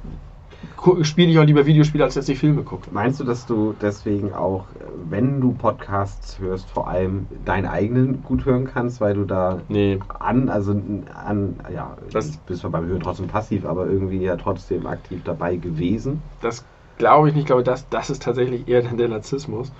spiele 1.02 1.30
ich 1.30 1.38
auch 1.38 1.44
lieber 1.44 1.66
Videospiele, 1.66 2.04
als 2.04 2.14
dass 2.14 2.28
ich 2.28 2.38
Filme 2.38 2.62
gucke. 2.62 2.90
Meinst 2.90 3.20
du, 3.20 3.24
dass 3.24 3.46
du 3.46 3.74
deswegen 3.80 4.32
auch, 4.32 4.66
wenn 5.10 5.40
du 5.40 5.52
Podcasts 5.52 6.38
hörst, 6.38 6.70
vor 6.70 6.88
allem 6.88 7.26
deinen 7.44 7.66
eigenen 7.66 8.22
gut 8.22 8.44
hören 8.44 8.66
kannst, 8.72 9.00
weil 9.00 9.14
du 9.14 9.24
da 9.24 9.60
Nee, 9.68 9.98
an, 10.18 10.48
also 10.48 10.72
an, 10.72 11.56
ja, 11.72 11.96
Das- 12.12 12.36
bist 12.38 12.60
zwar 12.62 12.70
beim 12.70 12.86
Hören 12.86 13.00
trotzdem 13.00 13.26
passiv, 13.28 13.64
aber 13.66 13.86
irgendwie 13.86 14.18
ja 14.22 14.36
trotzdem 14.36 14.86
aktiv 14.86 15.20
dabei 15.24 15.56
gewesen? 15.56 16.22
Das 16.40 16.64
glaube 16.98 17.28
ich 17.28 17.34
nicht. 17.34 17.42
Ich 17.42 17.46
glaube, 17.46 17.62
das, 17.62 17.88
das 17.90 18.10
ist 18.10 18.22
tatsächlich 18.22 18.68
eher 18.68 18.82
dann 18.82 18.96
der 18.96 19.08
Narzissmus. 19.08 19.70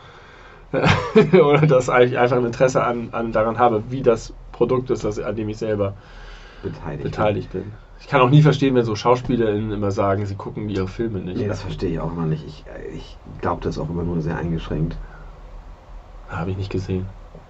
Oder 1.33 1.67
dass 1.67 1.89
ich 1.89 2.19
einfach 2.19 2.37
ein 2.37 2.45
Interesse 2.45 2.83
an, 2.85 3.09
an 3.13 3.33
daran 3.33 3.59
habe, 3.59 3.85
wie 3.91 4.03
das 4.03 4.33
Produkt 4.53 4.91
ist, 4.91 5.05
das, 5.05 5.19
an 5.19 5.37
dem 5.37 5.49
ich 5.49 5.59
selber 5.59 5.95
Beteiligt. 6.73 7.03
beteiligt 7.05 7.53
bin. 7.53 7.73
Ich 7.99 8.09
kann 8.09 8.21
auch 8.21 8.31
nie 8.31 8.43
verstehen, 8.43 8.75
wenn 8.75 8.85
so 8.85 8.95
SchauspielerInnen 8.95 9.73
immer 9.73 9.91
sagen, 9.91 10.27
sie 10.27 10.35
gucken 10.35 10.69
ihre 10.69 10.87
Filme 10.89 11.21
nicht. 11.21 11.39
Nee, 11.39 11.49
das 11.49 11.63
verstehe 11.63 11.91
ich 11.91 12.01
auch 12.01 12.13
immer 12.13 12.27
nicht. 12.27 12.45
Ich, 12.47 12.65
äh, 12.67 12.95
ich 12.95 13.19
glaube 13.41 13.63
das 13.63 13.79
auch 13.79 13.89
immer 13.89 14.03
nur 14.05 14.21
sehr 14.21 14.37
eingeschränkt. 14.37 14.97
Habe 16.29 16.51
ich 16.51 16.57
nicht 16.57 16.71
gesehen. 16.71 17.07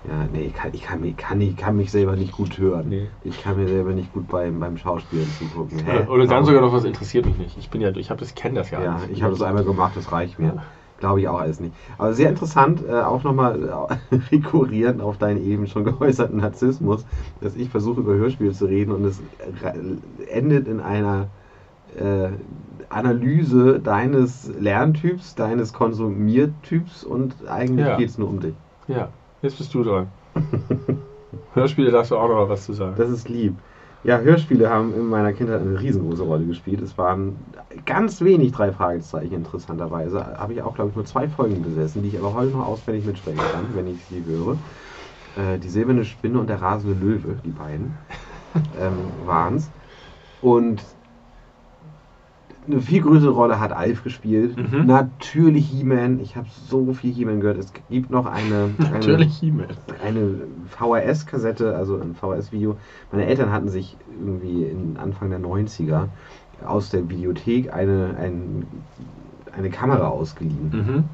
Ja, 0.09 0.25
nee, 0.33 0.43
ich 0.43 0.55
kann, 0.55 0.71
ich 0.73 0.83
kann, 0.83 1.01
mich- 1.01 1.17
kann, 1.17 1.41
ich 1.41 1.57
kann 1.57 1.77
mich 1.77 1.91
selber 1.91 2.15
nicht 2.15 2.33
gut 2.33 2.59
hören. 2.59 2.89
Nee. 2.89 3.09
Ich 3.25 3.43
kann 3.43 3.57
mir 3.57 3.67
selber 3.67 3.93
nicht 3.93 4.13
gut 4.13 4.29
beim, 4.29 4.61
beim 4.61 4.77
Schauspielen 4.77 5.27
zugucken. 5.39 5.81
Hä? 5.85 6.07
Oder, 6.09 6.27
dann 6.27 6.45
sogar 6.45 6.61
noch 6.61 6.73
was 6.73 6.85
interessiert 6.85 7.27
mich 7.27 7.39
nicht. 7.39 7.57
Ich 7.59 7.71
bin 7.71 7.81
ja, 7.81 7.91
ich 7.91 8.11
habe 8.11 8.21
das, 8.21 8.35
kenne 8.35 8.57
das 8.57 8.71
ja. 8.71 8.83
Ja, 8.83 9.01
ich 9.11 9.23
habe 9.23 9.33
das 9.33 9.43
einmal 9.43 9.65
gemacht, 9.65 9.97
das 9.97 10.13
reicht 10.13 10.39
mir. 10.39 10.63
Glaube 10.99 11.21
ich 11.21 11.29
auch 11.29 11.39
alles 11.41 11.61
nicht. 11.61 11.75
Aber 11.99 12.15
sehr 12.15 12.31
interessant, 12.31 12.83
äh, 12.89 12.93
auch 12.93 13.23
nochmal 13.23 13.89
äh, 14.11 14.17
rekurrierend 14.33 15.03
auf 15.03 15.19
deinen 15.19 15.45
eben 15.45 15.67
schon 15.67 15.85
geäußerten 15.85 16.39
Narzissmus, 16.39 17.05
dass 17.43 17.55
ich 17.55 17.69
versuche 17.69 18.01
über 18.01 18.15
Hörspiele 18.15 18.53
zu 18.53 18.65
reden 18.67 18.93
und 18.93 19.05
es 19.05 19.21
endet 20.33 20.69
in 20.69 20.81
einer 20.81 21.29
äh, 21.99 22.29
Analyse 22.89 23.81
deines 23.81 24.51
Lerntyps, 24.59 25.35
deines 25.35 25.73
Konsumiertyps 25.73 27.05
und 27.05 27.35
eigentlich 27.49 27.87
Ja. 27.87 27.97
geht 27.97 28.09
es 28.09 28.19
nur 28.19 28.29
um 28.29 28.41
dich. 28.41 28.55
Ja, 28.89 29.09
jetzt 29.43 29.59
bist 29.59 29.75
du 29.75 29.83
dran. 29.83 30.09
Hörspiele 31.55 31.91
darfst 31.91 32.11
du 32.11 32.17
auch 32.17 32.29
noch 32.29 32.49
was 32.49 32.65
zu 32.65 32.73
sagen. 32.73 32.95
Das 32.97 33.11
ist 33.11 33.29
lieb. 33.29 33.59
Ja, 34.07 34.21
Hörspiele 34.21 34.71
haben 34.71 34.95
in 34.95 35.09
meiner 35.09 35.33
Kindheit 35.33 35.61
eine 35.61 35.81
riesengroße 35.81 36.23
Rolle 36.23 36.47
gespielt. 36.47 36.81
Es 36.81 36.97
waren 36.97 37.35
ganz 37.87 38.21
wenig 38.21 38.53
drei 38.53 38.71
Fragezeichen, 38.71 39.35
interessanterweise. 39.35 40.25
Habe 40.39 40.53
ich 40.53 40.63
auch, 40.63 40.77
glaube 40.77 40.91
ich, 40.91 40.97
nur 40.97 41.05
zwei 41.05 41.29
Folgen 41.29 41.61
besessen, 41.61 42.05
die 42.05 42.11
ich 42.11 42.19
aber 42.19 42.33
heute 42.33 42.53
noch 42.53 42.69
auswendig 42.69 43.05
mitsprechen 43.05 43.41
kann, 43.41 43.65
wenn 43.75 43.89
ich 43.89 43.99
sie 44.05 44.25
höre. 44.25 44.59
Äh, 45.37 45.59
die 45.59 45.69
Silberne 45.69 46.05
Spinne 46.05 46.39
und 46.39 46.49
der 46.49 46.63
rasende 46.63 46.95
Löwe, 46.95 47.37
die 47.45 47.51
beiden, 47.51 47.99
ähm, 48.81 48.93
waren 49.27 49.57
es. 49.57 49.69
Und 50.41 50.85
eine 52.67 52.81
viel 52.81 53.03
größere 53.03 53.31
Rolle 53.31 53.61
hat 53.61 53.73
Alf 53.73 54.03
gespielt. 54.05 54.57
Mhm. 54.57 54.87
Natürlich 54.87 55.69
He-Man. 55.69 56.21
Ich 56.21 56.37
habe 56.37 56.47
so 56.69 56.93
viel 56.93 57.13
He-Man 57.13 57.41
gehört. 57.41 57.59
Es 57.59 57.73
gibt 57.89 58.11
noch 58.11 58.27
eine, 58.27 58.71
eine 58.79 58.91
Natürlich 58.91 59.43
E-Mail. 59.43 59.69
eine 60.05 60.41
VHS-Kassette, 60.71 61.75
also 61.77 61.97
ein 62.01 62.15
VHS-Video. 62.15 62.77
Meine 63.13 63.27
Eltern 63.27 63.53
hatten 63.53 63.69
sich 63.69 63.97
irgendwie 64.19 64.65
in 64.65 64.97
Anfang 64.97 65.31
der 65.31 65.41
90er 65.41 66.09
aus 66.67 66.91
der 66.91 67.09
Videothek 67.09 67.73
eine, 67.73 68.17
ein, 68.19 68.67
eine 69.57 69.71
Kamera 69.71 70.09
ausgeliehen, 70.09 70.71
Mhm. 70.73 71.05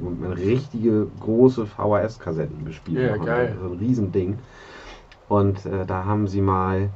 wo 0.00 0.10
man 0.10 0.32
richtige 0.32 1.06
große 1.20 1.66
VHS-Kassetten 1.66 2.64
bespielt 2.64 3.00
Ja, 3.10 3.16
geil. 3.16 3.56
So 3.60 3.72
ein 3.72 3.78
Riesending. 3.78 4.38
Und 5.28 5.64
äh, 5.66 5.86
da 5.86 6.04
haben 6.04 6.28
sie 6.28 6.40
mal 6.40 6.90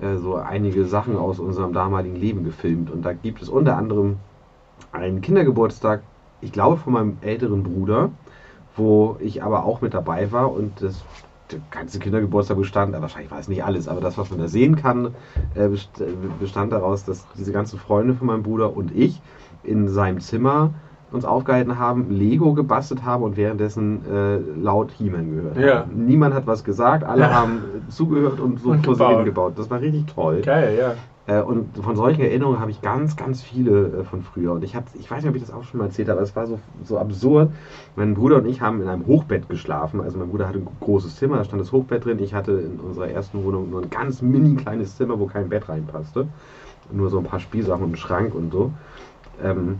äh, 0.00 0.16
so 0.16 0.36
einige 0.36 0.84
Sachen 0.84 1.16
aus 1.16 1.38
unserem 1.38 1.72
damaligen 1.72 2.16
Leben 2.16 2.44
gefilmt. 2.44 2.90
Und 2.90 3.04
da 3.04 3.12
gibt 3.12 3.42
es 3.42 3.48
unter 3.48 3.76
anderem 3.76 4.16
einen 4.92 5.20
Kindergeburtstag, 5.20 6.02
ich 6.40 6.52
glaube 6.52 6.76
von 6.76 6.92
meinem 6.92 7.18
älteren 7.20 7.62
Bruder, 7.62 8.10
wo 8.76 9.16
ich 9.20 9.42
aber 9.42 9.64
auch 9.64 9.80
mit 9.80 9.94
dabei 9.94 10.32
war 10.32 10.52
und 10.52 10.82
das 10.82 11.04
der 11.50 11.60
ganze 11.72 11.98
Kindergeburtstag 11.98 12.56
bestand, 12.56 12.94
äh, 12.94 13.00
wahrscheinlich 13.02 13.30
war 13.30 13.40
es 13.40 13.48
nicht 13.48 13.64
alles, 13.64 13.88
aber 13.88 14.00
das, 14.00 14.16
was 14.16 14.30
man 14.30 14.38
da 14.38 14.46
sehen 14.46 14.76
kann, 14.76 15.14
äh, 15.54 15.68
best- 15.68 16.02
bestand 16.38 16.72
daraus, 16.72 17.04
dass 17.04 17.26
diese 17.36 17.50
ganzen 17.52 17.78
Freunde 17.78 18.14
von 18.14 18.28
meinem 18.28 18.44
Bruder 18.44 18.76
und 18.76 18.94
ich 18.94 19.20
in 19.64 19.88
seinem 19.88 20.20
Zimmer 20.20 20.72
uns 21.12 21.24
aufgehalten 21.24 21.78
haben, 21.78 22.10
Lego 22.10 22.54
gebastelt 22.54 23.04
haben 23.04 23.22
und 23.24 23.36
währenddessen 23.36 24.00
äh, 24.10 24.36
laut 24.60 24.92
He-Man 24.92 25.34
gehört 25.34 25.56
Ja. 25.56 25.80
haben. 25.80 26.06
Niemand 26.06 26.34
hat 26.34 26.46
was 26.46 26.64
gesagt, 26.64 27.04
alle 27.04 27.22
Ja. 27.22 27.30
haben 27.32 27.56
äh, 27.86 27.90
zugehört 27.90 28.40
und 28.40 28.60
so 28.60 28.74
hin 29.08 29.24
gebaut. 29.24 29.54
Das 29.56 29.70
war 29.70 29.80
richtig 29.80 30.06
toll. 30.06 30.42
Geil, 30.42 30.76
ja. 30.78 30.94
Äh, 31.26 31.42
und 31.42 31.76
von 31.78 31.96
solchen 31.96 32.22
Erinnerungen 32.22 32.60
habe 32.60 32.70
ich 32.70 32.80
ganz, 32.80 33.14
ganz 33.16 33.42
viele 33.42 33.86
äh, 34.00 34.04
von 34.04 34.22
früher. 34.22 34.52
Und 34.52 34.64
ich, 34.64 34.74
hab, 34.74 34.84
ich 34.98 35.10
weiß 35.10 35.22
nicht, 35.22 35.30
ob 35.30 35.36
ich 35.36 35.42
das 35.42 35.52
auch 35.52 35.64
schon 35.64 35.78
mal 35.78 35.86
erzählt 35.86 36.08
habe, 36.08 36.18
aber 36.18 36.24
es 36.24 36.34
war 36.34 36.46
so, 36.46 36.58
so 36.84 36.98
absurd. 36.98 37.50
Mein 37.94 38.14
Bruder 38.14 38.36
und 38.38 38.46
ich 38.46 38.60
haben 38.60 38.80
in 38.80 38.88
einem 38.88 39.06
Hochbett 39.06 39.48
geschlafen. 39.48 40.00
Also 40.00 40.18
mein 40.18 40.28
Bruder 40.28 40.48
hatte 40.48 40.58
ein 40.58 40.66
großes 40.80 41.16
Zimmer, 41.16 41.36
da 41.36 41.44
stand 41.44 41.60
das 41.60 41.72
Hochbett 41.72 42.04
drin. 42.04 42.18
Ich 42.20 42.34
hatte 42.34 42.52
in 42.52 42.80
unserer 42.80 43.08
ersten 43.08 43.44
Wohnung 43.44 43.70
nur 43.70 43.82
ein 43.82 43.90
ganz 43.90 44.22
mini 44.22 44.54
kleines 44.56 44.96
Zimmer, 44.96 45.18
wo 45.18 45.26
kein 45.26 45.48
Bett 45.48 45.68
reinpasste. 45.68 46.26
Nur 46.92 47.10
so 47.10 47.18
ein 47.18 47.24
paar 47.24 47.38
Spielsachen 47.40 47.82
und 47.82 47.88
einen 47.90 47.96
Schrank 47.96 48.34
und 48.34 48.52
so. 48.52 48.72
Ähm, 49.42 49.78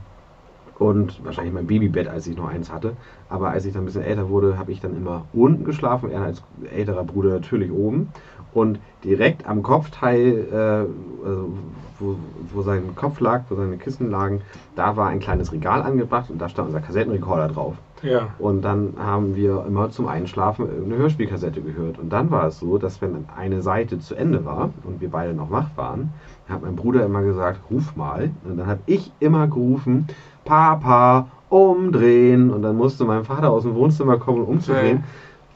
und 0.80 1.22
wahrscheinlich 1.26 1.52
mein 1.52 1.66
Babybett, 1.66 2.08
als 2.08 2.26
ich 2.26 2.38
noch 2.38 2.48
eins 2.48 2.72
hatte. 2.72 2.96
Aber 3.28 3.50
als 3.50 3.66
ich 3.66 3.74
dann 3.74 3.82
ein 3.82 3.84
bisschen 3.84 4.02
älter 4.02 4.30
wurde, 4.30 4.58
habe 4.58 4.72
ich 4.72 4.80
dann 4.80 4.96
immer 4.96 5.26
unten 5.34 5.64
geschlafen, 5.64 6.10
er 6.10 6.22
als 6.22 6.42
älterer 6.74 7.04
Bruder 7.04 7.34
natürlich 7.34 7.70
oben. 7.70 8.08
Und 8.54 8.80
direkt 9.04 9.46
am 9.46 9.62
Kopfteil, 9.62 10.48
äh, 10.50 11.26
also 11.26 11.52
wo, 11.98 12.16
wo 12.54 12.62
sein 12.62 12.96
Kopf 12.96 13.20
lag, 13.20 13.42
wo 13.50 13.56
seine 13.56 13.76
Kissen 13.76 14.10
lagen, 14.10 14.40
da 14.74 14.96
war 14.96 15.08
ein 15.08 15.20
kleines 15.20 15.52
Regal 15.52 15.82
angebracht 15.82 16.30
und 16.30 16.38
da 16.38 16.48
stand 16.48 16.68
unser 16.68 16.80
Kassettenrekorder 16.80 17.48
drauf. 17.48 17.76
Ja. 18.02 18.28
Und 18.38 18.62
dann 18.62 18.94
haben 18.98 19.36
wir 19.36 19.64
immer 19.66 19.90
zum 19.90 20.08
Einschlafen 20.08 20.66
irgendeine 20.66 21.02
Hörspielkassette 21.02 21.60
gehört. 21.60 21.98
Und 21.98 22.10
dann 22.10 22.30
war 22.30 22.46
es 22.46 22.58
so, 22.58 22.78
dass 22.78 23.02
wenn 23.02 23.26
eine 23.36 23.60
Seite 23.60 23.98
zu 23.98 24.14
Ende 24.14 24.46
war 24.46 24.70
und 24.84 25.02
wir 25.02 25.10
beide 25.10 25.34
noch 25.34 25.50
wach 25.50 25.68
waren, 25.76 26.14
hat 26.48 26.62
mein 26.62 26.76
Bruder 26.76 27.04
immer 27.04 27.22
gesagt, 27.22 27.60
ruf 27.70 27.94
mal. 27.96 28.30
Und 28.44 28.56
dann 28.56 28.66
habe 28.66 28.80
ich 28.86 29.12
immer 29.20 29.46
gerufen, 29.46 30.06
Papa, 30.44 31.26
umdrehen. 31.48 32.50
Und 32.50 32.62
dann 32.62 32.76
musste 32.76 33.04
mein 33.04 33.24
Vater 33.24 33.50
aus 33.50 33.62
dem 33.64 33.74
Wohnzimmer 33.74 34.18
kommen, 34.18 34.42
um 34.42 34.48
umzudrehen. 34.48 35.04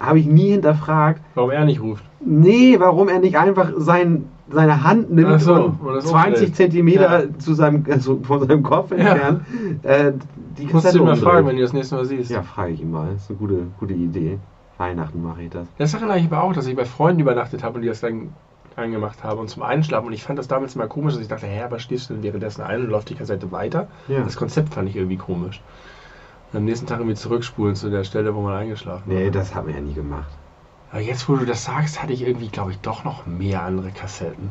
Habe 0.01 0.19
ich 0.19 0.27
nie 0.27 0.51
hinterfragt, 0.51 1.23
Warum 1.35 1.51
er 1.51 1.65
nicht 1.65 1.81
ruft. 1.81 2.05
nee, 2.21 2.77
warum 2.79 3.09
er 3.09 3.21
nicht 3.21 3.39
einfach 3.39 3.73
sein, 3.77 4.27
seine 4.51 4.83
Hand 4.85 5.11
nimmt 5.11 5.41
so, 5.41 5.55
und 5.55 5.81
und 5.81 5.95
das 5.95 6.05
20 6.07 6.33
umdreht. 6.41 6.57
Zentimeter 6.57 7.25
Ja. 7.25 7.39
zu 7.39 7.55
seinem, 7.55 7.85
also 7.89 8.19
von 8.23 8.47
seinem 8.47 8.63
Kopf 8.63 8.91
Ja. 8.91 8.97
entfernt 8.97 9.41
äh, 9.83 10.13
die 10.59 10.65
Musst 10.65 10.75
Kassette 10.75 10.99
du 10.99 11.05
ihn 11.05 11.07
mal 11.09 11.17
fragen, 11.17 11.47
wenn 11.47 11.57
du 11.57 11.63
das 11.63 11.73
nächste 11.73 11.95
Mal 11.95 12.05
siehst. 12.05 12.31
Ja, 12.31 12.43
frage 12.43 12.73
ich 12.73 12.81
ihn 12.83 12.91
mal. 12.91 13.09
Das 13.13 13.23
ist 13.23 13.31
eine 13.31 13.39
gute, 13.39 13.59
gute 13.79 13.95
Idee. 13.95 14.39
Weihnachten 14.77 15.23
mache 15.23 15.43
ich 15.43 15.51
das. 15.51 15.67
Das 15.79 15.95
erinnere 15.95 16.19
ich 16.19 16.27
aber 16.27 16.43
auch, 16.43 16.53
dass 16.53 16.67
ich 16.67 16.77
bei 16.77 16.85
Freunden 16.85 17.21
übernachtet 17.21 17.63
habe 17.63 17.77
und 17.77 17.83
die 17.83 17.89
das 17.89 18.01
dann 18.01 18.31
angemacht 18.77 19.23
habe 19.25 19.41
und 19.41 19.49
zum 19.49 19.63
Einschlafen. 19.63 20.07
Und 20.07 20.13
ich 20.13 20.23
fand 20.23 20.39
das 20.39 20.49
damals 20.49 20.75
immer 20.75 20.87
komisch, 20.89 21.15
dass 21.15 21.23
ich 21.23 21.29
dachte, 21.29 21.47
hä, 21.47 21.63
aber 21.63 21.79
stehst 21.79 22.09
du 22.11 22.15
denn 22.15 22.23
währenddessen 22.23 22.63
ein 22.63 22.83
und 22.83 22.89
läuft 22.91 23.11
die 23.11 23.15
Kassette 23.15 23.51
weiter? 23.53 23.89
Ja. 24.09 24.23
Das 24.23 24.37
Konzept 24.37 24.75
fand 24.75 24.89
ich 24.89 24.97
irgendwie 24.97 25.17
komisch. 25.17 25.61
Und 26.53 26.59
am 26.59 26.65
nächsten 26.65 26.87
Tag 26.87 26.99
irgendwie 26.99 27.17
zurückspulen 27.17 27.75
zu 27.77 27.91
der 27.91 28.05
Stelle, 28.05 28.35
wo 28.35 28.41
man 28.43 28.55
eingeschlafen 28.55 29.05
Nee, 29.07 29.25
war. 29.27 29.31
das 29.33 29.55
haben 29.55 29.69
wir 29.69 29.75
ja 29.75 29.81
nie 29.81 29.95
gemacht. 29.95 30.29
Aber 30.91 31.01
jetzt, 31.01 31.29
wo 31.29 31.35
du 31.37 31.45
das 31.45 31.65
sagst, 31.65 32.03
hatte 32.03 32.13
ich 32.13 32.23
irgendwie, 32.23 32.49
glaube 32.49 32.71
ich, 32.71 32.79
doch 32.79 33.05
noch 33.05 33.27
mehr 33.27 33.63
andere 33.63 33.91
Kassetten. 33.91 34.51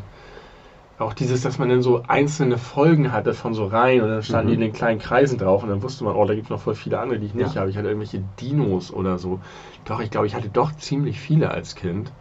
Auch 1.00 1.14
dieses, 1.14 1.42
dass 1.42 1.58
man 1.58 1.70
dann 1.70 1.82
so 1.82 2.04
einzelne 2.08 2.58
Folgen 2.58 3.12
hatte 3.12 3.34
von 3.34 3.54
so 3.54 3.66
Reihen 3.66 4.02
und 4.04 4.10
dann 4.10 4.24
standen 4.24 4.46
Mhm. 4.46 4.50
die 4.50 4.54
in 4.56 4.62
den 4.62 4.74
kleinen 4.74 5.00
Kreisen 5.00 5.38
drauf 5.40 5.64
und 5.64 5.70
dann 5.70 5.82
wusste 5.82 6.04
man, 6.04 6.16
oh, 6.16 6.26
da 6.26 6.34
gibt 6.36 6.46
es 6.46 6.50
noch 6.52 6.60
voll 6.60 6.76
viele 6.76 7.00
andere, 7.00 7.18
die 7.20 7.26
ich 7.26 7.34
nicht 7.34 7.56
Ja. 7.56 7.62
habe. 7.62 7.70
Ich 7.72 7.78
hatte 7.78 7.88
irgendwelche 7.88 8.24
Dinos 8.40 8.94
oder 8.94 9.18
so. 9.18 9.40
Doch, 9.86 10.00
ich 10.02 10.12
glaube, 10.12 10.28
ich 10.28 10.36
hatte 10.36 10.50
doch 10.50 10.72
ziemlich 10.76 11.20
viele 11.20 11.52
als 11.52 11.76
Kind. 11.76 12.12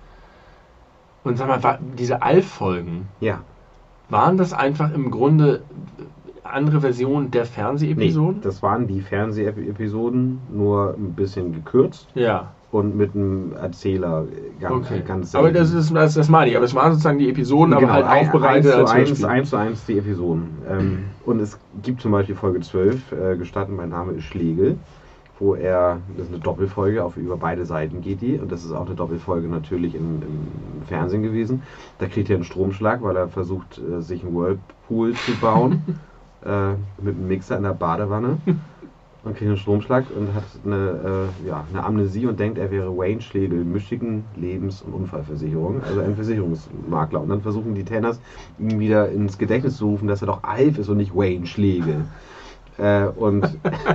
Und 1.24 1.38
sag 1.38 1.48
mal, 1.48 1.62
war, 1.62 1.78
diese 1.98 2.22
Alf-Folgen, 2.22 3.08
Ja. 3.20 3.40
waren 4.08 4.36
das 4.36 4.52
einfach 4.52 4.92
im 4.92 5.10
Grunde 5.10 5.62
andere 6.44 6.80
Versionen 6.80 7.30
der 7.30 7.42
Nee, 7.42 7.48
Fernsehepisoden? 7.48 8.40
das 8.42 8.62
waren 8.62 8.86
die 8.88 9.00
Fernsehepisoden, 9.00 10.40
nur 10.52 10.94
ein 10.98 11.12
bisschen 11.14 11.52
gekürzt 11.54 12.08
ja, 12.14 12.50
und 12.72 12.96
mit 12.96 13.14
einem 13.14 13.52
Erzähler 13.52 14.24
ganz, 14.60 14.86
okay. 14.90 15.02
ganz 15.06 15.34
aber 15.34 15.44
selten. 15.52 15.58
das, 15.58 15.72
ist, 15.72 15.94
das, 15.94 16.14
das 16.14 16.28
meine 16.28 16.50
ich. 16.50 16.56
Aber 16.56 16.64
es 16.64 16.74
waren 16.74 16.90
sozusagen 16.92 17.18
die 17.18 17.28
Episoden, 17.30 17.72
aber 17.72 17.82
Genau, 17.82 17.92
halt 17.92 18.06
ein- 18.06 18.26
aufbereitet 18.26 18.72
eins 18.72 18.74
als 18.74 18.90
zu 18.90 18.96
eins, 18.96 19.08
Hörspiel. 19.10 19.26
eins 19.28 19.50
zu 19.50 19.56
eins 19.56 19.86
die 19.86 19.98
Episoden. 19.98 20.48
Ähm, 20.68 21.04
und 21.24 21.40
es 21.40 21.58
gibt 21.82 22.00
zum 22.02 22.12
Beispiel 22.12 22.34
Folge 22.34 22.60
12, 22.60 23.12
äh, 23.12 23.36
gestatten, 23.36 23.76
mein 23.76 23.90
Name 23.90 24.12
ist 24.12 24.24
Schlegel, 24.24 24.76
wo 25.42 25.56
er, 25.56 26.00
das 26.16 26.26
ist 26.26 26.32
eine 26.32 26.42
Doppelfolge, 26.42 27.04
auf 27.04 27.16
über 27.16 27.36
beide 27.36 27.66
Seiten 27.66 28.00
geht 28.00 28.22
die. 28.22 28.38
Und 28.38 28.52
das 28.52 28.64
ist 28.64 28.72
auch 28.72 28.86
eine 28.86 28.94
Doppelfolge 28.94 29.48
natürlich 29.48 29.94
im, 29.96 30.22
im 30.22 30.86
Fernsehen 30.86 31.22
gewesen. 31.22 31.62
Da 31.98 32.06
kriegt 32.06 32.30
er 32.30 32.36
einen 32.36 32.44
Stromschlag, 32.44 33.02
weil 33.02 33.16
er 33.16 33.28
versucht, 33.28 33.78
äh, 33.78 34.00
sich 34.00 34.24
einen 34.24 34.34
Whirlpool 34.34 35.14
zu 35.14 35.32
bauen. 35.40 35.82
äh, 36.44 36.72
mit 37.02 37.16
einem 37.16 37.28
Mixer 37.28 37.56
in 37.56 37.62
der 37.64 37.74
Badewanne. 37.74 38.38
Und 39.24 39.36
kriegt 39.36 39.48
einen 39.48 39.56
Stromschlag 39.56 40.04
und 40.16 40.34
hat 40.34 40.42
eine, 40.64 41.30
äh, 41.44 41.48
ja, 41.48 41.64
eine 41.70 41.84
Amnesie 41.84 42.26
und 42.26 42.40
denkt, 42.40 42.58
er 42.58 42.72
wäre 42.72 42.96
Wayne 42.96 43.20
Schlegel, 43.20 43.64
Michigan 43.64 44.24
Lebens- 44.34 44.82
und 44.82 44.94
Unfallversicherung, 44.94 45.80
also 45.84 46.00
ein 46.00 46.16
Versicherungsmakler. 46.16 47.20
Und 47.20 47.28
dann 47.28 47.40
versuchen 47.40 47.74
die 47.74 47.84
Tenners, 47.84 48.20
ihn 48.58 48.80
wieder 48.80 49.10
ins 49.10 49.38
Gedächtnis 49.38 49.76
zu 49.76 49.86
rufen, 49.86 50.08
dass 50.08 50.22
er 50.22 50.26
doch 50.26 50.42
Alf 50.42 50.78
ist 50.78 50.88
und 50.88 50.96
nicht 50.96 51.14
Wayne 51.14 51.46
Schlegel. 51.46 52.04
Äh, 52.82 53.06
und 53.16 53.48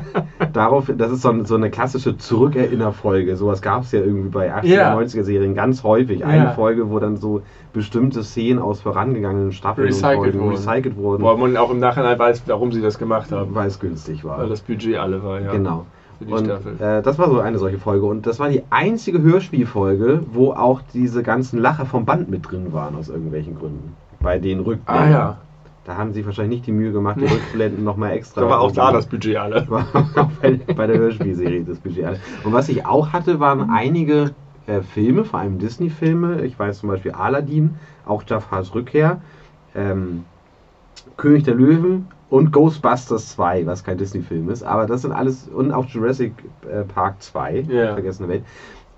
darauf, 0.53 0.89
das 0.97 1.11
ist 1.11 1.21
so, 1.21 1.29
ein, 1.29 1.45
so 1.45 1.55
eine 1.55 1.69
klassische 1.69 2.17
Zurückerinnerfolge. 2.17 3.35
Sowas 3.35 3.61
gab 3.61 3.83
es 3.83 3.91
ja 3.91 3.99
irgendwie 3.99 4.29
bei 4.29 4.53
80er, 4.53 4.65
Ja. 4.65 4.97
90er 4.97 5.23
Serien 5.23 5.55
ganz 5.55 5.83
häufig. 5.83 6.25
Eine 6.25 6.51
Folge, 6.53 6.89
wo 6.89 6.99
dann 6.99 7.17
so 7.17 7.41
bestimmte 7.73 8.23
Szenen 8.23 8.59
aus 8.59 8.81
vorangegangenen 8.81 9.51
Staffeln 9.51 9.87
Recycelt 9.87 10.15
Folgen 10.17 10.39
wurden. 10.39 10.51
recycelt 10.55 10.95
wurden, 10.97 11.23
Wo 11.23 11.35
man 11.35 11.57
auch 11.57 11.69
im 11.69 11.79
Nachhinein 11.79 12.17
weiß, 12.17 12.43
warum 12.47 12.71
sie 12.71 12.81
das 12.81 12.97
gemacht 12.97 13.31
haben. 13.31 13.53
weil 13.53 13.67
es 13.67 13.79
günstig 13.79 14.23
war. 14.23 14.39
Weil 14.39 14.49
das 14.49 14.61
Budget 14.61 14.97
alle 14.97 15.23
war, 15.23 15.41
ja. 15.41 15.51
Genau. 15.51 15.85
Und 16.27 16.47
äh, 16.49 17.01
das 17.03 17.19
war 17.19 17.29
so 17.29 17.39
eine 17.39 17.59
solche 17.59 17.77
Folge. 17.77 18.05
Und 18.07 18.25
das 18.25 18.39
war 18.39 18.49
die 18.49 18.63
einzige 18.71 19.21
Hörspielfolge, 19.21 20.21
wo 20.31 20.51
auch 20.53 20.81
diese 20.93 21.21
ganzen 21.21 21.59
Lacher 21.59 21.85
vom 21.85 22.05
Band 22.05 22.29
mit 22.29 22.49
drin 22.49 22.73
waren, 22.73 22.95
aus 22.95 23.09
irgendwelchen 23.09 23.57
Gründen. 23.59 23.95
Bei 24.19 24.39
den 24.39 24.61
Rückblenden. 24.61 25.05
ah 25.05 25.09
ja. 25.11 25.37
Da 25.87 25.95
haben 25.95 26.11
sie 26.11 26.25
wahrscheinlich 26.25 26.59
nicht 26.59 26.67
die 26.67 26.73
Mühe 26.73 26.91
gemacht, 26.91 27.15
die. 27.15 27.25
Rückblenden 27.25 27.85
nochmal 27.85 28.11
extra. 28.11 28.41
Da 28.41 28.49
war 28.49 28.59
auch 28.59 28.73
da 28.73 28.91
das 28.91 29.05
Budget 29.05 29.37
alle. 29.37 29.65
bei, 30.75 30.85
der 30.85 30.97
Hörspielserie 30.97 31.63
das 31.63 31.79
Budget. 31.79 32.03
alle. 32.03 32.19
Und 32.43 32.51
was 32.51 32.67
ich 32.67 32.85
auch 32.85 33.13
hatte, 33.13 33.39
waren 33.39 33.69
einige 33.69 34.31
äh, 34.65 34.81
Filme, 34.81 35.23
vor 35.23 35.39
allem 35.39 35.59
Disney-Filme. 35.59 36.41
Ich 36.41 36.59
weiß 36.59 36.79
zum 36.79 36.89
Beispiel 36.89 37.13
Aladdin, 37.13 37.75
auch 38.05 38.21
Jafars 38.27 38.75
Rückkehr, 38.75 39.21
ähm, 39.75 40.25
König 41.15 41.43
der 41.43 41.55
Löwen 41.55 42.07
und 42.29 42.51
Ghostbusters 42.51 43.29
2, 43.29 43.65
was 43.65 43.85
kein 43.85 43.97
Disney-Film 43.97 44.49
ist. 44.49 44.63
Aber 44.63 44.87
das 44.87 45.03
sind 45.03 45.13
alles, 45.13 45.47
und 45.47 45.71
auch 45.71 45.85
Jurassic 45.85 46.33
äh, 46.69 46.83
Park 46.83 47.21
2, 47.21 47.65
Ja. 47.69 47.93
Vergessene 47.93 48.27
Welt, 48.27 48.43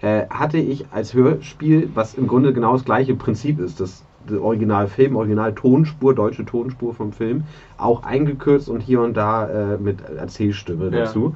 äh, 0.01 0.25
hatte 0.31 0.57
ich 0.57 0.87
als 0.91 1.13
Hörspiel, 1.13 1.91
was 1.93 2.15
im 2.15 2.25
Grunde 2.25 2.51
genau 2.51 2.73
das 2.73 2.83
gleiche 2.83 3.13
Prinzip 3.13 3.59
ist, 3.59 3.79
das 3.79 4.03
Originalfilm, 4.39 5.15
Original-Tonspur, 5.15 6.13
deutsche 6.13 6.45
Tonspur 6.45 6.93
vom 6.93 7.11
Film, 7.13 7.43
auch 7.78 8.03
eingekürzt 8.03 8.70
und 8.70 8.82
hier 8.82 9.01
und 9.01 9.15
da 9.15 9.47
äh, 9.74 9.78
mit 9.78 10.01
Erzählstimme 10.01 10.86
Ja. 10.86 11.05
dazu. 11.05 11.36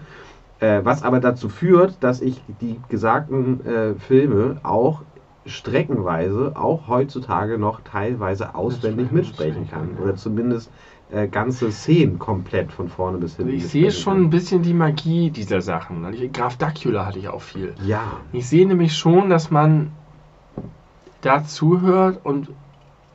Äh, 0.59 0.81
was 0.83 1.03
aber 1.03 1.19
dazu 1.19 1.49
führt, 1.49 1.97
dass 2.01 2.21
ich 2.21 2.41
die 2.61 2.79
gesagten 2.89 3.65
äh, 3.65 3.95
Filme 3.95 4.57
auch 4.63 5.01
streckenweise 5.45 6.53
auch 6.55 6.87
heutzutage 6.87 7.57
noch 7.57 7.81
teilweise 7.81 8.55
auswendig 8.55 9.11
mitsprechen 9.11 9.69
kann. 9.69 9.97
Oder 10.01 10.15
zumindest 10.15 10.71
äh, 11.11 11.27
ganze 11.27 11.71
Szenen 11.71 12.17
komplett 12.19 12.71
von 12.71 12.87
vorne 12.87 13.17
bis 13.17 13.35
hinten. 13.35 13.53
Ich 13.53 13.67
sehe 13.67 13.91
schon 13.91 14.17
ein 14.23 14.29
bisschen 14.29 14.61
die 14.61 14.73
Magie 14.73 15.31
dieser 15.31 15.61
Sachen. 15.61 16.05
Ich- 16.13 16.31
Graf 16.31 16.55
Dacula 16.57 17.05
hatte 17.05 17.19
ich 17.19 17.27
auch 17.29 17.41
viel. 17.41 17.73
Ja, 17.85 18.17
Ich 18.31 18.47
sehe 18.47 18.65
nämlich 18.67 18.95
schon, 18.95 19.29
dass 19.29 19.51
man 19.51 19.91
da 21.21 21.43
zuhört 21.43 22.19
und 22.23 22.49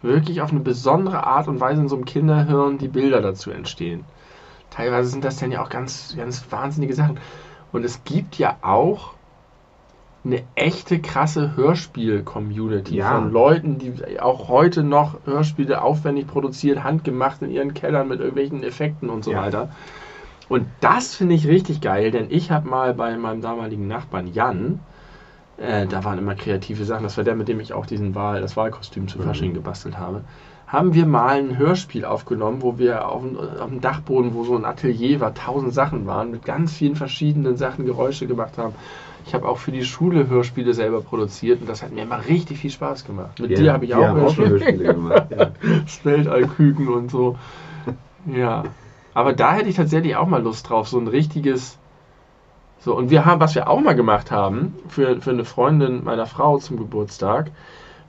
wirklich 0.03 0.41
auf 0.43 0.51
eine 0.51 0.61
besondere 0.61 1.27
Art 1.27 1.49
und 1.49 1.61
Weise 1.61 1.81
in 1.83 1.89
so 1.89 1.97
einem 1.97 2.05
Kinderhirn 2.05 2.79
die 2.79 2.89
Bilder 2.89 3.21
dazu 3.21 3.51
entstehen. 3.51 4.05
Teilweise 4.71 5.09
sind 5.09 5.25
das 5.25 5.37
dann 5.37 5.51
ja 5.51 5.63
auch 5.63 5.71
ganz, 5.71 6.15
ganz 6.17 6.45
wahnsinnige 6.51 6.95
Sachen. 6.95 7.19
Und 7.73 7.85
es 7.85 8.05
gibt 8.05 8.39
ja 8.39 8.57
auch 8.63 9.15
eine 10.25 10.43
echte 10.57 11.01
krasse 11.01 11.57
Hörspiel-Community 11.57 12.97
Ja. 12.97 13.19
von 13.19 13.33
Leuten, 13.33 13.79
die 13.79 14.21
auch 14.21 14.49
heute 14.49 14.83
noch 14.83 15.17
Hörspiele 15.25 15.81
aufwendig 15.83 16.27
produzieren, 16.27 16.85
handgemacht 16.85 17.41
in 17.43 17.51
ihren 17.51 17.73
Kellern 17.73 18.09
mit 18.09 18.21
irgendwelchen 18.21 18.63
Effekten 18.63 19.11
und 19.11 19.25
so 19.25 19.33
Ja. 19.33 19.43
weiter. 19.43 19.71
Und 20.49 20.67
das 20.81 21.15
finde 21.15 21.35
ich 21.35 21.47
richtig 21.47 21.81
geil, 21.81 22.11
denn 22.11 22.27
ich 22.31 22.51
habe 22.51 22.69
mal 22.69 22.95
bei 22.95 23.17
meinem 23.17 23.43
damaligen 23.43 23.87
Nachbarn 23.87 24.27
Jan, 24.27 24.81
äh, 25.59 25.87
da 25.87 26.05
waren 26.05 26.19
immer 26.19 26.35
kreative 26.35 26.85
Sachen, 26.85 27.03
das 27.05 27.17
war 27.17 27.25
der, 27.25 27.35
mit 27.37 27.49
dem 27.49 27.61
ich 27.61 27.73
auch 27.73 27.87
diesen 27.87 28.15
Wahl, 28.15 28.41
das 28.41 28.57
Wahlkostüm 28.57 29.09
zu 29.09 29.19
Mhm. 29.19 29.25
Fasching 29.25 29.55
gebastelt 29.55 29.99
habe, 29.99 30.23
haben 30.67 30.93
wir 30.95 31.07
mal 31.07 31.39
ein 31.39 31.57
Hörspiel 31.59 32.05
aufgenommen, 32.05 32.63
wo 32.63 32.79
wir 32.79 33.09
auf, 33.09 33.23
dem- 33.23 33.37
auf 33.37 33.69
dem 33.71 33.81
Dachboden, 33.81 34.35
wo 34.35 34.45
so 34.45 34.57
ein 34.57 34.65
Atelier 34.67 35.21
war, 35.21 35.35
tausend 35.35 35.73
Sachen 35.75 36.07
waren, 36.07 36.31
mit 36.31 36.45
ganz 36.45 36.75
vielen 36.75 36.95
verschiedenen 36.97 37.57
Sachen 37.57 37.87
Geräusche 37.87 38.27
gemacht 38.27 38.59
haben. 38.59 38.75
Ich 39.27 39.35
habe 39.35 39.49
auch 39.49 39.59
für 39.59 39.73
die 39.73 39.85
Schule 39.85 40.29
Hörspiele 40.29 40.73
selber 40.75 41.01
produziert 41.03 41.61
und 41.61 41.69
das 41.69 41.83
hat 41.83 41.93
mir 41.93 42.03
immer 42.03 42.27
richtig 42.27 42.59
viel 42.59 42.71
Spaß 42.71 43.05
gemacht. 43.05 43.39
Mit 43.41 43.51
Ja, 43.51 43.57
dir 43.57 43.73
habe 43.73 43.85
ich 43.85 43.95
auch 43.95 44.31
schon 44.35 44.49
Hörspiele 44.49 44.85
gemacht. 44.95 45.27
Ja. 45.31 45.51
Weltallküken 46.05 46.89
und 46.89 47.11
so. 47.11 47.37
Ja. 48.27 48.65
Aber 49.15 49.33
da 49.33 49.55
hätte 49.55 49.69
ich 49.69 49.77
tatsächlich 49.77 50.17
auch 50.17 50.27
mal 50.29 50.43
Lust 50.43 50.69
drauf, 50.69 50.89
so 50.89 50.99
ein 50.99 51.09
richtiges. 51.09 51.79
So, 52.81 52.97
und 52.97 53.11
wir 53.11 53.25
haben, 53.25 53.41
was 53.41 53.55
wir 53.55 53.69
auch 53.69 53.81
mal 53.81 53.97
gemacht 53.97 54.31
haben, 54.31 54.77
für, 54.89 55.21
für 55.21 55.31
eine 55.31 55.45
Freundin 55.45 56.05
meiner 56.05 56.27
Frau 56.27 56.59
zum 56.59 56.77
Geburtstag, 56.77 57.51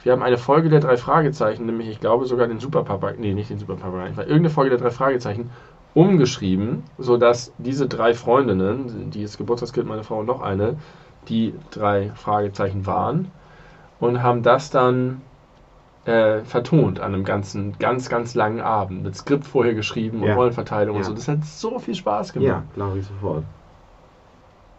wir 0.04 0.14
haben 0.14 0.24
eine 0.24 0.38
Folge 0.38 0.70
der 0.70 0.80
drei 0.80 0.96
Fragezeichen, 0.96 1.66
nämlich 1.66 1.90
ich 1.90 2.00
glaube 2.00 2.26
sogar 2.26 2.48
den 2.48 2.60
Superpapa, 2.60 3.14
nee, 3.18 3.34
nicht 3.34 3.50
den 3.50 3.60
Superpapa, 3.60 4.02
einfach 4.02 4.24
irgendeine 4.24 4.52
Folge 4.52 4.70
der 4.70 4.80
drei 4.80 4.92
Fragezeichen, 4.92 5.50
umgeschrieben, 5.94 6.84
sodass 6.98 7.52
diese 7.58 7.88
drei 7.88 8.14
Freundinnen, 8.14 9.10
die 9.10 9.24
ist 9.24 9.38
Geburtstagskind 9.38 9.88
meiner 9.88 10.04
Frau 10.04 10.20
und 10.20 10.28
noch 10.28 10.42
eine, 10.42 10.78
die 11.28 11.54
drei 11.72 12.12
Fragezeichen 12.16 12.86
waren 12.86 13.32
und 14.00 14.24
haben 14.24 14.44
das 14.44 14.70
dann 14.70 15.22
äh, 16.06 16.42
vertont 16.44 17.00
an 17.00 17.14
einem 17.14 17.24
ganzen, 17.24 17.78
ganz, 17.80 18.08
ganz 18.08 18.36
langen 18.36 18.62
Abend. 18.62 19.04
Mit 19.04 19.16
Skript 19.16 19.46
vorher 19.46 19.74
geschrieben 19.74 20.22
und 20.22 20.30
Ja. 20.30 20.36
Rollenverteilung 20.36 20.96
und 20.96 21.02
Ja. 21.02 21.08
so. 21.08 21.14
Das 21.14 21.28
hat 21.28 21.44
so 21.44 21.80
viel 21.80 21.96
Spaß 21.96 22.34
gemacht. 22.34 22.48
Ja, 22.48 22.64
glaube 22.74 23.00
ich 23.00 23.06
sofort. 23.06 23.44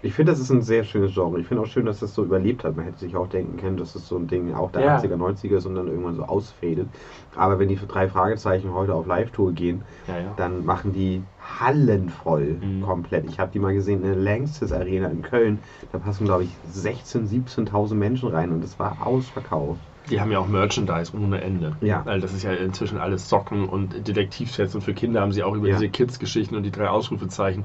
Ich 0.03 0.15
finde, 0.15 0.33
das 0.33 0.41
ist 0.41 0.51
ein 0.51 0.63
sehr 0.63 0.85
schönes 0.85 1.13
Genre. 1.13 1.39
Ich 1.41 1.47
finde 1.47 1.63
auch 1.63 1.67
schön, 1.67 1.85
dass 1.85 2.01
das 2.01 2.15
so 2.15 2.25
überlebt 2.25 2.65
hat. 2.65 2.75
Man 2.75 2.87
hätte 2.87 2.99
sich 3.01 3.15
auch 3.17 3.27
denken 3.29 3.59
können, 3.59 3.77
dass 3.77 3.93
das 3.93 4.09
so 4.09 4.17
ein 4.17 4.27
Ding 4.29 4.55
auch 4.55 4.71
der 4.73 4.83
Ja. 4.83 4.97
80er, 4.99 5.17
90er 5.17 5.57
ist 5.59 5.67
und 5.67 5.75
dann 5.75 5.89
irgendwann 5.89 6.15
so 6.17 6.23
ausfadet. 6.23 6.89
Aber 7.37 7.59
wenn 7.59 7.69
die 7.69 7.77
drei 7.87 8.09
Fragezeichen 8.09 8.73
heute 8.73 8.95
auf 8.95 9.07
Live-Tour 9.07 9.53
gehen, 9.53 9.83
Ja, 10.09 10.19
ja. 10.19 10.33
dann 10.39 10.65
machen 10.65 10.95
die 10.95 11.23
Hallen 11.61 12.09
voll 12.09 12.57
Mhm. 12.63 12.81
komplett. 12.83 13.27
Ich 13.29 13.39
habe 13.39 13.51
die 13.53 13.59
mal 13.59 13.75
gesehen 13.75 14.01
in 14.03 14.07
der 14.09 14.17
Längstes 14.17 14.73
Arena 14.73 15.09
in 15.09 15.21
Köln. 15.21 15.59
Da 15.93 15.99
passen, 15.99 16.25
glaube 16.25 16.45
ich, 16.45 16.51
16.000, 16.73 17.27
17.000 17.29 17.99
Menschen 17.99 18.31
rein 18.31 18.53
und 18.53 18.65
es 18.65 18.79
war 18.79 18.97
ausverkauft. 19.07 19.81
Die 20.09 20.19
haben 20.21 20.33
ja 20.33 20.39
auch 20.39 20.49
Merchandise 20.49 21.13
ohne 21.15 21.43
Ende. 21.43 21.77
Ja. 21.83 22.03
Weil 22.07 22.21
das 22.21 22.33
ist 22.33 22.43
ja 22.43 22.53
inzwischen 22.53 22.97
alles 22.99 23.29
Socken 23.29 23.69
und 23.69 24.09
Detektivsets 24.09 24.75
und 24.75 24.81
für 24.81 24.95
Kinder 24.95 25.21
haben 25.21 25.33
sie 25.33 25.43
auch 25.43 25.55
über 25.55 25.67
diese 25.67 25.89
Kids-Geschichten 25.91 26.57
und 26.57 26.63
die 26.63 26.71
drei 26.71 26.89
Ausrufezeichen. 26.89 27.65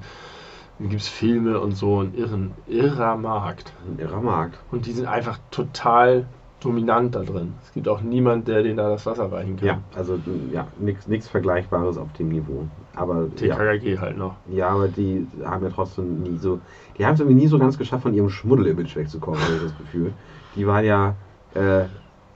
Dann 0.80 0.90
gibt 0.90 1.02
es 1.02 1.08
Filme 1.08 1.60
und 1.60 1.72
so, 1.74 2.02
ein 2.02 2.14
irren, 2.16 2.52
irrer 2.68 3.16
Markt. 3.16 3.74
Ein 3.88 4.00
irrer 4.00 4.22
Markt. 4.22 4.60
Und 4.72 4.86
die 4.86 4.92
sind 4.92 5.06
einfach 5.08 5.40
total 5.52 6.26
dominant 6.60 7.14
da 7.16 7.22
drin. 7.24 7.54
Es 7.64 7.72
gibt 7.74 7.88
auch 7.88 8.02
niemand, 8.02 8.48
der 8.48 8.64
denen 8.64 8.78
da 8.78 8.90
das 8.90 9.06
Wasser 9.06 9.32
reichen 9.32 9.56
kann. 9.58 9.68
Ja, 9.68 9.80
also 9.96 10.20
ja, 10.52 10.68
nichts 10.80 11.28
Vergleichbares 11.30 11.98
auf 11.98 12.12
dem 12.14 12.30
Niveau. 12.30 12.66
Aber 12.96 13.28
ja, 13.40 13.56
TKKG 13.56 14.00
halt 14.00 14.18
noch. 14.18 14.36
ja, 14.50 14.70
aber 14.70 14.88
die 14.88 15.28
haben 15.46 15.64
ja 15.64 15.70
trotzdem 15.70 16.24
nie 16.24 16.38
so, 16.38 16.60
die 16.98 17.06
haben 17.06 17.14
es 17.14 17.20
irgendwie 17.20 17.40
nie 17.42 17.48
so 17.48 17.60
ganz 17.60 17.78
geschafft, 17.78 18.04
von 18.04 18.14
ihrem 18.14 18.30
Schmuddel-Image 18.30 18.96
wegzukommen, 18.96 19.40
habe 19.40 19.54
ich 19.56 19.62
das 19.64 19.78
Gefühl. 19.78 20.14
Die 20.56 20.66
waren 20.66 20.86
ja, 20.86 21.16
äh, 21.54 21.86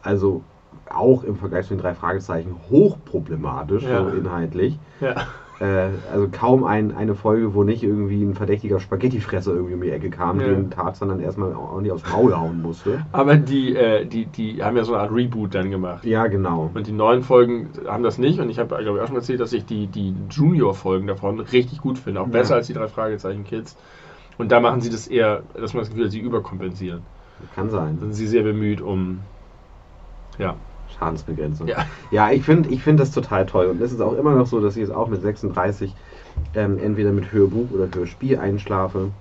also 0.03 0.43
auch 0.89 1.23
im 1.23 1.35
Vergleich 1.35 1.65
zu 1.67 1.73
den 1.73 1.81
drei 1.81 1.93
Fragezeichen 1.95 2.55
hochproblematisch, 2.69 3.83
Ja. 3.83 4.03
so 4.03 4.09
inhaltlich. 4.15 4.77
Ja. 5.01 5.15
Äh, 5.59 5.89
also 6.11 6.29
kaum 6.31 6.63
ein, 6.63 6.95
eine 6.95 7.15
Folge, 7.15 7.53
wo 7.53 7.63
nicht 7.63 7.83
irgendwie 7.83 8.23
ein 8.23 8.33
verdächtiger 8.33 8.79
Spaghettifresser 8.79 9.51
irgendwie 9.53 9.73
um 9.73 9.81
die 9.81 9.89
Ecke 9.89 10.09
kam, 10.09 10.39
Ja. 10.39 10.47
den 10.47 10.71
Tarzan 10.71 11.09
dann 11.09 11.19
erstmal 11.19 11.53
ordentlich 11.53 11.91
aufs 11.91 12.09
Maul 12.09 12.33
hauen 12.35 12.61
musste. 12.61 13.03
Aber 13.11 13.35
die, 13.35 13.75
äh, 13.75 14.05
die, 14.05 14.25
die 14.25 14.63
haben 14.63 14.77
ja 14.77 14.85
so 14.85 14.93
eine 14.93 15.03
Art 15.03 15.11
Reboot 15.13 15.53
dann 15.53 15.69
gemacht. 15.69 16.05
Ja, 16.05 16.27
genau. 16.27 16.71
Und 16.73 16.87
die 16.87 16.93
neuen 16.93 17.23
Folgen 17.23 17.71
haben 17.87 18.03
das 18.03 18.17
nicht. 18.17 18.39
Und 18.39 18.49
ich 18.49 18.57
habe, 18.57 18.77
glaube 18.81 18.97
ich, 18.97 19.03
auch 19.03 19.07
schon 19.07 19.17
erzählt, 19.17 19.41
dass 19.41 19.51
ich 19.51 19.65
die, 19.65 19.87
die 19.87 20.15
Junior-Folgen 20.29 21.07
davon 21.07 21.41
richtig 21.41 21.81
gut 21.81 21.97
finde. 21.97 22.21
Auch 22.21 22.27
Ja. 22.27 22.31
besser 22.31 22.55
als 22.55 22.67
die 22.67 22.73
drei 22.73 22.87
Fragezeichen-Kids. 22.87 23.75
Und 24.37 24.53
da 24.53 24.61
machen 24.61 24.79
sie 24.79 24.89
das 24.89 25.07
eher, 25.07 25.43
dass 25.59 25.73
man 25.73 25.81
das 25.81 25.89
Gefühl 25.89 26.05
hat, 26.05 26.11
sie 26.11 26.19
überkompensieren. 26.21 27.01
Kann 27.53 27.69
sein. 27.69 27.97
Sind 27.99 28.13
sie 28.13 28.27
sehr 28.27 28.43
bemüht, 28.43 28.79
um. 28.79 29.19
Ja. 30.37 30.55
Schadensbegrenzung. 30.99 31.67
Ja. 31.67 31.85
Ja, 32.11 32.31
ich 32.31 32.43
finde 32.43 32.69
ich 32.69 32.83
find 32.83 32.99
das 32.99 33.11
total 33.11 33.45
toll. 33.45 33.67
Und 33.67 33.81
es 33.81 33.91
ist 33.91 34.01
auch 34.01 34.13
immer 34.13 34.35
noch 34.35 34.47
so, 34.47 34.59
dass 34.59 34.75
ich 34.75 34.81
jetzt 34.81 34.91
auch 34.93 35.07
mit 35.07 35.21
36 35.21 35.95
ähm, 36.55 36.77
entweder 36.77 37.11
mit 37.11 37.31
Hörbuch 37.31 37.71
oder 37.71 37.87
Hörspiel 37.93 38.37
einschlafe. 38.37 39.11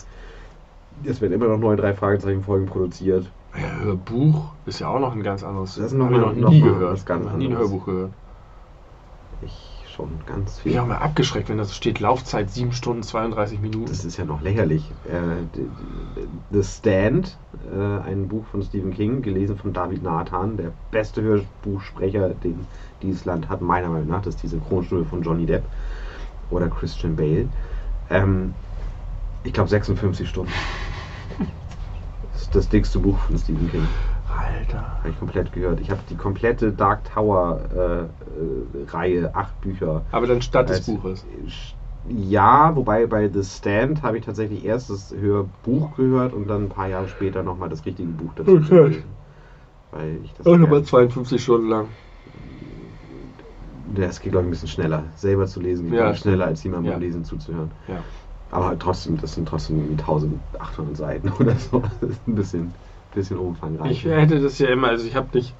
Es 1.04 1.20
werden 1.20 1.32
immer 1.32 1.46
noch 1.46 1.58
neue 1.58 1.76
drei 1.76 1.94
Fragezeichen-Folgen 1.94 2.66
produziert. 2.66 3.30
ja 3.54 3.84
Hörbuch 3.84 4.52
ist 4.66 4.80
ja 4.80 4.88
auch 4.88 4.98
noch 4.98 5.14
ein 5.14 5.22
ganz 5.22 5.44
anderes. 5.44 5.76
Das 5.76 5.92
ist 5.92 5.98
hab 5.98 6.10
noch 6.10 6.10
noch 6.10 6.34
noch 6.34 6.50
nie 6.50 6.60
mal 6.60 6.72
gehört. 6.72 6.92
was 6.92 7.06
ganz 7.06 7.24
noch 7.24 7.36
nie 7.36 7.46
ein. 7.46 7.56
Hörbuch 7.56 7.86
gehört. 7.86 8.10
Ich 9.42 9.77
schon 9.98 10.10
ganz 10.26 10.60
viel. 10.60 10.72
ich 10.72 10.78
mal 10.78 10.96
abgeschreckt, 10.96 11.48
wenn 11.48 11.58
da 11.58 11.64
so 11.64 11.74
steht, 11.74 11.98
Laufzeit 11.98 12.50
7 12.50 12.72
Stunden 12.72 13.02
32 13.02 13.60
Minuten. 13.60 13.86
Das 13.86 14.04
ist 14.04 14.16
ja 14.16 14.24
noch 14.24 14.40
lächerlich. 14.40 14.92
Äh, 15.08 15.58
The 16.52 16.62
Stand, 16.62 17.36
äh, 17.72 18.08
ein 18.08 18.28
Buch 18.28 18.46
von 18.46 18.62
Stephen 18.62 18.94
King, 18.94 19.22
gelesen 19.22 19.56
von 19.56 19.72
David 19.72 20.04
Nathan, 20.04 20.56
der 20.56 20.72
beste 20.92 21.20
Hörbuchsprecher, 21.22 22.30
den 22.30 22.64
dieses 23.02 23.24
Land 23.24 23.48
hat, 23.48 23.60
meiner 23.60 23.88
Meinung 23.88 24.08
nach. 24.08 24.22
Das 24.22 24.36
ist 24.36 24.42
die 24.44 24.48
Synchronstimme 24.48 25.04
von 25.04 25.22
Johnny 25.22 25.46
Depp 25.46 25.64
oder 26.50 26.68
Christian 26.68 27.16
Bale. 27.16 27.48
Ähm, 28.08 28.54
ich 29.42 29.52
glaube 29.52 29.68
56 29.68 30.28
Stunden. 30.28 30.52
Das 32.32 32.42
ist 32.42 32.54
das 32.54 32.68
dickste 32.68 33.00
Buch 33.00 33.18
von 33.18 33.36
Stephen 33.36 33.68
King. 33.68 33.88
Alter. 34.38 34.98
Habe 34.98 35.08
ich 35.10 35.18
komplett 35.18 35.52
gehört. 35.52 35.80
Ich 35.80 35.90
habe 35.90 36.00
die 36.08 36.16
komplette 36.16 36.72
Dark 36.72 37.04
Tower 37.12 37.60
äh, 37.74 37.78
äh, 38.02 38.84
Reihe, 38.90 39.34
acht 39.34 39.60
Bücher. 39.60 40.02
Aber 40.12 40.26
dann 40.26 40.40
statt 40.42 40.68
des 40.68 40.86
Buches. 40.86 41.24
Ja, 42.08 42.74
wobei 42.74 43.06
bei 43.06 43.28
The 43.28 43.42
Stand 43.44 44.02
habe 44.02 44.18
ich 44.18 44.24
tatsächlich 44.24 44.64
erst 44.64 44.88
das 44.90 45.12
Hörbuch 45.14 45.96
gehört 45.96 46.32
und 46.32 46.48
dann 46.48 46.64
ein 46.64 46.68
paar 46.68 46.88
Jahre 46.88 47.08
später 47.08 47.42
nochmal 47.42 47.68
das 47.68 47.84
richtige 47.84 48.08
Buch 48.08 48.32
dazu 48.36 48.52
Okay. 48.56 48.68
gelesen. 48.68 49.04
Weil 49.90 50.18
ich 50.22 50.32
das. 50.34 50.46
Auch 50.46 50.52
nochmal 50.52 50.68
gerne- 50.80 50.84
52 50.84 51.42
Stunden 51.42 51.68
lang. 51.68 51.88
Das 53.94 54.20
geht, 54.20 54.32
glaube 54.32 54.44
ich, 54.44 54.48
ein 54.48 54.50
bisschen 54.50 54.68
schneller. 54.68 55.04
Selber 55.16 55.46
zu 55.46 55.60
lesen 55.60 55.86
geht 55.90 55.98
Ja, 55.98 56.14
schneller, 56.14 56.46
als 56.46 56.62
jemandem 56.62 56.86
Ja. 56.86 56.92
beim 56.92 57.02
Lesen 57.02 57.24
zuzuhören. 57.24 57.70
Ja. 57.88 58.02
Aber 58.50 58.78
trotzdem, 58.78 59.18
das 59.18 59.34
sind 59.34 59.48
trotzdem 59.48 59.76
irgendwie 59.78 59.96
1800 60.02 60.96
Seiten 60.96 61.28
oder 61.40 61.54
so. 61.56 61.82
Das 62.00 62.10
ist 62.10 62.28
ein 62.28 62.34
bisschen, 62.34 62.74
bisschen 63.18 63.38
umfangreich. 63.38 63.90
Ich 63.90 64.04
hätte 64.04 64.40
das 64.40 64.58
ja 64.58 64.68
immer, 64.68 64.88
also 64.88 65.06
ich 65.06 65.14
habe 65.14 65.28
nicht, 65.32 65.54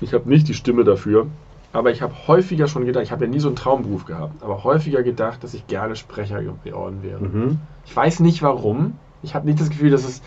ich 0.00 0.12
habe 0.14 0.28
nicht 0.28 0.48
die 0.48 0.54
Stimme 0.54 0.84
dafür, 0.84 1.26
aber 1.72 1.90
ich 1.90 2.02
habe 2.02 2.14
häufiger 2.26 2.68
schon 2.68 2.86
gedacht, 2.86 3.04
ich 3.04 3.12
habe 3.12 3.26
ja 3.26 3.30
nie 3.30 3.40
so 3.40 3.48
einen 3.48 3.56
Traumberuf 3.56 4.06
gehabt, 4.06 4.42
aber 4.42 4.64
häufiger 4.64 5.02
gedacht, 5.02 5.44
dass 5.44 5.54
ich 5.54 5.66
gerne 5.66 5.96
Sprecher 5.96 6.42
geworden 6.42 7.02
wäre. 7.02 7.20
Mhm. 7.20 7.58
Ich 7.84 7.94
weiß 7.94 8.20
nicht 8.20 8.42
warum. 8.42 8.98
Ich 9.22 9.34
habe 9.34 9.46
nicht 9.46 9.60
das 9.60 9.70
Gefühl, 9.70 9.90
dass 9.90 10.04
es 10.04 10.22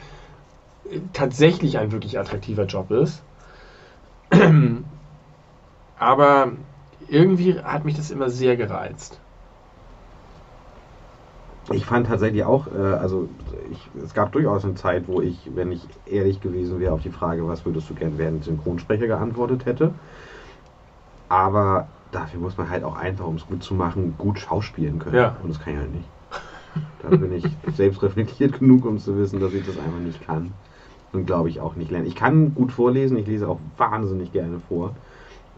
tatsächlich 1.14 1.78
ein 1.78 1.91
wirklich 1.91 2.20
attraktiver 2.20 2.66
Job 2.66 2.91
ist. 2.91 3.24
Aber 5.99 6.52
irgendwie 7.07 7.60
hat 7.60 7.86
mich 7.86 7.95
das 7.95 8.11
immer 8.11 8.30
sehr 8.30 8.56
gereizt. 8.56 9.20
Ich 11.72 11.86
fand 11.86 12.07
tatsächlich 12.07 12.44
auch, 12.45 12.68
äh, 12.68 12.77
also 12.77 13.30
ich, 13.69 13.90
es 14.03 14.14
gab 14.14 14.31
durchaus 14.31 14.65
eine 14.65 14.76
Zeit, 14.76 15.07
wo 15.07 15.22
ich, 15.22 15.52
wenn 15.56 15.72
ich 15.72 15.88
ehrlich 16.06 16.41
gewesen 16.41 16.80
wäre 16.80 16.94
auf 16.94 17.02
die 17.02 17.11
Frage, 17.11 17.48
was 17.48 17.65
würdest 17.65 17.90
du 17.90 17.94
gern 17.95 18.18
werden, 18.18 18.41
Synchronsprecher 18.41 19.07
geantwortet 19.07 19.65
hätte. 19.65 19.94
Aber 21.27 21.88
dafür 22.11 22.40
muss 22.40 22.57
man 22.57 22.69
halt 22.69 22.84
auch 22.84 22.95
einfach, 22.95 23.27
um 23.27 23.36
es 23.36 23.45
gut 23.45 23.64
zu 23.64 23.76
machen, 23.76 24.18
gut 24.18 24.40
schauspielen 24.40 24.99
können. 24.99 25.15
Ja. 25.15 25.38
Und 25.44 25.49
das 25.49 25.60
kann 25.60 25.73
ich 25.73 25.80
halt 25.80 25.94
nicht. 25.94 26.10
Da 27.02 27.10
bin 27.10 27.31
ich 27.31 27.45
selbst 27.76 28.02
reflektiert 28.02 28.60
genug, 28.60 28.86
um 28.86 28.98
zu 28.98 29.18
wissen, 29.18 29.40
dass 29.40 29.53
ich 29.53 29.65
das 29.65 29.77
einfach 29.77 29.99
nicht 29.99 30.22
kann. 30.22 30.53
und 31.11 31.26
glaube 31.26 31.49
ich 31.49 31.60
auch 31.60 31.76
nicht 31.76 31.91
lernen. 31.91 32.07
Ich 32.07 32.15
kann 32.15 32.53
gut 32.56 32.72
vorlesen, 32.72 33.18
ich 33.18 33.27
lese 33.27 33.48
auch 33.48 33.60
wahnsinnig 33.77 34.31
gerne 34.31 34.60
vor. 34.60 34.95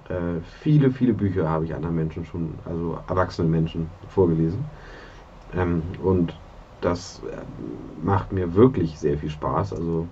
Äh, 0.09 0.41
viele, 0.61 0.91
viele 0.91 1.13
Bücher 1.13 1.49
habe 1.49 1.65
ich 1.65 1.73
anderen 1.75 1.95
Menschen 1.95 2.25
schon, 2.25 2.59
also 2.65 2.97
erwachsene 3.07 3.47
Menschen 3.49 3.87
vorgelesen. 4.09 4.65
Ähm, 5.55 5.81
und 6.03 6.33
das 6.81 7.21
äh, 7.31 7.37
macht 8.03 8.31
mir 8.31 8.55
wirklich 8.55 8.97
sehr 8.99 9.17
viel 9.17 9.29
Spaß. 9.29 9.73
Also 9.73 10.07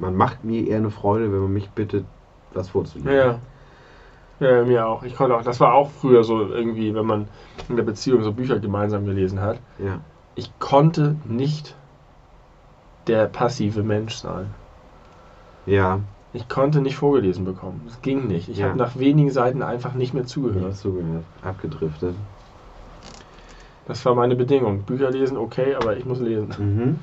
man 0.00 0.16
macht 0.16 0.44
mir 0.44 0.66
eher 0.66 0.78
eine 0.78 0.90
Freude, 0.90 1.32
wenn 1.32 1.40
man 1.40 1.52
mich 1.52 1.68
bittet, 1.70 2.04
was 2.52 2.68
vorzulesen. 2.70 3.12
Ja. 3.12 3.38
Ja, 4.40 4.64
mir 4.64 4.86
auch. 4.86 5.04
Ich 5.04 5.14
konnte 5.14 5.36
auch, 5.36 5.42
das 5.42 5.60
war 5.60 5.74
auch 5.74 5.90
früher 5.90 6.24
so 6.24 6.40
irgendwie, 6.48 6.92
wenn 6.94 7.06
man 7.06 7.26
in 7.68 7.76
der 7.76 7.84
Beziehung 7.84 8.22
so 8.24 8.32
Bücher 8.32 8.58
gemeinsam 8.58 9.04
gelesen 9.06 9.40
hat. 9.40 9.58
Ja. 9.78 10.00
Ich 10.34 10.50
konnte 10.58 11.14
nicht 11.28 11.76
der 13.06 13.26
passive 13.26 13.82
Mensch 13.82 14.16
sein. 14.16 14.46
Ja, 15.66 16.00
Ich 16.32 16.48
konnte 16.48 16.80
nicht 16.80 16.96
vorgelesen 16.96 17.44
bekommen. 17.44 17.82
Es 17.86 18.02
ging 18.02 18.26
nicht. 18.26 18.48
Ich 18.48 18.58
Ja. 18.58 18.68
habe 18.70 18.78
nach 18.78 18.98
wenigen 18.98 19.30
Seiten 19.30 19.62
einfach 19.62 19.94
nicht 19.94 20.14
mehr 20.14 20.26
zugehört. 20.26 20.64
hast 20.64 20.84
du 20.84 20.94
gehört. 20.94 21.24
Abgedriftet. 21.42 22.16
Das 23.86 24.04
war 24.04 24.14
meine 24.14 24.34
Bedingung. 24.36 24.82
Bücher 24.82 25.10
lesen, 25.10 25.36
okay, 25.36 25.74
aber 25.74 25.96
ich 25.96 26.04
muss 26.04 26.20
lesen. 26.20 26.48
Mhm. 26.58 26.98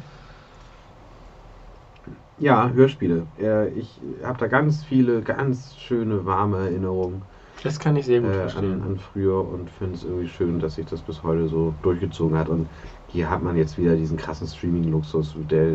Ja, 2.40 2.72
Hörspiele. 2.72 3.28
Ich 3.76 4.02
habe 4.24 4.40
da 4.40 4.48
ganz 4.48 4.84
viele, 4.84 5.22
ganz 5.22 5.76
schöne, 5.78 6.26
warme 6.26 6.58
Erinnerungen 6.58 7.22
Das 7.64 7.80
kann 7.80 7.96
ich 7.96 8.08
sehr 8.08 8.22
gut 8.22 8.32
äh, 8.32 8.34
verstehen. 8.34 8.82
an, 8.82 8.82
an 8.82 8.98
früher 8.98 9.48
und 9.48 9.70
finde 9.70 9.94
es 9.96 10.04
irgendwie 10.04 10.28
schön, 10.28 10.60
dass 10.60 10.76
sich 10.76 10.88
das 10.88 11.02
bis 11.02 11.22
heute 11.22 11.48
so 11.48 11.76
durchgezogen 11.84 12.36
hat. 12.36 12.50
Und 12.50 12.68
hier 13.10 13.30
hat 13.30 13.44
man 13.44 13.58
jetzt 13.58 13.78
wieder 13.78 13.96
diesen 13.96 14.18
krassen 14.18 14.48
Streaming-Luxus, 14.48 15.36
der 15.52 15.68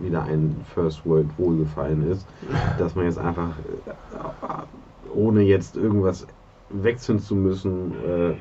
wieder 0.00 0.22
ein 0.22 0.56
First 0.72 1.04
World 1.04 1.28
Wohlgefallen 1.36 2.10
ist, 2.10 2.26
dass 2.78 2.94
man 2.94 3.04
jetzt 3.04 3.18
einfach 3.18 3.50
äh, 3.86 5.10
ohne 5.14 5.42
jetzt 5.42 5.76
irgendwas 5.76 6.26
wechseln 6.70 7.18
zu 7.18 7.34
müssen, 7.34 7.92
äh, 8.04 8.34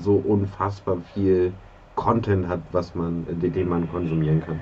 so 0.00 0.14
unfassbar 0.16 0.98
viel 1.14 1.52
Content 1.94 2.48
hat, 2.48 2.60
was 2.72 2.94
man, 2.94 3.26
äh, 3.28 3.48
den 3.48 3.68
man 3.68 3.90
konsumieren 3.90 4.42
kann. 4.42 4.60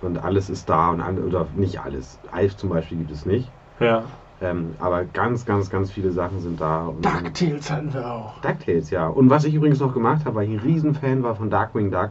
Und 0.00 0.22
alles 0.22 0.48
ist 0.48 0.68
da 0.68 0.90
und 0.90 1.00
an, 1.00 1.18
oder 1.18 1.46
nicht 1.56 1.80
alles. 1.80 2.18
Alf 2.30 2.56
zum 2.56 2.70
Beispiel 2.70 2.98
gibt 2.98 3.10
es 3.10 3.26
nicht. 3.26 3.50
Ja. 3.80 4.04
Ähm, 4.40 4.74
aber 4.78 5.04
ganz, 5.04 5.44
ganz, 5.44 5.68
ganz 5.68 5.90
viele 5.90 6.12
Sachen 6.12 6.40
sind 6.40 6.60
da. 6.60 6.86
Und 6.86 7.04
DuckTales 7.04 7.70
hatten 7.70 7.92
wir 7.92 8.08
auch. 8.08 8.40
DuckTales, 8.40 8.90
ja. 8.90 9.08
Und 9.08 9.30
was 9.30 9.44
ich 9.44 9.54
übrigens 9.54 9.80
noch 9.80 9.92
gemacht 9.92 10.24
habe, 10.24 10.36
weil 10.36 10.48
ich 10.48 10.52
ein 10.52 10.60
Riesenfan 10.60 11.24
war 11.24 11.34
von 11.34 11.50
Darkwing 11.50 11.90
Duck, 11.90 12.10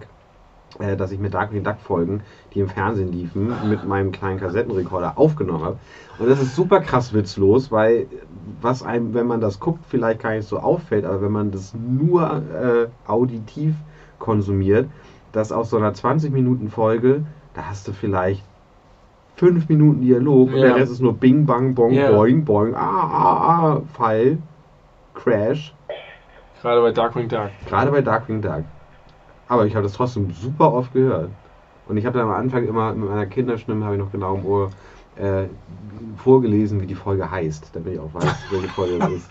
dass 0.97 1.11
ich 1.11 1.19
mir 1.19 1.29
Darkwing 1.29 1.63
Duck 1.63 1.79
Folgen, 1.79 2.21
die 2.53 2.59
im 2.59 2.67
Fernsehen 2.67 3.11
liefen, 3.11 3.51
mit 3.69 3.85
meinem 3.87 4.11
kleinen 4.11 4.39
Kassettenrekorder 4.39 5.17
aufgenommen 5.17 5.63
habe. 5.63 5.77
Und 6.19 6.29
das 6.29 6.39
ist 6.41 6.55
super 6.55 6.81
krass 6.81 7.13
witzlos, 7.13 7.71
weil 7.71 8.07
was 8.61 8.83
einem, 8.83 9.13
wenn 9.13 9.27
man 9.27 9.41
das 9.41 9.59
guckt, 9.59 9.85
vielleicht 9.87 10.21
gar 10.21 10.31
nicht 10.31 10.47
so 10.47 10.59
auffällt, 10.59 11.05
aber 11.05 11.21
wenn 11.21 11.31
man 11.31 11.51
das 11.51 11.73
nur 11.73 12.41
äh, 12.53 12.87
auditiv 13.09 13.75
konsumiert, 14.19 14.87
dass 15.31 15.51
aus 15.51 15.69
so 15.69 15.77
einer 15.77 15.93
20 15.93 16.31
Minuten 16.31 16.69
Folge, 16.69 17.23
da 17.53 17.63
hast 17.69 17.87
du 17.87 17.93
vielleicht 17.93 18.43
fünf 19.35 19.69
Minuten 19.69 20.01
Dialog 20.01 20.49
und 20.49 20.57
Ja. 20.57 20.67
der 20.67 20.75
Rest 20.75 20.91
ist 20.91 21.01
nur 21.01 21.13
Bing, 21.13 21.45
Bang, 21.45 21.75
Bong, 21.75 21.91
Ja. 21.91 22.11
Boing, 22.11 22.43
Boing, 22.43 22.73
ah, 22.75 22.79
ah, 22.79 23.47
ah, 23.49 23.81
Fall, 23.93 24.39
Crash. 25.13 25.73
Gerade 26.61 26.81
bei 26.81 26.91
Darkwing 26.91 27.27
Duck. 27.29 27.49
Gerade 27.67 27.91
bei 27.91 28.01
Darkwing 28.01 28.41
Duck. 28.41 28.63
Aber 29.47 29.65
ich 29.65 29.75
habe 29.75 29.83
das 29.83 29.93
trotzdem 29.93 30.31
super 30.31 30.73
oft 30.73 30.93
gehört. 30.93 31.29
Und 31.87 31.97
ich 31.97 32.05
habe 32.05 32.17
dann 32.17 32.27
am 32.27 32.35
Anfang 32.35 32.67
immer 32.67 32.93
mit 32.93 33.09
meiner 33.09 33.25
Kinderstimme, 33.25 33.85
habe 33.85 33.95
ich 33.95 34.01
noch 34.01 34.11
genau 34.11 34.35
im 34.35 34.45
Ohr, 34.45 34.71
äh, 35.15 35.47
vorgelesen, 36.17 36.81
wie 36.81 36.85
die 36.85 36.95
Folge 36.95 37.29
heißt, 37.29 37.71
damit 37.73 37.93
ich 37.93 37.99
auch 37.99 38.13
weiß, 38.13 38.35
welche 38.51 38.67
Folge 38.75 38.97
es 39.05 39.11
ist. 39.11 39.29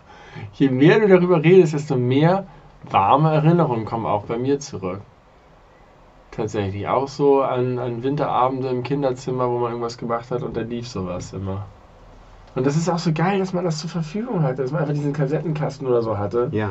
Je 0.55 0.69
mehr 0.69 0.99
du 1.01 1.09
darüber 1.09 1.43
redest, 1.43 1.75
desto 1.75 1.97
mehr 1.97 2.47
warme 2.91 3.33
Erinnerungen 3.33 3.85
kommen 3.85 4.07
auch 4.07 4.25
bei 4.25 4.39
mir 4.39 4.59
zurück. 4.59 5.01
Tatsächlich. 6.31 6.87
Auch 6.87 7.09
so 7.09 7.43
an, 7.43 7.79
an 7.79 8.03
Winterabende 8.03 8.69
im 8.69 8.83
Kinderzimmer, 8.83 9.49
wo 9.49 9.59
man 9.59 9.71
irgendwas 9.71 9.97
gemacht 9.97 10.31
hat 10.31 10.43
und 10.43 10.57
dann 10.57 10.69
lief 10.69 10.87
sowas 10.87 11.33
immer. 11.33 11.65
Und 12.55 12.67
das 12.67 12.77
ist 12.77 12.89
auch 12.89 12.99
so 12.99 13.13
geil, 13.13 13.39
dass 13.39 13.53
man 13.53 13.65
das 13.65 13.79
zur 13.79 13.91
Verfügung 13.91 14.43
hat, 14.43 14.59
dass 14.59 14.71
man 14.71 14.83
einfach 14.83 14.95
diesen 14.95 15.13
Kassettenkasten 15.13 15.87
oder 15.87 16.03
so 16.03 16.19
hatte. 16.19 16.49
Ja. 16.53 16.71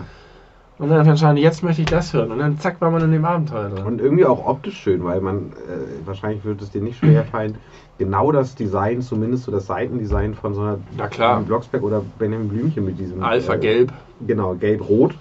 Und 0.78 0.90
dann 0.90 1.08
entscheiden, 1.08 1.38
jetzt 1.38 1.64
möchte 1.64 1.82
ich 1.82 1.88
das 1.88 2.14
hören. 2.14 2.32
Und 2.32 2.40
dann 2.40 2.60
zack, 2.60 2.82
war 2.82 2.92
man 2.92 3.02
in 3.02 3.12
dem 3.12 3.24
Abenteuer 3.24 3.70
drin. 3.70 3.86
Und 3.86 4.02
irgendwie 4.02 4.26
auch 4.26 4.46
optisch 4.46 4.78
schön, 4.78 5.04
weil 5.06 5.22
man, 5.22 5.54
äh, 5.54 6.06
wahrscheinlich 6.06 6.44
wird 6.44 6.62
es 6.62 6.70
dir 6.70 6.82
nicht 6.82 6.98
schwer 6.98 7.24
fallen, 7.32 7.56
genau 7.98 8.32
das 8.34 8.56
Design, 8.56 9.02
zumindest 9.02 9.46
so 9.46 9.52
das 9.52 9.68
Seitendesign 9.68 10.34
von 10.34 10.54
so 10.54 10.62
einer 10.62 10.80
Na 10.98 11.08
klar. 11.08 11.40
Blocksberg 11.42 11.82
oder 11.82 12.02
Benjamin 12.20 12.50
Blümchen 12.50 12.84
mit 12.84 13.00
diesem 13.00 13.24
Alpha 13.24 13.54
äh, 13.54 13.60
Gelb. 13.60 13.94
Genau, 14.28 14.56
gelb-rot, 14.56 15.16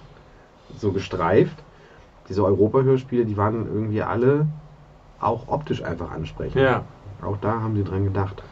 so 0.77 0.91
gestreift. 0.91 1.55
Diese 2.27 2.43
Europa-Hörspiele, 2.43 3.25
die 3.25 3.37
waren 3.37 3.65
irgendwie 3.65 4.01
alle 4.01 4.47
auch 5.21 5.47
optisch 5.47 5.83
einfach 5.83 6.11
ansprechend. 6.11 6.61
Ja. 6.61 6.83
Auch 7.21 7.37
da 7.37 7.61
haben 7.61 7.75
sie 7.75 7.83
dran 7.83 8.03
gedacht. 8.03 8.43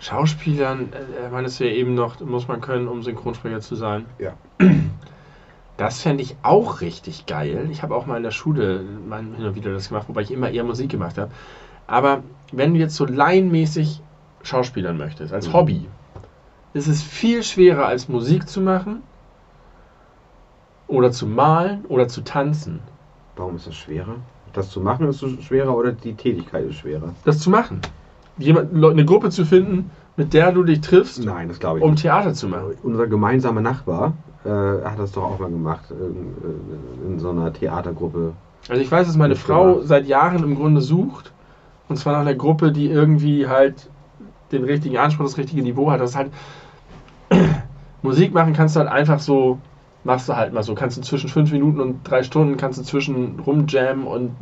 Schauspielern, 0.00 0.90
äh, 0.92 1.28
man 1.30 1.44
ist 1.44 1.58
ja 1.58 1.66
eben 1.66 1.94
noch, 1.94 2.20
muss 2.20 2.48
man 2.48 2.60
können, 2.62 2.88
um 2.88 3.02
Synchronsprecher 3.02 3.60
zu 3.60 3.74
sein. 3.74 4.06
Ja. 4.18 4.32
Das 5.78 6.02
fände 6.02 6.22
ich 6.24 6.36
auch 6.42 6.80
richtig 6.80 7.26
geil. 7.26 7.68
Ich 7.70 7.82
habe 7.84 7.94
auch 7.94 8.04
mal 8.04 8.16
in 8.16 8.24
der 8.24 8.32
Schule 8.32 8.82
mal 9.08 9.20
hin 9.22 9.46
und 9.46 9.54
wieder 9.54 9.72
das 9.72 9.88
gemacht, 9.88 10.08
wobei 10.08 10.22
ich 10.22 10.32
immer 10.32 10.50
eher 10.50 10.64
Musik 10.64 10.90
gemacht 10.90 11.16
habe. 11.16 11.30
Aber 11.86 12.22
wenn 12.52 12.74
du 12.74 12.80
jetzt 12.80 12.96
so 12.96 13.06
laienmäßig 13.06 14.02
Schauspielern 14.42 14.96
möchtest, 14.98 15.32
als 15.32 15.48
Mhm. 15.48 15.52
Hobby, 15.52 15.88
ist 16.74 16.88
es 16.88 17.02
viel 17.02 17.42
schwerer 17.44 17.86
als 17.86 18.08
Musik 18.08 18.48
zu 18.48 18.60
machen 18.60 19.02
oder 20.88 21.12
zu 21.12 21.26
malen 21.26 21.84
oder 21.86 22.08
zu 22.08 22.22
tanzen. 22.22 22.80
Warum 23.36 23.56
ist 23.56 23.68
das 23.68 23.76
schwerer? 23.76 24.16
Das 24.52 24.70
zu 24.70 24.80
machen 24.80 25.08
ist 25.08 25.24
schwerer 25.44 25.76
oder 25.76 25.92
die 25.92 26.14
Tätigkeit 26.14 26.64
ist 26.64 26.76
schwerer? 26.76 27.14
Das 27.24 27.38
zu 27.38 27.50
machen. 27.50 27.80
Jemand, 28.38 28.74
eine 28.74 29.04
Gruppe 29.04 29.30
zu 29.30 29.44
finden, 29.44 29.90
mit 30.16 30.32
der 30.34 30.50
du 30.50 30.64
dich 30.64 30.80
triffst, 30.80 31.24
Nein, 31.24 31.48
das 31.48 31.60
glaube 31.60 31.78
ich 31.78 31.84
um 31.84 31.92
nicht. 31.92 32.02
Theater 32.02 32.34
zu 32.34 32.48
machen. 32.48 32.74
Unser 32.82 33.06
gemeinsamer 33.06 33.60
Nachbar 33.60 34.14
äh, 34.44 34.48
hat 34.48 34.98
das 34.98 35.12
doch 35.12 35.24
auch 35.24 35.38
mal 35.38 35.50
gemacht 35.50 35.90
in, 35.90 37.12
in 37.12 37.18
so 37.18 37.30
einer 37.30 37.52
Theatergruppe. 37.52 38.32
Also 38.68 38.82
ich 38.82 38.90
weiß, 38.90 39.06
dass 39.06 39.16
meine 39.16 39.36
Frau 39.36 39.74
gemacht. 39.74 39.88
seit 39.88 40.06
Jahren 40.06 40.42
im 40.42 40.56
Grunde 40.56 40.80
sucht. 40.80 41.32
Und 41.88 41.96
zwar 41.96 42.12
nach 42.12 42.20
einer 42.20 42.34
Gruppe, 42.34 42.70
die 42.70 42.86
irgendwie 42.88 43.48
halt 43.48 43.88
den 44.52 44.64
richtigen 44.64 44.98
Anspruch, 44.98 45.24
das 45.24 45.38
richtige 45.38 45.62
Niveau 45.62 45.90
hat. 45.90 46.00
Das 46.00 46.10
ist 46.10 46.16
halt 46.16 46.32
Musik 48.02 48.32
machen 48.32 48.52
kannst 48.52 48.76
du 48.76 48.80
halt 48.80 48.88
einfach 48.88 49.18
so, 49.18 49.58
machst 50.04 50.28
du 50.28 50.36
halt 50.36 50.52
mal 50.52 50.62
so. 50.62 50.74
Kannst 50.74 50.96
du 50.96 51.02
zwischen 51.02 51.28
fünf 51.28 51.50
Minuten 51.50 51.80
und 51.80 52.08
drei 52.08 52.22
Stunden, 52.22 52.56
kannst 52.56 52.78
du 52.78 52.82
zwischen 52.82 53.40
rumjammen 53.40 54.06
und 54.06 54.32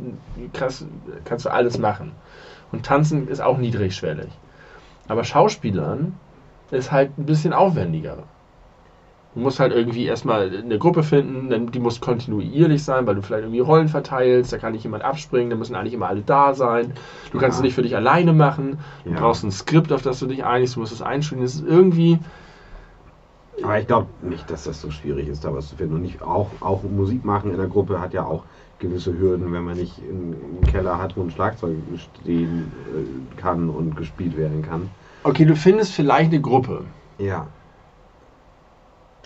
krass, 0.53 0.85
kannst 1.25 1.45
du 1.45 1.49
alles 1.49 1.77
machen. 1.77 2.11
Und 2.71 2.85
tanzen 2.85 3.27
ist 3.27 3.41
auch 3.41 3.57
niedrigschwellig. 3.57 4.29
Aber 5.07 5.23
Schauspielern 5.23 6.15
ist 6.69 6.91
halt 6.91 7.17
ein 7.17 7.25
bisschen 7.25 7.53
aufwendiger. 7.53 8.23
Du 9.37 9.43
musst 9.43 9.59
halt 9.59 9.71
irgendwie 9.71 10.05
erstmal 10.05 10.51
eine 10.51 10.79
Gruppe 10.79 11.03
finden, 11.03 11.51
dann, 11.51 11.67
die 11.67 11.77
muss 11.79 12.01
kontinuierlich 12.01 12.83
sein, 12.83 13.05
weil 13.05 13.13
du 13.13 13.21
vielleicht 13.21 13.43
irgendwie 13.43 13.59
Rollen 13.59 13.87
verteilst, 13.87 14.51
da 14.51 14.57
kann 14.57 14.71
nicht 14.73 14.83
jemand 14.83 15.03
abspringen, 15.03 15.51
da 15.51 15.55
müssen 15.55 15.75
eigentlich 15.75 15.93
immer 15.93 16.07
alle 16.07 16.23
da 16.23 16.55
sein. 16.55 16.93
Du 17.31 17.37
kannst 17.37 17.57
Ja. 17.57 17.59
es 17.59 17.63
nicht 17.63 17.75
für 17.75 17.83
dich 17.83 17.95
alleine 17.95 18.33
machen, 18.33 18.79
du 19.05 19.11
Ja. 19.11 19.19
brauchst 19.19 19.43
ein 19.43 19.51
Skript, 19.51 19.91
auf 19.91 20.01
das 20.01 20.17
du 20.19 20.25
dich 20.25 20.43
einigst, 20.43 20.75
du 20.75 20.79
musst 20.79 20.91
es 20.91 21.03
einstudieren. 21.03 21.45
Das 21.45 21.53
ist 21.53 21.67
irgendwie, 21.67 22.17
Aber 23.63 23.79
ich 23.79 23.87
glaube 23.87 24.13
nicht, 24.27 24.49
dass 24.51 24.63
das 24.65 24.81
so 24.81 24.91
schwierig 24.91 25.27
ist, 25.27 25.43
da 25.43 25.53
was 25.53 25.67
zu 25.69 25.75
finden. 25.75 25.95
Und 25.95 26.01
nicht, 26.01 26.21
auch, 26.21 26.61
auch 26.61 26.83
Musik 26.83 27.25
machen 27.25 27.51
in 27.51 27.57
der 27.57 27.67
Gruppe 27.67 27.99
hat 27.99 28.13
ja 28.13 28.23
auch 28.25 28.45
gewisse 28.79 29.17
Hürden, 29.17 29.51
wenn 29.51 29.63
man 29.63 29.77
nicht 29.77 29.99
einen 30.03 30.33
einen 30.35 30.61
Keller 30.65 30.99
hat, 30.99 31.17
wo 31.17 31.21
ein 31.21 31.31
Schlagzeug 31.31 31.77
stehen 31.95 32.71
äh, 33.31 33.35
kann 33.35 33.69
und 33.69 33.95
gespielt 33.95 34.37
werden 34.37 34.61
kann. 34.61 34.91
okay, 35.23 35.45
du 35.45 35.55
findest 35.55 35.93
vielleicht 35.93 36.31
eine 36.31 36.41
Gruppe. 36.41 36.85
Ja. 37.19 37.47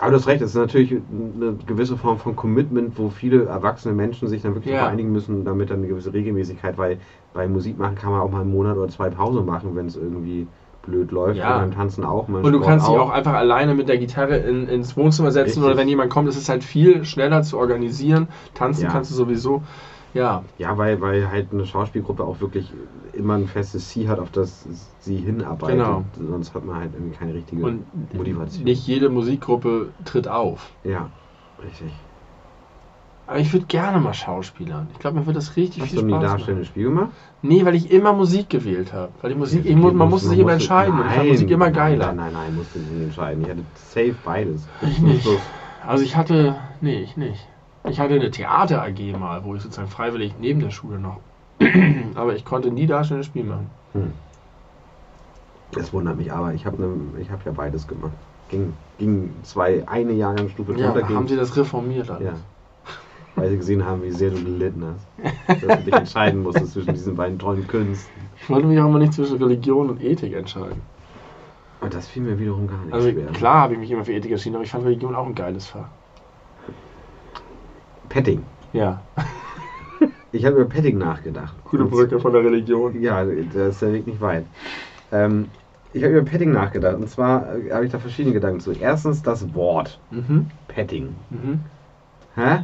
Aber 0.02 0.10
du 0.12 0.18
hast 0.18 0.28
recht, 0.28 0.42
es 0.42 0.50
ist 0.50 0.56
natürlich 0.56 0.92
eine 0.92 1.54
gewisse 1.68 1.96
Form 1.96 2.18
von 2.18 2.36
Commitment, 2.36 2.98
wo 2.98 3.10
viele 3.10 3.46
erwachsene 3.46 3.94
Menschen 3.94 4.28
sich 4.28 4.42
dann 4.42 4.56
wirklich 4.56 4.74
Ja. 4.74 4.80
vereinigen 4.80 5.12
müssen, 5.12 5.46
damit 5.46 5.70
dann 5.70 5.78
eine 5.78 5.88
gewisse 5.88 6.12
Regelmäßigkeit, 6.12 6.80
weil 6.80 6.98
bei 7.34 7.48
Musik 7.48 7.78
machen 7.78 7.94
kann 7.96 8.12
man 8.12 8.22
auch 8.22 8.32
mal 8.32 8.42
einen 8.42 8.52
Monat 8.52 8.78
oder 8.78 8.88
zwei 8.88 9.12
Pause 9.12 9.42
machen, 9.42 9.76
wenn 9.76 9.86
es 9.86 9.96
irgendwie 9.96 10.48
blöd 10.82 11.12
läuft. 11.12 11.38
Ja. 11.38 11.54
Und 11.54 11.62
beim 11.62 11.72
Tanzen 11.72 12.04
auch. 12.04 12.28
Und 12.28 12.42
du 12.42 12.50
Sport 12.50 12.66
kannst 12.66 12.88
dich 12.88 12.98
auch 12.98 13.12
einfach 13.12 13.34
alleine 13.34 13.76
mit 13.76 13.88
der 13.90 14.00
Gitarre 14.00 14.38
in, 14.38 14.68
ins 14.68 14.98
Wohnzimmer 14.98 15.30
setzen 15.30 15.50
Richtig. 15.60 15.64
oder 15.66 15.78
wenn 15.78 15.88
jemand 15.88 16.10
kommt, 16.10 16.28
ist 16.28 16.38
es 16.38 16.50
halt 16.50 16.64
viel 16.64 17.06
schneller 17.06 17.44
zu 17.44 17.60
organisieren. 17.60 18.28
Tanzen 18.56 18.86
Ja. 18.86 18.90
kannst 18.90 19.12
du 19.12 19.16
sowieso. 19.16 19.62
Ja, 20.14 20.44
Ja, 20.58 20.78
weil, 20.78 21.02
weil 21.02 21.30
halt 21.32 21.52
eine 21.54 21.66
Schauspielgruppe 21.66 22.24
auch 22.24 22.40
wirklich 22.42 22.74
immer 23.14 23.36
ein 23.36 23.48
festes 23.48 23.90
Ziel 23.90 24.08
hat, 24.10 24.20
auf 24.20 24.32
das 24.32 24.64
sie 25.00 25.18
hinarbeitet. 25.18 25.76
Genau. 25.76 26.06
Sonst 26.16 26.54
hat 26.54 26.64
man 26.66 26.76
halt 26.78 26.94
irgendwie 26.94 27.16
keine 27.16 27.34
richtige 27.34 27.64
und 27.64 28.14
Motivation. 28.14 28.64
nicht 28.66 28.86
jede 28.88 29.10
Musikgruppe 29.10 29.94
tritt 30.04 30.28
auf. 30.28 30.72
Ja, 30.84 31.12
richtig. 31.62 31.94
Aber 33.28 33.40
ich 33.40 33.54
würde 33.54 33.66
gerne 33.68 34.00
mal 34.00 34.14
Schauspielern. 34.14 34.90
Ich 34.92 35.00
glaube, 35.00 35.20
mir 35.20 35.26
würde 35.26 35.40
das 35.40 35.56
richtig 35.56 35.84
Hast 35.84 35.92
viel 35.92 36.00
du 36.00 36.06
nie 36.06 36.12
Spaß 36.12 36.22
machen. 36.22 36.32
darstellendes 36.32 36.68
Spiel 36.68 36.84
gemacht? 36.86 37.12
Nee, 37.42 37.64
weil 37.66 37.76
ich 37.76 37.90
immer 37.92 38.14
Musik 38.14 38.50
gewählt 38.50 38.94
habe. 38.94 39.14
Weil 39.22 39.30
die 39.32 39.38
Musik, 39.40 39.66
ich, 39.66 39.76
mu- 39.76 39.92
man 39.92 40.10
musste 40.10 40.28
sich 40.30 40.40
immer 40.40 40.54
entscheiden. 40.54 41.00
und 41.00 41.08
ich 41.08 41.14
fand 41.14 41.30
Musik 41.30 41.50
immer 41.50 41.72
geiler. 41.72 42.08
Nein, 42.08 42.16
nein, 42.18 42.34
nein, 42.34 42.56
musste 42.56 42.80
nicht 42.80 43.02
entscheiden. 43.02 43.44
Ich 43.44 43.50
hatte 43.50 43.66
safe 43.78 44.16
beides. 44.24 44.68
Ich 44.82 45.00
nicht. 45.00 45.26
Also 45.80 46.04
ich 46.04 46.16
hatte, 46.16 46.62
nee, 46.82 47.02
ich 47.02 47.16
nicht. 47.16 47.51
Ich 47.90 48.00
hatte 48.00 48.14
eine 48.16 48.32
Theater 48.32 48.84
AG 48.84 49.00
mal, 49.20 49.44
wo 49.44 49.56
ich 49.56 49.62
sozusagen 49.62 49.90
freiwillig 49.90 50.36
neben 50.40 50.60
der 50.60 50.70
Schule 50.70 51.00
noch. 51.00 51.18
Aber 52.16 52.36
ich 52.36 52.46
konnte 52.46 52.72
nie 52.72 52.86
darstellendes 52.86 53.28
Spiel 53.28 53.44
machen. 53.44 53.70
Hm. 53.94 54.12
Das 55.72 55.94
wundert 55.94 56.18
mich, 56.18 56.32
aber 56.34 56.54
ich 56.54 56.66
habe 56.66 56.82
ne, 56.82 56.90
ich 57.22 57.32
hab 57.32 57.46
ja 57.46 57.52
beides 57.54 57.88
gemacht. 57.88 58.12
Ging, 58.50 58.74
ging 58.98 59.32
zwei, 59.44 59.88
eine 59.88 60.12
Jahrgangsstufe 60.12 60.74
Ja, 60.74 60.92
ging, 60.92 61.16
haben 61.16 61.28
sie 61.30 61.38
das 61.38 61.56
reformiert 61.56 62.10
alles? 62.10 62.26
ja. 62.26 62.34
weil 63.36 63.50
sie 63.52 63.58
gesehen 63.58 63.86
haben, 63.86 64.04
wie 64.04 64.12
sehr 64.12 64.32
du 64.32 64.44
gelitten 64.44 64.84
hast. 64.84 65.64
Dass 65.64 65.80
du 65.80 65.86
dich 65.86 65.94
entscheiden 65.94 66.44
musstest 66.44 66.74
zwischen 66.74 66.94
diesen 66.94 67.16
beiden 67.16 67.40
tollen 67.40 67.66
Künsten. 67.68 68.12
Ich 68.36 68.50
wollte 68.50 68.68
mich 68.68 68.82
auch 68.82 68.88
immer 68.88 69.00
nicht 69.00 69.14
zwischen 69.14 69.38
Religion 69.38 69.90
und 69.90 70.04
Ethik 70.04 70.34
entscheiden. 70.34 70.82
Und 71.80 71.94
das 71.94 72.08
fiel 72.10 72.24
mir 72.24 72.38
wiederum 72.38 72.68
gar 72.68 72.84
nicht 72.84 72.94
Also 72.94 73.10
schwer. 73.10 73.28
klar 73.28 73.62
habe 73.62 73.74
ich 73.76 73.80
mich 73.80 73.92
immer 73.92 74.04
für 74.04 74.12
Ethik 74.12 74.32
entschieden, 74.32 74.56
aber 74.56 74.66
ich 74.66 74.72
fand 74.72 74.84
Religion 74.84 75.16
auch 75.16 75.26
ein 75.26 75.36
geiles 75.36 75.68
Fach. 75.68 75.88
Petting. 78.12 78.44
Ja. 78.74 79.02
Ich 80.34 80.46
habe 80.46 80.56
über 80.62 80.70
Petting 80.70 80.98
nachgedacht. 80.98 81.54
Gute 81.66 81.84
Brücke 81.84 82.18
von 82.18 82.32
der 82.32 82.42
Religion. 82.42 83.02
Ja, 83.02 83.22
da 83.26 83.68
ist 83.68 83.82
der 83.82 83.92
Weg 83.92 84.08
nicht 84.08 84.22
weit. 84.22 84.46
Ähm, 85.12 85.50
ich 85.92 86.02
habe 86.06 86.14
über 86.18 86.24
Petting 86.30 86.54
nachgedacht. 86.54 86.96
Und 86.96 87.10
zwar 87.10 87.54
äh, 87.54 87.70
habe 87.74 87.86
ich 87.86 87.92
da 87.92 88.00
verschiedene 88.00 88.34
Gedanken 88.34 88.62
zu. 88.62 88.72
Erstens 88.72 89.22
das 89.22 89.54
Wort 89.54 90.00
Mhm. 90.10 90.48
Petting. 90.70 91.10
Mhm. 91.32 91.60
Hä? 92.36 92.60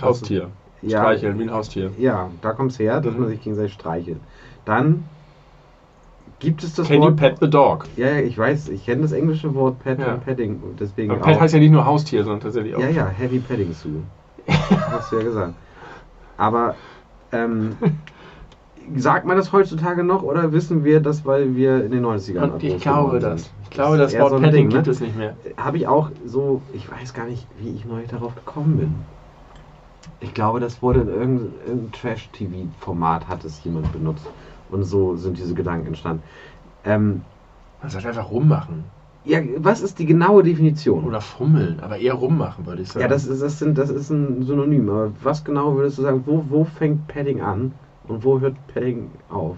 Haustier. 0.00 0.50
Ja, 0.82 1.00
Streicheln 1.00 1.36
wie 1.40 1.42
ein 1.42 1.50
Haustier. 1.52 1.90
ja, 1.98 2.30
da 2.42 2.52
kommt 2.52 2.70
es 2.70 2.78
her, 2.78 3.00
dass 3.00 3.12
Mhm. 3.14 3.20
man 3.22 3.28
sich 3.30 3.40
gegenseitig 3.42 3.72
streichelt. 3.72 4.20
Dann 4.64 5.02
gibt 6.38 6.62
es 6.62 6.74
das 6.74 6.86
Can 6.86 6.98
you 6.98 7.02
Wort. 7.02 7.16
pet 7.16 7.38
the 7.40 7.50
dog? 7.50 7.86
ja, 7.96 8.06
ja, 8.08 8.20
ich 8.20 8.38
weiß, 8.38 8.68
ich 8.68 8.84
kenne 8.86 9.02
das 9.02 9.10
englische 9.10 9.52
Wort 9.56 9.80
Pet 9.82 9.98
Ja. 9.98 10.14
und 10.14 10.24
Petting. 10.24 10.60
Deswegen 10.78 11.10
Aber 11.10 11.22
auch. 11.22 11.26
Pet 11.26 11.40
heißt 11.40 11.54
ja 11.54 11.60
nicht 11.60 11.72
nur 11.72 11.84
Haustier, 11.84 12.22
sondern 12.22 12.40
tatsächlich 12.40 12.76
auch. 12.76 12.80
ja, 12.80 12.88
ja, 12.88 13.08
Heavy 13.08 13.40
Petting 13.40 13.72
Sue. 13.72 14.02
Hast 14.48 15.12
du 15.12 15.16
ja 15.16 15.22
gesagt. 15.22 15.54
Aber 16.36 16.74
ähm, 17.32 17.76
sagt 18.96 19.26
man 19.26 19.36
das 19.36 19.52
heutzutage 19.52 20.04
noch 20.04 20.22
oder 20.22 20.52
wissen 20.52 20.84
wir 20.84 21.00
das, 21.00 21.24
weil 21.24 21.56
wir 21.56 21.84
in 21.84 21.92
den 21.92 22.04
90ern 22.04 22.52
Und 22.52 22.62
ich 22.62 22.80
glaube 22.82 23.18
das. 23.20 23.42
sind? 23.44 23.50
Ich 23.64 23.70
glaube, 23.70 23.98
das 23.98 24.12
eher 24.12 24.22
Wort 24.22 24.30
so 24.30 24.38
Petting 24.38 24.52
Ding, 24.52 24.68
ne? 24.68 24.74
gibt 24.74 24.88
es 24.88 25.00
nicht 25.00 25.16
mehr. 25.16 25.36
Habe 25.56 25.78
ich 25.78 25.88
auch 25.88 26.10
so, 26.24 26.62
ich 26.72 26.90
weiß 26.90 27.12
gar 27.12 27.26
nicht, 27.26 27.46
wie 27.58 27.70
ich 27.70 27.84
neu 27.84 28.02
darauf 28.06 28.34
gekommen 28.34 28.76
bin. 28.76 28.94
Ich 30.20 30.32
glaube, 30.32 30.60
das 30.60 30.80
wurde 30.80 31.00
in 31.00 31.08
irgendeinem 31.08 31.52
irgendein 31.66 31.92
Trash-TV-Format 31.92 33.26
hat 33.28 33.44
es 33.44 33.62
jemand 33.64 33.92
benutzt. 33.92 34.26
Und 34.70 34.84
so 34.84 35.16
sind 35.16 35.38
diese 35.38 35.54
Gedanken 35.54 35.88
entstanden. 35.88 36.22
Ähm, 36.84 37.22
Man 37.82 37.90
sollte 37.90 38.08
einfach 38.08 38.30
rummachen. 38.30 38.84
Ja, 39.24 39.40
was 39.56 39.80
ist 39.80 39.98
die 39.98 40.06
genaue 40.06 40.42
Definition? 40.42 41.04
Oder 41.04 41.20
fummeln, 41.20 41.80
aber 41.80 41.96
eher 41.96 42.14
rummachen, 42.14 42.66
würde 42.66 42.82
ich 42.82 42.88
sagen. 42.88 43.02
ja, 43.02 43.08
das 43.08 43.26
ist, 43.26 43.40
das, 43.42 43.58
sind, 43.58 43.78
das 43.78 43.88
ist 43.90 44.10
ein 44.10 44.42
Synonym. 44.42 44.88
Aber 44.90 45.12
was 45.22 45.44
genau 45.44 45.76
würdest 45.76 45.98
du 45.98 46.02
sagen, 46.02 46.22
wo, 46.26 46.44
wo 46.48 46.64
fängt 46.64 47.06
Padding 47.08 47.40
an 47.40 47.72
und 48.06 48.22
wo 48.22 48.40
hört 48.40 48.54
Padding 48.72 49.10
auf? 49.30 49.56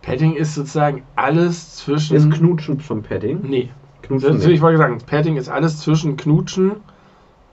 Petting 0.00 0.34
ist 0.34 0.54
sozusagen 0.54 1.02
alles 1.16 1.76
zwischen. 1.76 2.16
Ist 2.16 2.30
Knutschen 2.30 2.80
schon 2.80 3.02
Padding? 3.02 3.40
Nee. 3.42 3.70
Knutschen 4.02 4.34
Das, 4.34 4.46
ich 4.46 4.60
wollte 4.60 4.78
sagen, 4.78 4.98
Petting 5.06 5.36
ist 5.36 5.48
alles 5.48 5.78
zwischen 5.78 6.16
Knutschen 6.16 6.76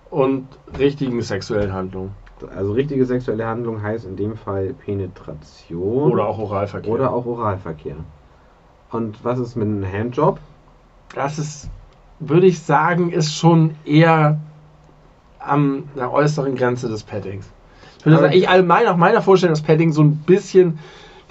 und 0.10 0.48
richtigen 0.80 1.22
sexuellen 1.22 1.74
Handlungen. 1.74 2.12
Also 2.56 2.72
richtige 2.72 3.06
sexuelle 3.06 3.46
Handlung 3.46 3.82
heißt 3.82 4.06
in 4.06 4.16
dem 4.16 4.36
Fall 4.36 4.74
Penetration. 4.74 6.12
Oder 6.12 6.26
auch 6.26 6.40
Oralverkehr. 6.40 6.92
Oder 6.92 7.14
auch 7.14 7.26
Oralverkehr. 7.26 7.98
Und 8.92 9.24
was 9.24 9.40
ist 9.40 9.56
mit 9.56 9.68
einem 9.68 9.86
Handjob? 9.86 10.40
Das 11.16 11.40
ist, 11.40 11.70
würde 12.20 12.48
ich 12.48 12.60
sagen, 12.60 13.12
ist 13.12 13.34
schon 13.36 13.76
eher 13.86 14.40
an 15.40 15.84
der 15.96 16.12
äußeren 16.12 16.56
Grenze 16.56 16.90
des 16.90 17.04
Paddings. 17.04 17.50
Ich 18.00 18.06
würde 18.06 18.20
sagen, 18.20 18.34
ich 18.34 18.48
allgemein 18.48 18.86
nach 18.86 18.98
meiner 18.98 19.22
Vorstellung 19.22 19.54
das 19.54 19.62
Padding 19.64 19.92
so 19.92 20.02
ein 20.04 20.16
bisschen 20.18 20.80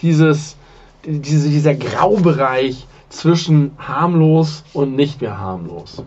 dieses, 0.02 0.56
diese, 1.04 1.48
dieser 1.48 1.74
Graubereich 1.74 2.86
zwischen 3.08 3.72
harmlos 3.78 4.64
und 4.74 4.94
nicht 4.96 5.20
mehr 5.20 5.38
harmlos. 5.38 6.02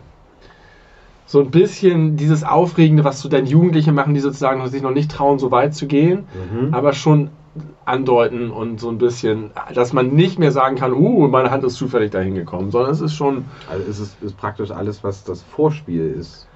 So 1.25 1.39
ein 1.39 1.49
bisschen 1.49 2.17
dieses 2.17 2.43
Aufregende, 2.43 3.03
was 3.03 3.21
so 3.21 3.29
dann 3.29 3.45
Jugendliche 3.45 3.91
machen, 3.91 4.13
die 4.13 4.19
sozusagen 4.19 4.67
sich 4.67 4.81
noch 4.81 4.91
nicht 4.91 5.09
trauen, 5.09 5.39
so 5.39 5.49
weit 5.49 5.73
zu 5.73 5.87
gehen, 5.87 6.25
Mhm. 6.51 6.73
aber 6.73 6.93
schon 6.93 7.29
andeuten 7.85 8.49
und 8.49 8.79
so 8.79 8.89
ein 8.89 8.97
bisschen, 8.97 9.51
dass 9.73 9.91
man 9.91 10.09
nicht 10.09 10.39
mehr 10.39 10.51
sagen 10.51 10.77
kann, 10.77 10.93
uh, 10.93 11.27
meine 11.27 11.51
Hand 11.51 11.63
ist 11.63 11.75
zufällig 11.75 12.11
dahin 12.11 12.35
gekommen, 12.35 12.71
sondern 12.71 12.91
es 12.91 13.01
ist 13.01 13.13
schon, 13.13 13.45
Also 13.69 13.83
ist 13.83 13.99
es 13.99 14.15
ist 14.21 14.37
praktisch 14.37 14.71
alles, 14.71 15.03
was 15.03 15.23
das 15.23 15.41
Vorspiel 15.41 16.07
ist. 16.17 16.47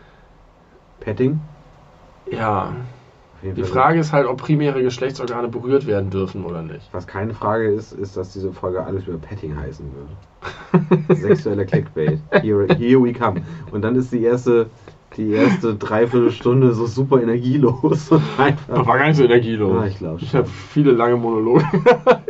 Petting? 1.01 1.41
ja, 2.31 2.73
die. 3.53 3.63
Frage 3.63 3.99
ist 3.99 4.11
halt, 4.11 4.27
ob 4.27 4.41
primäre 4.41 4.81
Geschlechtsorgane 4.81 5.49
berührt 5.49 5.85
werden 5.85 6.09
dürfen 6.09 6.45
oder 6.45 6.63
nicht. 6.63 6.89
Was 6.91 7.05
keine 7.05 7.33
Frage 7.33 7.67
ist, 7.67 7.91
ist, 7.91 8.17
dass 8.17 8.33
diese 8.33 8.51
Folge 8.51 8.83
alles 8.83 9.05
über 9.07 9.17
Petting 9.17 9.55
heißen 9.55 9.85
würde. 9.93 11.13
Sexueller 11.15 11.65
Clickbait. 11.65 12.19
Here, 12.41 12.67
here 12.75 13.03
we 13.03 13.13
come. 13.13 13.41
Und 13.71 13.83
dann 13.83 13.95
ist 13.95 14.11
die 14.11 14.23
erste, 14.23 14.67
die 15.17 15.31
erste 15.31 15.75
Dreiviertelstunde 15.75 16.73
so 16.73 16.85
super 16.85 17.21
energielos 17.21 18.09
und 18.11 18.21
Das 18.67 18.85
war 18.87 18.97
gar 18.97 19.07
nicht 19.07 19.17
so 19.17 19.23
energielos. 19.23 19.73
Ja, 19.75 19.85
ich 19.87 19.97
glaube 19.97 20.19
Ich 20.21 20.35
habe 20.35 20.47
viele 20.47 20.91
lange 20.91 21.15
Monologe. 21.15 21.65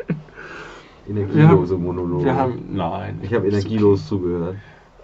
Energielose 1.08 1.78
Monologe. 1.78 2.26
Wir 2.26 2.36
haben, 2.36 2.66
nein. 2.74 3.20
ich 3.22 3.34
habe 3.34 3.48
energielos 3.48 4.08
zugehört. 4.08 4.56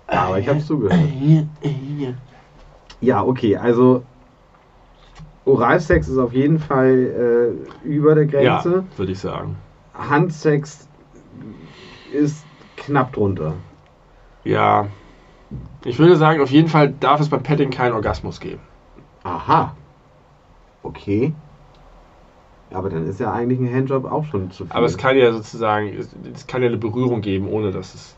Aber 0.07 0.39
ich 0.39 0.47
habe 0.47 0.59
zugehört. 0.59 0.99
Ja, 3.01 3.23
okay, 3.23 3.55
also 3.57 4.03
Oralsex 5.45 6.07
ist 6.07 6.17
auf 6.17 6.33
jeden 6.33 6.59
Fall 6.59 7.55
äh, 7.83 7.87
über 7.87 8.15
der 8.15 8.25
Ja, 8.41 8.61
Grenze. 8.61 8.83
würde 8.97 9.11
ich 9.11 9.19
sagen. 9.19 9.55
Handsex 9.93 10.87
ist 12.13 12.43
knapp 12.77 13.13
drunter. 13.13 13.53
Ja. 14.43 14.87
Ich 15.83 15.97
würde 15.99 16.15
sagen, 16.15 16.41
auf 16.41 16.51
jeden 16.51 16.67
Fall 16.67 16.93
darf 16.99 17.19
es 17.21 17.29
beim 17.29 17.43
Petting 17.43 17.69
keinen 17.71 17.93
Orgasmus 17.93 18.39
geben. 18.39 18.59
Aha. 19.23 19.75
Okay. 20.83 21.33
Aber 22.73 22.89
dann 22.89 23.07
ist 23.07 23.19
ja 23.19 23.31
eigentlich 23.33 23.59
ein 23.59 23.73
Handjob 23.73 24.05
auch 24.05 24.25
schon 24.25 24.51
zu 24.51 24.65
viel. 24.65 24.73
Aber 24.73 24.85
es 24.85 24.97
kann 24.97 25.17
ja 25.17 25.31
sozusagen, 25.33 25.89
es, 25.97 26.09
es 26.33 26.47
kann 26.47 26.61
ja 26.61 26.69
eine 26.69 26.77
Berührung 26.77 27.21
geben, 27.21 27.49
ohne 27.49 27.71
dass 27.71 27.93
es. 27.93 28.15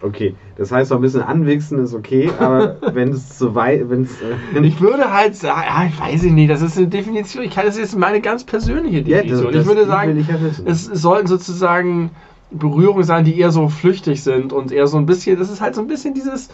Okay, 0.00 0.34
das 0.56 0.72
heißt, 0.72 0.88
so 0.88 0.96
ein 0.96 1.00
bisschen 1.00 1.22
anwichsen 1.22 1.78
ist 1.78 1.94
okay, 1.94 2.28
aber 2.40 2.76
wenn 2.94 3.10
es 3.10 3.38
zu 3.38 3.54
weit, 3.54 3.88
wenn 3.88 4.02
es. 4.02 4.20
Äh, 4.20 4.60
Ich 4.66 4.80
würde 4.80 5.12
halt 5.12 5.36
sagen, 5.36 5.62
ja, 5.64 5.86
ich 5.86 6.00
weiß 6.00 6.22
nicht, 6.24 6.50
das 6.50 6.60
ist 6.60 6.76
eine 6.76 6.88
Definition. 6.88 7.44
Ich 7.44 7.54
kann 7.54 7.66
das 7.66 7.78
jetzt 7.78 7.96
meine 7.96 8.20
ganz 8.20 8.44
persönliche 8.44 8.98
ja, 8.98 9.22
Definition. 9.22 9.52
das, 9.52 9.62
ich 9.62 9.68
würde 9.68 9.86
sagen, 9.86 10.14
will 10.14 10.20
ich 10.20 10.28
ja 10.28 10.36
es 10.64 10.86
sollten 10.86 11.28
sozusagen 11.28 12.10
Berührungen 12.52 13.04
sein, 13.04 13.24
die 13.24 13.38
eher 13.38 13.50
so 13.50 13.68
flüchtig 13.68 14.22
sind 14.22 14.52
und 14.52 14.72
eher 14.72 14.86
so 14.86 14.98
ein 14.98 15.06
bisschen, 15.06 15.38
das 15.38 15.50
ist 15.50 15.60
halt 15.60 15.74
so 15.74 15.80
ein 15.80 15.86
bisschen 15.86 16.14
dieses 16.14 16.48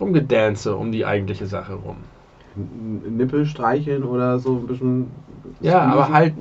Rumgedance 0.00 0.74
um 0.74 0.90
die 0.92 1.04
eigentliche 1.04 1.46
Sache 1.46 1.74
rum. 1.74 1.96
Nippel 2.56 3.46
streicheln 3.46 4.02
oder 4.04 4.38
so 4.38 4.56
ein 4.56 4.66
bisschen. 4.66 5.10
Ja, 5.60 5.72
squeezen. 5.72 5.92
aber 5.92 6.08
halt, 6.12 6.34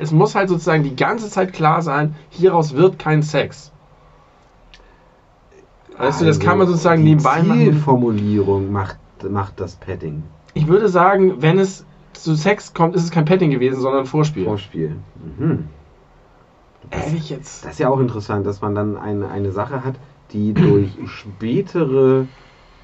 es 0.00 0.12
muss 0.12 0.34
halt 0.34 0.48
sozusagen 0.48 0.84
die 0.84 0.94
ganze 0.94 1.28
Zeit 1.28 1.52
klar 1.52 1.82
sein, 1.82 2.14
hieraus 2.28 2.74
wird 2.74 2.98
kein 2.98 3.22
Sex. 3.22 3.72
Weißt 5.96 6.20
du, 6.20 6.24
das 6.24 6.38
kann 6.38 6.58
man 6.58 6.66
sozusagen 6.66 7.02
Also, 7.02 7.04
die 7.04 7.10
nebenbei 7.10 7.42
machen. 7.42 7.60
Zielformulierung 7.60 8.72
macht, 8.72 8.98
macht 9.28 9.60
das 9.60 9.76
Padding. 9.76 10.22
Ich 10.54 10.66
würde 10.66 10.88
sagen, 10.88 11.42
wenn 11.42 11.58
es 11.58 11.84
zu 12.12 12.34
Sex 12.34 12.72
kommt, 12.72 12.94
ist 12.94 13.04
es 13.04 13.10
kein 13.10 13.24
Petting 13.24 13.50
gewesen, 13.50 13.80
sondern 13.80 14.06
Vorspiel. 14.06 14.44
Vorspiel. 14.44 14.96
Mhm. 15.38 15.68
Ehrlich 16.90 17.30
jetzt? 17.30 17.64
Das 17.64 17.72
ist 17.72 17.78
ja 17.78 17.88
auch 17.88 18.00
interessant, 18.00 18.46
dass 18.46 18.60
man 18.60 18.74
dann 18.74 18.96
eine, 18.96 19.28
eine 19.28 19.52
Sache 19.52 19.84
hat, 19.84 19.94
die 20.32 20.52
durch 20.54 20.90
spätere 21.06 22.26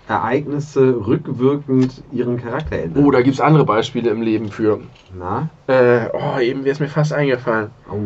Ereignisse 0.09 1.07
rückwirkend 1.07 2.03
ihren 2.13 2.41
Charakter 2.41 2.79
ändert. 2.79 3.05
Oh, 3.05 3.11
da 3.11 3.23
gibt 3.23 3.35
es 3.35 3.41
andere 3.41 3.65
Beispiele 3.65 4.11
im 4.11 4.23
Leben 4.23 4.51
für. 4.51 4.81
Na? 5.19 5.49
Äh, 5.67 6.09
oh, 6.13 6.39
eben 6.39 6.65
wäre 6.65 6.73
es 6.73 6.81
mir 6.81 6.89
fast 6.89 7.13
eingefallen. 7.13 7.71
Oh, 7.91 7.99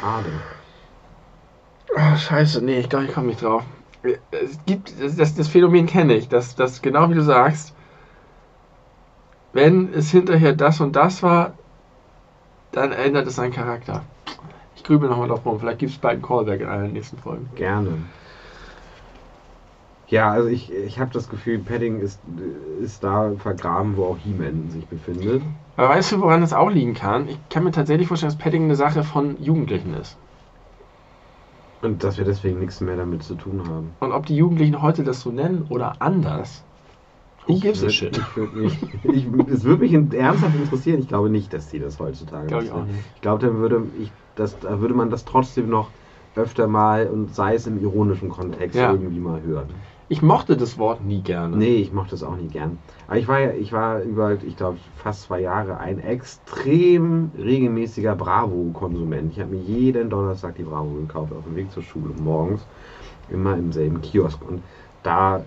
schade. 0.00 0.28
Oh, 1.94 2.16
scheiße, 2.16 2.62
nee, 2.62 2.80
ich 2.80 2.88
glaube, 2.88 3.06
ich 3.06 3.12
komme 3.12 3.28
nicht 3.28 3.42
drauf. 3.42 3.64
Es 4.02 4.58
gibt, 4.66 5.00
das, 5.00 5.16
das, 5.16 5.34
das 5.34 5.48
Phänomen 5.48 5.86
kenne 5.86 6.14
ich, 6.14 6.28
dass, 6.28 6.54
dass 6.54 6.82
genau 6.82 7.08
wie 7.10 7.14
du 7.14 7.22
sagst, 7.22 7.74
wenn 9.52 9.92
es 9.92 10.10
hinterher 10.10 10.54
das 10.54 10.80
und 10.80 10.96
das 10.96 11.22
war, 11.22 11.54
dann 12.72 12.92
ändert 12.92 13.26
es 13.26 13.36
seinen 13.36 13.52
Charakter. 13.52 14.02
Ich 14.82 14.88
grübel 14.88 15.08
nochmal 15.08 15.28
drauf 15.28 15.46
rum, 15.46 15.60
vielleicht 15.60 15.78
gibt 15.78 15.92
es 15.92 15.98
bald 15.98 16.14
einen 16.14 16.22
Callback 16.22 16.60
in 16.60 16.66
einer 16.66 16.82
der 16.82 16.90
nächsten 16.90 17.16
Folgen. 17.16 17.48
Gerne. 17.54 17.98
Ja, 20.08 20.32
also 20.32 20.48
ich, 20.48 20.72
ich 20.72 20.98
habe 20.98 21.12
das 21.12 21.28
Gefühl, 21.28 21.60
Padding 21.60 22.00
ist, 22.00 22.20
ist 22.80 23.04
da 23.04 23.30
vergraben, 23.38 23.96
wo 23.96 24.06
auch 24.06 24.18
He-Man 24.18 24.70
sich 24.70 24.84
befindet. 24.88 25.40
Aber 25.76 25.90
weißt 25.90 26.10
du, 26.10 26.20
woran 26.20 26.40
das 26.40 26.52
auch 26.52 26.68
liegen 26.68 26.94
kann? 26.94 27.28
Ich 27.28 27.38
kann 27.48 27.62
mir 27.62 27.70
tatsächlich 27.70 28.08
vorstellen, 28.08 28.32
dass 28.32 28.42
Padding 28.42 28.64
eine 28.64 28.74
Sache 28.74 29.04
von 29.04 29.40
Jugendlichen 29.40 29.94
ist. 29.94 30.18
Und 31.82 32.02
dass 32.02 32.18
wir 32.18 32.24
deswegen 32.24 32.58
nichts 32.58 32.80
mehr 32.80 32.96
damit 32.96 33.22
zu 33.22 33.36
tun 33.36 33.62
haben. 33.68 33.92
Und 34.00 34.10
ob 34.10 34.26
die 34.26 34.36
Jugendlichen 34.36 34.82
heute 34.82 35.04
das 35.04 35.20
so 35.20 35.30
nennen 35.30 35.64
oder 35.68 35.94
anders, 36.00 36.64
who 37.46 37.58
gives 37.58 37.82
a 37.82 37.90
shit? 37.90 38.16
Ich 38.16 38.36
würd 38.36 38.54
mich, 38.54 38.78
ich, 39.04 39.26
es 39.52 39.64
würde 39.64 39.82
mich 39.82 39.92
ernsthaft 40.14 40.54
interessieren. 40.56 41.00
Ich 41.00 41.08
glaube 41.08 41.30
nicht, 41.30 41.52
dass 41.52 41.68
die 41.68 41.78
das 41.78 41.98
heutzutage 41.98 42.46
Glaube 42.46 42.64
ich 42.64 42.72
machen. 42.72 42.90
Ich 43.14 43.20
glaube, 43.20 43.44
dann 43.46 43.58
würde, 43.58 43.86
ich, 43.98 44.12
das, 44.34 44.58
da 44.58 44.80
würde 44.80 44.94
man 44.94 45.10
das 45.10 45.24
trotzdem 45.24 45.68
noch 45.68 45.90
öfter 46.34 46.66
mal 46.66 47.08
und 47.08 47.34
sei 47.34 47.54
es 47.54 47.66
im 47.66 47.78
ironischen 47.78 48.30
Kontext 48.30 48.76
Ja. 48.78 48.92
irgendwie 48.92 49.20
mal 49.20 49.42
hören. 49.42 49.68
Ich 50.08 50.22
mochte 50.22 50.56
das 50.56 50.78
Wort 50.78 51.02
nie 51.04 51.22
gerne. 51.22 51.56
Nee, 51.56 51.76
ich 51.76 51.92
mochte 51.92 52.10
das 52.10 52.22
auch 52.22 52.36
nicht 52.36 52.52
gern. 52.52 52.78
Aber 53.06 53.18
ich 53.18 53.28
war 53.28 53.40
ja, 53.40 53.52
ich 53.52 53.72
war 53.72 54.02
über, 54.02 54.42
ich 54.42 54.56
glaube, 54.56 54.78
fast 54.94 55.22
zwei 55.22 55.40
Jahre 55.40 55.78
ein 55.78 55.98
extrem 55.98 57.30
regelmäßiger 57.36 58.14
Bravo-Konsument. 58.14 59.32
Ich 59.32 59.40
habe 59.40 59.50
mir 59.50 59.60
jeden 59.60 60.10
Donnerstag 60.10 60.56
die 60.56 60.64
Bravo 60.64 60.94
gekauft 60.94 61.32
auf 61.32 61.44
dem 61.44 61.54
Weg 61.54 61.70
zur 61.70 61.82
Schule 61.82 62.12
morgens. 62.14 62.66
Immer 63.30 63.56
im 63.56 63.72
selben 63.72 64.00
Kiosk. 64.02 64.42
Und 64.46 64.62
da 65.02 65.44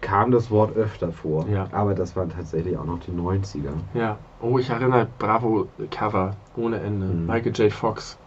kam 0.00 0.30
das 0.30 0.50
Wort 0.50 0.76
öfter 0.76 1.10
vor. 1.12 1.46
Ja. 1.48 1.66
Aber 1.72 1.94
das 1.94 2.14
waren 2.16 2.30
tatsächlich 2.30 2.76
auch 2.76 2.84
noch 2.84 3.00
die 3.00 3.12
90er. 3.12 3.70
Ja. 3.94 4.18
Oh, 4.40 4.58
ich 4.58 4.70
erinnere, 4.70 5.06
Bravo 5.18 5.66
Cover 5.90 6.34
ohne 6.56 6.80
Ende. 6.80 7.06
Mhm. 7.06 7.26
Michael 7.26 7.52
J. 7.52 7.72
Fox. 7.72 8.18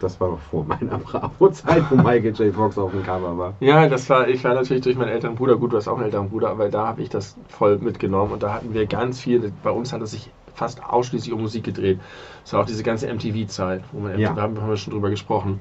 Das 0.00 0.18
war 0.18 0.28
noch 0.30 0.38
vor 0.38 0.64
meiner 0.64 0.96
Bravo-Zeit, 1.04 1.84
wo 1.90 1.96
Michael 1.96 2.32
J. 2.32 2.54
Fox 2.54 2.78
auf 2.78 2.90
dem 2.90 3.02
Cover 3.02 3.36
war. 3.36 3.54
Ja, 3.60 3.86
das 3.86 4.08
war, 4.08 4.28
ich 4.28 4.42
war 4.44 4.54
natürlich 4.54 4.82
durch 4.82 4.96
meinen 4.96 5.10
älteren 5.10 5.34
Bruder, 5.34 5.56
gut, 5.56 5.72
du 5.72 5.76
hast 5.76 5.88
auch 5.88 5.96
einen 5.96 6.06
älteren 6.06 6.30
Bruder, 6.30 6.48
aber 6.50 6.70
da 6.70 6.86
habe 6.86 7.02
ich 7.02 7.10
das 7.10 7.36
voll 7.48 7.76
mitgenommen 7.78 8.32
und 8.32 8.42
da 8.42 8.54
hatten 8.54 8.72
wir 8.72 8.86
ganz 8.86 9.20
viel, 9.20 9.52
bei 9.62 9.70
uns 9.70 9.92
hat 9.92 10.00
es 10.00 10.12
sich 10.12 10.30
fast 10.54 10.82
ausschließlich 10.82 11.32
um 11.34 11.42
Musik 11.42 11.64
gedreht. 11.64 12.00
Das 12.44 12.54
war 12.54 12.62
auch 12.62 12.66
diese 12.66 12.82
ganze 12.82 13.12
MTV-Zeit, 13.12 13.82
wo 13.92 14.00
man, 14.00 14.18
Ja. 14.18 14.32
da 14.32 14.40
haben 14.42 14.56
wir 14.56 14.76
schon 14.78 14.94
drüber 14.94 15.10
gesprochen, 15.10 15.60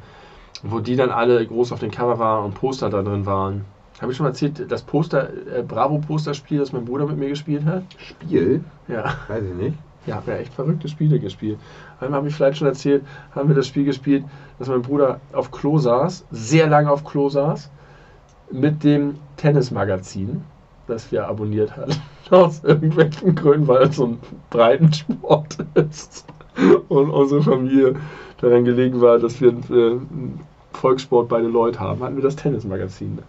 wo 0.63 0.79
die 0.79 0.95
dann 0.95 1.09
alle 1.09 1.45
groß 1.45 1.73
auf 1.73 1.79
dem 1.79 1.91
Cover 1.91 2.17
waren 2.19 2.45
und 2.45 2.53
Poster 2.55 2.89
da 2.89 3.01
drin 3.01 3.25
waren. 3.25 3.65
Habe 4.01 4.11
ich 4.11 4.17
schon 4.17 4.23
mal 4.25 4.29
erzählt, 4.29 4.71
das 4.71 4.81
Poster, 4.81 5.29
äh, 5.29 5.61
Bravo-Posterspiel, 5.61 6.59
das 6.59 6.71
mein 6.71 6.85
Bruder 6.85 7.05
mit 7.05 7.17
mir 7.17 7.29
gespielt 7.29 7.65
hat? 7.65 7.83
Spiel? 7.97 8.63
Ja. 8.87 9.15
Weiß 9.27 9.43
ich 9.43 9.55
nicht. 9.55 9.77
Ja, 10.05 10.15
haben 10.15 10.27
wir 10.27 10.39
echt 10.39 10.53
verrückte 10.53 10.87
Spiele 10.87 11.19
gespielt. 11.19 11.59
Einmal 11.99 12.19
habe 12.19 12.29
ich 12.29 12.35
vielleicht 12.35 12.57
schon 12.57 12.67
erzählt, 12.67 13.03
haben 13.35 13.49
wir 13.49 13.55
das 13.55 13.67
Spiel 13.67 13.83
gespielt, 13.83 14.23
dass 14.57 14.69
mein 14.69 14.81
Bruder 14.81 15.19
auf 15.33 15.51
Klo 15.51 15.77
saß, 15.77 16.25
sehr 16.31 16.67
lange 16.67 16.89
auf 16.89 17.03
Klo 17.03 17.27
saß, 17.29 17.69
mit 18.51 18.83
dem 18.83 19.15
Tennismagazin, 19.35 20.41
das 20.87 21.11
wir 21.11 21.27
abonniert 21.27 21.75
hatten. 21.75 21.93
Aus 22.31 22.63
irgendwelchen 22.63 23.35
Gründen, 23.35 23.67
weil 23.67 23.83
es 23.83 23.97
so 23.97 24.05
ein 24.05 24.19
Breitensport 24.49 25.57
ist. 25.73 26.25
Und 26.87 27.09
unsere 27.09 27.41
Familie 27.43 27.95
daran 28.39 28.65
gelegen 28.65 29.01
war, 29.01 29.19
dass 29.19 29.41
wir 29.41 29.49
äh, 29.49 29.91
einen 29.91 30.39
Volkssport 30.73 31.27
bei 31.27 31.41
den 31.41 31.51
Leuten 31.51 31.79
haben, 31.79 32.01
hatten 32.01 32.15
wir 32.15 32.23
das 32.23 32.35
Tennismagazin 32.35 33.19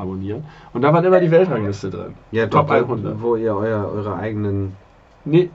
abonniert. 0.00 0.42
Und 0.72 0.82
da 0.82 0.92
waren 0.92 1.04
immer 1.04 1.20
die 1.20 1.30
Weltrangliste 1.30 1.90
drin. 1.90 2.14
Ja, 2.32 2.46
Top 2.46 2.68
doch, 2.68 2.74
100. 2.74 3.20
Wo 3.22 3.36
ihr 3.36 3.54
euer, 3.54 3.90
eure 3.94 4.16
eigenen 4.16 4.76
Nee, 5.24 5.50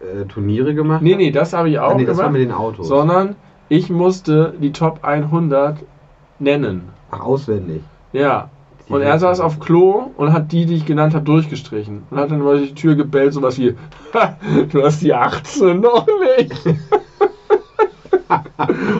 äh, 0.00 0.24
Turniere 0.26 0.74
gemacht 0.74 1.02
nee, 1.02 1.12
habt? 1.12 1.20
nee, 1.20 1.30
das 1.30 1.52
habe 1.52 1.70
ich 1.70 1.78
auch 1.78 1.92
Ah, 1.92 1.94
nee, 1.94 2.04
das 2.04 2.16
war 2.18 2.24
gemacht. 2.26 2.38
mit 2.40 2.48
den 2.48 2.52
Autos. 2.52 2.86
sondern 2.88 3.36
ich 3.68 3.88
musste 3.90 4.54
die 4.60 4.72
Top 4.72 5.00
100 5.02 5.78
nennen. 6.38 6.88
Ach, 7.10 7.20
auswendig. 7.20 7.82
Ja. 8.12 8.50
Die 8.88 8.92
Und 8.92 9.00
er 9.02 9.18
saß 9.18 9.40
auf 9.40 9.60
Klo 9.60 10.10
und 10.16 10.32
hat 10.32 10.50
die, 10.52 10.66
die 10.66 10.74
ich 10.74 10.84
genannt 10.84 11.14
habe, 11.14 11.24
durchgestrichen. 11.24 12.02
Und 12.10 12.16
hat 12.18 12.30
dann 12.30 12.40
mal 12.42 12.58
die 12.60 12.74
Tür 12.74 12.96
gebellt, 12.96 13.32
sowas 13.32 13.56
wie, 13.58 13.74
"Ha, 14.12 14.36
du 14.72 14.82
hast 14.82 15.00
die 15.02 15.14
18 15.14 15.80
noch 15.80 16.06
nicht. 16.36 16.52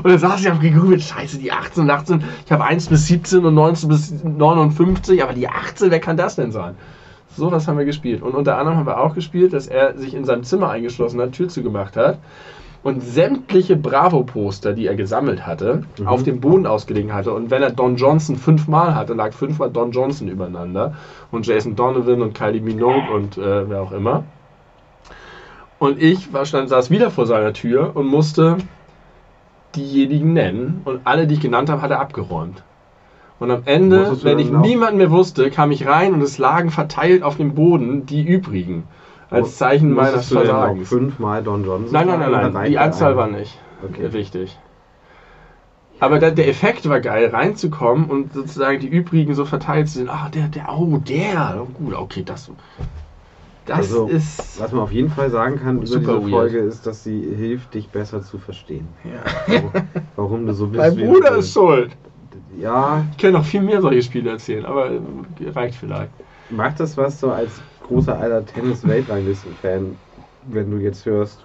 und 0.02 0.04
dann 0.08 0.18
saß 0.18 0.40
ich 0.40 0.50
auf 0.50 0.60
gegoogelt, 0.60 1.02
scheiße, 1.02 1.38
die 1.38 1.52
18 1.52 1.84
und 1.84 1.90
18. 1.90 2.24
Ich 2.46 2.52
habe 2.52 2.64
1 2.64 2.88
bis 2.88 3.06
17 3.06 3.44
und 3.44 3.54
19 3.54 3.88
bis 3.88 4.12
59, 4.24 5.22
aber 5.22 5.32
die 5.32 5.48
18, 5.48 5.90
wer 5.90 6.00
kann 6.00 6.16
das 6.16 6.36
denn 6.36 6.52
sein? 6.52 6.74
So 7.34 7.50
was 7.50 7.66
haben 7.66 7.78
wir 7.78 7.84
gespielt. 7.86 8.22
Und 8.22 8.34
unter 8.34 8.58
anderem 8.58 8.78
haben 8.78 8.86
wir 8.86 9.00
auch 9.00 9.14
gespielt, 9.14 9.52
dass 9.52 9.66
er 9.66 9.96
sich 9.96 10.14
in 10.14 10.24
seinem 10.24 10.44
Zimmer 10.44 10.70
eingeschlossen 10.70 11.20
hat, 11.20 11.32
Tür 11.32 11.48
zugemacht 11.48 11.96
hat 11.96 12.18
und 12.82 13.00
sämtliche 13.00 13.76
Bravo-Poster, 13.76 14.72
die 14.74 14.86
er 14.86 14.96
gesammelt 14.96 15.46
hatte, 15.46 15.84
Mhm. 15.98 16.08
auf 16.08 16.24
dem 16.24 16.40
Boden 16.40 16.66
ausgelegen 16.66 17.14
hatte. 17.14 17.32
Und 17.32 17.50
wenn 17.50 17.62
er 17.62 17.70
Don 17.70 17.96
Johnson 17.96 18.36
fünfmal 18.36 18.94
hatte, 18.94 19.14
lag 19.14 19.32
fünfmal 19.32 19.70
Don 19.70 19.92
Johnson 19.92 20.28
übereinander. 20.28 20.94
Und 21.30 21.46
Jason 21.46 21.74
Donovan 21.76 22.20
und 22.22 22.34
Kylie 22.34 22.60
Minogue 22.60 23.08
und 23.14 23.38
äh, 23.38 23.68
wer 23.70 23.80
auch 23.82 23.92
immer. 23.92 24.24
Und 25.78 26.00
ich 26.00 26.32
war, 26.32 26.44
stand, 26.44 26.68
saß 26.68 26.90
wieder 26.90 27.10
vor 27.10 27.26
seiner 27.26 27.52
Tür 27.52 27.92
und 27.94 28.06
musste 28.06 28.58
diejenigen 29.76 30.32
nennen. 30.32 30.82
Und 30.84 31.00
alle, 31.04 31.26
die 31.26 31.34
ich 31.34 31.40
genannt 31.40 31.70
habe, 31.70 31.82
hat 31.82 31.90
er 31.90 32.00
abgeräumt. 32.00 32.62
Und 33.38 33.50
am 33.50 33.62
Ende, 33.64 34.16
wenn 34.22 34.38
ich 34.38 34.54
auch- 34.54 34.60
niemanden 34.60 34.98
mehr 34.98 35.10
wusste, 35.10 35.50
kam 35.50 35.70
ich 35.72 35.86
rein 35.86 36.14
und 36.14 36.22
es 36.22 36.38
lagen 36.38 36.70
verteilt 36.70 37.22
auf 37.22 37.36
dem 37.36 37.54
Boden 37.54 38.06
die 38.06 38.22
übrigen. 38.22 38.84
Als 39.30 39.56
Zeichen 39.56 39.92
meines 39.94 40.28
denn 40.28 40.38
auch 40.38 40.42
Versagens. 40.44 40.88
fünfmal 40.90 41.42
Don 41.42 41.64
Johnson 41.64 41.92
Nein, 41.92 42.06
nein, 42.06 42.30
nein, 42.30 42.52
nein. 42.52 42.70
Die 42.70 42.78
Anzahl 42.78 43.16
war 43.16 43.28
nicht 43.28 43.58
Okay. 43.82 44.12
wichtig. 44.12 44.58
Aber 46.00 46.18
der, 46.18 46.32
der 46.32 46.48
Effekt 46.48 46.88
war 46.88 47.00
geil, 47.00 47.30
reinzukommen 47.32 48.06
und 48.10 48.34
sozusagen 48.34 48.80
die 48.80 48.88
übrigen 48.88 49.34
so 49.34 49.44
verteilt 49.44 49.88
zu 49.88 49.98
sehen. 49.98 50.08
Ah, 50.10 50.28
der, 50.28 50.48
der, 50.48 50.68
oh, 50.68 50.98
der. 50.98 51.62
Oh, 51.62 51.64
gut, 51.72 51.94
okay, 51.94 52.22
das. 52.24 52.50
Das 53.64 53.78
Also, 53.78 54.08
ist. 54.08 54.60
Was 54.60 54.72
man 54.72 54.80
auf 54.82 54.92
jeden 54.92 55.10
Fall 55.10 55.30
sagen 55.30 55.56
kann 55.56 55.76
über 55.76 55.84
diese 55.84 56.06
weird. 56.06 56.30
Folge 56.30 56.58
ist, 56.58 56.86
dass 56.86 57.04
sie 57.04 57.20
hilft, 57.34 57.74
dich 57.74 57.90
besser 57.90 58.22
zu 58.22 58.38
verstehen. 58.38 58.88
Ja. 59.04 59.22
Warum, 59.46 59.72
warum 60.16 60.46
du 60.46 60.52
so 60.54 60.66
bist. 60.68 60.78
Mein 60.78 60.96
Bruder 60.96 61.36
ist 61.36 61.52
schuld. 61.52 61.96
Ja, 62.58 63.04
Ich 63.12 63.18
kann 63.18 63.32
noch 63.32 63.44
viel 63.44 63.62
mehr 63.62 63.80
solche 63.80 64.02
Spiele 64.02 64.30
erzählen, 64.30 64.64
aber 64.64 64.90
reicht 65.54 65.76
vielleicht. 65.76 66.12
macht 66.50 66.80
das 66.80 66.96
was 66.96 67.18
so 67.20 67.30
als 67.30 67.62
großer 67.80 68.18
alter 68.18 68.44
Tennis-Weltranglisten-Fan, 68.44 69.96
wenn 70.48 70.70
du 70.70 70.76
jetzt 70.78 71.06
hörst, 71.06 71.44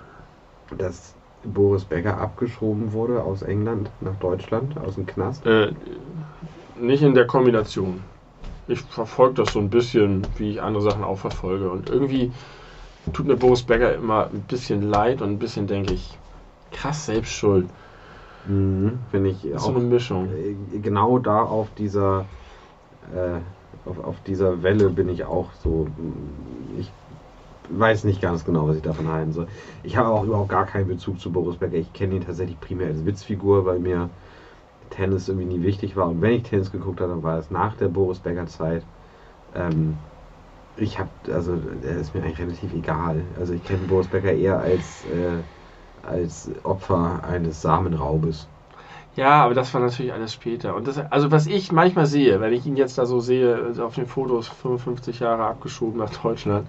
dass 0.77 1.15
Boris 1.43 1.85
Becker 1.85 2.17
abgeschoben 2.17 2.91
wurde 2.91 3.23
aus 3.23 3.41
England 3.41 3.89
nach 4.01 4.15
Deutschland, 4.15 4.77
aus 4.77 4.95
dem 4.95 5.05
Knast? 5.05 5.45
Äh, 5.45 5.71
nicht 6.79 7.03
in 7.03 7.13
der 7.15 7.25
Kombination. 7.27 8.01
Ich 8.67 8.81
verfolge 8.81 9.35
das 9.35 9.53
so 9.53 9.59
ein 9.59 9.69
bisschen, 9.69 10.23
wie 10.37 10.51
ich 10.51 10.61
andere 10.61 10.83
Sachen 10.83 11.03
auch 11.03 11.17
verfolge. 11.17 11.69
Und 11.69 11.89
irgendwie 11.89 12.31
tut 13.13 13.25
mir 13.27 13.37
Boris 13.37 13.63
Becker 13.63 13.95
immer 13.95 14.27
ein 14.27 14.41
bisschen 14.43 14.81
leid 14.81 15.21
und 15.21 15.29
ein 15.31 15.39
bisschen 15.39 15.67
denke 15.67 15.93
ich, 15.93 16.17
krass 16.71 17.05
selbst 17.05 17.31
schuld. 17.31 17.69
Mhm, 18.45 18.99
Finde 19.11 19.29
ich 19.29 19.55
auch 19.55 19.59
so 19.59 19.71
eine 19.75 19.79
Mischung. 19.79 20.27
äh, 20.29 20.79
genau 20.79 21.19
da 21.19 21.43
auf 21.43 21.69
dieser 21.77 22.25
äh, 23.13 23.39
auf, 23.89 23.99
auf 24.03 24.15
dieser 24.21 24.63
Welle 24.63 24.89
bin 24.89 25.09
ich 25.09 25.23
auch 25.25 25.51
so. 25.53 25.87
mh, 25.97 26.79
Ich 26.79 26.91
weiß 27.69 28.05
nicht 28.05 28.21
ganz 28.21 28.45
genau, 28.45 28.67
was 28.67 28.77
ich 28.77 28.81
davon 28.81 29.07
halten 29.09 29.33
soll. 29.33 29.47
Ich 29.83 29.97
habe 29.97 30.09
auch 30.09 30.23
überhaupt 30.23 30.49
gar 30.49 30.65
keinen 30.65 30.87
Bezug 30.87 31.19
zu 31.19 31.31
Boris 31.31 31.57
Becker. 31.57 31.75
Ich 31.75 31.93
kenne 31.93 32.15
ihn 32.15 32.21
tatsächlich 32.21 32.59
primär 32.59 32.87
als 32.87 33.05
Witzfigur, 33.05 33.65
weil 33.65 33.79
mir 33.79 34.09
Tennis 34.89 35.27
irgendwie 35.29 35.47
nie 35.47 35.61
wichtig 35.63 35.95
war. 35.95 36.09
Und 36.09 36.21
wenn 36.21 36.33
ich 36.33 36.43
Tennis 36.43 36.71
geguckt 36.71 37.01
habe, 37.01 37.11
dann 37.13 37.23
war 37.23 37.37
es 37.39 37.49
nach 37.51 37.75
der 37.77 37.89
Boris 37.89 38.19
Becker 38.19 38.47
Zeit. 38.47 38.85
Ähm, 39.53 39.99
ich 40.75 40.99
habe, 40.99 41.11
also 41.29 41.59
er 41.83 41.97
ist 41.97 42.13
mir 42.13 42.23
eigentlich 42.23 42.39
relativ 42.39 42.73
egal. 42.73 43.25
Also 43.37 43.53
ich 43.53 43.63
kenne 43.63 43.85
Boris 43.87 44.09
Becker 44.09 44.33
eher 44.33 44.59
als 44.59 45.05
äh, 45.05 45.43
als 46.03 46.51
Opfer 46.63 47.23
eines 47.23 47.61
Samenraubes. 47.61 48.49
Ja, 49.15 49.43
aber 49.43 49.53
das 49.53 49.73
war 49.73 49.81
natürlich 49.81 50.13
alles 50.13 50.33
später. 50.33 50.75
Und 50.75 50.87
das, 50.87 50.97
also 50.99 51.31
was 51.31 51.47
ich 51.47 51.71
manchmal 51.71 52.05
sehe, 52.05 52.39
wenn 52.39 52.53
ich 52.53 52.65
ihn 52.65 52.77
jetzt 52.77 52.97
da 52.97 53.05
so 53.05 53.19
sehe, 53.19 53.55
also 53.55 53.85
auf 53.85 53.95
den 53.95 54.05
Fotos 54.05 54.47
55 54.47 55.19
Jahre 55.19 55.45
abgeschoben 55.45 55.97
nach 55.99 56.11
Deutschland, 56.21 56.67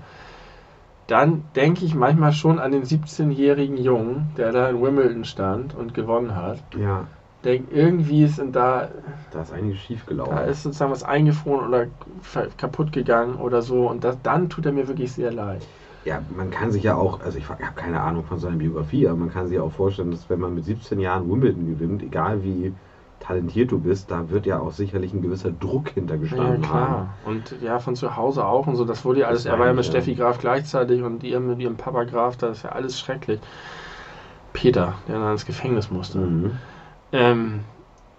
dann 1.09 1.51
denke 1.57 1.85
ich 1.85 1.95
manchmal 1.97 2.33
schon 2.33 2.59
an 2.61 2.71
den 2.71 2.85
17-jährigen 2.85 3.79
Jungen, 3.79 4.33
der 4.37 4.53
da 4.53 4.69
in 4.69 4.81
Wimbledon 4.81 5.25
stand 5.25 5.75
und 5.75 5.93
gewonnen 5.95 6.37
hat. 6.37 6.63
Ja, 6.73 7.09
Denk, 7.45 7.71
irgendwie 7.71 8.25
ist 8.25 8.39
denn 8.39 8.53
da, 8.53 8.91
da 9.31 9.43
ist 9.43 9.53
einiges 9.53 9.79
schief 9.79 10.07
gelaufen. 10.07 10.35
da 10.35 10.41
ist 10.43 10.63
sozusagen 10.65 10.91
was 10.91 11.05
eingefroren 11.05 11.69
oder 11.69 11.87
kaputt 12.57 12.93
gegangen 12.93 13.37
oder 13.37 13.63
so. 13.63 13.89
Und 13.89 14.03
das, 14.05 14.21
dann 14.23 14.49
tut 14.51 14.67
er 14.67 14.73
mir 14.73 14.89
wirklich 14.89 15.13
sehr 15.13 15.33
leid. 15.33 15.69
Ja, 16.05 16.21
man 16.35 16.51
kann 16.51 16.71
sich 16.73 16.83
ja 16.85 16.95
auch, 16.97 17.21
also 17.21 17.39
ich 17.39 17.49
habe 17.49 17.73
keine 17.75 18.01
Ahnung 18.01 18.25
von 18.25 18.39
seiner 18.39 18.57
Biografie, 18.57 19.07
aber 19.09 19.19
man 19.19 19.31
kann 19.31 19.47
sich 19.47 19.59
auch 19.61 19.73
vorstellen, 19.73 20.11
dass 20.11 20.29
wenn 20.31 20.41
man 20.41 20.55
mit 20.55 20.65
17 20.65 20.99
Jahren 21.01 21.29
Wimbledon 21.31 21.67
gewinnt, 21.67 22.03
egal 22.03 22.43
wie 22.43 22.73
talentiert 23.21 23.73
du 23.73 23.79
bist, 23.81 24.11
da 24.11 24.31
wird 24.31 24.47
ja 24.47 24.61
auch 24.61 24.73
sicherlich 24.73 25.13
ein 25.13 25.23
gewisser 25.23 25.51
Druck 25.51 25.89
Ja, 25.89 25.95
hintergestanden 25.95 26.69
haben. 26.69 27.05
klar. 27.05 27.19
Und 27.21 27.61
ja, 27.61 27.79
von 27.81 27.97
zu 27.97 28.17
Hause 28.17 28.47
auch 28.47 28.67
und 28.67 28.77
so. 28.77 28.85
Das 28.85 29.05
wurde 29.05 29.21
ja 29.21 29.27
alles. 29.29 29.45
Er 29.45 29.59
war 29.59 29.67
ja 29.67 29.73
mit 29.73 29.85
ja. 29.85 29.91
Steffi 29.91 30.15
Graf 30.15 30.39
gleichzeitig 30.39 31.03
und 31.03 31.25
ihr 31.25 31.41
mit 31.41 31.59
ihrem 31.61 31.77
Papa 31.77 32.05
Graf. 32.05 32.37
Das 32.37 32.59
ist 32.59 32.63
ja 32.65 32.71
alles 32.71 32.99
schrecklich. 32.99 33.41
Peter, 34.53 34.95
der 35.09 35.19
dann 35.19 35.33
ins 35.33 35.47
Gefängnis 35.47 35.91
musste. 35.91 36.19
Mhm. 36.19 36.59
Ähm, 37.13 37.61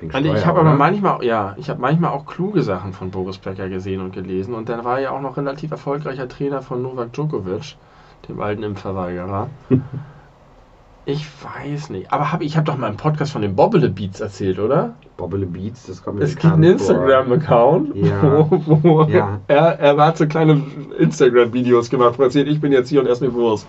Und 0.01 0.25
ich 0.25 0.45
habe 0.45 0.59
aber 0.59 0.69
oder? 0.69 0.77
manchmal, 0.77 1.23
ja, 1.23 1.53
ich 1.57 1.69
habe 1.69 1.81
manchmal 1.81 2.11
auch 2.11 2.25
kluge 2.25 2.63
Sachen 2.63 2.93
von 2.93 3.11
Boris 3.11 3.37
Becker 3.37 3.69
gesehen 3.69 4.01
und 4.01 4.13
gelesen. 4.13 4.53
Und 4.53 4.69
dann 4.69 4.83
war 4.83 4.97
er 4.97 5.03
ja 5.03 5.11
auch 5.11 5.21
noch 5.21 5.37
relativ 5.37 5.71
erfolgreicher 5.71 6.27
Trainer 6.27 6.61
von 6.61 6.81
Novak 6.81 7.13
Djokovic, 7.13 7.75
dem 8.27 8.39
alten 8.41 8.63
Impfverweigerer. 8.63 9.49
ich 11.05 11.27
weiß 11.43 11.89
nicht. 11.89 12.11
Aber 12.11 12.31
hab, 12.31 12.41
ich 12.41 12.55
habe 12.55 12.65
doch 12.65 12.77
mal 12.77 12.89
im 12.89 12.97
Podcast 12.97 13.31
von 13.31 13.41
den 13.41 13.55
Bobble 13.55 13.89
Beats 13.89 14.19
erzählt, 14.19 14.59
oder? 14.59 14.93
Bobble 15.17 15.45
Beats, 15.45 15.85
das 15.87 16.03
kommt 16.03 16.19
mir 16.19 16.25
Es 16.25 16.35
gibt 16.35 16.53
einen. 16.53 16.63
Instagram-Account, 16.63 17.95
Ja. 17.95 18.21
wo, 18.49 18.79
wo 18.83 19.03
Ja. 19.03 19.39
er, 19.47 19.79
er 19.79 19.97
hat 19.97 20.17
so 20.17 20.27
kleine 20.27 20.61
Instagram-Videos 20.97 21.89
gemacht, 21.89 22.17
wo 22.17 22.23
er 22.23 22.27
erzählt, 22.27 22.47
ich 22.47 22.61
bin 22.61 22.71
jetzt 22.71 22.89
hier 22.89 23.01
und 23.01 23.07
esse 23.07 23.25
mir 23.25 23.33
Wurst. 23.33 23.67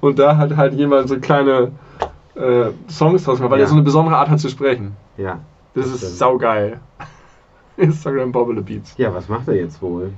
Und 0.00 0.18
da 0.18 0.36
hat 0.36 0.56
halt 0.56 0.74
jemand 0.74 1.08
so 1.08 1.18
kleine 1.18 1.72
äh, 2.38 2.70
Songs 2.90 3.24
draus 3.24 3.38
gemacht, 3.38 3.50
weil 3.52 3.58
Ja. 3.60 3.64
er 3.66 3.68
so 3.68 3.74
eine 3.74 3.82
besondere 3.84 4.16
Art 4.16 4.28
hat 4.30 4.40
zu 4.40 4.48
sprechen. 4.48 4.96
Ja. 5.16 5.40
Das 5.74 5.84
Das 5.84 5.94
ist 5.94 6.00
stimmt. 6.00 6.14
saugeil. 6.18 6.80
Instagram 7.76 8.32
Bobble 8.32 8.60
Beats. 8.62 8.96
Ja, 8.96 9.12
was 9.14 9.28
macht 9.28 9.48
er 9.48 9.54
jetzt 9.54 9.80
wohl? 9.82 10.12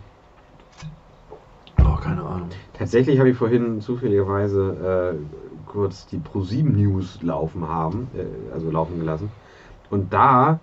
Oh, 1.83 1.97
keine 1.97 2.23
Ahnung. 2.23 2.49
Tatsächlich 2.75 3.19
habe 3.19 3.31
ich 3.31 3.37
vorhin 3.37 3.81
zufälligerweise 3.81 5.15
äh, 5.17 5.71
kurz 5.71 6.07
die 6.07 6.19
Pro7 6.19 6.65
News 6.71 7.19
laufen 7.23 7.69
haben, 7.69 8.09
äh, 8.17 8.53
also 8.53 8.71
laufen 8.71 8.99
gelassen. 8.99 9.31
Und 9.91 10.13
da, 10.13 10.61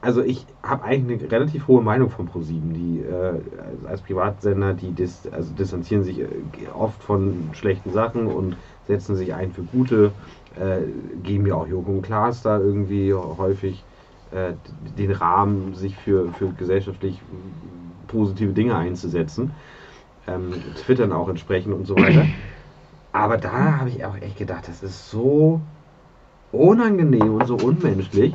also 0.00 0.22
ich 0.22 0.46
habe 0.62 0.84
eigentlich 0.84 1.20
eine 1.22 1.30
relativ 1.32 1.66
hohe 1.68 1.82
Meinung 1.82 2.10
von 2.10 2.28
Pro7. 2.28 2.72
Die 2.72 3.00
äh, 3.00 3.40
als 3.88 4.00
Privatsender, 4.02 4.74
die 4.74 4.90
dis, 4.92 5.22
also 5.32 5.52
distanzieren 5.54 6.02
sich 6.02 6.20
äh, 6.20 6.26
oft 6.74 7.02
von 7.02 7.50
schlechten 7.52 7.90
Sachen 7.92 8.26
und 8.26 8.56
setzen 8.86 9.16
sich 9.16 9.34
ein 9.34 9.52
für 9.52 9.62
gute, 9.62 10.12
äh, 10.56 10.80
geben 11.22 11.46
ja 11.46 11.54
auch 11.54 11.66
Joko 11.66 11.92
und 11.92 12.02
Klaas 12.02 12.42
da 12.42 12.58
irgendwie 12.58 13.12
häufig 13.14 13.82
äh, 14.32 14.52
den 14.98 15.12
Rahmen, 15.12 15.74
sich 15.74 15.96
für, 15.96 16.32
für 16.32 16.48
gesellschaftlich 16.52 17.20
positive 18.06 18.52
Dinge 18.52 18.76
einzusetzen 18.76 19.52
ähm, 20.28 20.52
twittern 20.76 21.12
auch 21.12 21.28
entsprechend 21.28 21.74
und 21.74 21.86
so 21.86 21.96
weiter. 21.96 22.26
Aber 23.12 23.36
da 23.36 23.78
habe 23.78 23.88
ich 23.88 24.04
auch 24.04 24.16
echt 24.16 24.38
gedacht, 24.38 24.68
das 24.68 24.82
ist 24.82 25.10
so 25.10 25.60
unangenehm 26.52 27.34
und 27.34 27.46
so 27.46 27.56
unmenschlich. 27.56 28.34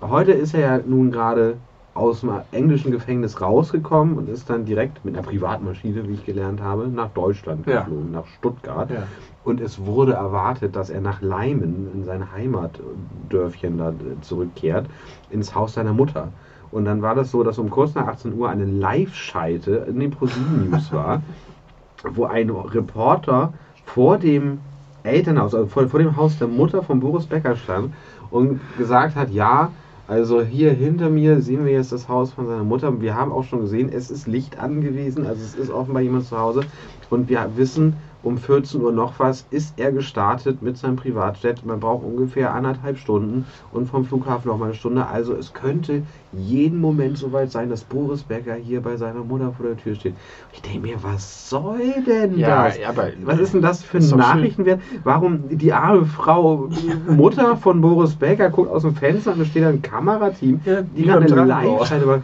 Heute 0.00 0.32
ist 0.32 0.54
er 0.54 0.60
ja 0.60 0.78
nun 0.78 1.10
gerade 1.10 1.56
aus 1.94 2.20
dem 2.20 2.30
englischen 2.52 2.92
Gefängnis 2.92 3.40
rausgekommen 3.40 4.16
und 4.16 4.28
ist 4.28 4.48
dann 4.48 4.64
direkt 4.64 5.04
mit 5.04 5.16
einer 5.16 5.26
Privatmaschine, 5.26 6.08
wie 6.08 6.14
ich 6.14 6.24
gelernt 6.24 6.60
habe, 6.62 6.88
nach 6.88 7.10
Deutschland 7.10 7.66
Ja. 7.66 7.82
geflogen, 7.82 8.12
nach 8.12 8.26
Stuttgart. 8.26 8.90
Ja. 8.90 9.02
Und 9.42 9.60
es 9.60 9.84
wurde 9.84 10.12
erwartet, 10.12 10.76
dass 10.76 10.90
er 10.90 11.00
nach 11.00 11.22
Leimen, 11.22 11.90
in 11.94 12.04
sein 12.04 12.30
Heimatdörfchen 12.32 13.78
da 13.78 13.92
zurückkehrt, 14.20 14.86
ins 15.30 15.54
Haus 15.54 15.74
seiner 15.74 15.94
Mutter. 15.94 16.28
Und 16.70 16.84
dann 16.84 17.02
war 17.02 17.14
das 17.14 17.30
so, 17.30 17.42
dass 17.42 17.58
um 17.58 17.70
kurz 17.70 17.94
nach 17.94 18.06
18 18.06 18.34
Uhr 18.34 18.48
eine 18.48 18.64
Live-Schalte 18.64 19.86
in 19.88 19.98
den 19.98 20.10
ProSieben 20.10 20.70
News 20.70 20.92
war, 20.92 21.22
wo 22.12 22.24
ein 22.24 22.50
Reporter 22.50 23.52
vor 23.86 24.18
dem 24.18 24.58
Elternhaus, 25.02 25.54
also 25.54 25.66
vor, 25.66 25.88
vor 25.88 26.00
dem 26.00 26.16
Haus 26.16 26.38
der 26.38 26.48
Mutter 26.48 26.82
von 26.82 27.00
Boris 27.00 27.26
Becker 27.26 27.56
stand 27.56 27.92
und 28.30 28.60
gesagt 28.76 29.16
hat, 29.16 29.30
ja, 29.30 29.70
also 30.06 30.42
hier 30.42 30.72
hinter 30.72 31.08
mir 31.08 31.40
sehen 31.40 31.64
wir 31.64 31.72
jetzt 31.72 31.92
das 31.92 32.08
Haus 32.08 32.32
von 32.32 32.46
seiner 32.46 32.64
Mutter. 32.64 33.00
Wir 33.00 33.14
haben 33.14 33.32
auch 33.32 33.44
schon 33.44 33.60
gesehen, 33.60 33.90
es 33.92 34.10
ist 34.10 34.26
Licht 34.26 34.58
angewiesen, 34.58 35.24
also 35.24 35.40
es 35.42 35.54
ist 35.54 35.70
offenbar 35.70 36.02
jemand 36.02 36.26
zu 36.26 36.36
Hause. 36.36 36.62
Und 37.10 37.28
wir 37.28 37.48
wissen, 37.56 37.96
um 38.22 38.38
14 38.38 38.80
Uhr 38.80 38.92
noch 38.92 39.18
was 39.18 39.46
ist 39.50 39.78
er 39.78 39.92
gestartet 39.92 40.62
mit 40.62 40.76
seinem 40.76 40.96
Privatjet. 40.96 41.64
Man 41.64 41.80
braucht 41.80 42.04
ungefähr 42.04 42.54
anderthalb 42.54 42.98
Stunden 42.98 43.46
und 43.72 43.86
vom 43.86 44.04
Flughafen 44.04 44.48
noch 44.48 44.58
mal 44.58 44.66
eine 44.66 44.74
Stunde. 44.74 45.06
Also 45.06 45.34
es 45.34 45.52
könnte 45.52 46.02
jeden 46.32 46.80
Moment 46.80 47.18
soweit 47.18 47.50
sein, 47.50 47.68
dass 47.70 47.82
Boris 47.82 48.22
Becker 48.22 48.54
hier 48.54 48.80
bei 48.80 48.96
seiner 48.96 49.24
Mutter 49.24 49.52
vor 49.52 49.66
der 49.66 49.76
Tür 49.76 49.94
steht. 49.94 50.14
Ich 50.52 50.62
denke 50.62 50.80
mir, 50.80 50.96
was 51.02 51.50
soll 51.50 51.80
denn 52.06 52.38
Ja, 52.38 52.66
das? 52.66 52.78
aber 52.86 53.08
Was 53.24 53.40
ist 53.40 53.54
denn 53.54 53.62
das 53.62 53.82
für 53.82 53.98
ein 53.98 54.02
Ist. 54.04 54.14
Nachrichtenwert? 54.14 54.80
Warum 55.02 55.48
die 55.48 55.72
arme 55.72 56.06
Frau, 56.06 56.68
Mutter 57.08 57.56
von 57.56 57.80
Boris 57.80 58.14
Becker, 58.14 58.50
guckt 58.50 58.70
aus 58.70 58.82
dem 58.82 58.94
Fenster 58.94 59.32
und 59.32 59.40
da 59.40 59.44
steht 59.44 59.64
ein 59.64 59.82
Kamerateam, 59.82 60.60
Ja, 60.64 60.82
die 60.82 61.02
gerade 61.02 61.26
eine 61.26 61.44
Live-Schalte 61.44 62.22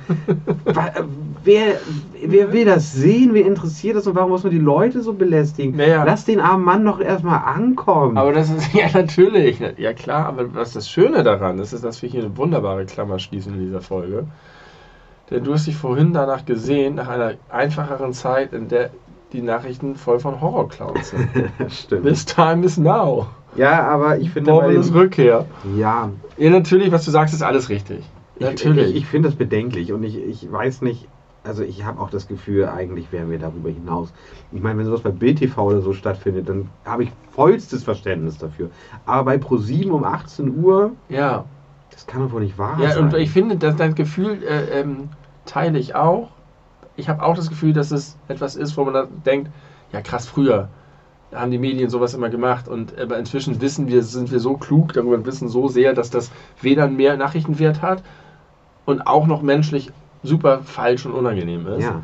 Wer, 1.45 1.79
wer 2.25 2.53
will 2.53 2.65
das 2.65 2.93
sehen? 2.93 3.31
Wer 3.33 3.47
interessiert 3.47 3.97
das? 3.97 4.07
Und 4.09 4.17
warum 4.17 4.31
muss 4.31 4.43
man 4.43 4.51
die 4.51 4.59
Leute 4.59 5.01
so 5.01 5.13
belästigen? 5.13 5.77
Naja. 5.77 6.03
Lass 6.05 6.25
den 6.25 6.41
armen 6.41 6.65
Mann 6.65 6.85
doch 6.85 7.01
erstmal 7.01 7.39
ankommen. 7.45 8.17
Aber 8.17 8.33
das 8.33 8.51
ist, 8.51 8.73
ja 8.75 8.87
natürlich, 8.93 9.61
ja 9.79 9.93
klar, 9.93 10.27
aber 10.27 10.53
was 10.55 10.73
das 10.73 10.89
Schöne 10.91 11.23
daran 11.23 11.59
ist, 11.61 11.73
ist, 11.73 11.85
dass 11.85 12.03
wir 12.03 12.09
hier 12.09 12.25
eine 12.25 12.37
wunderbare 12.37 12.85
Klammer 12.85 13.19
schließen 13.21 13.55
in 13.55 13.61
dieser 13.61 13.81
Folge. 13.81 13.96
Denn 15.31 15.43
du 15.43 15.53
hast 15.55 15.67
dich 15.67 15.77
vorhin 15.77 16.13
danach 16.13 16.45
gesehen, 16.45 16.95
nach 16.95 17.09
einer 17.09 17.35
einfacheren 17.49 18.13
Zeit, 18.13 18.53
in 18.53 18.69
der 18.69 18.91
die 19.33 19.43
Nachrichten 19.43 19.97
voll 19.97 20.21
von 20.21 20.41
Horrorclowns 20.41 21.11
sind. 21.11 21.29
Stimmt. 21.69 22.07
This 22.07 22.25
time 22.25 22.65
is 22.65 22.79
now. 22.79 23.27
Ja, 23.57 23.83
aber 23.83 24.19
ich 24.19 24.31
finde 24.31 24.53
dem, 24.53 24.95
Rückkehr. 24.95 25.47
ja, 25.77 26.11
Ja, 26.37 26.51
natürlich, 26.51 26.93
was 26.93 27.05
du 27.05 27.11
sagst, 27.11 27.35
ist 27.35 27.43
alles 27.43 27.69
richtig. 27.69 28.05
ich, 28.37 28.43
Natürlich. 28.43 28.91
ich, 28.91 28.97
ich 28.97 29.07
finde 29.07 29.29
das 29.29 29.37
bedenklich 29.37 29.93
und 29.93 30.05
ich, 30.05 30.17
ich 30.17 30.51
weiß 30.51 30.83
nicht, 30.83 31.09
also 31.43 31.63
ich 31.63 31.85
habe 31.85 32.01
auch 32.01 32.11
das 32.11 32.29
Gefühl, 32.29 32.67
eigentlich 32.67 33.13
wären 33.13 33.31
wir 33.31 33.39
darüber 33.39 33.71
hinaus. 33.71 34.13
Ich 34.53 34.61
meine, 34.61 34.79
wenn 34.79 34.87
sowas 34.87 35.01
bei 35.01 35.11
Bild 35.11 35.39
TV 35.39 35.65
oder 35.65 35.81
so 35.81 35.93
stattfindet, 35.93 36.49
dann 36.49 36.69
habe 36.85 37.05
ich 37.05 37.13
vollstes 37.31 37.85
Verständnis 37.85 38.39
dafür. 38.39 38.71
Aber 39.07 39.25
bei 39.25 39.37
Pro7 39.37 39.91
um 39.91 40.05
18 40.05 40.63
Uhr, 40.63 40.93
ja. 41.09 41.45
Das 41.97 42.07
kann 42.07 42.21
doch 42.23 42.31
wohl 42.33 42.43
nicht 42.43 42.59
wahr 42.59 42.79
Ja, 42.81 42.93
sein. 42.93 43.05
und 43.05 43.15
ich 43.15 43.31
finde, 43.31 43.57
dass 43.57 43.75
dein 43.75 43.95
Gefühl 43.95 44.43
äh, 44.45 44.81
ähm, 44.81 45.09
teile 45.47 45.79
ich 45.79 45.95
auch. 45.95 46.29
Ich 46.95 47.09
habe 47.09 47.23
auch 47.23 47.35
das 47.35 47.49
Gefühl, 47.49 47.73
dass 47.73 47.91
es 47.91 48.17
etwas 48.29 48.55
ist, 48.55 48.77
wo 48.77 48.85
man 48.85 48.95
da 48.95 49.09
denkt, 49.25 49.51
ja 49.93 50.01
krass, 50.03 50.27
früher 50.29 50.69
haben 51.35 51.51
die 51.51 51.59
Medien 51.59 51.91
sowas 51.91 52.15
immer 52.15 52.29
gemacht 52.29 52.69
und 52.69 52.99
aber 52.99 53.19
inzwischen 53.19 53.61
wissen 53.61 53.89
wir, 53.89 54.03
sind 54.03 54.31
wir 54.31 54.41
so 54.41 54.57
klug 54.57 54.93
darüber 54.93 55.17
und 55.17 55.27
wissen 55.27 55.49
so 55.49 55.69
sehr, 55.69 55.93
dass 55.95 56.11
das 56.11 56.31
weder 56.61 56.87
mehr 56.87 57.17
Nachrichtenwert 57.17 57.83
hat 57.83 58.03
und 58.85 59.07
auch 59.07 59.27
noch 59.27 59.43
menschlich 59.43 59.91
super 60.23 60.61
falsch 60.65 61.07
und 61.07 61.13
unangenehm 61.13 61.67
ist. 61.67 61.85
ja. 61.85 62.03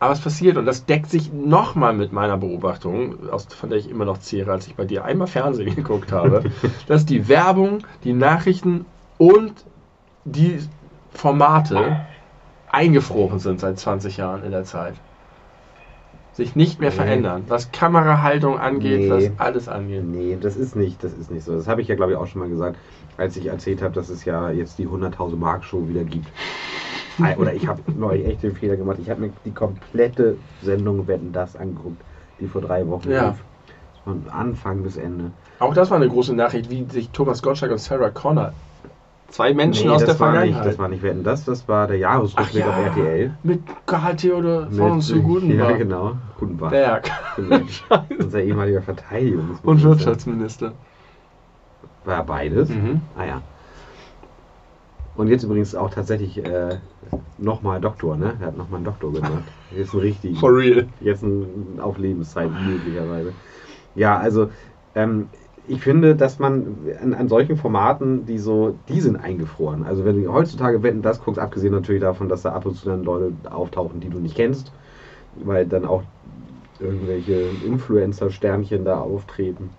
Aber 0.00 0.12
es 0.12 0.20
passiert 0.20 0.58
und 0.58 0.66
das 0.66 0.84
deckt 0.84 1.08
sich 1.08 1.32
nochmal 1.32 1.94
mit 1.94 2.12
meiner 2.12 2.36
Beobachtung, 2.36 3.30
aus, 3.30 3.46
von 3.46 3.70
der 3.70 3.78
ich 3.78 3.88
immer 3.88 4.04
noch 4.04 4.18
zehre, 4.18 4.52
als 4.52 4.66
ich 4.66 4.74
bei 4.74 4.84
dir 4.84 5.04
einmal 5.04 5.28
Fernsehen 5.28 5.74
geguckt 5.76 6.12
habe, 6.12 6.44
dass 6.88 7.06
die 7.06 7.26
Werbung, 7.28 7.78
die 8.02 8.12
Nachrichten 8.12 8.84
und 9.24 9.64
die 10.24 10.58
Formate 11.12 11.96
eingefroren 12.70 13.38
sind 13.38 13.60
seit 13.60 13.78
20 13.78 14.16
Jahren 14.16 14.42
in 14.42 14.50
der 14.50 14.64
Zeit. 14.64 14.94
Sich 16.32 16.56
nicht 16.56 16.80
mehr 16.80 16.90
Nee. 16.90 16.96
verändern. 16.96 17.44
Was 17.46 17.70
Kamerahaltung 17.70 18.58
angeht, 18.58 19.02
Nee. 19.02 19.10
was 19.10 19.30
alles 19.38 19.68
angeht. 19.68 20.02
Nee, 20.04 20.36
das 20.40 20.56
ist 20.56 20.74
nicht, 20.74 21.02
das 21.04 21.12
ist 21.12 21.30
nicht 21.30 21.44
so. 21.44 21.54
Das 21.54 21.68
habe 21.68 21.80
ich 21.80 21.88
ja, 21.88 21.94
glaube 21.94 22.12
ich, 22.12 22.18
auch 22.18 22.26
schon 22.26 22.40
mal 22.40 22.48
gesagt, 22.48 22.76
als 23.16 23.36
ich 23.36 23.46
erzählt 23.46 23.82
habe, 23.82 23.94
dass 23.94 24.08
es 24.08 24.24
ja 24.24 24.50
jetzt 24.50 24.78
die 24.78 24.88
100.000 24.88 25.36
Mark 25.36 25.64
Show 25.64 25.86
wieder 25.88 26.02
gibt. 26.02 26.26
Oder 27.38 27.54
ich 27.54 27.68
habe 27.68 27.80
neulich 27.96 28.26
echt 28.26 28.42
den 28.42 28.56
Fehler 28.56 28.76
gemacht. 28.76 28.98
Ich 29.00 29.08
habe 29.08 29.20
mir 29.20 29.30
die 29.44 29.52
komplette 29.52 30.36
Sendung 30.62 31.06
Wetten 31.06 31.32
das 31.32 31.54
angeguckt, 31.54 32.02
die 32.40 32.48
vor 32.48 32.60
drei 32.62 32.86
Wochen 32.88 33.08
Ja. 33.10 33.28
lief. 33.28 33.44
Von 34.02 34.24
Anfang 34.28 34.82
bis 34.82 34.96
Ende. 34.96 35.30
Auch 35.60 35.72
das 35.72 35.90
war 35.90 35.96
eine 35.96 36.08
große 36.08 36.34
Nachricht, 36.34 36.68
wie 36.68 36.84
sich 36.90 37.08
Thomas 37.10 37.42
Gottschalk 37.42 37.70
und 37.72 37.78
Sarah 37.78 38.10
Connor, 38.10 38.52
zwei 39.34 39.52
Menschen 39.52 39.88
Nee, 39.88 39.94
aus 39.94 40.04
das 40.04 40.16
der 40.16 40.20
war 40.20 40.30
nicht, 40.30 40.38
Vergangenheit, 40.38 40.66
das 40.66 40.78
war 40.78 40.88
nicht 40.88 41.02
Wetten 41.02 41.24
das, 41.24 41.44
das 41.44 41.66
war 41.68 41.88
der 41.88 41.98
Jahresrückblick 41.98 42.64
ja. 42.64 42.70
auf 42.70 42.76
RTL. 42.76 43.34
mit 43.42 43.60
Karl 43.84 44.16
Theodor 44.16 44.68
von 44.70 44.92
uns 44.92 45.08
zu 45.08 45.16
Ja, 45.16 45.22
Gutenberg. 45.22 45.78
genau. 45.78 46.12
Gutenberg. 46.38 46.70
Berg. 46.70 47.10
Unser 48.18 48.42
ehemaliger 48.42 48.80
Verteidigungsminister. 48.80 49.68
Und 49.68 49.82
Wirtschaftsminister. 49.82 50.72
War 52.04 52.24
beides. 52.24 52.68
Mhm. 52.68 53.00
Ah 53.16 53.24
ja. 53.24 53.42
Und 55.16 55.28
jetzt 55.28 55.42
übrigens 55.42 55.74
auch 55.74 55.90
tatsächlich 55.90 56.44
äh, 56.44 56.78
nochmal 57.38 57.80
Doktor, 57.80 58.16
ne? 58.16 58.34
Er 58.40 58.48
hat 58.48 58.56
nochmal 58.56 58.78
einen 58.78 58.84
Doktor 58.84 59.12
gemacht. 59.12 59.44
Jetzt 59.76 59.92
einen 59.92 60.02
richtigen. 60.02 60.36
For 60.36 60.56
real. 60.56 60.86
Jetzt 61.00 61.22
ein, 61.22 61.78
auf 61.80 61.98
Lebenszeit 61.98 62.50
möglicherweise. 62.50 63.32
Ja, 63.94 64.16
also 64.18 64.50
ähm, 64.94 65.28
ich 65.66 65.82
finde, 65.82 66.14
dass 66.14 66.38
man 66.38 66.76
an, 67.00 67.14
an 67.14 67.28
solchen 67.28 67.56
Formaten, 67.56 68.26
die 68.26 68.38
so, 68.38 68.78
die 68.88 69.00
sind 69.00 69.16
eingefroren. 69.16 69.84
Also 69.84 70.04
wenn 70.04 70.22
du 70.22 70.32
heutzutage 70.32 70.82
Wetten 70.82 71.02
das 71.02 71.22
guckst, 71.22 71.40
abgesehen 71.40 71.72
natürlich 71.72 72.02
davon, 72.02 72.28
dass 72.28 72.42
da 72.42 72.52
ab 72.52 72.66
und 72.66 72.76
zu 72.76 72.86
dann 72.86 73.04
Leute 73.04 73.32
auftauchen, 73.50 74.00
die 74.00 74.10
du 74.10 74.18
nicht 74.18 74.36
kennst, 74.36 74.72
weil 75.42 75.66
dann 75.66 75.84
auch 75.84 76.02
irgendwelche 76.78 77.50
Influencer-Sternchen 77.64 78.84
da 78.84 79.00
auftreten 79.00 79.70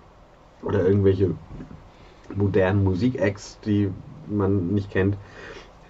oder 0.64 0.86
irgendwelche 0.86 1.36
modernen 2.34 2.84
Musik-Acts, 2.84 3.60
die 3.62 3.92
man 4.28 4.68
nicht 4.68 4.90
kennt. 4.90 5.18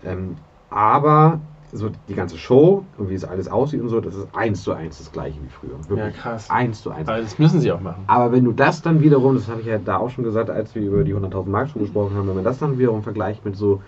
Ähm, 0.04 0.36
aber 0.70 1.40
so 1.76 1.90
die 2.08 2.16
ganze 2.16 2.38
Show 2.38 2.86
und 2.98 3.10
wie 3.10 3.14
es 3.14 3.26
alles 3.26 3.48
aussieht 3.48 3.82
und 3.82 3.90
so, 3.90 4.00
das 4.02 4.16
ist 4.16 4.28
eins 4.34 4.64
zu 4.64 4.74
eins 4.74 4.98
das 4.98 5.12
gleiche 5.12 5.38
wie 5.42 5.50
früher. 5.50 5.78
Wirklich 5.90 6.16
Ja, 6.16 6.22
krass. 6.22 6.50
Eins 6.50 6.82
zu 6.82 6.92
eins. 6.92 7.08
Aber 7.08 7.22
das 7.22 7.38
müssen 7.38 7.60
sie 7.60 7.72
auch 7.72 7.82
machen. 7.82 8.04
Aber 8.08 8.32
wenn 8.32 8.44
du 8.44 8.52
das 8.52 8.82
dann 8.82 9.02
wiederum, 9.02 9.36
das 9.36 9.48
habe 9.48 9.62
ich 9.62 9.68
ja 9.68 9.78
da 9.78 9.98
auch 9.98 10.10
schon 10.10 10.24
gesagt, 10.24 10.50
als 10.50 10.74
wir 10.76 10.82
über 10.84 11.04
die 11.04 11.14
100.000 11.14 11.50
Mark 11.50 11.70
schon 11.70 11.82
gesprochen 11.82 12.16
haben, 12.16 12.28
wenn 12.28 12.36
man 12.36 12.44
das 12.44 12.60
dann 12.60 12.78
wiederum 12.80 13.04
vergleicht 13.04 13.44
mit 13.46 13.56
so 13.56 13.82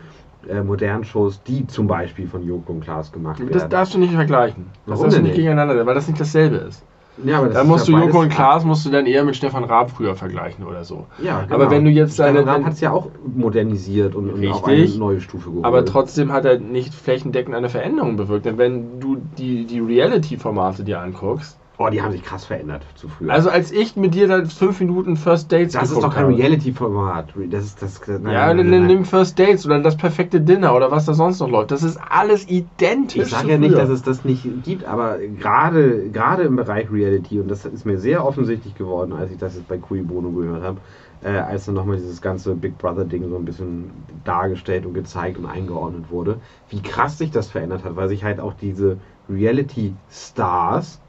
äh, 0.48 0.62
modernen 0.62 1.04
Shows, 1.04 1.42
die 1.44 1.66
zum 1.68 1.88
Beispiel 1.88 2.28
von 2.28 2.44
Joko 2.46 2.74
und 2.74 2.82
Klaas 2.82 3.12
gemacht 3.12 3.40
werden. 3.40 3.52
Das 3.54 3.68
darfst 3.70 3.94
du 3.94 4.00
nicht 4.00 4.14
vergleichen. 4.14 4.68
Das 4.86 5.00
Warum 5.00 5.04
darfst 5.04 5.04
du 5.04 5.18
denn 5.18 5.24
nicht 5.24 5.32
nicht? 5.32 5.38
gegeneinander, 5.38 5.86
weil 5.86 5.96
das 5.96 6.08
nicht 6.08 6.20
dasselbe 6.20 6.58
ist. 6.58 6.84
Ja, 7.26 7.38
aber 7.38 7.48
das 7.48 7.56
Da 7.56 7.62
ist 7.62 7.68
musst 7.68 7.88
ja 7.88 8.00
du 8.00 8.06
Joko 8.06 8.22
und 8.22 8.30
Klaas 8.30 8.64
musst 8.64 8.86
du 8.86 8.90
dann 8.90 9.06
eher 9.06 9.24
mit 9.24 9.36
Stefan 9.36 9.64
Raab 9.64 9.92
früher 9.92 10.16
vergleichen 10.16 10.66
oder 10.66 10.84
so. 10.84 11.08
Ja, 11.22 11.42
genau. 11.44 11.56
Aber 11.56 11.72
wenn 11.72 11.84
du 11.86 11.92
jetzt 11.92 12.14
Stefan 12.16 12.36
deine- 12.36 12.48
Raab 12.48 12.58
wenn- 12.60 12.66
hat 12.66 12.74
es 12.74 12.82
ja 12.82 12.92
auch 12.92 13.10
modernisiert 13.36 14.16
und, 14.16 14.30
und 14.30 14.48
auf 14.48 14.64
eine 14.66 14.78
Richtig. 14.78 14.98
neue 15.00 15.20
Stufe 15.22 15.50
geholt. 15.50 15.66
Aber 15.66 15.86
trotzdem 15.86 16.32
hat 16.32 16.46
er 16.46 16.60
nicht 16.60 16.94
flächendeckend 16.94 17.56
eine 17.56 17.70
Veränderung 17.70 18.18
bewirkt. 18.18 18.46
Denn 18.46 18.58
wenn 18.58 19.00
du 19.00 19.18
die, 19.38 19.66
die 19.66 19.80
Reality-Formate 19.80 20.84
dir 20.84 21.00
anguckst, 21.00 21.58
Oh, 21.80 21.90
die 21.90 22.02
haben 22.02 22.12
sich 22.12 22.24
krass 22.24 22.46
verändert 22.46 22.84
zu 22.96 23.08
früher. 23.08 23.32
also 23.32 23.52
als 23.52 23.72
ich 23.72 23.96
mit 23.96 24.16
dir 24.16 24.28
dann 24.28 24.48
fünf 24.48 24.80
Minuten 24.80 25.16
First 25.16 25.52
Dates 25.52 25.74
das 25.74 25.92
ist 25.92 26.02
doch 26.02 26.12
kein. 26.14 26.26
Reality-Format. 26.26 27.34
Das 27.52 27.66
ist 27.66 27.84
das. 27.84 28.02
Nein, 28.08 28.34
Ja, 28.34 28.52
nein, 28.52 28.72
nein, 28.72 28.88
nimm 28.88 29.06
First 29.06 29.38
Dates 29.38 29.64
oder 29.64 29.80
das 29.80 29.96
perfekte 29.96 30.42
Dinner 30.42 30.76
oder 30.76 30.90
was 30.90 31.06
da 31.06 31.14
sonst 31.14 31.40
noch 31.40 31.50
läuft. 31.50 31.70
Das 31.70 31.84
ist 31.84 31.98
alles 31.98 32.50
identisch. 32.50 33.22
Ich 33.22 33.30
sage 33.30 33.52
ja 33.52 33.58
nicht, 33.60 33.74
früher. 33.74 33.82
dass 33.82 33.90
es 33.90 34.02
das 34.02 34.26
nicht 34.26 34.44
gibt, 34.64 34.86
aber 34.86 35.20
gerade 35.20 36.10
gerade 36.10 36.44
im 36.44 36.56
Bereich 36.56 36.92
Reality, 36.92 37.40
und 37.40 37.48
das 37.48 37.64
ist 37.66 37.86
mir 37.86 38.00
sehr 38.00 38.26
offensichtlich 38.26 38.74
geworden, 38.74 39.14
als 39.14 39.30
ich 39.30 39.38
das 39.38 39.56
jetzt 39.56 39.68
bei 39.68 39.78
Cui 39.78 40.02
Bono 40.02 40.32
gehört 40.32 40.64
habe, 40.64 40.80
äh, 41.22 41.30
als 41.30 41.66
dann 41.66 41.76
nochmal 41.76 41.98
dieses 41.98 42.22
ganze 42.24 42.56
Big 42.56 42.80
Brother-Ding 42.80 43.30
so 43.30 43.36
ein 43.36 43.46
bisschen 43.46 43.92
dargestellt 44.24 44.88
und 44.88 44.96
gezeigt 44.96 45.38
und 45.38 45.46
eingeordnet 45.46 46.10
wurde, 46.10 46.40
wie 46.70 46.82
krass 46.82 47.20
sich 47.20 47.30
das 47.30 47.52
verändert 47.52 47.84
hat, 47.84 47.96
weil 47.96 48.10
sich 48.10 48.24
halt 48.24 48.40
auch 48.40 48.54
diese 48.54 48.98
Reality-Stars 49.30 51.02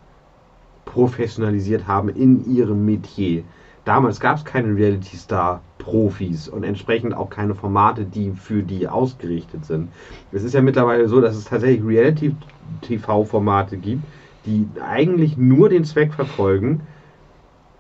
professionalisiert 0.89 1.87
haben 1.87 2.09
in 2.09 2.51
ihrem 2.51 2.85
Metier. 2.87 3.45
Damals 3.85 4.21
gab 4.21 4.39
es 4.39 4.45
keine 4.45 4.75
Reality-Star-Profis 4.75 6.49
und 6.49 6.65
entsprechend 6.65 7.15
auch 7.15 7.29
keine 7.31 7.55
Formate, 7.55 8.05
die 8.05 8.33
für 8.33 8.63
die 8.63 8.89
ausgerichtet 8.89 9.67
sind. 9.67 9.91
Es 10.33 10.43
ist 10.43 10.55
ja 10.55 10.63
mittlerweile 10.63 11.07
so, 11.09 11.21
dass 11.21 11.37
es 11.37 11.45
tatsächlich 11.45 11.87
Reality-TV-Formate 11.87 13.77
gibt, 13.77 14.03
die 14.47 14.67
eigentlich 14.83 15.37
nur 15.37 15.69
den 15.69 15.85
Zweck 15.85 16.15
verfolgen, 16.15 16.81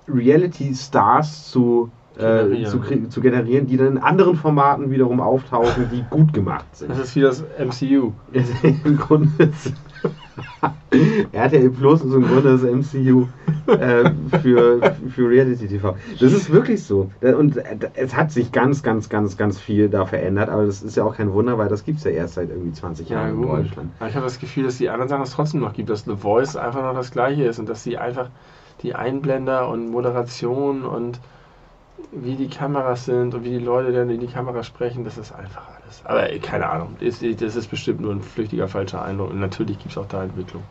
Reality-Stars 0.06 1.50
zu, 1.50 1.90
äh, 2.18 2.64
zu, 2.64 2.80
zu 3.08 3.20
generieren, 3.20 3.66
die 3.66 3.78
dann 3.78 3.88
in 3.88 3.98
anderen 3.98 4.36
Formaten 4.36 4.90
wiederum 4.90 5.20
auftauchen, 5.20 5.88
die 5.90 6.04
gut 6.10 6.34
gemacht 6.34 6.76
sind. 6.76 6.90
Das 6.90 6.98
ist 6.98 7.16
wie 7.16 7.20
das 7.22 7.42
MCU. 7.58 8.12
Im 8.84 8.98
Grunde 8.98 9.50
RTL 11.32 11.70
Plus 11.70 12.02
ist 12.02 12.14
im 12.14 12.22
Grunde 12.26 12.52
das 12.52 12.62
MCU 12.62 13.26
äh, 13.66 14.10
für, 14.40 14.94
für 15.14 15.28
Reality 15.28 15.68
TV. 15.68 15.96
Das 16.18 16.32
ist 16.32 16.50
wirklich 16.50 16.82
so. 16.84 17.10
Und 17.20 17.56
äh, 17.58 17.76
es 17.94 18.16
hat 18.16 18.32
sich 18.32 18.52
ganz, 18.52 18.82
ganz, 18.82 19.08
ganz, 19.08 19.36
ganz 19.36 19.58
viel 19.60 19.88
da 19.90 20.06
verändert, 20.06 20.48
aber 20.48 20.64
das 20.64 20.82
ist 20.82 20.96
ja 20.96 21.04
auch 21.04 21.14
kein 21.16 21.32
Wunder, 21.32 21.58
weil 21.58 21.68
das 21.68 21.84
gibt 21.84 21.98
es 21.98 22.04
ja 22.04 22.12
erst 22.12 22.34
seit 22.34 22.48
irgendwie 22.50 22.72
20 22.72 23.08
Ja, 23.08 23.18
Jahren 23.18 23.30
in 23.30 23.36
gut. 23.36 23.50
Deutschland. 23.50 23.90
Aber 23.98 24.08
ich 24.08 24.14
habe 24.16 24.24
das 24.24 24.38
Gefühl, 24.38 24.64
dass 24.64 24.78
die 24.78 24.88
anderen 24.88 25.08
Sachen 25.08 25.22
es 25.24 25.32
trotzdem 25.32 25.60
noch 25.60 25.74
gibt, 25.74 25.90
dass 25.90 26.04
The 26.04 26.16
Voice 26.16 26.56
einfach 26.56 26.82
noch 26.82 26.94
das 26.94 27.10
gleiche 27.10 27.44
ist 27.44 27.58
und 27.58 27.68
dass 27.68 27.82
sie 27.82 27.98
einfach 27.98 28.30
die 28.82 28.94
Einblender 28.94 29.68
und 29.68 29.90
Moderation 29.90 30.84
und 30.84 31.20
wie 32.12 32.36
die 32.36 32.48
Kameras 32.48 33.04
sind 33.04 33.34
und 33.34 33.44
wie 33.44 33.50
die 33.50 33.58
Leute 33.58 33.92
dann 33.92 34.08
in 34.08 34.20
die 34.20 34.28
Kamera 34.28 34.62
sprechen, 34.62 35.04
das 35.04 35.18
ist 35.18 35.32
einfach 35.32 35.66
alles. 35.82 36.00
Aber 36.04 36.30
ey, 36.30 36.38
keine 36.38 36.68
Ahnung, 36.68 36.96
das 37.00 37.20
ist, 37.22 37.42
das 37.42 37.56
ist 37.56 37.68
bestimmt 37.68 38.00
nur 38.00 38.12
ein 38.12 38.22
flüchtiger 38.22 38.68
falscher 38.68 39.02
Eindruck 39.02 39.30
und 39.30 39.40
natürlich 39.40 39.78
gibt 39.78 39.90
es 39.90 39.98
auch 39.98 40.06
da 40.06 40.22
Entwicklung. 40.22 40.62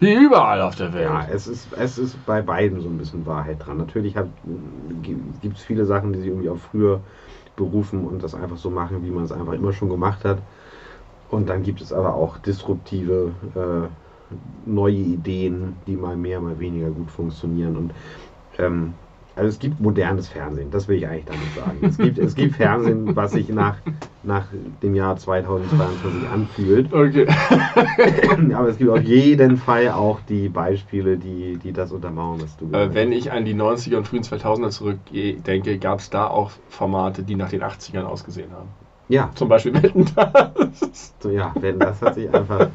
Wie 0.00 0.14
überall 0.14 0.62
auf 0.62 0.76
der 0.76 0.94
Welt. 0.94 1.04
Ja, 1.04 1.26
es 1.30 1.46
ist, 1.46 1.68
es 1.76 1.98
ist 1.98 2.16
bei 2.24 2.40
beiden 2.40 2.80
so 2.80 2.88
ein 2.88 2.96
bisschen 2.96 3.26
Wahrheit 3.26 3.64
dran. 3.64 3.76
Natürlich 3.76 4.16
gibt 5.02 5.58
es 5.58 5.62
viele 5.62 5.84
Sachen, 5.84 6.14
die 6.14 6.20
sich 6.20 6.28
irgendwie 6.28 6.48
auch 6.48 6.56
früher 6.56 7.00
berufen 7.54 8.06
und 8.06 8.22
das 8.22 8.34
einfach 8.34 8.56
so 8.56 8.70
machen, 8.70 9.04
wie 9.04 9.10
man 9.10 9.24
es 9.24 9.32
einfach 9.32 9.52
immer 9.52 9.74
schon 9.74 9.90
gemacht 9.90 10.24
hat. 10.24 10.38
Und 11.28 11.48
dann 11.50 11.62
gibt 11.62 11.82
es 11.82 11.92
aber 11.92 12.14
auch 12.14 12.38
disruptive 12.38 13.32
äh, 13.54 13.88
neue 14.68 14.94
Ideen, 14.94 15.76
die 15.86 15.96
mal 15.96 16.16
mehr, 16.16 16.40
mal 16.40 16.58
weniger 16.58 16.90
gut 16.90 17.10
funktionieren. 17.10 17.76
Und 17.76 17.92
ähm, 18.58 18.94
also 19.40 19.48
es 19.48 19.58
gibt 19.58 19.80
modernes 19.80 20.28
Fernsehen, 20.28 20.70
das 20.70 20.86
will 20.86 20.98
ich 20.98 21.08
eigentlich 21.08 21.24
damit 21.24 21.54
sagen. 21.54 21.78
Es 21.80 21.96
gibt, 21.96 22.18
es 22.18 22.34
gibt 22.34 22.56
Fernsehen, 22.56 23.16
was 23.16 23.32
sich 23.32 23.48
nach, 23.48 23.76
nach 24.22 24.44
dem 24.82 24.94
Jahr 24.94 25.16
2022 25.16 26.28
anfühlt. 26.28 26.92
Okay. 26.92 27.26
Aber 28.54 28.68
es 28.68 28.76
gibt 28.76 28.90
auf 28.90 29.00
jeden 29.00 29.56
Fall 29.56 29.88
auch 29.88 30.20
die 30.28 30.50
Beispiele, 30.50 31.16
die, 31.16 31.56
die 31.56 31.72
das 31.72 31.90
untermauern, 31.90 32.42
was 32.42 32.54
du 32.58 32.70
Äh, 32.76 32.92
wenn 32.92 33.12
ich 33.12 33.32
an 33.32 33.46
die 33.46 33.54
90er 33.54 33.96
und 33.96 34.06
frühen 34.06 34.22
2000er 34.22 34.68
zurückdenke, 34.68 35.78
gab 35.78 36.00
es 36.00 36.10
da 36.10 36.26
auch 36.26 36.50
Formate, 36.68 37.22
die 37.22 37.34
nach 37.34 37.48
den 37.48 37.62
80ern 37.62 38.02
ausgesehen 38.02 38.52
haben. 38.52 38.68
Ja, 39.08 39.30
Zum 39.34 39.48
Beispiel 39.48 39.72
Wetten, 39.72 40.04
das. 40.14 41.14
so, 41.18 41.30
ja, 41.30 41.54
wenn 41.58 41.78
das 41.78 42.02
hat 42.02 42.14
sich 42.14 42.32
einfach 42.32 42.68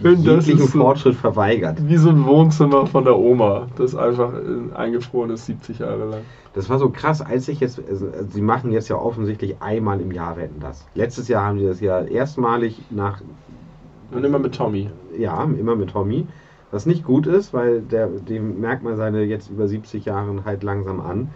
Wenn 0.00 0.20
jeglichen 0.22 0.58
ist 0.60 0.72
so- 0.72 0.78
Fortschritt 0.80 1.14
verweigert. 1.14 1.78
Wie 1.88 1.96
so 1.96 2.10
ein 2.10 2.24
Wohnzimmer 2.26 2.86
von 2.86 3.04
der 3.04 3.16
Oma, 3.18 3.66
das 3.76 3.94
einfach 3.94 4.32
äh, 4.34 4.74
eingefroren 4.74 5.30
ist 5.30 5.46
70 5.46 5.78
Jahre 5.80 6.04
lang. 6.10 6.20
Das 6.54 6.68
war 6.70 6.78
so 6.78 6.88
krass, 6.90 7.20
als 7.22 7.48
ich 7.48 7.60
jetzt, 7.60 7.80
also, 7.88 8.08
sie 8.30 8.40
machen 8.40 8.72
jetzt 8.72 8.88
ja 8.88 8.96
offensichtlich 8.96 9.56
einmal 9.60 10.00
im 10.00 10.10
Jahr 10.12 10.36
Wetten 10.36 10.60
das. 10.60 10.86
Letztes 10.94 11.28
Jahr 11.28 11.44
haben 11.44 11.58
sie 11.58 11.66
das 11.66 11.80
ja 11.80 12.00
erstmalig 12.02 12.80
nach, 12.90 13.20
Und 14.10 14.24
immer 14.24 14.38
mit 14.38 14.54
Tommy. 14.54 14.90
ja, 15.18 15.44
immer 15.44 15.76
mit 15.76 15.90
Tommy. 15.90 16.26
Was 16.70 16.84
nicht 16.86 17.04
gut 17.04 17.26
ist, 17.26 17.54
weil 17.54 17.80
der, 17.80 18.08
dem 18.08 18.60
merkt 18.60 18.82
man 18.82 18.96
seine 18.96 19.22
jetzt 19.22 19.50
über 19.50 19.68
70 19.68 20.04
Jahre 20.06 20.44
halt 20.44 20.62
langsam 20.62 21.00
an. 21.00 21.28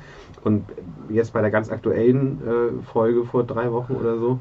Und 0.43 0.65
jetzt 1.11 1.33
bei 1.33 1.41
der 1.41 1.51
ganz 1.51 1.71
aktuellen 1.71 2.41
äh, 2.47 2.83
Folge 2.93 3.25
vor 3.25 3.45
drei 3.45 3.71
Wochen 3.73 3.95
oder 3.95 4.19
so, 4.19 4.39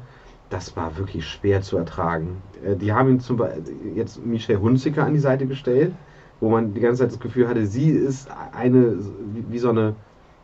das 0.50 0.76
war 0.76 0.98
wirklich 0.98 1.26
schwer 1.26 1.62
zu 1.62 1.76
ertragen. 1.76 2.42
Äh, 2.64 2.76
die 2.76 2.92
haben 2.92 3.08
ihm 3.08 3.20
zum 3.20 3.38
Beispiel 3.38 3.74
jetzt 3.94 4.24
Michelle 4.24 4.60
Hunziker 4.60 5.04
an 5.04 5.14
die 5.14 5.20
Seite 5.20 5.46
gestellt, 5.46 5.92
wo 6.40 6.50
man 6.50 6.74
die 6.74 6.80
ganze 6.80 7.00
Zeit 7.02 7.12
das 7.12 7.20
Gefühl 7.20 7.48
hatte, 7.48 7.66
sie 7.66 7.90
ist 7.90 8.28
eine, 8.52 8.96
wie, 9.34 9.44
wie 9.50 9.58
so 9.58 9.70
eine 9.70 9.94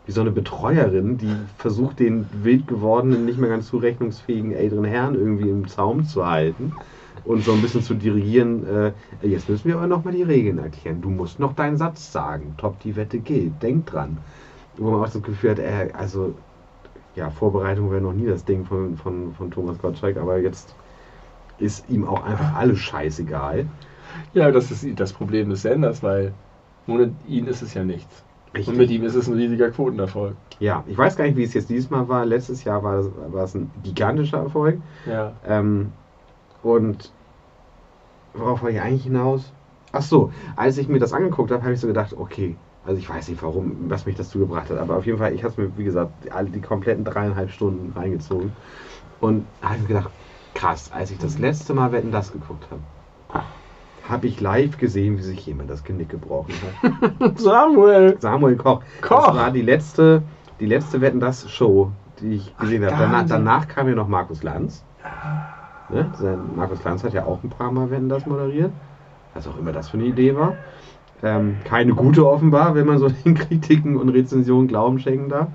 wie 0.06 0.12
so 0.12 0.20
eine 0.20 0.30
Betreuerin, 0.30 1.18
die 1.18 1.34
versucht, 1.58 1.98
den 1.98 2.26
wild 2.42 2.68
gewordenen, 2.68 3.24
nicht 3.24 3.38
mehr 3.38 3.50
ganz 3.50 3.66
zurechnungsfähigen 3.66 4.52
älteren 4.52 4.84
Herrn 4.84 5.16
irgendwie 5.16 5.50
im 5.50 5.66
Zaum 5.66 6.04
zu 6.04 6.24
halten 6.24 6.72
und 7.24 7.44
so 7.44 7.52
ein 7.52 7.60
bisschen 7.60 7.82
zu 7.82 7.94
dirigieren. 7.94 8.64
Äh, 8.66 8.92
jetzt 9.22 9.48
müssen 9.48 9.68
wir 9.68 9.76
aber 9.76 9.88
nochmal 9.88 10.14
die 10.14 10.22
Regeln 10.22 10.58
erklären. 10.58 11.02
Du 11.02 11.10
musst 11.10 11.40
noch 11.40 11.54
deinen 11.54 11.76
Satz 11.76 12.12
sagen. 12.12 12.54
Top, 12.56 12.78
die 12.80 12.94
Wette 12.94 13.18
gilt. 13.18 13.60
Denk 13.62 13.86
dran. 13.86 14.18
Wo 14.76 14.90
man 14.90 15.00
auch 15.00 15.10
das 15.10 15.22
Gefühl 15.22 15.50
hat, 15.50 15.58
äh, 15.58 15.90
also, 15.92 16.34
ja, 17.16 17.30
Vorbereitung 17.30 17.90
wäre 17.90 18.02
noch 18.02 18.12
nie 18.12 18.26
das 18.26 18.44
Ding 18.44 18.64
von, 18.64 18.96
von, 18.96 19.32
von 19.32 19.50
Thomas 19.50 19.78
Gottschalk, 19.78 20.18
aber 20.18 20.38
jetzt 20.38 20.76
ist 21.58 21.88
ihm 21.88 22.06
auch 22.06 22.22
einfach 22.24 22.54
alles 22.54 22.78
scheißegal. 22.78 23.66
Ja, 24.34 24.50
das 24.50 24.70
ist 24.70 24.86
das 25.00 25.12
Problem 25.12 25.48
des 25.48 25.62
Senders, 25.62 26.02
weil 26.02 26.34
ohne 26.86 27.12
ihn 27.26 27.46
ist 27.46 27.62
es 27.62 27.74
ja 27.74 27.84
nichts. 27.84 28.22
Und 28.54 28.76
mit 28.76 28.90
ihm 28.90 29.02
ist 29.02 29.14
es 29.14 29.28
ein 29.28 29.34
riesiger 29.34 29.70
Quotenerfolg. 29.70 30.34
Ja, 30.60 30.84
ich 30.86 30.96
weiß 30.96 31.16
gar 31.16 31.24
nicht, 31.24 31.36
wie 31.36 31.42
es 31.42 31.52
jetzt 31.52 31.68
diesmal 31.68 32.08
war. 32.08 32.24
Letztes 32.24 32.64
Jahr 32.64 32.82
war 32.82 33.00
es, 33.00 33.10
war 33.30 33.44
es 33.44 33.54
ein 33.54 33.70
gigantischer 33.82 34.38
Erfolg. 34.38 34.80
Ja. 35.04 35.32
Ähm, 35.46 35.92
und 36.62 37.10
worauf 38.32 38.62
wollte 38.62 38.76
ich 38.76 38.82
eigentlich 38.82 39.04
hinaus? 39.04 39.52
Ach 39.92 40.02
so, 40.02 40.32
als 40.56 40.78
ich 40.78 40.88
mir 40.88 40.98
das 40.98 41.12
angeguckt 41.12 41.50
habe, 41.50 41.62
habe 41.62 41.74
ich 41.74 41.80
so 41.80 41.86
gedacht, 41.86 42.14
okay, 42.16 42.56
also 42.86 42.98
ich 42.98 43.08
weiß 43.08 43.28
nicht 43.28 43.42
warum, 43.42 43.90
was 43.90 44.06
mich 44.06 44.16
dazu 44.16 44.38
gebracht 44.38 44.70
hat, 44.70 44.78
aber 44.78 44.96
auf 44.96 45.06
jeden 45.06 45.18
Fall, 45.18 45.34
ich 45.34 45.42
habe 45.42 45.52
es 45.52 45.58
mir, 45.58 45.76
wie 45.76 45.84
gesagt, 45.84 46.12
alle 46.32 46.48
die 46.48 46.60
kompletten 46.60 47.04
dreieinhalb 47.04 47.50
Stunden 47.50 47.92
reingezogen 47.98 48.52
und 49.20 49.46
habe 49.60 49.80
mir 49.80 49.88
gedacht, 49.88 50.10
krass, 50.54 50.90
als 50.92 51.10
ich 51.10 51.18
das 51.18 51.38
letzte 51.38 51.74
Mal 51.74 51.92
Wetten 51.92 52.12
das 52.12 52.32
geguckt 52.32 52.66
habe, 52.70 52.80
habe 54.08 54.26
ich 54.28 54.40
live 54.40 54.78
gesehen, 54.78 55.18
wie 55.18 55.22
sich 55.22 55.44
jemand 55.46 55.68
das 55.68 55.82
Genick 55.82 56.10
gebrochen 56.10 56.54
hat. 56.62 57.38
Samuel! 57.38 58.16
Samuel 58.20 58.56
Koch. 58.56 58.82
Koch! 59.00 59.26
Das 59.26 59.36
war 59.36 59.50
die 59.50 59.62
letzte, 59.62 60.22
die 60.60 60.66
letzte 60.66 61.00
Wetten 61.00 61.18
das 61.18 61.50
Show, 61.50 61.90
die 62.20 62.34
ich 62.34 62.56
gesehen 62.56 62.84
habe. 62.84 62.96
Danach, 62.96 63.26
danach 63.26 63.68
kam 63.68 63.88
ja 63.88 63.94
noch 63.94 64.06
Markus 64.06 64.44
Lanz. 64.44 64.84
Ne? 65.90 66.08
Markus 66.54 66.82
Lanz 66.84 67.02
hat 67.02 67.12
ja 67.14 67.24
auch 67.24 67.42
ein 67.42 67.50
paar 67.50 67.72
Mal 67.72 67.90
Wetten 67.90 68.08
das 68.08 68.26
moderiert. 68.26 68.70
Was 69.34 69.46
auch 69.48 69.58
immer 69.58 69.72
das 69.72 69.88
für 69.88 69.98
eine 69.98 70.06
Idee 70.06 70.34
war. 70.36 70.54
Ähm, 71.22 71.56
keine 71.64 71.94
gute 71.94 72.28
offenbar, 72.28 72.74
wenn 72.74 72.86
man 72.86 72.98
so 72.98 73.08
den 73.08 73.34
Kritiken 73.34 73.96
und 73.96 74.10
Rezensionen 74.10 74.68
Glauben 74.68 74.98
schenken 74.98 75.28
darf. 75.28 75.48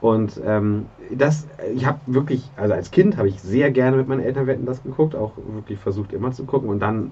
Und 0.00 0.40
ähm, 0.44 0.86
das, 1.10 1.46
ich 1.74 1.86
habe 1.86 1.98
wirklich, 2.06 2.50
also 2.56 2.74
als 2.74 2.90
Kind 2.90 3.16
habe 3.16 3.28
ich 3.28 3.40
sehr 3.40 3.70
gerne 3.70 3.96
mit 3.96 4.08
meinen 4.08 4.22
Eltern 4.22 4.46
Wetten 4.46 4.64
das 4.64 4.82
geguckt, 4.82 5.16
auch 5.16 5.32
wirklich 5.54 5.78
versucht 5.78 6.12
immer 6.12 6.30
zu 6.32 6.44
gucken 6.44 6.68
und 6.68 6.80
dann 6.80 7.10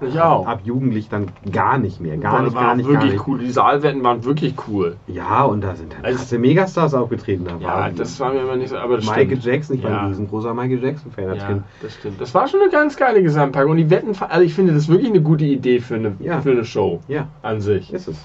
Ich 0.00 0.20
auch. 0.20 0.46
ab 0.46 0.60
jugendlich 0.64 1.08
dann 1.08 1.26
gar 1.50 1.78
nicht 1.78 2.00
mehr, 2.00 2.16
gar 2.18 2.34
War- 2.34 2.42
nicht, 2.42 2.54
war 2.54 2.62
gar 2.64 2.76
nicht, 2.76 2.86
gar 2.86 2.94
wirklich 2.94 3.12
nicht. 3.12 3.26
cool. 3.28 3.38
Die 3.38 3.50
Saalwetten 3.50 4.02
waren 4.04 4.24
wirklich 4.24 4.54
cool. 4.68 4.96
Ja, 5.06 5.44
und 5.44 5.60
da 5.62 5.74
sind 5.74 5.92
dann 5.94 6.04
Also- 6.04 6.18
krasse 6.18 6.38
Megastars 6.38 6.94
aufgetreten. 6.94 7.44
Da 7.44 7.56
Ja, 7.58 7.66
war 7.80 7.90
das 7.90 8.18
war 8.20 8.32
mir 8.32 8.40
immer 8.40 8.56
nicht 8.56 8.68
so. 8.70 8.76
Aber 8.78 8.96
das 8.96 9.06
Michael 9.06 9.26
stimmt. 9.26 9.44
Jackson, 9.44 9.76
ich 9.76 9.82
war 9.84 9.90
Ja. 9.90 10.00
ein 10.02 10.08
riesengroßer 10.08 10.54
Michael 10.54 10.82
Jackson-Fan 10.84 11.28
als 11.28 11.42
Ja, 11.42 11.46
Kind. 11.48 11.62
das 11.82 11.94
stimmt. 11.94 12.20
Das 12.20 12.34
war 12.34 12.46
schon 12.48 12.60
eine 12.60 12.70
ganz 12.70 12.96
geile 12.96 13.22
Gesamtpackung. 13.22 13.72
Und 13.72 13.76
die 13.78 13.90
Wetten, 13.90 14.12
also 14.28 14.42
ich 14.44 14.54
finde 14.54 14.74
das 14.74 14.88
wirklich 14.88 15.10
eine 15.10 15.22
gute 15.22 15.44
Idee 15.44 15.80
für 15.80 15.96
eine, 15.96 16.14
Ja. 16.20 16.40
für 16.40 16.50
eine 16.52 16.64
Show 16.64 17.00
Ja, 17.08 17.28
an 17.42 17.60
sich. 17.60 17.92
ist 17.92 18.08
es. 18.08 18.18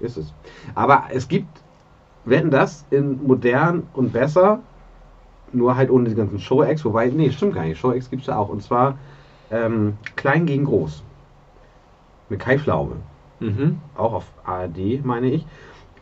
Ist 0.00 0.16
es. 0.16 0.32
Aber 0.74 1.04
es 1.12 1.28
gibt, 1.28 1.46
wenn 2.24 2.50
das 2.50 2.84
in 2.90 3.20
modern 3.24 3.84
und 3.94 4.12
besser 4.12 4.60
nur 5.52 5.76
halt 5.76 5.90
ohne 5.90 6.08
die 6.08 6.14
ganzen 6.14 6.38
Show-Acts, 6.38 6.84
wobei, 6.84 7.08
nee, 7.14 7.30
stimmt 7.30 7.54
gar 7.54 7.64
nicht. 7.64 7.78
Show-Acts 7.78 8.08
gibt 8.10 8.22
es 8.22 8.28
ja 8.28 8.38
auch. 8.38 8.48
Und 8.48 8.62
zwar 8.62 8.96
ähm, 9.52 9.98
Klein 10.16 10.46
gegen 10.46 10.64
Groß. 10.64 11.04
Mit 12.28 12.40
Kai 12.40 12.58
Pflaume. 12.58 12.96
Mhm. 13.40 13.78
Auch 13.94 14.14
auf 14.14 14.24
ARD, 14.44 15.04
meine 15.04 15.30
ich. 15.30 15.46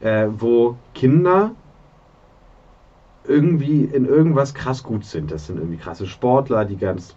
Äh, 0.00 0.28
wo 0.38 0.76
Kinder 0.94 1.50
irgendwie 3.24 3.84
in 3.84 4.06
irgendwas 4.06 4.54
krass 4.54 4.82
gut 4.82 5.04
sind. 5.04 5.30
Das 5.30 5.46
sind 5.46 5.58
irgendwie 5.58 5.76
krasse 5.76 6.06
Sportler, 6.06 6.64
die 6.64 6.76
ganz 6.76 7.14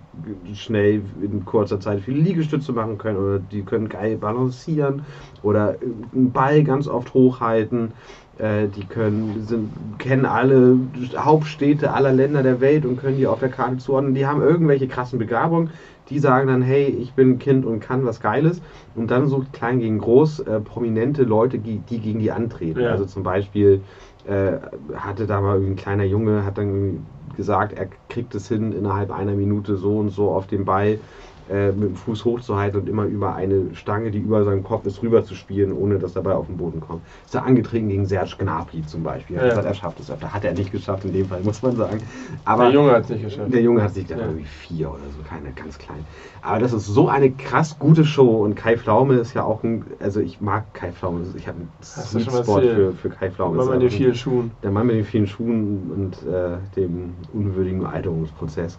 schnell 0.54 1.02
in 1.22 1.46
kurzer 1.46 1.80
Zeit 1.80 2.02
viele 2.02 2.20
Liegestütze 2.20 2.74
machen 2.74 2.98
können 2.98 3.18
oder 3.18 3.40
die 3.40 3.64
können 3.64 3.90
geil 3.90 4.18
balancieren 4.18 5.04
oder 5.42 5.78
einen 6.14 6.32
Ball 6.32 6.64
ganz 6.64 6.88
oft 6.88 7.14
hochhalten. 7.14 7.94
Äh, 8.40 8.68
die 8.68 8.86
können, 8.86 9.46
sind, 9.46 9.70
kennen 10.00 10.26
alle 10.26 10.78
Hauptstädte 11.16 11.94
aller 11.94 12.12
Länder 12.12 12.42
der 12.42 12.62
Welt 12.62 12.86
und 12.86 12.98
können 12.98 13.18
die 13.18 13.28
auf 13.28 13.40
der 13.40 13.50
Karte 13.50 13.78
zuordnen. 13.78 14.16
Die 14.16 14.26
haben 14.26 14.42
irgendwelche 14.42 14.88
krassen 14.88 15.20
Begabungen. 15.20 15.70
Die 16.10 16.20
sagen 16.20 16.48
dann, 16.48 16.62
hey, 16.62 16.86
ich 16.86 17.14
bin 17.14 17.32
ein 17.32 17.40
Kind 17.40 17.66
und 17.66 17.80
kann 17.80 18.06
was 18.06 18.20
Geiles. 18.20 18.62
Und 18.96 19.12
dann 19.12 19.28
sucht 19.28 19.54
klein 19.54 19.80
gegen 19.80 20.00
groß 20.00 20.40
äh, 20.42 20.60
prominente 20.60 21.24
Leute, 21.24 21.60
die, 21.60 21.78
die 21.78 22.00
gegen 22.00 22.20
die 22.20 22.32
antreten. 22.32 22.82
Ja. 22.82 22.92
Also 22.92 23.06
zum 23.06 23.24
Beispiel 23.24 23.82
äh, 24.26 24.54
hatte 24.96 25.28
da 25.28 25.40
mal 25.40 25.60
ein 25.60 25.76
kleiner 25.76 26.04
Junge, 26.04 26.44
hat 26.44 26.58
dann 26.58 27.06
gesagt, 27.38 27.74
er 27.74 27.88
kriegt 28.10 28.34
es 28.36 28.48
hin, 28.48 28.74
innerhalb 28.74 29.12
einer 29.12 29.34
Minute 29.34 29.76
so 29.76 30.00
und 30.00 30.10
so 30.10 30.32
auf 30.32 30.48
den 30.48 30.66
Ball 30.66 31.00
äh, 31.50 31.72
mit 31.72 31.90
dem 31.90 31.96
Fuß 31.96 32.26
hochzuhalten 32.26 32.80
und 32.82 32.88
immer 32.90 33.06
über 33.06 33.36
eine 33.36 33.76
Stange, 33.76 34.12
die 34.12 34.20
über 34.20 34.44
seinem 34.46 34.64
Kopf 34.64 34.86
ist, 34.86 35.02
rüber 35.02 35.24
zu 35.26 35.36
spielen, 35.36 35.74
ohne 35.74 36.00
dass 36.00 36.14
dabei 36.14 36.34
auf 36.34 36.48
den 36.48 36.58
Boden 36.58 36.80
kommt. 36.80 37.02
Ist 37.26 37.36
er 37.36 37.46
angetreten 37.46 37.90
gegen 37.90 38.06
Serge 38.06 38.36
Gnabry 38.40 38.86
zum 38.86 39.04
Beispiel. 39.04 39.36
Er 39.36 39.42
hat 39.42 39.48
Ja. 39.48 39.56
gesagt, 39.56 39.68
er 39.68 39.74
schafft 39.74 40.00
es 40.00 40.10
öfter. 40.10 40.34
Hat 40.34 40.46
er 40.46 40.54
nicht 40.54 40.72
geschafft 40.72 41.06
in 41.06 41.12
dem 41.14 41.28
Fall, 41.28 41.42
muss 41.42 41.62
man 41.62 41.76
sagen. 41.76 42.00
Aber 42.46 42.64
Der 42.66 42.72
Junge 42.74 42.92
hat 42.92 43.04
es 43.04 43.10
nicht 43.10 43.24
geschafft. 43.24 43.54
der 43.54 43.62
Junge 43.62 43.84
hat 43.84 43.94
sich 43.94 44.06
da 44.08 44.16
Ja. 44.18 44.22
irgendwie 44.26 44.46
vier 44.46 44.90
oder 44.92 45.10
so, 45.10 45.22
keine, 45.28 45.52
ganz 45.52 45.78
klein. 45.78 46.06
Aber 46.42 46.60
das 46.60 46.72
ist 46.74 46.86
so 46.88 47.08
eine 47.10 47.32
krass 47.32 47.78
gute 47.78 48.06
Show 48.06 48.44
und 48.44 48.56
Kai 48.56 48.78
Pflaume 48.78 49.16
ist 49.16 49.34
ja 49.34 49.44
auch 49.44 49.64
ein, 49.64 49.84
also 50.00 50.20
ich 50.22 50.40
mag 50.42 50.74
Kai 50.74 50.92
Pflaume, 50.92 51.22
ich 51.36 51.48
habe 51.48 51.58
einen 51.60 51.70
Sweet 51.82 52.24
Spot 52.24 52.60
für, 52.62 52.94
für 52.94 53.10
Kai 53.10 53.30
Pflaume. 53.32 53.54
Immer 53.56 53.64
Ist 53.64 53.70
mit 53.72 53.82
den 53.82 53.90
vielen 53.90 54.16
Schuhen. 54.16 54.52
der 54.64 54.72
Mann 54.72 54.88
mit 54.88 54.96
den 54.96 55.04
vielen 55.06 55.28
Schuhen 55.28 55.92
und 55.94 56.32
äh, 56.32 56.58
dem 56.76 57.14
unwürdigen 57.34 57.86
Alterungsprozess 57.86 58.78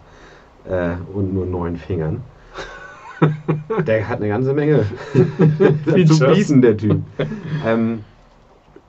äh, 0.69 0.91
und 1.13 1.33
nur 1.33 1.45
neun 1.45 1.77
Fingern. 1.77 2.21
der 3.87 4.07
hat 4.07 4.19
eine 4.19 4.27
ganze 4.29 4.53
Menge 4.53 4.85
zu 6.07 6.25
bieten, 6.25 6.61
der 6.61 6.77
Typ. 6.77 7.01
ähm, 7.65 7.99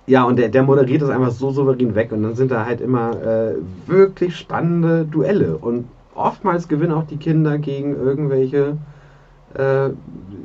ja, 0.07 0.23
und 0.25 0.39
der, 0.39 0.49
der 0.49 0.63
moderiert 0.63 1.03
das 1.03 1.11
einfach 1.11 1.33
so 1.33 1.51
souverän 1.51 1.95
weg 1.95 2.13
und 2.13 2.23
dann 2.23 2.35
sind 2.35 2.51
da 2.51 2.65
halt 2.65 2.81
immer 2.81 3.21
äh, 3.23 3.55
wirklich 3.87 4.37
spannende 4.37 5.05
Duelle. 5.05 5.57
Und 5.59 5.87
oftmals 6.15 6.69
gewinnen 6.69 6.93
auch 6.93 7.07
die 7.07 7.17
Kinder 7.17 7.59
gegen 7.59 7.97
irgendwelche 7.97 8.77
äh, 9.55 9.91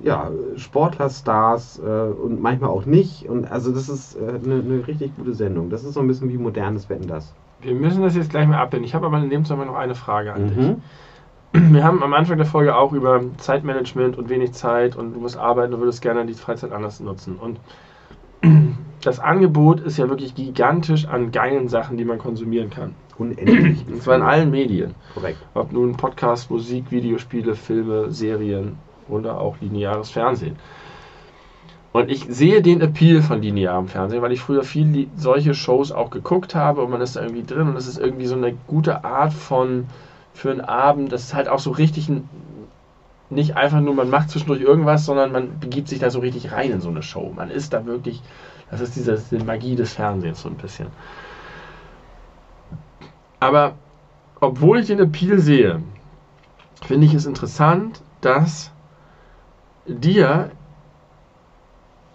ja, 0.04 0.32
Sportlerstars 0.56 1.80
äh, 1.80 2.12
und 2.12 2.42
manchmal 2.42 2.72
auch 2.72 2.86
nicht. 2.86 3.30
Und 3.30 3.52
also 3.52 3.72
das 3.72 3.88
ist 3.88 4.16
äh, 4.16 4.40
eine, 4.44 4.62
eine 4.62 4.88
richtig 4.88 5.16
gute 5.16 5.34
Sendung. 5.34 5.70
Das 5.70 5.84
ist 5.84 5.94
so 5.94 6.00
ein 6.00 6.08
bisschen 6.08 6.30
wie 6.30 6.38
modernes 6.38 6.90
Wetten 6.90 7.08
das. 7.08 7.34
Wir 7.62 7.76
müssen 7.76 8.02
das 8.02 8.16
jetzt 8.16 8.32
gleich 8.32 8.48
mal 8.48 8.58
abbinden. 8.58 8.86
Ich 8.86 8.96
habe 8.96 9.06
aber 9.06 9.20
in 9.20 9.30
dem 9.30 9.44
Zusammenhang 9.44 9.74
noch 9.74 9.80
eine 9.80 9.94
Frage 9.94 10.34
an 10.34 10.48
dich. 10.48 10.58
Wir 11.54 11.84
haben 11.84 12.02
am 12.02 12.14
Anfang 12.14 12.38
der 12.38 12.46
Folge 12.46 12.76
auch 12.76 12.94
über 12.94 13.22
Zeitmanagement 13.38 14.18
und 14.18 14.30
wenig 14.30 14.54
Zeit 14.54 14.96
und 14.96 15.14
du 15.14 15.20
musst 15.20 15.38
arbeiten 15.38 15.74
und 15.74 15.82
würdest 15.82 16.02
gerne 16.02 16.26
die 16.26 16.34
Freizeit 16.34 16.72
anders 16.72 17.02
nutzen. 17.02 17.36
Und 17.36 17.60
das 19.02 19.20
Angebot 19.20 19.82
ist 19.82 19.98
ja 19.98 20.08
wirklich 20.08 20.34
gigantisch 20.34 21.08
an 21.08 21.32
geilen 21.32 21.68
Sachen, 21.68 21.98
die 21.98 22.06
man 22.06 22.20
konsumieren 22.20 22.70
kann. 22.70 22.96
Unendlich. 23.18 23.86
Und 23.92 24.02
zwar 24.02 24.16
in 24.16 24.22
allen 24.22 24.52
Medien. 24.52 24.96
Korrekt. 25.14 25.40
Ob 25.54 25.74
nun 25.74 25.98
Podcast, 25.98 26.50
Musik, 26.50 26.86
Videospiele, 26.90 27.56
Filme, 27.56 28.12
Serien 28.12 28.78
oder 29.10 29.40
auch 29.40 29.58
lineares 29.60 30.10
Fernsehen. 30.10 30.56
Und 31.92 32.10
ich 32.10 32.26
sehe 32.30 32.62
den 32.62 32.80
Appeal 32.80 33.22
von 33.22 33.42
linearem 33.42 33.90
Fernsehen, 33.90 34.22
weil 34.22 34.32
ich 34.32 34.40
früher 34.40 34.64
viel 34.64 35.10
solche 35.18 35.54
Shows 35.54 35.92
auch 35.92 36.10
geguckt 36.10 36.56
habe 36.56 36.82
und 36.82 36.90
man 36.90 37.02
ist 37.02 37.18
da 37.18 37.22
irgendwie 37.22 37.44
drin 37.44 37.68
und 37.68 37.76
es 37.76 37.88
ist 37.88 38.00
irgendwie 38.00 38.28
so 38.28 38.36
eine 38.36 38.54
gute 38.68 39.04
Art 39.04 39.34
von 39.34 39.88
für 40.34 40.52
einen 40.52 40.62
Abend. 40.62 41.12
Das 41.12 41.24
ist 41.24 41.34
halt 41.34 41.48
auch 41.48 41.60
so 41.60 41.72
richtig 41.72 42.10
ein, 42.10 42.30
nicht 43.30 43.56
einfach 43.56 43.80
nur, 43.80 43.94
man 43.94 44.10
macht 44.10 44.30
zwischendurch 44.30 44.62
irgendwas, 44.62 45.06
sondern 45.06 45.32
man 45.32 45.60
begibt 45.60 45.88
sich 45.88 46.00
da 46.00 46.10
so 46.10 46.20
richtig 46.20 46.52
rein 46.52 46.72
in 46.72 46.82
so 46.82 46.90
eine 46.90 47.04
Show. 47.04 47.32
Man 47.36 47.50
ist 47.50 47.74
da 47.74 47.86
wirklich, 47.86 48.22
das 48.70 48.82
ist 48.82 48.96
diese, 48.96 49.14
diese 49.14 49.44
Magie 49.44 49.76
des 49.76 49.94
Fernsehens 49.94 50.42
so 50.42 50.50
ein 50.50 50.56
bisschen. 50.56 50.88
Aber 53.40 53.76
obwohl 54.40 54.80
ich 54.80 54.88
den 54.88 55.00
Appeal 55.00 55.40
sehe, 55.40 55.82
finde 56.86 57.06
ich 57.08 57.14
es 57.14 57.26
interessant, 57.26 58.02
dass 58.22 58.72
dir 59.88 60.52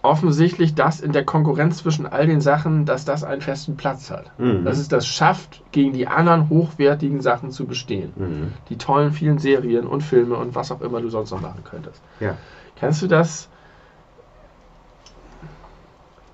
offensichtlich 0.01 0.75
das 0.75 0.99
in 0.99 1.11
der 1.11 1.25
Konkurrenz 1.25 1.77
zwischen 1.77 2.05
all 2.05 2.27
den 2.27 2.41
Sachen, 2.41 2.85
dass 2.85 3.05
das 3.05 3.23
einen 3.23 3.41
festen 3.41 3.77
Platz 3.77 4.11
hat. 4.11 4.31
Mhm. 4.39 4.63
Dass 4.63 4.77
es 4.77 4.87
das 4.87 5.07
schafft, 5.07 5.63
gegen 5.71 5.93
die 5.93 6.07
anderen 6.07 6.49
hochwertigen 6.49 7.21
Sachen 7.21 7.51
zu 7.51 7.65
bestehen. 7.65 8.13
Mhm. 8.15 8.53
Die 8.69 8.77
tollen 8.77 9.11
vielen 9.11 9.39
Serien 9.39 9.87
und 9.87 10.01
Filme 10.01 10.35
und 10.35 10.55
was 10.55 10.71
auch 10.71 10.81
immer 10.81 11.01
du 11.01 11.09
sonst 11.09 11.31
noch 11.31 11.41
machen 11.41 11.63
könntest. 11.63 12.01
Ja. 12.19 12.37
Kannst 12.79 13.01
du 13.01 13.07
das 13.07 13.49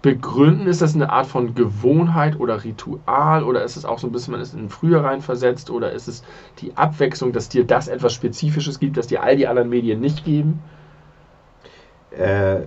begründen? 0.02 0.68
Ist 0.68 0.82
das 0.82 0.94
eine 0.94 1.10
Art 1.10 1.26
von 1.26 1.56
Gewohnheit 1.56 2.40
oder 2.40 2.64
Ritual 2.64 3.44
oder 3.44 3.64
ist 3.64 3.78
es 3.78 3.86
auch 3.86 3.98
so 3.98 4.08
ein 4.08 4.12
bisschen, 4.12 4.34
man 4.34 4.42
ist 4.42 4.54
in 4.54 4.70
früher 4.70 5.04
reinversetzt 5.04 5.72
oder 5.72 5.94
ist 5.94 6.08
es 6.08 6.24
die 6.60 6.76
Abwechslung, 6.76 7.32
dass 7.32 7.50
dir 7.50 7.66
das 7.66 7.88
etwas 7.88 8.14
Spezifisches 8.14 8.80
gibt, 8.80 8.98
das 8.98 9.08
dir 9.08 9.24
all 9.24 9.38
die 9.38 9.48
anderen 9.48 9.70
Medien 9.70 10.02
nicht 10.02 10.26
geben? 10.26 10.60
Äh, 12.12 12.58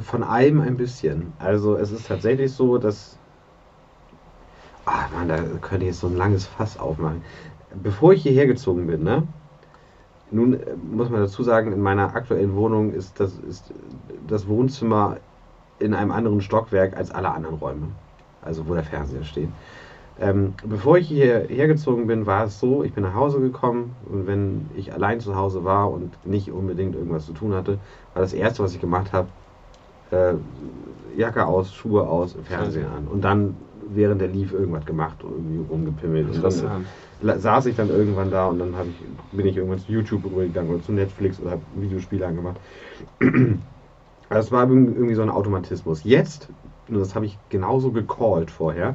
von 0.00 0.22
allem 0.22 0.60
ein 0.60 0.76
bisschen. 0.76 1.32
Also 1.38 1.76
es 1.76 1.92
ist 1.92 2.06
tatsächlich 2.06 2.52
so, 2.52 2.78
dass. 2.78 3.18
Ah, 4.86 5.06
Mann, 5.14 5.28
da 5.28 5.36
könnte 5.60 5.84
ich 5.84 5.92
jetzt 5.92 6.00
so 6.00 6.08
ein 6.08 6.16
langes 6.16 6.46
Fass 6.46 6.78
aufmachen. 6.78 7.22
Bevor 7.82 8.12
ich 8.12 8.22
hierher 8.22 8.46
gezogen 8.46 8.86
bin, 8.86 9.02
ne? 9.02 9.26
Nun 10.30 10.54
äh, 10.54 10.76
muss 10.90 11.10
man 11.10 11.20
dazu 11.20 11.42
sagen, 11.42 11.72
in 11.72 11.80
meiner 11.80 12.14
aktuellen 12.14 12.54
Wohnung 12.54 12.92
ist 12.92 13.20
das, 13.20 13.38
ist 13.38 13.72
das 14.26 14.48
Wohnzimmer 14.48 15.18
in 15.78 15.94
einem 15.94 16.10
anderen 16.10 16.40
Stockwerk 16.40 16.96
als 16.96 17.10
alle 17.10 17.30
anderen 17.30 17.56
Räume. 17.56 17.88
Also 18.42 18.66
wo 18.68 18.74
der 18.74 18.84
Fernseher 18.84 19.24
steht. 19.24 19.50
Ähm, 20.18 20.54
bevor 20.66 20.98
ich 20.98 21.08
hierher 21.08 21.66
gezogen 21.66 22.06
bin, 22.06 22.26
war 22.26 22.44
es 22.44 22.60
so, 22.60 22.84
ich 22.84 22.92
bin 22.92 23.04
nach 23.04 23.14
Hause 23.14 23.40
gekommen 23.40 23.96
und 24.10 24.26
wenn 24.26 24.68
ich 24.76 24.92
allein 24.92 25.18
zu 25.18 25.34
Hause 25.34 25.64
war 25.64 25.90
und 25.90 26.26
nicht 26.26 26.52
unbedingt 26.52 26.94
irgendwas 26.94 27.24
zu 27.24 27.32
tun 27.32 27.54
hatte, 27.54 27.78
war 28.12 28.20
das 28.20 28.34
erste, 28.34 28.62
was 28.62 28.74
ich 28.74 28.82
gemacht 28.82 29.14
habe, 29.14 29.28
äh, 30.10 30.34
Jacke 31.16 31.46
aus, 31.46 31.74
Schuhe 31.74 32.06
aus, 32.06 32.36
Fernseher 32.44 32.90
an. 32.90 33.06
Und 33.08 33.22
dann, 33.22 33.54
während 33.88 34.20
der 34.20 34.28
lief, 34.28 34.52
irgendwas 34.52 34.86
gemacht, 34.86 35.16
irgendwie 35.22 35.58
rumgepimmelt. 35.70 36.28
Und 36.34 36.42
dann 36.42 37.40
saß 37.40 37.66
ich 37.66 37.76
dann 37.76 37.90
irgendwann 37.90 38.30
da 38.30 38.46
und 38.46 38.58
dann 38.58 38.74
ich, 38.88 39.36
bin 39.36 39.46
ich 39.46 39.56
irgendwann 39.56 39.78
zu 39.78 39.92
YouTube 39.92 40.24
übergegangen 40.24 40.72
oder 40.72 40.82
zu 40.82 40.92
Netflix 40.92 41.40
oder 41.40 41.52
habe 41.52 41.62
Videospiele 41.76 42.26
angemacht. 42.26 42.56
Es 44.32 44.52
war 44.52 44.70
irgendwie 44.70 45.14
so 45.14 45.22
ein 45.22 45.28
Automatismus. 45.30 46.04
Jetzt, 46.04 46.48
und 46.88 47.00
das 47.00 47.16
habe 47.16 47.26
ich 47.26 47.36
genauso 47.48 47.90
gecallt 47.90 48.48
vorher, 48.52 48.94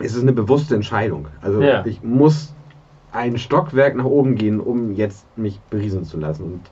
ist 0.00 0.14
es 0.14 0.22
eine 0.22 0.32
bewusste 0.32 0.76
Entscheidung. 0.76 1.26
Also 1.42 1.60
Ja. 1.60 1.84
ich 1.84 2.00
muss 2.02 2.54
ein 3.10 3.36
Stockwerk 3.36 3.96
nach 3.96 4.04
oben 4.04 4.36
gehen, 4.36 4.60
um 4.60 4.92
jetzt 4.92 5.26
mich 5.36 5.60
berieseln 5.70 6.04
zu 6.04 6.18
lassen. 6.18 6.44
Und 6.44 6.70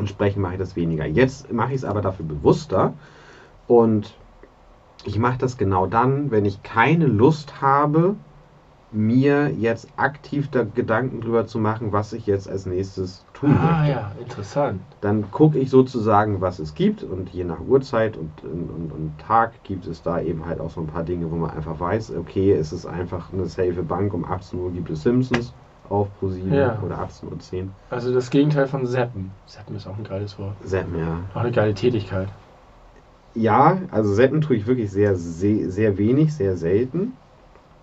entsprechend 0.00 0.42
mache 0.42 0.54
ich 0.54 0.58
das 0.58 0.76
weniger. 0.76 1.06
Jetzt 1.06 1.52
mache 1.52 1.70
ich 1.70 1.76
es 1.78 1.84
aber 1.84 2.02
dafür 2.02 2.26
bewusster 2.26 2.98
und 3.66 4.18
ich 5.04 5.18
mache 5.18 5.38
das 5.38 5.56
genau 5.56 5.86
dann, 5.86 6.30
wenn 6.30 6.44
ich 6.44 6.62
keine 6.62 7.06
Lust 7.06 7.60
habe, 7.62 8.16
mir 8.92 9.50
jetzt 9.54 9.88
aktiv 9.96 10.50
da 10.50 10.64
Gedanken 10.64 11.20
drüber 11.20 11.46
zu 11.46 11.58
machen, 11.58 11.92
was 11.92 12.12
ich 12.12 12.26
jetzt 12.26 12.48
als 12.48 12.66
nächstes 12.66 13.24
tun 13.32 13.56
Ah 13.56 13.60
möchte. 13.60 13.88
ja, 13.88 14.12
interessant. 14.18 14.82
Dann 15.00 15.30
gucke 15.30 15.58
ich 15.58 15.70
sozusagen, 15.70 16.40
was 16.40 16.58
es 16.58 16.74
gibt 16.74 17.02
und 17.04 17.30
je 17.30 17.44
nach 17.44 17.60
Uhrzeit 17.60 18.16
und, 18.16 18.42
und, 18.42 18.70
und, 18.70 18.92
und 18.92 19.18
Tag 19.18 19.62
gibt 19.62 19.86
es 19.86 20.02
da 20.02 20.20
eben 20.20 20.44
halt 20.46 20.60
auch 20.60 20.70
so 20.70 20.80
ein 20.80 20.88
paar 20.88 21.04
Dinge, 21.04 21.30
wo 21.30 21.36
man 21.36 21.50
einfach 21.50 21.78
weiß, 21.78 22.12
okay, 22.16 22.52
es 22.52 22.72
ist 22.72 22.86
einfach 22.86 23.32
eine 23.32 23.46
safe 23.46 23.82
Bank, 23.84 24.12
um 24.12 24.24
18 24.24 24.58
Uhr 24.58 24.72
gibt 24.72 24.90
es 24.90 25.02
Simpsons 25.02 25.54
auf 25.90 26.08
ProSieben 26.18 26.54
Ja. 26.54 26.78
oder 26.84 26.98
18.10 27.00 27.64
Uhr. 27.64 27.68
Also 27.90 28.14
das 28.14 28.30
Gegenteil 28.30 28.66
von 28.66 28.86
Seppen. 28.86 29.30
Seppen 29.46 29.76
ist 29.76 29.86
auch 29.86 29.98
ein 29.98 30.04
geiles 30.04 30.38
Wort. 30.38 30.54
Seppen, 30.64 30.98
ja. 30.98 31.18
Auch 31.34 31.40
eine 31.42 31.50
geile 31.50 31.74
Tätigkeit. 31.74 32.28
Ja, 33.34 33.78
also 33.90 34.12
Seppen 34.14 34.40
tue 34.40 34.56
ich 34.56 34.66
wirklich 34.66 34.90
sehr, 34.90 35.14
sehr, 35.16 35.70
sehr 35.70 35.98
wenig, 35.98 36.32
sehr 36.34 36.56
selten. 36.56 37.12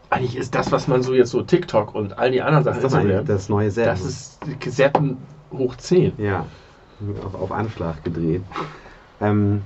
Eigentlich 0.10 0.38
ist 0.38 0.56
das, 0.56 0.72
was 0.72 0.88
man 0.88 1.04
so 1.04 1.14
jetzt 1.14 1.32
so 1.32 1.42
TikTok 1.42 1.94
und 1.94 2.18
all 2.18 2.32
die 2.32 2.42
anderen 2.42 2.64
Sachen 2.64 2.82
Das 2.82 2.94
ist 2.94 3.30
das 3.30 3.50
neue 3.50 3.70
Seppen. 3.72 3.90
das 3.90 4.02
ist 4.06 4.40
Seppen 4.76 5.18
hoch 5.52 5.76
10. 5.76 6.14
Ja, 6.18 6.46
auf, 7.26 7.36
auf 7.36 7.52
Anschlag 7.52 8.04
gedreht. 8.04 8.42
Ähm, 9.22 9.62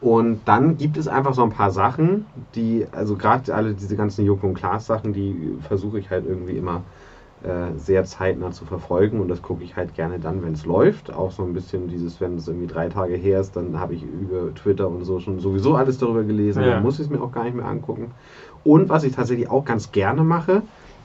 Und 0.00 0.40
dann 0.44 0.76
gibt 0.76 0.96
es 0.96 1.08
einfach 1.08 1.34
so 1.34 1.42
ein 1.42 1.50
paar 1.50 1.70
Sachen, 1.72 2.26
die, 2.54 2.86
also 2.92 3.16
gerade 3.16 3.52
alle 3.54 3.72
diese 3.74 3.96
ganzen 3.96 4.24
Joko 4.24 4.46
und 4.46 4.54
Klaas 4.54 4.86
Sachen, 4.86 5.12
die 5.12 5.56
versuche 5.66 5.98
ich 5.98 6.10
halt 6.10 6.24
irgendwie 6.26 6.56
immer 6.56 6.82
sehr 7.76 8.04
zeitnah 8.04 8.50
zu 8.50 8.64
verfolgen 8.64 9.20
und 9.20 9.28
das 9.28 9.42
gucke 9.42 9.62
ich 9.62 9.76
halt 9.76 9.94
gerne 9.94 10.18
dann, 10.18 10.42
wenn 10.42 10.54
es 10.54 10.64
läuft. 10.66 11.12
Auch 11.12 11.30
so 11.30 11.44
ein 11.44 11.52
bisschen 11.52 11.86
dieses, 11.86 12.20
wenn 12.20 12.34
es 12.34 12.48
irgendwie 12.48 12.66
drei 12.66 12.88
Tage 12.88 13.14
her 13.14 13.40
ist, 13.40 13.54
dann 13.54 13.78
habe 13.78 13.94
ich 13.94 14.02
über 14.02 14.52
Twitter 14.54 14.88
und 14.88 15.04
so 15.04 15.20
schon 15.20 15.38
sowieso 15.38 15.76
alles 15.76 15.98
darüber 15.98 16.24
gelesen, 16.24 16.62
Ja. 16.64 16.72
dann 16.72 16.82
muss 16.82 16.94
ich 16.98 17.06
es 17.06 17.10
mir 17.10 17.22
auch 17.22 17.30
gar 17.30 17.44
nicht 17.44 17.54
mehr 17.54 17.66
angucken. 17.66 18.10
Und 18.64 18.88
was 18.88 19.04
ich 19.04 19.14
tatsächlich 19.14 19.48
auch 19.48 19.64
ganz 19.64 19.92
gerne 19.92 20.24
mache, 20.24 20.62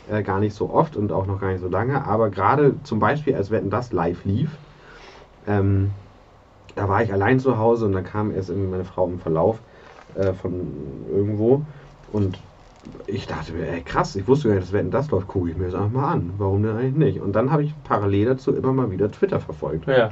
äh, 0.09 0.23
gar 0.23 0.39
nicht 0.39 0.55
so 0.55 0.71
oft 0.71 0.97
und 0.97 1.11
auch 1.11 1.27
noch 1.27 1.39
gar 1.39 1.51
nicht 1.51 1.61
so 1.61 1.69
lange, 1.69 2.03
aber 2.05 2.29
gerade 2.29 2.75
zum 2.83 2.99
Beispiel, 2.99 3.35
als 3.35 3.51
Wetten 3.51 3.69
das 3.69 3.93
live 3.93 4.25
lief, 4.25 4.49
ähm, 5.47 5.91
da 6.75 6.89
war 6.89 7.03
ich 7.03 7.13
allein 7.13 7.39
zu 7.39 7.59
Hause 7.59 7.85
und 7.85 7.91
da 7.93 8.01
kam 8.01 8.31
erst 8.31 8.49
irgendwie 8.49 8.71
meine 8.71 8.85
Frau 8.85 9.07
im 9.07 9.19
Verlauf 9.19 9.59
äh, 10.15 10.33
von 10.33 10.51
irgendwo 11.11 11.61
und 12.11 12.39
ich 13.07 13.27
dachte 13.27 13.53
mir, 13.53 13.67
ey 13.67 13.81
krass, 13.81 14.15
ich 14.15 14.27
wusste 14.27 14.47
gar 14.47 14.55
nicht, 14.55 14.67
dass 14.67 14.73
Wetten 14.73 14.91
das 14.91 15.09
läuft, 15.11 15.27
gucke 15.27 15.49
ich 15.49 15.57
mir 15.57 15.65
das 15.65 15.75
einfach 15.75 15.91
mal 15.91 16.11
an. 16.11 16.33
Warum 16.37 16.63
denn 16.63 16.75
eigentlich 16.75 16.95
nicht? 16.95 17.21
Und 17.21 17.33
dann 17.33 17.51
habe 17.51 17.63
ich 17.63 17.73
parallel 17.83 18.25
dazu 18.25 18.53
immer 18.53 18.73
mal 18.73 18.91
wieder 18.91 19.11
Twitter 19.11 19.39
verfolgt. 19.39 19.87
Ja. 19.87 20.11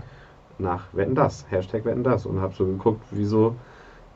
Nach 0.57 0.85
Wetten 0.93 1.15
das, 1.15 1.45
Hashtag 1.49 1.85
Wetten 1.85 2.03
das 2.03 2.26
und 2.26 2.39
habe 2.39 2.53
so 2.53 2.65
geguckt, 2.65 3.02
wieso, 3.11 3.56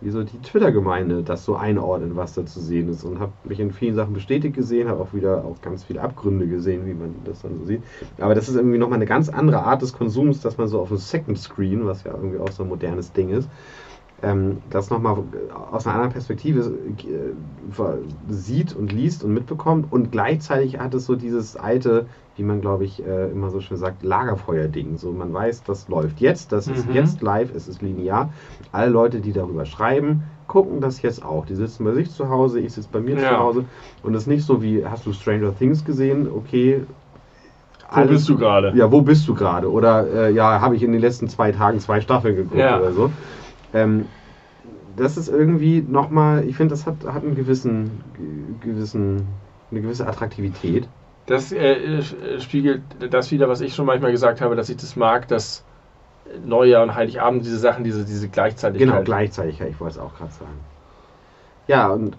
wieso 0.02 0.24
die 0.24 0.38
Twitter-Gemeinde 0.40 1.24
das 1.24 1.44
so 1.44 1.56
einordnet, 1.56 2.16
was 2.16 2.34
da 2.34 2.46
zu 2.46 2.60
sehen 2.60 2.90
ist. 2.90 3.04
Und 3.04 3.20
habe 3.20 3.32
mich 3.44 3.60
in 3.60 3.72
vielen 3.72 3.96
Sachen 3.96 4.14
bestätigt 4.14 4.56
gesehen, 4.56 4.88
habe 4.88 5.02
auch 5.02 5.14
wieder 5.14 5.44
auch 5.44 5.60
ganz 5.62 5.84
viele 5.84 6.02
Abgründe 6.02 6.48
gesehen, 6.48 6.86
wie 6.86 6.94
man 6.94 7.16
das 7.26 7.42
dann 7.42 7.58
so 7.58 7.66
sieht. 7.66 7.82
Aber 8.20 8.36
das 8.36 8.48
ist 8.48 8.56
irgendwie 8.56 8.78
nochmal 8.78 8.98
eine 8.98 9.08
ganz 9.08 9.30
andere 9.30 9.64
Art 9.64 9.82
des 9.82 9.94
Konsums, 9.94 10.42
dass 10.42 10.58
man 10.58 10.68
so 10.68 10.80
auf 10.80 10.90
dem 10.90 10.98
Second 10.98 11.40
Screen, 11.40 11.86
was 11.86 12.04
ja 12.04 12.14
irgendwie 12.14 12.40
auch 12.40 12.52
so 12.52 12.64
ein 12.64 12.70
modernes 12.70 13.12
Ding 13.12 13.30
ist, 13.30 13.50
ähm, 14.24 14.58
das 14.70 14.90
nochmal 14.90 15.18
aus 15.72 15.86
einer 15.86 15.96
anderen 15.96 16.14
Perspektive 16.14 16.62
äh, 16.62 18.34
sieht 18.34 18.76
und 18.76 18.92
liest 18.92 19.24
und 19.24 19.34
mitbekommt. 19.34 19.92
Und 19.92 20.12
gleichzeitig 20.12 20.80
hat 20.80 20.94
es 20.94 21.06
so 21.06 21.16
dieses 21.16 21.56
alte, 21.58 22.06
wie 22.38 22.44
man 22.44 22.62
glaube 22.62 22.86
ich 22.86 23.06
äh, 23.06 23.30
immer 23.32 23.50
so 23.50 23.60
schön 23.60 23.78
sagt, 23.78 24.04
Lagerfeuer-Ding. 24.04 24.98
So, 24.98 25.12
man 25.12 25.34
weiß, 25.34 25.64
das 25.64 25.88
läuft 25.90 26.20
jetzt, 26.22 26.52
das 26.52 26.68
ist 26.68 26.88
Mhm. 26.88 26.94
jetzt 26.96 27.22
live, 27.22 27.54
es 27.54 27.68
ist 27.68 27.82
linear. 27.82 28.32
Alle 28.72 28.90
Leute, 28.92 29.20
die 29.20 29.34
darüber 29.34 29.66
schreiben, 29.66 30.24
gucken 30.48 30.80
das 30.82 31.02
jetzt 31.02 31.24
auch. 31.26 31.46
Die 31.46 31.56
sitzen 31.56 31.84
bei 31.84 31.94
sich 31.94 32.12
zu 32.12 32.30
Hause, 32.30 32.60
ich 32.60 32.74
sitze 32.74 32.90
bei 32.92 33.00
mir 33.02 33.16
Ja. 33.20 33.30
zu 33.30 33.38
Hause. 33.40 33.66
Und 34.04 34.14
es 34.16 34.24
ist 34.24 34.28
nicht 34.28 34.46
so 34.46 34.62
wie, 34.62 34.86
hast 34.86 35.06
du 35.06 35.14
Stranger 35.14 35.56
Things 35.58 35.84
gesehen? 35.84 36.28
Okay. 36.34 36.84
Wo 37.90 37.96
alles- 37.98 38.10
bist 38.12 38.30
du 38.30 38.38
gerade? 38.38 38.74
ja, 38.76 38.92
wo 38.92 39.02
bist 39.02 39.28
du 39.28 39.34
gerade? 39.36 39.72
Oder 39.72 40.08
äh, 40.28 40.32
ja, 40.34 40.60
habe 40.62 40.76
ich 40.76 40.84
in 40.84 40.92
den 40.92 41.02
letzten 41.02 41.28
zwei 41.28 41.52
Tagen 41.52 41.80
zwei 41.80 42.02
Staffeln 42.02 42.36
geguckt 42.36 42.58
Ja. 42.60 42.80
oder 42.80 42.92
so. 42.94 43.12
Ähm, 43.76 44.06
das 44.98 45.18
ist 45.18 45.28
irgendwie 45.28 45.82
nochmal, 45.82 46.46
ich 46.46 46.56
finde, 46.56 46.74
das 46.74 46.86
hat, 46.86 46.96
hat 47.06 47.24
einen 47.24 47.36
gewissen, 47.36 48.04
gewissen, 48.62 49.28
eine 49.72 49.82
gewisse 49.82 50.08
Attraktivität. 50.08 50.88
Das 51.26 51.52
äh, 51.52 51.98
äh, 51.98 52.40
spiegelt 52.40 52.82
das 53.10 53.32
wieder, 53.32 53.50
was 53.50 53.62
ich 53.62 53.76
schon 53.76 53.86
manchmal 53.86 54.12
gesagt 54.12 54.42
habe, 54.42 54.56
dass 54.56 54.70
ich 54.70 54.78
das 54.78 54.96
mag, 54.96 55.28
dass 55.28 55.64
Neujahr 56.46 56.84
und 56.84 56.96
Heiligabend 56.96 57.46
diese 57.46 57.58
Sachen, 57.58 57.84
diese, 57.84 58.06
diese 58.06 58.30
Gleichzeitigkeit. 58.30 58.88
Genau, 58.90 59.04
gleichzeitig, 59.04 59.60
ja, 59.60 59.66
ich 59.66 59.80
wollte 59.80 59.96
es 59.96 60.00
auch 60.00 60.16
gerade 60.16 60.32
sagen. 60.32 60.60
Ja, 61.68 61.90
und 61.90 62.18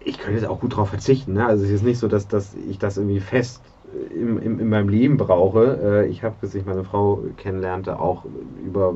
ich 0.00 0.18
könnte 0.18 0.40
jetzt 0.40 0.48
auch 0.48 0.60
gut 0.60 0.72
darauf 0.72 0.90
verzichten. 0.90 1.34
Ne? 1.34 1.46
Also 1.46 1.64
es 1.64 1.70
ist 1.70 1.84
nicht 1.84 1.98
so, 1.98 2.08
dass, 2.08 2.28
dass 2.28 2.54
ich 2.68 2.78
das 2.78 2.96
irgendwie 2.98 3.20
fest 3.20 3.62
im, 4.10 4.38
im, 4.38 4.58
in 4.58 4.68
meinem 4.68 4.88
Leben 4.88 5.16
brauche. 5.16 6.04
Äh, 6.04 6.08
Ich 6.08 6.24
habe, 6.24 6.34
bis 6.40 6.54
ich 6.54 6.66
meine 6.66 6.84
Frau 6.84 7.22
kennenlernte, 7.36 8.00
auch 8.00 8.24
über 8.64 8.94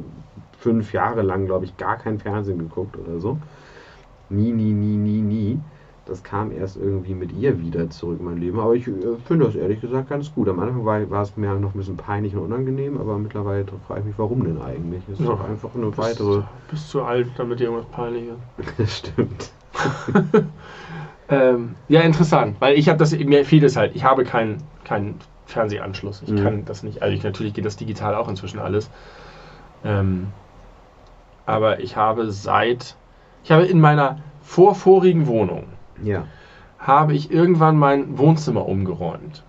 fünf 0.66 0.92
Jahre 0.92 1.22
lang, 1.22 1.46
glaube 1.46 1.64
ich, 1.64 1.76
gar 1.76 1.96
kein 1.96 2.18
Fernsehen 2.18 2.58
geguckt 2.58 2.96
oder 2.96 3.20
so. 3.20 3.38
Nie, 4.28 4.50
nie, 4.52 4.72
nie, 4.72 4.96
nie, 4.96 5.22
nie. 5.22 5.60
Das 6.04 6.22
kam 6.22 6.50
erst 6.52 6.76
irgendwie 6.76 7.14
mit 7.14 7.32
ihr 7.32 7.60
wieder 7.60 7.88
zurück 7.90 8.18
in 8.20 8.24
mein 8.24 8.36
Leben. 8.38 8.58
Aber 8.60 8.74
ich 8.74 8.86
äh, 8.88 8.92
finde 9.26 9.46
das 9.46 9.54
ehrlich 9.54 9.80
gesagt 9.80 10.08
ganz 10.08 10.32
gut. 10.34 10.48
Am 10.48 10.58
Anfang 10.58 10.84
war, 10.84 11.08
war 11.10 11.22
es 11.22 11.36
mir 11.36 11.54
noch 11.54 11.74
ein 11.74 11.78
bisschen 11.78 11.96
peinlich 11.96 12.34
und 12.34 12.42
unangenehm, 12.42 12.98
aber 12.98 13.18
mittlerweile 13.18 13.64
frage 13.86 14.00
ich 14.00 14.06
mich, 14.06 14.18
warum 14.18 14.44
denn 14.44 14.60
eigentlich? 14.60 15.02
Es 15.08 15.20
ist 15.20 15.26
Ja. 15.26 15.32
doch 15.32 15.44
einfach 15.48 15.74
eine 15.74 15.86
Bist, 15.86 15.98
weitere. 15.98 16.42
bist 16.70 16.90
zu 16.90 17.02
alt, 17.02 17.28
damit 17.36 17.60
dir 17.60 17.64
irgendwas 17.64 17.90
peinlich 17.90 18.24
ist. 18.28 18.76
Das 18.78 18.98
stimmt. 18.98 19.50
Ähm, 21.28 21.74
ja, 21.88 22.02
interessant, 22.02 22.56
weil 22.60 22.78
ich 22.78 22.88
habe 22.88 22.98
das, 22.98 23.10
mir 23.18 23.44
fehlt 23.44 23.64
es 23.64 23.76
halt, 23.76 23.96
ich 23.96 24.04
habe 24.04 24.22
keinen 24.22 24.62
keinen 24.84 25.18
Fernsehanschluss. 25.46 26.22
Ich 26.22 26.30
Mhm. 26.30 26.36
kann 26.36 26.64
das 26.64 26.84
nicht, 26.84 27.02
also 27.02 27.12
ich, 27.16 27.24
natürlich 27.24 27.52
geht 27.52 27.64
das 27.64 27.74
digital 27.76 28.14
auch 28.14 28.28
inzwischen 28.28 28.60
alles. 28.60 28.90
Ähm, 29.84 30.28
aber 31.46 31.80
ich 31.80 31.96
habe 31.96 32.30
seit, 32.30 32.96
ich 33.44 33.50
habe 33.52 33.64
in 33.64 33.80
meiner 33.80 34.18
vorvorigen 34.42 35.26
Wohnung, 35.26 35.64
Ja. 36.02 36.24
habe 36.78 37.14
ich 37.14 37.30
irgendwann 37.30 37.76
mein 37.78 38.18
Wohnzimmer 38.18 38.66
umgeräumt. 38.68 39.42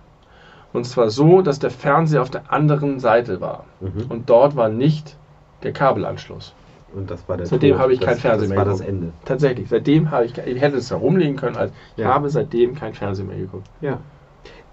Und 0.72 0.84
zwar 0.84 1.10
so, 1.10 1.40
dass 1.42 1.58
der 1.58 1.70
Fernseher 1.70 2.22
auf 2.22 2.30
der 2.30 2.52
anderen 2.52 3.00
Seite 3.00 3.40
war. 3.40 3.64
Mhm. 3.80 4.06
Und 4.10 4.30
dort 4.30 4.54
war 4.56 4.68
nicht 4.68 5.16
der 5.62 5.72
Kabelanschluss. 5.72 6.54
Und 6.94 7.10
das 7.10 7.28
war 7.28 7.36
der 7.36 7.46
Seitdem 7.46 7.78
habe 7.78 7.92
ich 7.92 7.98
das, 8.00 8.08
kein 8.08 8.18
Fernsehen 8.18 8.48
Das 8.48 8.48
mehr 8.50 8.58
war 8.58 8.64
das 8.64 8.78
geguckt. 8.80 8.88
Ende. 9.02 9.12
Tatsächlich, 9.24 9.68
seitdem 9.68 10.10
habe 10.10 10.24
ich, 10.24 10.38
ich 10.38 10.60
hätte 10.60 10.76
es 10.76 10.88
da 10.88 10.96
rumlegen 10.96 11.36
können, 11.36 11.56
als 11.56 11.72
ich 11.96 12.02
Ja. 12.02 12.14
habe 12.14 12.30
seitdem 12.30 12.74
kein 12.74 12.94
Fernsehen 12.94 13.28
mehr 13.28 13.36
geguckt. 13.36 13.66
Ja. 13.80 13.98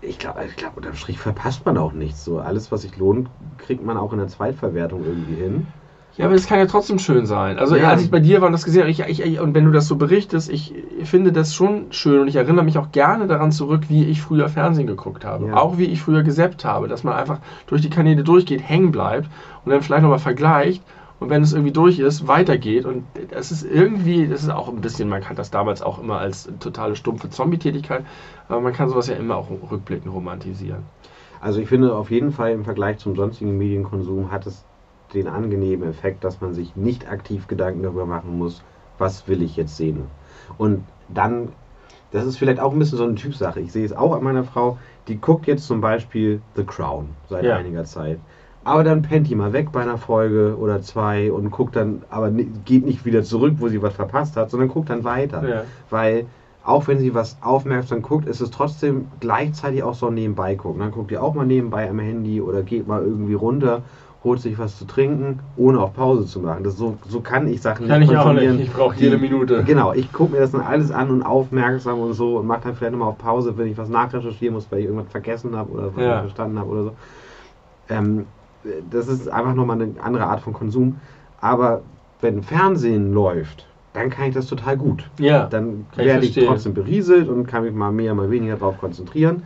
Ich 0.01 0.19
glaube, 0.19 0.43
ich 0.45 0.55
glaub, 0.55 0.77
unterm 0.77 0.93
Strich 0.95 1.17
verpasst 1.19 1.65
man 1.65 1.77
auch 1.77 1.91
nichts. 1.93 2.23
So 2.23 2.39
alles, 2.39 2.71
was 2.71 2.83
sich 2.83 2.95
lohnt, 2.97 3.29
kriegt 3.57 3.83
man 3.83 3.97
auch 3.97 4.11
in 4.13 4.19
der 4.19 4.27
Zweitverwertung 4.27 5.03
irgendwie 5.05 5.35
hin. 5.35 5.67
Ja, 6.17 6.25
aber 6.25 6.35
es 6.35 6.47
kann 6.47 6.59
ja 6.59 6.65
trotzdem 6.65 6.97
schön 6.97 7.25
sein. 7.25 7.57
Also 7.59 7.75
Ja. 7.75 7.89
als 7.89 8.01
ich 8.01 8.09
bei 8.09 8.19
dir 8.19 8.39
war 8.39 8.47
und 8.47 8.53
das 8.53 8.63
gesehen 8.63 8.81
habe, 8.81 8.91
ich, 8.91 9.01
ich, 9.01 9.39
und 9.39 9.53
wenn 9.53 9.65
du 9.65 9.71
das 9.71 9.87
so 9.87 9.97
berichtest, 9.97 10.49
ich 10.49 10.73
finde 11.03 11.31
das 11.31 11.53
schon 11.53 11.91
schön 11.91 12.21
und 12.21 12.27
ich 12.27 12.37
erinnere 12.37 12.63
mich 12.63 12.77
auch 12.77 12.91
gerne 12.91 13.27
daran 13.27 13.51
zurück, 13.51 13.83
wie 13.89 14.05
ich 14.05 14.21
früher 14.21 14.47
Fernsehen 14.47 14.87
geguckt 14.87 15.25
habe. 15.25 15.47
Ja. 15.47 15.55
Auch 15.55 15.77
wie 15.77 15.85
ich 15.85 16.01
früher 16.01 16.23
gesappt 16.23 16.63
habe, 16.63 16.87
dass 16.87 17.03
man 17.03 17.15
einfach 17.15 17.39
durch 17.67 17.81
die 17.81 17.89
Kanäle 17.89 18.23
durchgeht, 18.23 18.61
hängen 18.61 18.91
bleibt 18.91 19.29
und 19.65 19.71
dann 19.71 19.81
vielleicht 19.81 20.03
nochmal 20.03 20.19
vergleicht 20.19 20.81
und 21.19 21.29
wenn 21.29 21.41
es 21.41 21.53
irgendwie 21.53 21.71
durch 21.71 21.99
ist, 21.99 22.27
weitergeht. 22.27 22.85
Und 22.85 23.03
das 23.31 23.51
ist 23.51 23.63
irgendwie, 23.63 24.27
das 24.27 24.43
ist 24.43 24.49
auch 24.49 24.69
ein 24.69 24.81
bisschen, 24.81 25.09
man 25.09 25.21
kann 25.21 25.35
das 25.35 25.51
damals 25.51 25.81
auch 25.81 26.01
immer 26.01 26.19
als 26.19 26.49
totale 26.59 26.95
stumpfe 26.95 27.29
Zombie-Tätigkeit, 27.29 28.05
aber 28.47 28.61
man 28.61 28.73
kann 28.73 28.89
sowas 28.89 29.07
ja 29.07 29.15
immer 29.15 29.35
auch 29.35 29.49
rückblickend 29.49 30.13
romantisieren. 30.13 30.83
Also 31.41 31.59
ich 31.59 31.67
finde 31.67 31.93
auf 31.95 32.09
jeden 32.09 32.31
Fall 32.31 32.51
im 32.51 32.63
Vergleich 32.63 32.97
zum 32.99 33.15
sonstigen 33.15 33.57
Medienkonsum 33.57 34.31
hat 34.31 34.47
es 34.47 34.65
den 35.15 35.27
angenehmen 35.27 35.89
Effekt, 35.89 36.23
dass 36.23 36.41
man 36.41 36.53
sich 36.53 36.75
nicht 36.75 37.09
aktiv 37.09 37.47
Gedanken 37.47 37.83
darüber 37.83 38.05
machen 38.05 38.37
muss, 38.37 38.63
was 38.97 39.27
will 39.27 39.41
ich 39.41 39.55
jetzt 39.55 39.77
sehen. 39.77 40.05
Und 40.57 40.83
dann, 41.09 41.49
das 42.11 42.25
ist 42.25 42.37
vielleicht 42.37 42.59
auch 42.59 42.73
ein 42.73 42.79
bisschen 42.79 42.97
so 42.97 43.03
eine 43.05 43.15
Typsache. 43.15 43.59
Ich 43.59 43.71
sehe 43.71 43.85
es 43.85 43.93
auch 43.93 44.13
an 44.13 44.23
meiner 44.23 44.43
Frau, 44.43 44.77
die 45.07 45.19
guckt 45.19 45.47
jetzt 45.47 45.65
zum 45.67 45.81
Beispiel 45.81 46.41
The 46.55 46.63
Crown 46.63 47.09
seit 47.29 47.43
Ja. 47.43 47.57
einiger 47.57 47.83
Zeit. 47.85 48.19
Aber 48.63 48.83
dann 48.83 49.03
pennt 49.03 49.29
die 49.29 49.35
mal 49.35 49.53
weg 49.53 49.71
bei 49.71 49.81
einer 49.81 49.99
Folge 49.99 50.57
oder 50.57 50.81
zwei 50.81 51.31
und 51.31 51.51
guckt 51.51 51.75
dann, 51.75 52.01
aber 52.09 52.31
geht 52.31 52.83
nicht 52.83 53.05
wieder 53.05 53.23
zurück, 53.23 53.55
wo 53.59 53.67
sie 53.67 53.81
was 53.81 53.93
verpasst 53.93 54.35
hat, 54.37 54.49
sondern 54.49 54.69
guckt 54.69 54.89
dann 54.89 55.03
weiter. 55.03 55.47
Ja. 55.47 55.63
Weil 55.91 56.25
auch 56.63 56.87
wenn 56.87 56.97
sie 56.97 57.13
was 57.13 57.37
aufmerksam 57.41 58.01
guckt, 58.01 58.27
ist 58.27 58.41
es 58.41 58.49
trotzdem 58.49 59.07
gleichzeitig 59.19 59.83
auch 59.83 59.93
so 59.93 60.07
ein 60.07 60.15
nebenbei 60.15 60.55
gucken. 60.55 60.79
Dann 60.79 60.89
guckt 60.89 61.11
ihr 61.11 61.21
auch 61.21 61.35
mal 61.35 61.45
nebenbei 61.45 61.87
am 61.87 61.99
Handy 61.99 62.41
oder 62.41 62.63
geht 62.63 62.87
mal 62.87 63.03
irgendwie 63.03 63.35
runter, 63.35 63.83
holt 64.25 64.41
sich 64.41 64.57
was 64.57 64.77
zu 64.77 64.85
trinken, 64.85 65.39
ohne 65.55 65.79
auf 65.79 65.93
Pause 65.93 66.25
zu 66.25 66.39
machen. 66.39 66.63
Das 66.63 66.75
so, 66.75 66.97
so 67.07 67.21
kann 67.21 67.47
ich 67.47 67.61
Sachen 67.61 67.87
Kann 67.87 68.01
ich 68.01 68.17
auch 68.17 68.33
nicht. 68.33 68.59
Ich 68.59 68.73
brauche 68.73 68.95
jede 68.97 69.17
Minute. 69.17 69.63
Genau, 69.63 69.93
ich 69.93 70.11
gucke 70.11 70.33
mir 70.33 70.39
das 70.39 70.51
dann 70.51 70.61
alles 70.61 70.91
an 70.91 71.11
und 71.11 71.21
aufmerksam 71.23 71.99
und 71.99 72.13
so 72.13 72.39
und 72.39 72.47
mache 72.47 72.61
dann 72.63 72.75
vielleicht 72.75 72.91
nochmal 72.93 73.09
auf 73.09 73.19
Pause, 73.19 73.55
wenn 73.57 73.67
ich 73.67 73.77
was 73.77 73.87
nachrecherchieren 73.87 74.55
muss, 74.55 74.69
weil 74.71 74.79
ich 74.79 74.85
irgendwas 74.85 75.11
vergessen 75.11 75.55
habe 75.55 75.71
oder 75.71 75.95
was 75.95 76.03
Ja. 76.03 76.11
nicht 76.13 76.19
verstanden 76.21 76.59
habe 76.59 76.69
oder 76.71 76.83
so. 76.83 76.91
Ähm, 77.87 78.25
das 78.89 79.07
ist 79.07 79.27
einfach 79.29 79.53
nochmal 79.53 79.79
eine 79.79 79.93
andere 80.01 80.25
Art 80.25 80.41
von 80.41 80.53
Konsum. 80.53 80.99
Aber 81.39 81.83
wenn 82.19 82.41
Fernsehen 82.41 83.13
läuft, 83.13 83.67
dann 83.95 84.09
kann 84.09 84.25
ich 84.27 84.33
das 84.35 84.47
total 84.47 84.77
gut. 84.77 85.09
Ja. 85.19 85.45
Dann 85.47 85.85
ich 85.93 85.97
werde 85.97 86.19
ich 86.25 86.33
verstehen. 86.33 86.47
trotzdem 86.47 86.73
berieselt 86.73 87.29
und 87.29 87.47
kann 87.47 87.63
mich 87.63 87.73
mal 87.73 87.91
mehr, 87.91 88.13
mal 88.13 88.29
weniger 88.29 88.55
darauf 88.57 88.77
konzentrieren. 88.77 89.43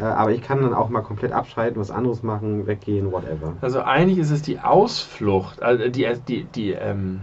Äh, 0.00 0.04
aber 0.04 0.32
ich 0.32 0.42
kann 0.42 0.62
dann 0.62 0.74
auch 0.74 0.88
mal 0.88 1.02
komplett 1.02 1.32
abschalten, 1.32 1.80
was 1.80 1.90
anderes 1.90 2.22
machen, 2.22 2.66
weggehen, 2.66 3.12
whatever. 3.12 3.54
Also 3.60 3.82
eigentlich 3.82 4.18
ist 4.18 4.30
es 4.30 4.42
die 4.42 4.58
Ausflucht, 4.60 5.62
also 5.62 5.88
die, 5.88 6.06
die, 6.28 6.44
die, 6.44 6.72
ähm, 6.72 7.20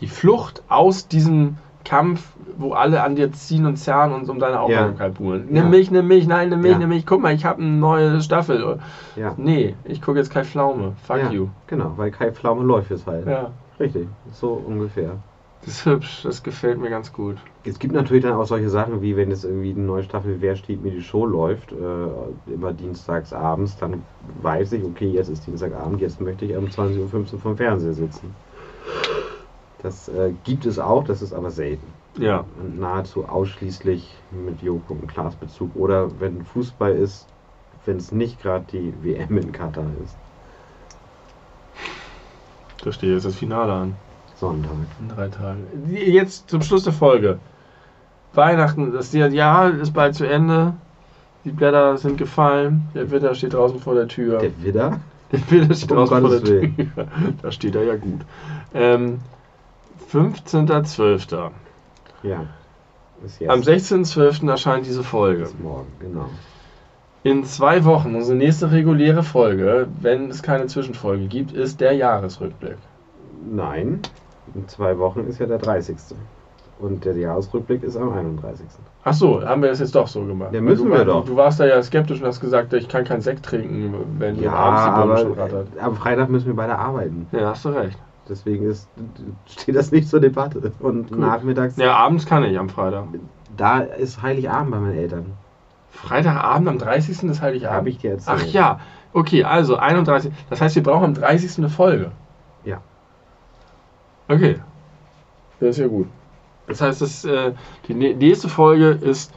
die 0.00 0.08
Flucht 0.08 0.62
aus 0.68 1.06
diesem 1.08 1.56
Kampf, 1.84 2.26
wo 2.56 2.72
alle 2.72 3.02
an 3.02 3.14
dir 3.14 3.30
ziehen 3.32 3.66
und 3.66 3.76
zerren 3.76 4.12
und 4.14 4.28
um 4.30 4.38
deine 4.38 4.58
Aufmerksamkeit 4.60 5.14
buhlen. 5.14 5.44
Nimm 5.50 5.64
Ja. 5.64 5.68
mich, 5.70 5.90
nimm 5.90 6.08
mich, 6.08 6.26
nein, 6.26 6.48
nimm 6.48 6.62
mich, 6.62 6.72
Ja. 6.72 6.78
nimm 6.78 6.88
mich. 6.88 7.04
Guck 7.06 7.20
mal, 7.20 7.34
ich 7.34 7.44
habe 7.44 7.60
eine 7.62 7.70
neue 7.72 8.20
Staffel. 8.22 8.78
Ja. 9.16 9.34
Nee, 9.36 9.74
ich 9.84 10.00
gucke 10.00 10.18
jetzt 10.18 10.32
kein 10.32 10.44
Pflaume. 10.44 10.94
Fuck 11.06 11.18
ja, 11.18 11.30
you. 11.30 11.48
Genau, 11.66 11.92
weil 11.96 12.10
Kai 12.10 12.32
Pflaume 12.32 12.64
läuft 12.64 12.90
jetzt 12.90 13.06
halt. 13.06 13.26
Ja, 13.26 13.50
Richtig, 13.78 14.08
so 14.32 14.52
ungefähr. 14.66 15.16
Das 15.64 15.74
ist 15.76 15.86
hübsch. 15.86 16.22
Das 16.22 16.42
gefällt 16.42 16.78
mir 16.78 16.90
ganz 16.90 17.12
gut. 17.12 17.36
Es 17.64 17.78
gibt 17.78 17.94
natürlich 17.94 18.22
dann 18.22 18.34
auch 18.34 18.46
solche 18.46 18.68
Sachen, 18.68 19.00
wie 19.00 19.16
wenn 19.16 19.30
jetzt 19.30 19.44
irgendwie 19.44 19.70
eine 19.70 19.80
neue 19.80 20.02
Staffel 20.02 20.36
Wer 20.40 20.56
steht 20.56 20.82
mir 20.82 20.90
die 20.90 21.02
Show 21.02 21.24
läuft, 21.24 21.72
äh, 21.72 22.52
immer 22.52 22.72
dienstags 22.72 23.32
abends, 23.32 23.76
dann 23.78 24.02
weiß 24.42 24.72
ich, 24.72 24.84
okay, 24.84 25.08
jetzt 25.08 25.28
ist 25.28 25.46
Dienstagabend, 25.46 26.00
jetzt 26.00 26.20
möchte 26.20 26.44
ich 26.44 26.56
um 26.56 26.66
20.15 26.66 27.34
Uhr 27.34 27.38
vom 27.40 27.56
Fernseher 27.56 27.94
sitzen. 27.94 28.34
Das 29.82 30.08
äh, 30.08 30.32
gibt 30.44 30.66
es 30.66 30.78
auch, 30.78 31.04
das 31.04 31.22
ist 31.22 31.32
aber 31.32 31.50
selten. 31.50 31.86
Ja. 32.18 32.44
Und 32.60 32.78
nahezu 32.78 33.24
ausschließlich 33.24 34.14
mit 34.30 34.62
Joko 34.62 34.94
und 34.94 35.08
Klaas 35.08 35.34
Bezug. 35.34 35.74
Oder 35.74 36.20
wenn 36.20 36.44
Fußball 36.44 36.94
ist, 36.94 37.26
wenn 37.86 37.96
es 37.96 38.12
nicht 38.12 38.40
gerade 38.40 38.64
die 38.70 38.92
WM 39.02 39.36
in 39.38 39.52
Katar 39.52 39.86
ist. 40.02 40.16
Da 42.82 42.92
steht 42.92 43.10
jetzt 43.10 43.24
das 43.24 43.36
Finale 43.36 43.72
an. 43.72 43.96
Sonntag. 44.44 44.72
In 45.00 45.08
drei 45.08 45.28
Tagen. 45.28 45.66
Jetzt 45.88 46.50
zum 46.50 46.62
Schluss 46.62 46.84
der 46.84 46.92
Folge. 46.92 47.38
Weihnachten, 48.34 48.92
das 48.92 49.12
Jahr 49.12 49.72
ist 49.72 49.92
bald 49.92 50.14
zu 50.14 50.26
Ende. 50.26 50.74
Die 51.44 51.50
Blätter 51.50 51.96
sind 51.96 52.18
gefallen. 52.18 52.88
Der 52.94 53.10
Witter 53.10 53.34
steht 53.34 53.54
draußen 53.54 53.78
vor 53.78 53.94
der 53.94 54.08
Tür. 54.08 54.38
Der 54.38 54.62
Widder? 54.62 55.00
Der 55.32 55.50
Witter 55.50 55.74
steht 55.74 55.90
draußen 55.90 56.20
vor 56.20 56.30
der. 56.30 56.42
Tür. 56.42 56.70
Da 57.42 57.50
steht 57.52 57.74
er 57.74 57.84
ja 57.84 57.96
gut. 57.96 58.20
Ähm, 58.74 59.20
15.12. 60.12 61.50
Ja. 62.22 62.46
Am 63.48 63.60
16.12. 63.60 64.50
erscheint 64.50 64.86
diese 64.86 65.02
Folge. 65.02 65.48
Morgen, 65.62 65.86
genau. 66.00 66.28
In 67.22 67.44
zwei 67.44 67.84
Wochen, 67.84 68.14
unsere 68.14 68.36
nächste 68.36 68.70
reguläre 68.70 69.22
Folge, 69.22 69.88
wenn 70.00 70.30
es 70.30 70.42
keine 70.42 70.66
Zwischenfolge 70.66 71.26
gibt, 71.26 71.52
ist 71.52 71.80
der 71.80 71.92
Jahresrückblick. 71.92 72.76
Nein, 73.50 74.00
in 74.54 74.68
zwei 74.68 74.98
Wochen 74.98 75.20
ist 75.26 75.38
ja 75.38 75.46
der 75.46 75.58
30. 75.58 75.96
Und 76.80 77.04
der 77.04 77.16
Jahresrückblick 77.16 77.82
ist 77.84 77.96
am 77.96 78.12
31. 78.12 78.66
Ach 79.04 79.14
so, 79.14 79.42
haben 79.46 79.62
wir 79.62 79.68
das 79.70 79.78
jetzt 79.78 79.94
doch 79.94 80.08
so 80.08 80.24
gemacht? 80.24 80.52
Ja, 80.52 80.60
müssen 80.60 80.86
du, 80.86 80.90
wir 80.90 80.98
war- 80.98 81.04
doch. 81.04 81.24
Du 81.24 81.36
warst 81.36 81.60
da 81.60 81.66
ja 81.66 81.80
skeptisch 81.82 82.20
und 82.20 82.26
hast 82.26 82.40
gesagt, 82.40 82.72
ich 82.72 82.88
kann 82.88 83.04
keinen 83.04 83.20
Sekt 83.20 83.44
trinken, 83.44 83.94
wenn 84.18 84.40
Ja, 84.42 84.52
abends 84.52 84.82
die 84.84 84.90
Birne 84.90 85.02
aber 85.02 85.16
schon 85.18 85.32
rattert. 85.34 85.68
am 85.80 85.94
Freitag 85.94 86.28
müssen 86.30 86.46
wir 86.46 86.56
beide 86.56 86.76
arbeiten. 86.76 87.26
Ja, 87.32 87.50
hast 87.50 87.64
du 87.64 87.68
recht. 87.70 87.96
Deswegen 88.28 88.66
ist, 88.68 88.88
steht 89.46 89.76
das 89.76 89.92
nicht 89.92 90.08
zur 90.08 90.18
Debatte. 90.20 90.72
Und 90.80 91.10
Gut. 91.10 91.18
nachmittags, 91.18 91.76
Ja, 91.76 91.94
abends 91.94 92.26
kann 92.26 92.42
ich 92.44 92.58
am 92.58 92.68
Freitag. 92.68 93.04
da 93.56 93.80
ist 93.80 94.22
Heiligabend 94.22 94.70
bei 94.72 94.78
meinen 94.78 94.94
Eltern. 94.98 95.26
Freitagabend 95.90 96.68
am 96.68 96.78
30. 96.78 97.22
ist 97.30 97.40
Heiligabend. 97.40 97.76
Habe 97.76 97.88
ich 97.90 97.98
dir 97.98 98.12
erzählt. 98.12 98.38
Ach 98.40 98.46
ja, 98.46 98.80
okay, 99.12 99.44
also 99.44 99.76
31. 99.76 100.32
Das 100.50 100.60
heißt, 100.60 100.74
wir 100.74 100.82
brauchen 100.82 101.04
am 101.04 101.14
30. 101.14 101.58
eine 101.58 101.68
Folge. 101.68 102.10
Okay. 104.28 104.56
Das 105.60 105.70
ist 105.70 105.78
ja 105.78 105.86
gut. 105.86 106.08
Das 106.66 106.80
heißt, 106.80 107.02
das, 107.02 107.24
äh, 107.24 107.52
die 107.88 107.94
nä- 107.94 108.14
nächste 108.16 108.48
Folge 108.48 108.88
ist 108.88 109.32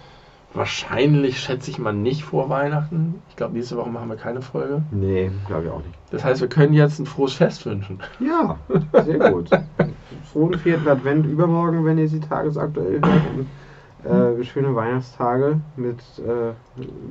wahrscheinlich, 0.54 1.40
schätze 1.40 1.70
ich 1.70 1.78
mal, 1.78 1.94
nicht 1.94 2.24
vor 2.24 2.50
Weihnachten. 2.50 3.22
Ich 3.30 3.36
glaube, 3.36 3.54
nächste 3.54 3.78
Woche 3.78 3.90
machen 3.90 4.10
wir 4.10 4.16
keine 4.16 4.42
Folge. 4.42 4.82
Nee, 4.92 5.30
glaube 5.46 5.66
ich 5.66 5.70
auch 5.72 5.84
nicht. 5.84 5.94
Das 6.10 6.24
heißt, 6.24 6.42
wir 6.42 6.48
können 6.48 6.74
jetzt 6.74 7.00
ein 7.00 7.06
frohes 7.06 7.34
Fest 7.34 7.66
wünschen. 7.66 8.00
Ja, 8.20 8.58
sehr 9.04 9.32
gut. 9.32 9.50
Frohen 10.32 10.58
vierten 10.58 10.88
Advent 10.88 11.26
übermorgen, 11.26 11.84
wenn 11.86 11.98
ihr 11.98 12.08
sie 12.08 12.20
tagesaktuell 12.22 13.02
hört. 13.02 13.22
Und, 13.36 14.40
äh, 14.40 14.44
schöne 14.46 14.74
Weihnachtstage 14.74 15.60
mit 15.76 16.00
äh, 16.20 16.54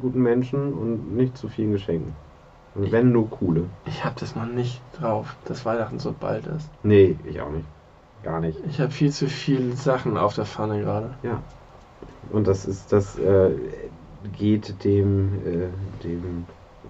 guten 0.01 0.23
Menschen 0.23 0.73
und 0.73 1.15
nicht 1.15 1.36
zu 1.36 1.48
vielen 1.48 1.73
Geschenken. 1.73 2.15
Und 2.77 2.93
wenn 2.93 3.12
nur 3.12 3.31
coole. 3.31 3.65
Ich 3.86 4.05
habe 4.05 4.16
das 4.19 4.36
noch 4.36 4.47
nicht 4.47 4.81
drauf, 4.98 5.36
dass 5.47 5.65
Weihnachten 5.65 5.98
so 5.98 6.15
bald 6.19 6.47
ist. 6.47 6.69
Nee, 6.82 7.16
ich 7.24 7.40
auch 7.40 7.51
nicht. 7.51 7.65
Gar 8.23 8.40
nicht. 8.40 8.59
Ich 8.69 8.81
habe 8.81 8.90
viel 8.90 9.12
zu 9.12 9.28
viele 9.28 9.77
Sachen 9.77 10.16
auf 10.16 10.35
der 10.35 10.47
Pfanne 10.47 10.81
gerade. 10.81 11.15
Ja. 11.23 11.43
Und 12.32 12.47
das 12.47 12.66
ist, 12.66 12.93
das 12.93 13.19
äh, 13.19 13.51
geht 14.36 14.85
dem, 14.85 15.35
äh, 15.47 16.05
dem 16.05 16.44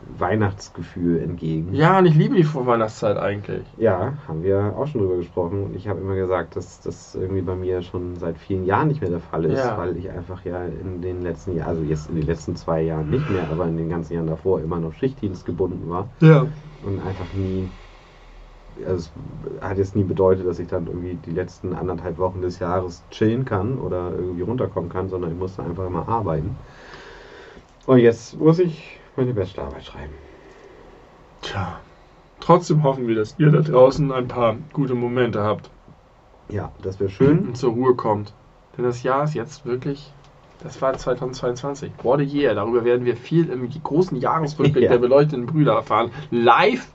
Weihnachtsgefühl 0.09 1.20
entgegen. 1.20 1.74
Ja, 1.74 1.99
und 1.99 2.07
ich 2.07 2.15
liebe 2.15 2.37
die 2.37 2.45
Vorweihnachtszeit 2.45 3.16
eigentlich. 3.16 3.66
Ja, 3.77 4.15
haben 4.27 4.43
wir 4.43 4.74
auch 4.77 4.87
schon 4.87 5.01
drüber 5.01 5.16
gesprochen. 5.16 5.65
Und 5.65 5.74
ich 5.77 5.89
habe 5.89 6.01
immer 6.01 6.15
gesagt, 6.15 6.57
dass 6.57 6.81
das 6.81 7.15
irgendwie 7.15 7.43
bei 7.43 7.57
mir 7.57 7.83
schon 7.83 8.16
seit 8.16 8.39
vielen 8.39 8.65
Jahren 8.65 8.89
nicht 8.89 9.01
mehr 9.01 9.11
der 9.11 9.20
Fall 9.20 9.45
ist, 9.45 9.59
Ja. 9.59 9.77
weil 9.77 9.97
ich 9.97 10.11
einfach 10.11 10.45
ja 10.45 10.65
in 10.65 11.03
den 11.03 11.23
letzten 11.23 11.55
Jahren, 11.57 11.69
also 11.69 11.83
jetzt 11.83 12.09
in 12.09 12.15
den 12.16 12.27
letzten 12.27 12.57
zwei 12.57 12.83
Jahren 12.83 13.09
nicht 13.11 13.28
mehr, 13.31 13.51
aber 13.51 13.66
in 13.66 13.77
den 13.77 13.89
ganzen 13.89 14.15
Jahren 14.15 14.27
davor 14.27 14.61
immer 14.61 14.78
noch 14.78 14.93
Schichtdienst 14.93 15.45
gebunden 15.45 15.89
war 15.89 16.09
Ja. 16.20 16.47
und 16.83 17.01
einfach 17.01 17.33
nie, 17.33 17.69
also 18.87 19.11
es 19.57 19.62
hat 19.62 19.78
jetzt 19.78 19.97
nie 19.97 20.05
bedeutet, 20.05 20.47
dass 20.47 20.59
ich 20.59 20.69
dann 20.69 20.87
irgendwie 20.87 21.15
die 21.15 21.31
letzten 21.31 21.74
anderthalb 21.74 22.19
Wochen 22.19 22.43
des 22.43 22.59
Jahres 22.59 23.05
chillen 23.11 23.45
kann 23.45 23.78
oder 23.78 24.12
irgendwie 24.15 24.43
runterkommen 24.43 24.91
kann, 24.91 25.09
sondern 25.09 25.33
ich 25.33 25.39
musste 25.39 25.62
einfach 25.62 25.87
immer 25.87 26.09
arbeiten. 26.09 26.57
Und 27.87 27.99
jetzt 27.99 28.39
muss 28.39 28.59
ich 28.59 28.95
meine 29.17 29.33
Bachelorarbeit 29.35 29.85
schreiben. 29.85 30.13
Tja. 31.43 31.81
Trotzdem 32.41 32.83
hoffen 32.83 33.07
wir, 33.09 33.15
dass 33.17 33.35
ihr 33.39 33.51
da 33.51 33.61
draußen 33.61 34.13
ein 34.13 34.29
paar 34.29 34.57
gute 34.73 34.95
Momente 34.95 35.43
habt 35.43 35.71
Ja, 36.49 36.71
das 36.83 37.01
wäre 37.01 37.11
schön. 37.11 37.41
und 37.49 37.57
zur 37.57 37.73
Ruhe 37.73 37.95
kommt. 37.95 38.33
Denn 38.77 38.85
das 38.85 39.03
Jahr 39.03 39.25
ist 39.25 39.35
jetzt 39.35 39.65
wirklich. 39.65 40.13
Das 40.63 40.81
war 40.83 40.93
2022. 40.95 41.93
What 42.03 42.21
a 42.21 42.23
year. 42.23 42.55
Darüber 42.55 42.85
werden 42.85 43.05
wir 43.07 43.17
viel 43.17 43.49
im 43.51 43.69
großen 43.83 44.17
Jahresrückblick 44.19 44.85
Ja. 44.85 44.91
der 44.93 44.99
beleuchteten 44.99 45.47
Brüder 45.47 45.75
erfahren. 45.75 46.11
Live 46.31 46.87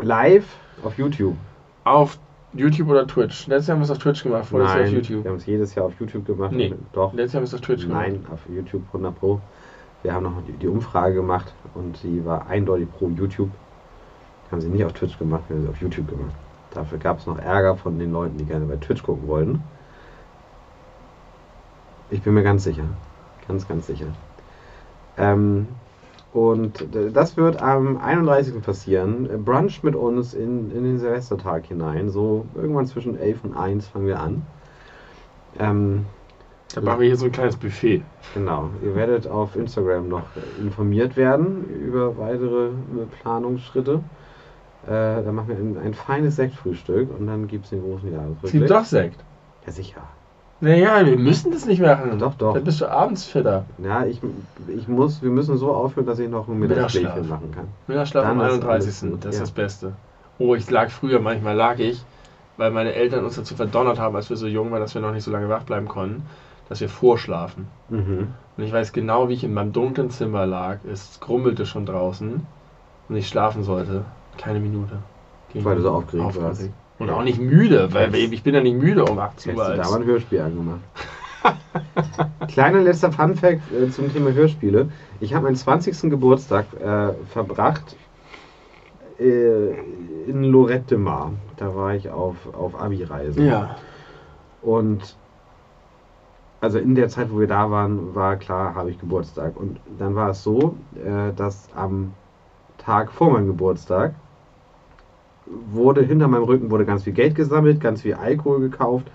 Live 0.00 0.46
auf 0.82 0.98
YouTube. 0.98 1.36
auf 1.84 2.18
YouTube 2.52 2.88
oder 2.88 3.06
Twitch. 3.06 3.46
Letztes 3.46 3.68
Jahr 3.68 3.76
haben 3.76 3.80
wir 3.82 3.84
es 3.84 3.90
auf 3.90 3.98
Twitch 3.98 4.22
gemacht, 4.22 4.46
vorletztes 4.46 4.76
Jahr 4.76 4.86
auf 4.86 4.92
YouTube. 4.92 5.24
wir 5.24 5.30
haben 5.30 5.38
es 5.38 5.46
jedes 5.46 5.74
Jahr 5.74 5.86
auf 5.86 5.92
YouTube 6.00 6.26
gemacht. 6.26 6.52
Nee. 6.52 6.74
Doch. 6.92 7.12
Letztes 7.12 7.32
Jahr 7.34 7.40
haben 7.40 7.44
wir 7.44 7.48
es 7.48 7.54
auf 7.54 7.60
Twitch 7.62 7.86
gemacht. 7.86 8.02
Nein, 8.08 8.26
auf 8.32 8.40
YouTube 8.48 8.82
100 8.88 9.18
Pro. 9.18 9.40
Wir 10.04 10.12
haben 10.12 10.22
noch 10.22 10.34
die, 10.60 10.68
Umfrage 10.68 11.14
gemacht 11.14 11.54
und 11.72 12.02
die 12.02 12.24
war 12.26 12.46
eindeutig 12.46 12.92
pro 12.92 13.08
YouTube. 13.08 13.50
Haben 14.50 14.60
sie 14.60 14.68
nicht 14.68 14.84
auf 14.84 14.92
Twitch 14.92 15.18
gemacht, 15.18 15.44
wir 15.48 15.56
haben 15.56 15.62
sie 15.64 15.70
auf 15.70 15.80
YouTube 15.80 16.08
gemacht. 16.08 16.34
Dafür 16.72 16.98
gab 16.98 17.20
es 17.20 17.26
noch 17.26 17.38
Ärger 17.38 17.74
von 17.74 17.98
den 17.98 18.12
Leuten, 18.12 18.36
die 18.36 18.44
gerne 18.44 18.66
bei 18.66 18.76
Twitch 18.76 19.02
gucken 19.02 19.26
wollten. 19.26 19.64
Ich 22.10 22.20
bin 22.20 22.34
mir 22.34 22.42
ganz 22.42 22.64
sicher. 22.64 22.84
Ganz, 23.48 23.66
ganz 23.66 23.86
sicher. 23.86 24.08
Ähm, 25.16 25.68
und 26.34 26.86
das 27.14 27.38
wird 27.38 27.62
am 27.62 27.96
31. 27.96 28.62
passieren. 28.62 29.42
Brunch 29.42 29.82
mit 29.82 29.94
uns 29.94 30.34
in, 30.34 30.70
in 30.70 30.84
den 30.84 30.98
Silvestertag 30.98 31.64
hinein. 31.64 32.10
So 32.10 32.44
irgendwann 32.54 32.86
zwischen 32.86 33.18
11 33.18 33.44
und 33.44 33.56
1 33.56 33.88
fangen 33.88 34.06
wir 34.06 34.20
an. 34.20 34.42
Ähm, 35.58 36.04
Da 36.74 36.80
machen 36.80 37.00
wir 37.00 37.06
hier 37.06 37.16
so 37.16 37.26
ein 37.26 37.32
kleines 37.32 37.56
Buffet. 37.56 38.02
Genau, 38.34 38.70
ihr 38.82 38.94
werdet 38.96 39.28
auf 39.28 39.54
Instagram 39.54 40.08
noch 40.08 40.24
informiert 40.60 41.16
werden 41.16 41.64
über 41.68 42.18
weitere 42.18 42.66
äh, 42.66 42.70
Planungsschritte. 43.20 44.00
Äh, 44.86 44.88
dann 44.88 45.34
machen 45.34 45.48
wir 45.48 45.56
ein, 45.56 45.78
ein 45.78 45.94
feines 45.94 46.36
Sektfrühstück 46.36 47.08
und 47.18 47.26
dann 47.26 47.46
gibt 47.46 47.64
es 47.64 47.70
den 47.70 47.82
großen 47.82 48.08
Es 48.08 48.14
Jahresrückblick. 48.14 48.52
gibt 48.52 48.70
doch 48.70 48.84
Sekt. 48.84 49.24
Ja, 49.66 49.72
sicher. 49.72 50.02
Naja, 50.60 51.04
wir 51.04 51.16
müssen 51.16 51.52
das 51.52 51.66
nicht 51.66 51.80
machen. 51.80 52.18
Doch, 52.18 52.34
doch. 52.34 52.54
Dann 52.54 52.64
bist 52.64 52.80
du 52.80 52.90
abends 52.90 53.24
fitter. 53.24 53.64
Ja, 53.78 54.04
ich, 54.04 54.20
ich 54.68 54.88
muss, 54.88 55.22
wir 55.22 55.30
müssen 55.30 55.56
so 55.58 55.72
aufhören, 55.74 56.06
dass 56.06 56.18
ich 56.18 56.28
noch 56.28 56.48
ein 56.48 56.58
Mittagsschläfchen 56.58 57.28
machen 57.28 57.50
kann. 57.52 57.66
Mittagsschlaf 57.86 58.24
am 58.24 58.38
Dann 58.38 58.48
ist 58.48 58.64
31. 58.64 58.70
alles 58.70 59.00
gut, 59.02 59.24
das 59.24 59.34
ist 59.34 59.38
ja. 59.38 59.40
das 59.42 59.50
Beste. 59.50 59.92
Oh, 60.38 60.54
ich 60.54 60.70
lag 60.70 60.90
früher, 60.90 61.20
manchmal 61.20 61.54
lag 61.54 61.78
ich, 61.78 62.02
weil 62.56 62.70
meine 62.70 62.94
Eltern 62.94 63.24
uns 63.24 63.36
dazu 63.36 63.54
verdonnert 63.54 63.98
haben, 63.98 64.16
als 64.16 64.30
wir 64.30 64.36
so 64.36 64.46
jung 64.46 64.70
waren, 64.70 64.80
dass 64.80 64.94
wir 64.94 65.02
noch 65.02 65.12
nicht 65.12 65.24
so 65.24 65.30
lange 65.30 65.48
wach 65.48 65.64
bleiben 65.64 65.86
konnten, 65.86 66.22
dass 66.68 66.80
wir 66.80 66.88
vorschlafen. 66.88 67.68
Mhm. 67.88 68.28
Und 68.56 68.64
ich 68.64 68.72
weiß 68.72 68.92
genau, 68.92 69.28
wie 69.28 69.34
ich 69.34 69.44
in 69.44 69.54
meinem 69.54 69.72
dunklen 69.72 70.10
Zimmer 70.10 70.46
lag. 70.46 70.78
Es 70.90 71.20
grummelte 71.20 71.66
schon 71.66 71.86
draußen 71.86 72.46
und 73.08 73.16
ich 73.16 73.28
schlafen 73.28 73.62
sollte. 73.64 74.04
Keine 74.38 74.60
Minute. 74.60 74.98
Ging 75.52 75.64
Weil 75.64 75.76
du 75.76 75.82
so 75.82 75.90
aufgeregt 75.90 76.40
warst. 76.40 76.70
Und 76.98 77.10
auch 77.10 77.24
nicht 77.24 77.40
müde, 77.40 77.92
weil 77.92 78.14
ich 78.14 78.42
bin 78.42 78.54
ja 78.54 78.60
nicht 78.60 78.76
müde 78.76 79.04
um 79.04 79.18
18 79.18 79.52
Hättest 79.52 79.68
Uhr. 79.68 79.76
du 79.76 79.82
da 79.82 79.90
mal 79.90 80.00
ein 80.00 80.06
Hörspiel 80.06 80.40
angemacht. 80.40 80.80
Kleiner 82.48 82.80
letzter 82.80 83.12
Funfact 83.12 83.60
äh, 83.72 83.90
zum 83.90 84.12
Thema 84.12 84.32
Hörspiele. 84.32 84.88
Ich 85.20 85.34
habe 85.34 85.44
meinen 85.44 85.56
20. 85.56 86.08
Geburtstag 86.10 86.66
äh, 86.80 87.12
verbracht 87.28 87.96
äh, 89.18 89.72
in 90.26 90.44
Lorette 90.44 90.86
de 90.90 90.98
Mar. 90.98 91.32
Da 91.56 91.74
war 91.74 91.94
ich 91.94 92.08
auf, 92.10 92.36
auf 92.54 92.80
Abi-Reise. 92.80 93.42
ja. 93.42 93.76
Und 94.62 95.16
also 96.64 96.78
in 96.78 96.94
der 96.94 97.08
Zeit, 97.08 97.30
wo 97.30 97.38
wir 97.38 97.46
da 97.46 97.70
waren, 97.70 98.14
war 98.14 98.36
klar, 98.36 98.74
habe 98.74 98.90
ich 98.90 98.98
Geburtstag. 98.98 99.56
Und 99.56 99.78
dann 99.98 100.14
war 100.14 100.30
es 100.30 100.42
so, 100.42 100.76
äh, 100.96 101.32
dass 101.36 101.68
am 101.74 102.14
Tag 102.78 103.12
vor 103.12 103.30
meinem 103.32 103.46
Geburtstag 103.46 104.14
wurde 105.46 106.02
hinter 106.02 106.26
meinem 106.26 106.44
Rücken 106.44 106.70
wurde 106.70 106.86
ganz 106.86 107.04
viel 107.04 107.12
Geld 107.12 107.34
gesammelt, 107.34 107.80
ganz 107.80 108.00
viel 108.00 108.14
Alkohol 108.14 108.60
gekauft. 108.60 109.06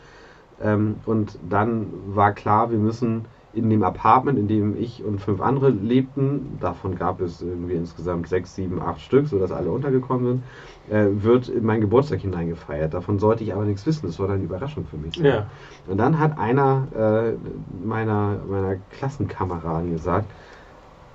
Ähm, 0.62 0.98
und 1.08 1.40
dann 1.50 1.88
war 2.08 2.34
klar, 2.34 2.70
wir 2.70 2.78
müssen 2.78 3.26
in 3.54 3.70
dem 3.70 3.84
Apartment, 3.84 4.38
in 4.38 4.48
dem 4.48 4.76
ich 4.80 5.04
und 5.04 5.20
fünf 5.20 5.42
andere 5.42 5.70
lebten, 5.70 6.58
davon 6.60 6.96
gab 6.96 7.20
es 7.20 7.42
irgendwie 7.42 7.74
insgesamt 7.74 8.28
sechs, 8.28 8.54
sieben, 8.54 8.80
acht 8.80 9.02
Stück, 9.02 9.28
sodass 9.28 9.52
alle 9.52 9.72
untergekommen 9.72 10.42
sind, 10.88 10.96
äh, 10.96 11.24
wird 11.24 11.50
in 11.50 11.66
meinen 11.66 11.82
Geburtstag 11.82 12.20
hineingefeiert. 12.20 12.94
Davon 12.94 13.18
sollte 13.18 13.44
ich 13.44 13.54
aber 13.54 13.66
nichts 13.66 13.86
wissen. 13.88 14.06
Das 14.06 14.20
war 14.20 14.28
dann 14.28 14.36
eine 14.36 14.46
Überraschung 14.46 14.86
für 14.86 14.98
mich. 14.98 15.16
Ja. 15.16 15.48
Und 15.88 15.98
dann 15.98 16.20
hat 16.20 16.38
einer 16.38 16.88
äh, 16.96 17.86
meiner, 17.86 18.38
meiner 18.48 18.76
Klassenkameraden 18.92 19.92
gesagt, 19.92 20.30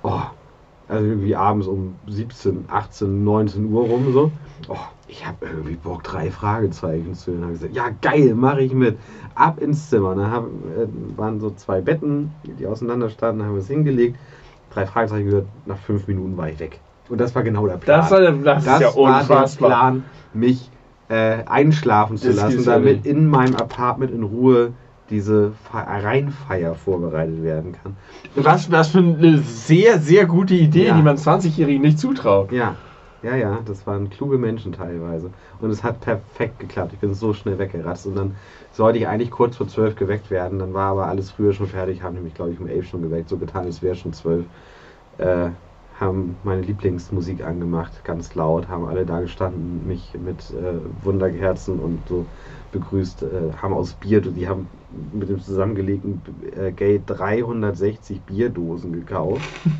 oh, 0.03 0.21
Also 0.87 1.05
irgendwie 1.05 1.35
abends 1.35 1.67
um 1.67 1.95
17, 2.07 2.65
18, 2.67 3.23
19 3.23 3.65
Uhr 3.71 3.83
rum 3.85 4.13
so. 4.13 4.31
Oh, 4.67 4.75
ich 5.07 5.25
habe 5.25 5.45
irgendwie 5.47 5.75
Bock, 5.75 6.03
drei 6.03 6.29
Fragezeichen 6.29 7.13
zu 7.13 7.31
hören. 7.31 7.43
Hab 7.43 7.51
gesagt, 7.51 7.73
ja 7.75 7.85
geil, 8.01 8.35
mache 8.35 8.61
ich 8.61 8.73
mit. 8.73 8.97
Ab 9.33 9.59
ins 9.61 9.89
Zimmer. 9.89 10.15
Da 10.15 10.29
haben, 10.29 10.47
äh, 10.77 11.17
waren 11.17 11.39
so 11.39 11.51
zwei 11.51 11.81
Betten, 11.81 12.31
die 12.59 12.67
auseinander 12.67 13.09
standen, 13.09 13.43
haben 13.43 13.53
wir 13.53 13.61
es 13.61 13.67
hingelegt. 13.67 14.17
Drei 14.71 14.85
Fragezeichen 14.85 15.25
gehört, 15.25 15.47
nach 15.65 15.77
fünf 15.77 16.07
Minuten 16.07 16.37
war 16.37 16.49
ich 16.49 16.59
weg. 16.59 16.79
Und 17.09 17.19
das 17.21 17.33
war 17.35 17.43
genau 17.43 17.65
der 17.67 17.77
Plan. 17.77 18.01
Das, 18.01 18.11
war, 18.11 18.19
der- 18.19 18.31
das, 18.33 18.65
Das 18.65 18.81
ja 18.81 18.95
war 18.95 19.23
der. 19.23 19.57
Plan, 19.57 20.03
mich 20.33 20.69
äh, 21.09 21.43
einschlafen 21.45 22.17
zu 22.17 22.27
Das 22.27 22.35
lassen, 22.37 22.65
damit 22.65 23.05
in 23.05 23.27
meinem 23.27 23.55
Apartment 23.55 24.11
in 24.11 24.23
Ruhe 24.23 24.73
diese 25.09 25.51
Fe- 25.71 25.77
Rheinfeier 25.77 26.75
vorbereitet 26.75 27.43
werden 27.43 27.73
kann. 27.73 27.95
Was, 28.35 28.71
was 28.71 28.89
für 28.89 28.99
eine 28.99 29.37
sehr, 29.39 29.99
sehr 29.99 30.25
gute 30.25 30.55
Idee, 30.55 30.87
Ja. 30.87 30.95
die 30.95 31.01
man 31.03 31.17
20-Jährigen 31.17 31.81
nicht 31.81 31.99
zutraut. 31.99 32.51
Ja, 32.51 32.75
ja, 33.21 33.35
ja, 33.35 33.59
das 33.65 33.85
waren 33.87 34.09
kluge 34.09 34.37
Menschen 34.37 34.71
teilweise. 34.71 35.31
Und 35.59 35.69
es 35.71 35.83
hat 35.83 36.01
perfekt 36.01 36.59
geklappt. 36.59 36.93
Ich 36.93 36.99
bin 36.99 37.13
so 37.13 37.33
schnell 37.33 37.57
weggeratzt. 37.57 38.05
Und 38.05 38.15
dann 38.15 38.35
sollte 38.71 38.99
ich 38.99 39.07
eigentlich 39.07 39.31
kurz 39.31 39.55
vor 39.57 39.67
zwölf 39.67 39.95
geweckt 39.95 40.29
werden. 40.29 40.59
Dann 40.59 40.73
war 40.73 40.91
aber 40.91 41.07
alles 41.07 41.31
früher 41.31 41.53
schon 41.53 41.67
fertig. 41.67 42.03
Haben 42.03 42.15
nämlich, 42.15 42.33
glaube 42.35 42.51
ich, 42.51 42.59
um 42.59 42.67
elf 42.67 42.87
schon 42.87 43.01
geweckt. 43.01 43.29
So 43.29 43.37
getan, 43.37 43.67
es 43.67 43.81
wäre 43.81 43.95
schon 43.95 44.13
zwölf. 44.13 44.45
Äh, 45.17 45.49
haben 45.99 46.35
meine 46.43 46.61
Lieblingsmusik 46.61 47.43
angemacht, 47.43 48.03
ganz 48.03 48.35
laut. 48.35 48.67
Haben 48.67 48.85
alle 48.85 49.05
da 49.05 49.21
gestanden, 49.21 49.87
mich 49.87 50.13
mit 50.23 50.51
äh, 50.51 50.79
Wunderkerzen 51.03 51.79
und 51.79 51.99
so 52.07 52.25
begrüßt. 52.71 53.23
Äh, 53.23 53.27
haben 53.61 53.73
aus 53.73 53.93
Bier, 53.93 54.21
die 54.21 54.47
haben 54.47 54.67
mit 55.13 55.29
dem 55.29 55.39
zusammengelegten 55.39 56.21
äh, 56.57 56.71
Geld 56.71 57.03
360 57.07 58.21
Bierdosen 58.21 58.93
gekauft. 58.93 59.41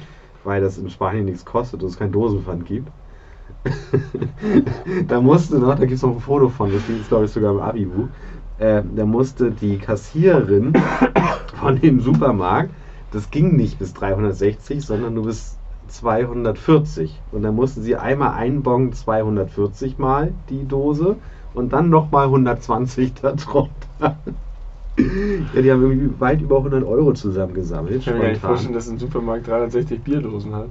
weil 0.45 0.61
das 0.61 0.77
in 0.77 0.89
Spanien 0.89 1.25
nichts 1.25 1.43
kostet 1.43 1.83
und 1.83 1.89
es 1.89 1.97
kein 1.97 2.11
Dosenpfand 2.11 2.65
gibt. 2.65 2.89
da 5.07 5.19
musste 5.19 5.57
noch, 5.59 5.75
da 5.75 5.85
gibt 5.85 5.93
es 5.93 6.03
noch 6.03 6.13
ein 6.13 6.19
Foto 6.19 6.49
von, 6.49 6.71
das 6.71 6.87
es 6.87 7.07
glaube 7.07 7.25
ich 7.25 7.31
sogar 7.31 7.51
im 7.51 7.59
Abibu. 7.59 8.07
Äh, 8.59 8.83
da 8.95 9.05
musste 9.05 9.51
die 9.51 9.77
Kassiererin 9.77 10.73
von 11.59 11.81
dem 11.81 11.99
Supermarkt, 11.99 12.69
das 13.11 13.29
ging 13.31 13.55
nicht 13.55 13.79
bis 13.79 13.93
360, 13.93 14.85
sondern 14.85 15.15
nur 15.15 15.25
bis 15.25 15.57
240. 15.87 17.19
Und 17.31 17.43
dann 17.43 17.55
mussten 17.55 17.81
sie 17.81 17.95
einmal 17.95 18.33
einbongen 18.33 18.93
240 18.93 19.97
mal 19.97 20.33
die 20.49 20.67
Dose 20.67 21.17
und 21.53 21.73
dann 21.73 21.89
nochmal 21.89 22.25
120 22.25 23.13
da 23.21 23.31
drunter. 23.33 24.17
ja, 24.97 25.61
die 25.61 25.71
haben 25.71 25.81
irgendwie 25.81 26.19
weit 26.19 26.41
über 26.41 26.57
100 26.57 26.83
Euro 26.83 27.13
zusammengesammelt. 27.13 27.95
Ich 27.95 28.05
kann 28.05 28.17
mir 28.17 28.29
nicht 28.29 28.41
vorstellen, 28.41 28.73
dass 28.73 28.87
ein 28.87 28.97
Supermarkt 28.97 29.47
360 29.47 30.01
Bierdosen 30.01 30.55
hat. 30.55 30.67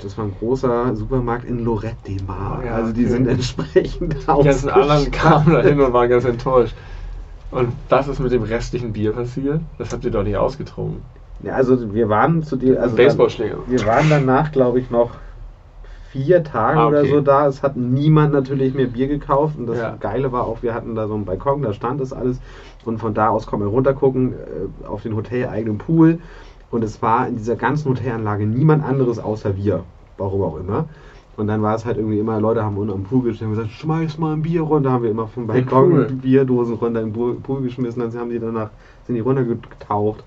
Das 0.00 0.18
war 0.18 0.24
ein 0.24 0.34
großer 0.38 0.96
Supermarkt 0.96 1.44
in 1.44 1.64
Lorette 1.64 1.96
de 2.06 2.22
Mar. 2.22 2.62
Ja, 2.64 2.74
also 2.74 2.92
die 2.92 3.02
okay. 3.02 3.12
sind 3.12 3.28
entsprechend 3.28 4.14
Die 4.14 4.44
ganzen 4.44 4.68
anderen 4.68 5.10
kamen 5.10 5.52
dahin 5.52 5.80
und 5.80 5.92
waren 5.92 6.08
ganz 6.08 6.24
enttäuscht. 6.24 6.74
Und 7.52 7.68
was 7.88 8.08
ist 8.08 8.18
mit 8.18 8.32
dem 8.32 8.42
restlichen 8.42 8.92
Bier 8.92 9.12
passiert? 9.12 9.60
Das 9.78 9.92
habt 9.92 10.04
ihr 10.04 10.10
doch 10.10 10.24
nicht 10.24 10.36
ausgetrunken. 10.36 11.02
Ja, 11.42 11.54
also 11.54 11.92
wir 11.94 12.08
waren 12.08 12.42
zu 12.42 12.56
dir, 12.56 12.80
also 12.80 12.96
Baseballschläger. 12.96 13.56
wir 13.66 13.86
waren 13.86 14.08
danach, 14.08 14.52
glaube 14.52 14.78
ich, 14.78 14.90
noch 14.90 15.10
vier 16.10 16.44
Tage 16.44 16.78
Ah, 16.78 16.88
oder 16.88 17.00
okay. 17.00 17.10
so 17.10 17.20
da. 17.20 17.46
Es 17.46 17.62
hat 17.62 17.76
niemand 17.76 18.32
natürlich 18.32 18.74
mehr 18.74 18.86
Bier 18.86 19.08
gekauft 19.08 19.56
und 19.58 19.66
das 19.66 19.78
Ja. 19.78 19.96
Geile 19.98 20.30
war 20.30 20.46
auch, 20.46 20.62
wir 20.62 20.74
hatten 20.74 20.94
da 20.94 21.08
so 21.08 21.14
einen 21.14 21.24
Balkon, 21.24 21.62
da 21.62 21.72
stand 21.72 22.00
das 22.00 22.12
alles 22.12 22.38
und 22.84 22.98
von 22.98 23.14
da 23.14 23.28
aus 23.30 23.46
konnten 23.46 23.64
wir 23.66 23.70
runtergucken 23.70 24.34
äh, 24.34 24.86
auf 24.86 25.02
den 25.02 25.16
hoteleigenen 25.16 25.78
Pool 25.78 26.18
und 26.70 26.84
es 26.84 27.00
war 27.02 27.26
in 27.28 27.36
dieser 27.36 27.56
ganzen 27.56 27.90
Hotelanlage 27.90 28.46
niemand 28.46 28.84
anderes 28.84 29.18
außer 29.18 29.56
wir, 29.56 29.84
warum 30.18 30.42
auch 30.42 30.58
immer. 30.58 30.86
Und 31.38 31.46
dann 31.46 31.62
war 31.62 31.74
es 31.74 31.86
halt 31.86 31.96
irgendwie 31.96 32.18
immer, 32.18 32.38
Leute 32.40 32.62
haben 32.62 32.76
unten 32.76 32.92
am 32.92 33.04
Pool 33.04 33.22
gestanden 33.22 33.56
und 33.56 33.62
gesagt, 33.64 33.80
schmeiß 33.80 34.18
mal 34.18 34.34
ein 34.34 34.42
Bier 34.42 34.60
runter. 34.60 34.92
Haben 34.92 35.04
wir 35.04 35.10
immer 35.10 35.26
vom 35.28 35.46
Balkon. 35.46 36.18
Bierdosen 36.20 36.74
runter 36.74 37.00
in 37.00 37.06
den 37.08 37.12
Pool, 37.14 37.34
Pool 37.36 37.62
geschmissen. 37.62 38.00
Dann 38.02 38.14
haben 38.20 38.28
die 38.28 38.38
danach, 38.38 38.68
sind 39.06 39.14
die 39.14 39.22
runtergetaucht. 39.22 40.22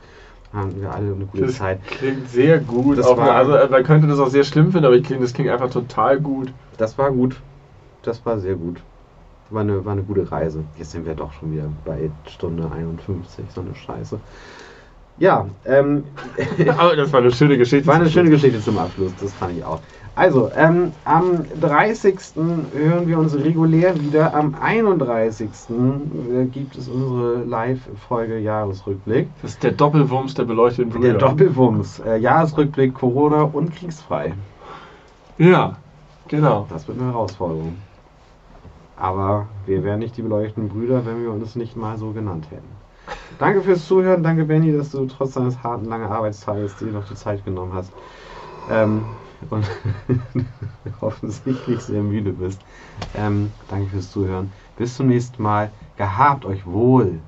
Haben 0.56 0.82
wir 0.82 0.91
alle 0.94 1.14
eine 1.14 1.26
gute 1.26 1.45
Das 1.45 1.56
Zeit. 1.57 1.86
klingt 1.86 2.30
sehr 2.30 2.60
gut. 2.60 2.98
War- 2.98 3.36
also 3.36 3.53
äh, 3.56 3.68
man 3.69 3.84
könnte 3.84 4.07
das 4.07 4.19
auch 4.19 4.30
sehr 4.30 4.44
schlimm 4.45 4.72
finden, 4.72 4.86
aber 4.86 4.95
ich 4.95 5.03
klingt, 5.03 5.22
das 5.22 5.34
klingt 5.34 5.49
einfach 5.49 5.69
total 5.69 6.19
gut. 6.19 6.52
Das 6.77 6.98
war 6.98 7.11
gut. 7.11 7.36
Das 8.03 8.26
war 8.26 8.40
sehr 8.40 8.56
gut. 8.56 8.82
War 9.49 9.61
eine, 9.61 9.84
war 9.86 9.91
eine 9.91 10.03
gute 10.03 10.32
Reise. 10.32 10.64
Jetzt 10.77 10.91
sind 10.91 11.06
wir 11.06 11.14
doch 11.14 11.32
schon 11.34 11.52
wieder 11.52 11.69
bei 11.84 12.10
Stunde 12.30 12.72
51, 12.72 13.45
so 13.53 13.61
eine 13.61 13.76
Scheiße. 13.76 14.19
Ja, 15.18 15.48
ähm, 15.65 16.03
aber 16.77 16.95
das 16.95 17.11
war 17.14 17.22
eine 17.22 17.32
schöne 17.32 17.57
Geschichte. 17.57 17.88
war 17.88 17.95
eine 17.95 18.10
schöne 18.10 18.30
Geschichte 18.30 18.60
zum 18.60 18.77
Abschluss, 18.77 19.14
das 19.15 19.34
fand 19.34 19.57
ich 19.57 19.64
auch. 19.64 19.80
Also, 20.16 20.50
ähm, 20.56 20.94
am 21.04 21.44
30. 21.60 22.18
hören 22.74 23.06
wir 23.06 23.20
uns 23.20 23.36
regulär 23.36 24.00
wieder. 24.00 24.34
Am 24.34 24.56
31. 24.56 25.50
äh, 25.70 26.46
gibt 26.46 26.78
es 26.78 26.88
unsere 26.88 27.44
Live-Folge 27.44 28.40
Jahresrückblick. 28.40 29.28
Das 29.42 29.52
ist 29.52 29.64
der 29.64 29.74
Doppelwumms 29.74 30.34
der 30.34 30.46
beleuchteten 30.46 30.90
Brüder. 30.90 31.10
Der 31.10 31.18
Doppelwumms. 31.18 32.00
Äh, 32.00 32.18
Jahresrückblick 32.20 32.94
Corona 32.94 33.44
und 33.44 33.76
kriegsfrei. 33.76 34.34
Ja, 35.38 35.76
genau. 36.30 36.66
Das 36.70 36.88
wird 36.88 36.98
eine 36.98 37.12
Herausforderung. 37.12 37.76
Aber 38.96 39.48
wir 39.66 39.84
wären 39.84 40.00
nicht 40.00 40.16
die 40.16 40.22
beleuchteten 40.22 40.70
Brüder, 40.70 41.06
wenn 41.06 41.22
wir 41.22 41.32
uns 41.32 41.58
nicht 41.58 41.76
mal 41.76 41.98
so 41.98 42.12
genannt 42.12 42.48
hätten. 42.52 42.70
Danke 43.38 43.62
fürs 43.62 43.86
Zuhören. 43.86 44.24
Danke, 44.24 44.46
Benny, 44.46 44.72
dass 44.72 44.92
du 44.92 45.06
trotz 45.08 45.34
deines 45.34 45.62
harten, 45.62 45.86
langen 45.86 46.08
Arbeitstages 46.08 46.78
dir 46.78 46.86
noch 46.86 47.06
die 47.06 47.16
Zeit 47.16 47.44
genommen 47.44 47.74
hast. 47.74 47.92
Ähm, 48.72 49.04
und 49.52 49.66
offensichtlich 51.02 51.84
sehr 51.84 52.02
müde 52.02 52.34
bist. 52.34 52.62
Ähm, 53.16 53.52
danke 53.68 53.90
fürs 53.90 54.12
Zuhören. 54.12 54.52
Bis 54.78 54.96
zum 54.96 55.08
nächsten 55.08 55.42
Mal. 55.42 55.72
Gehabt 55.96 56.46
euch 56.46 56.66
wohl. 56.66 57.22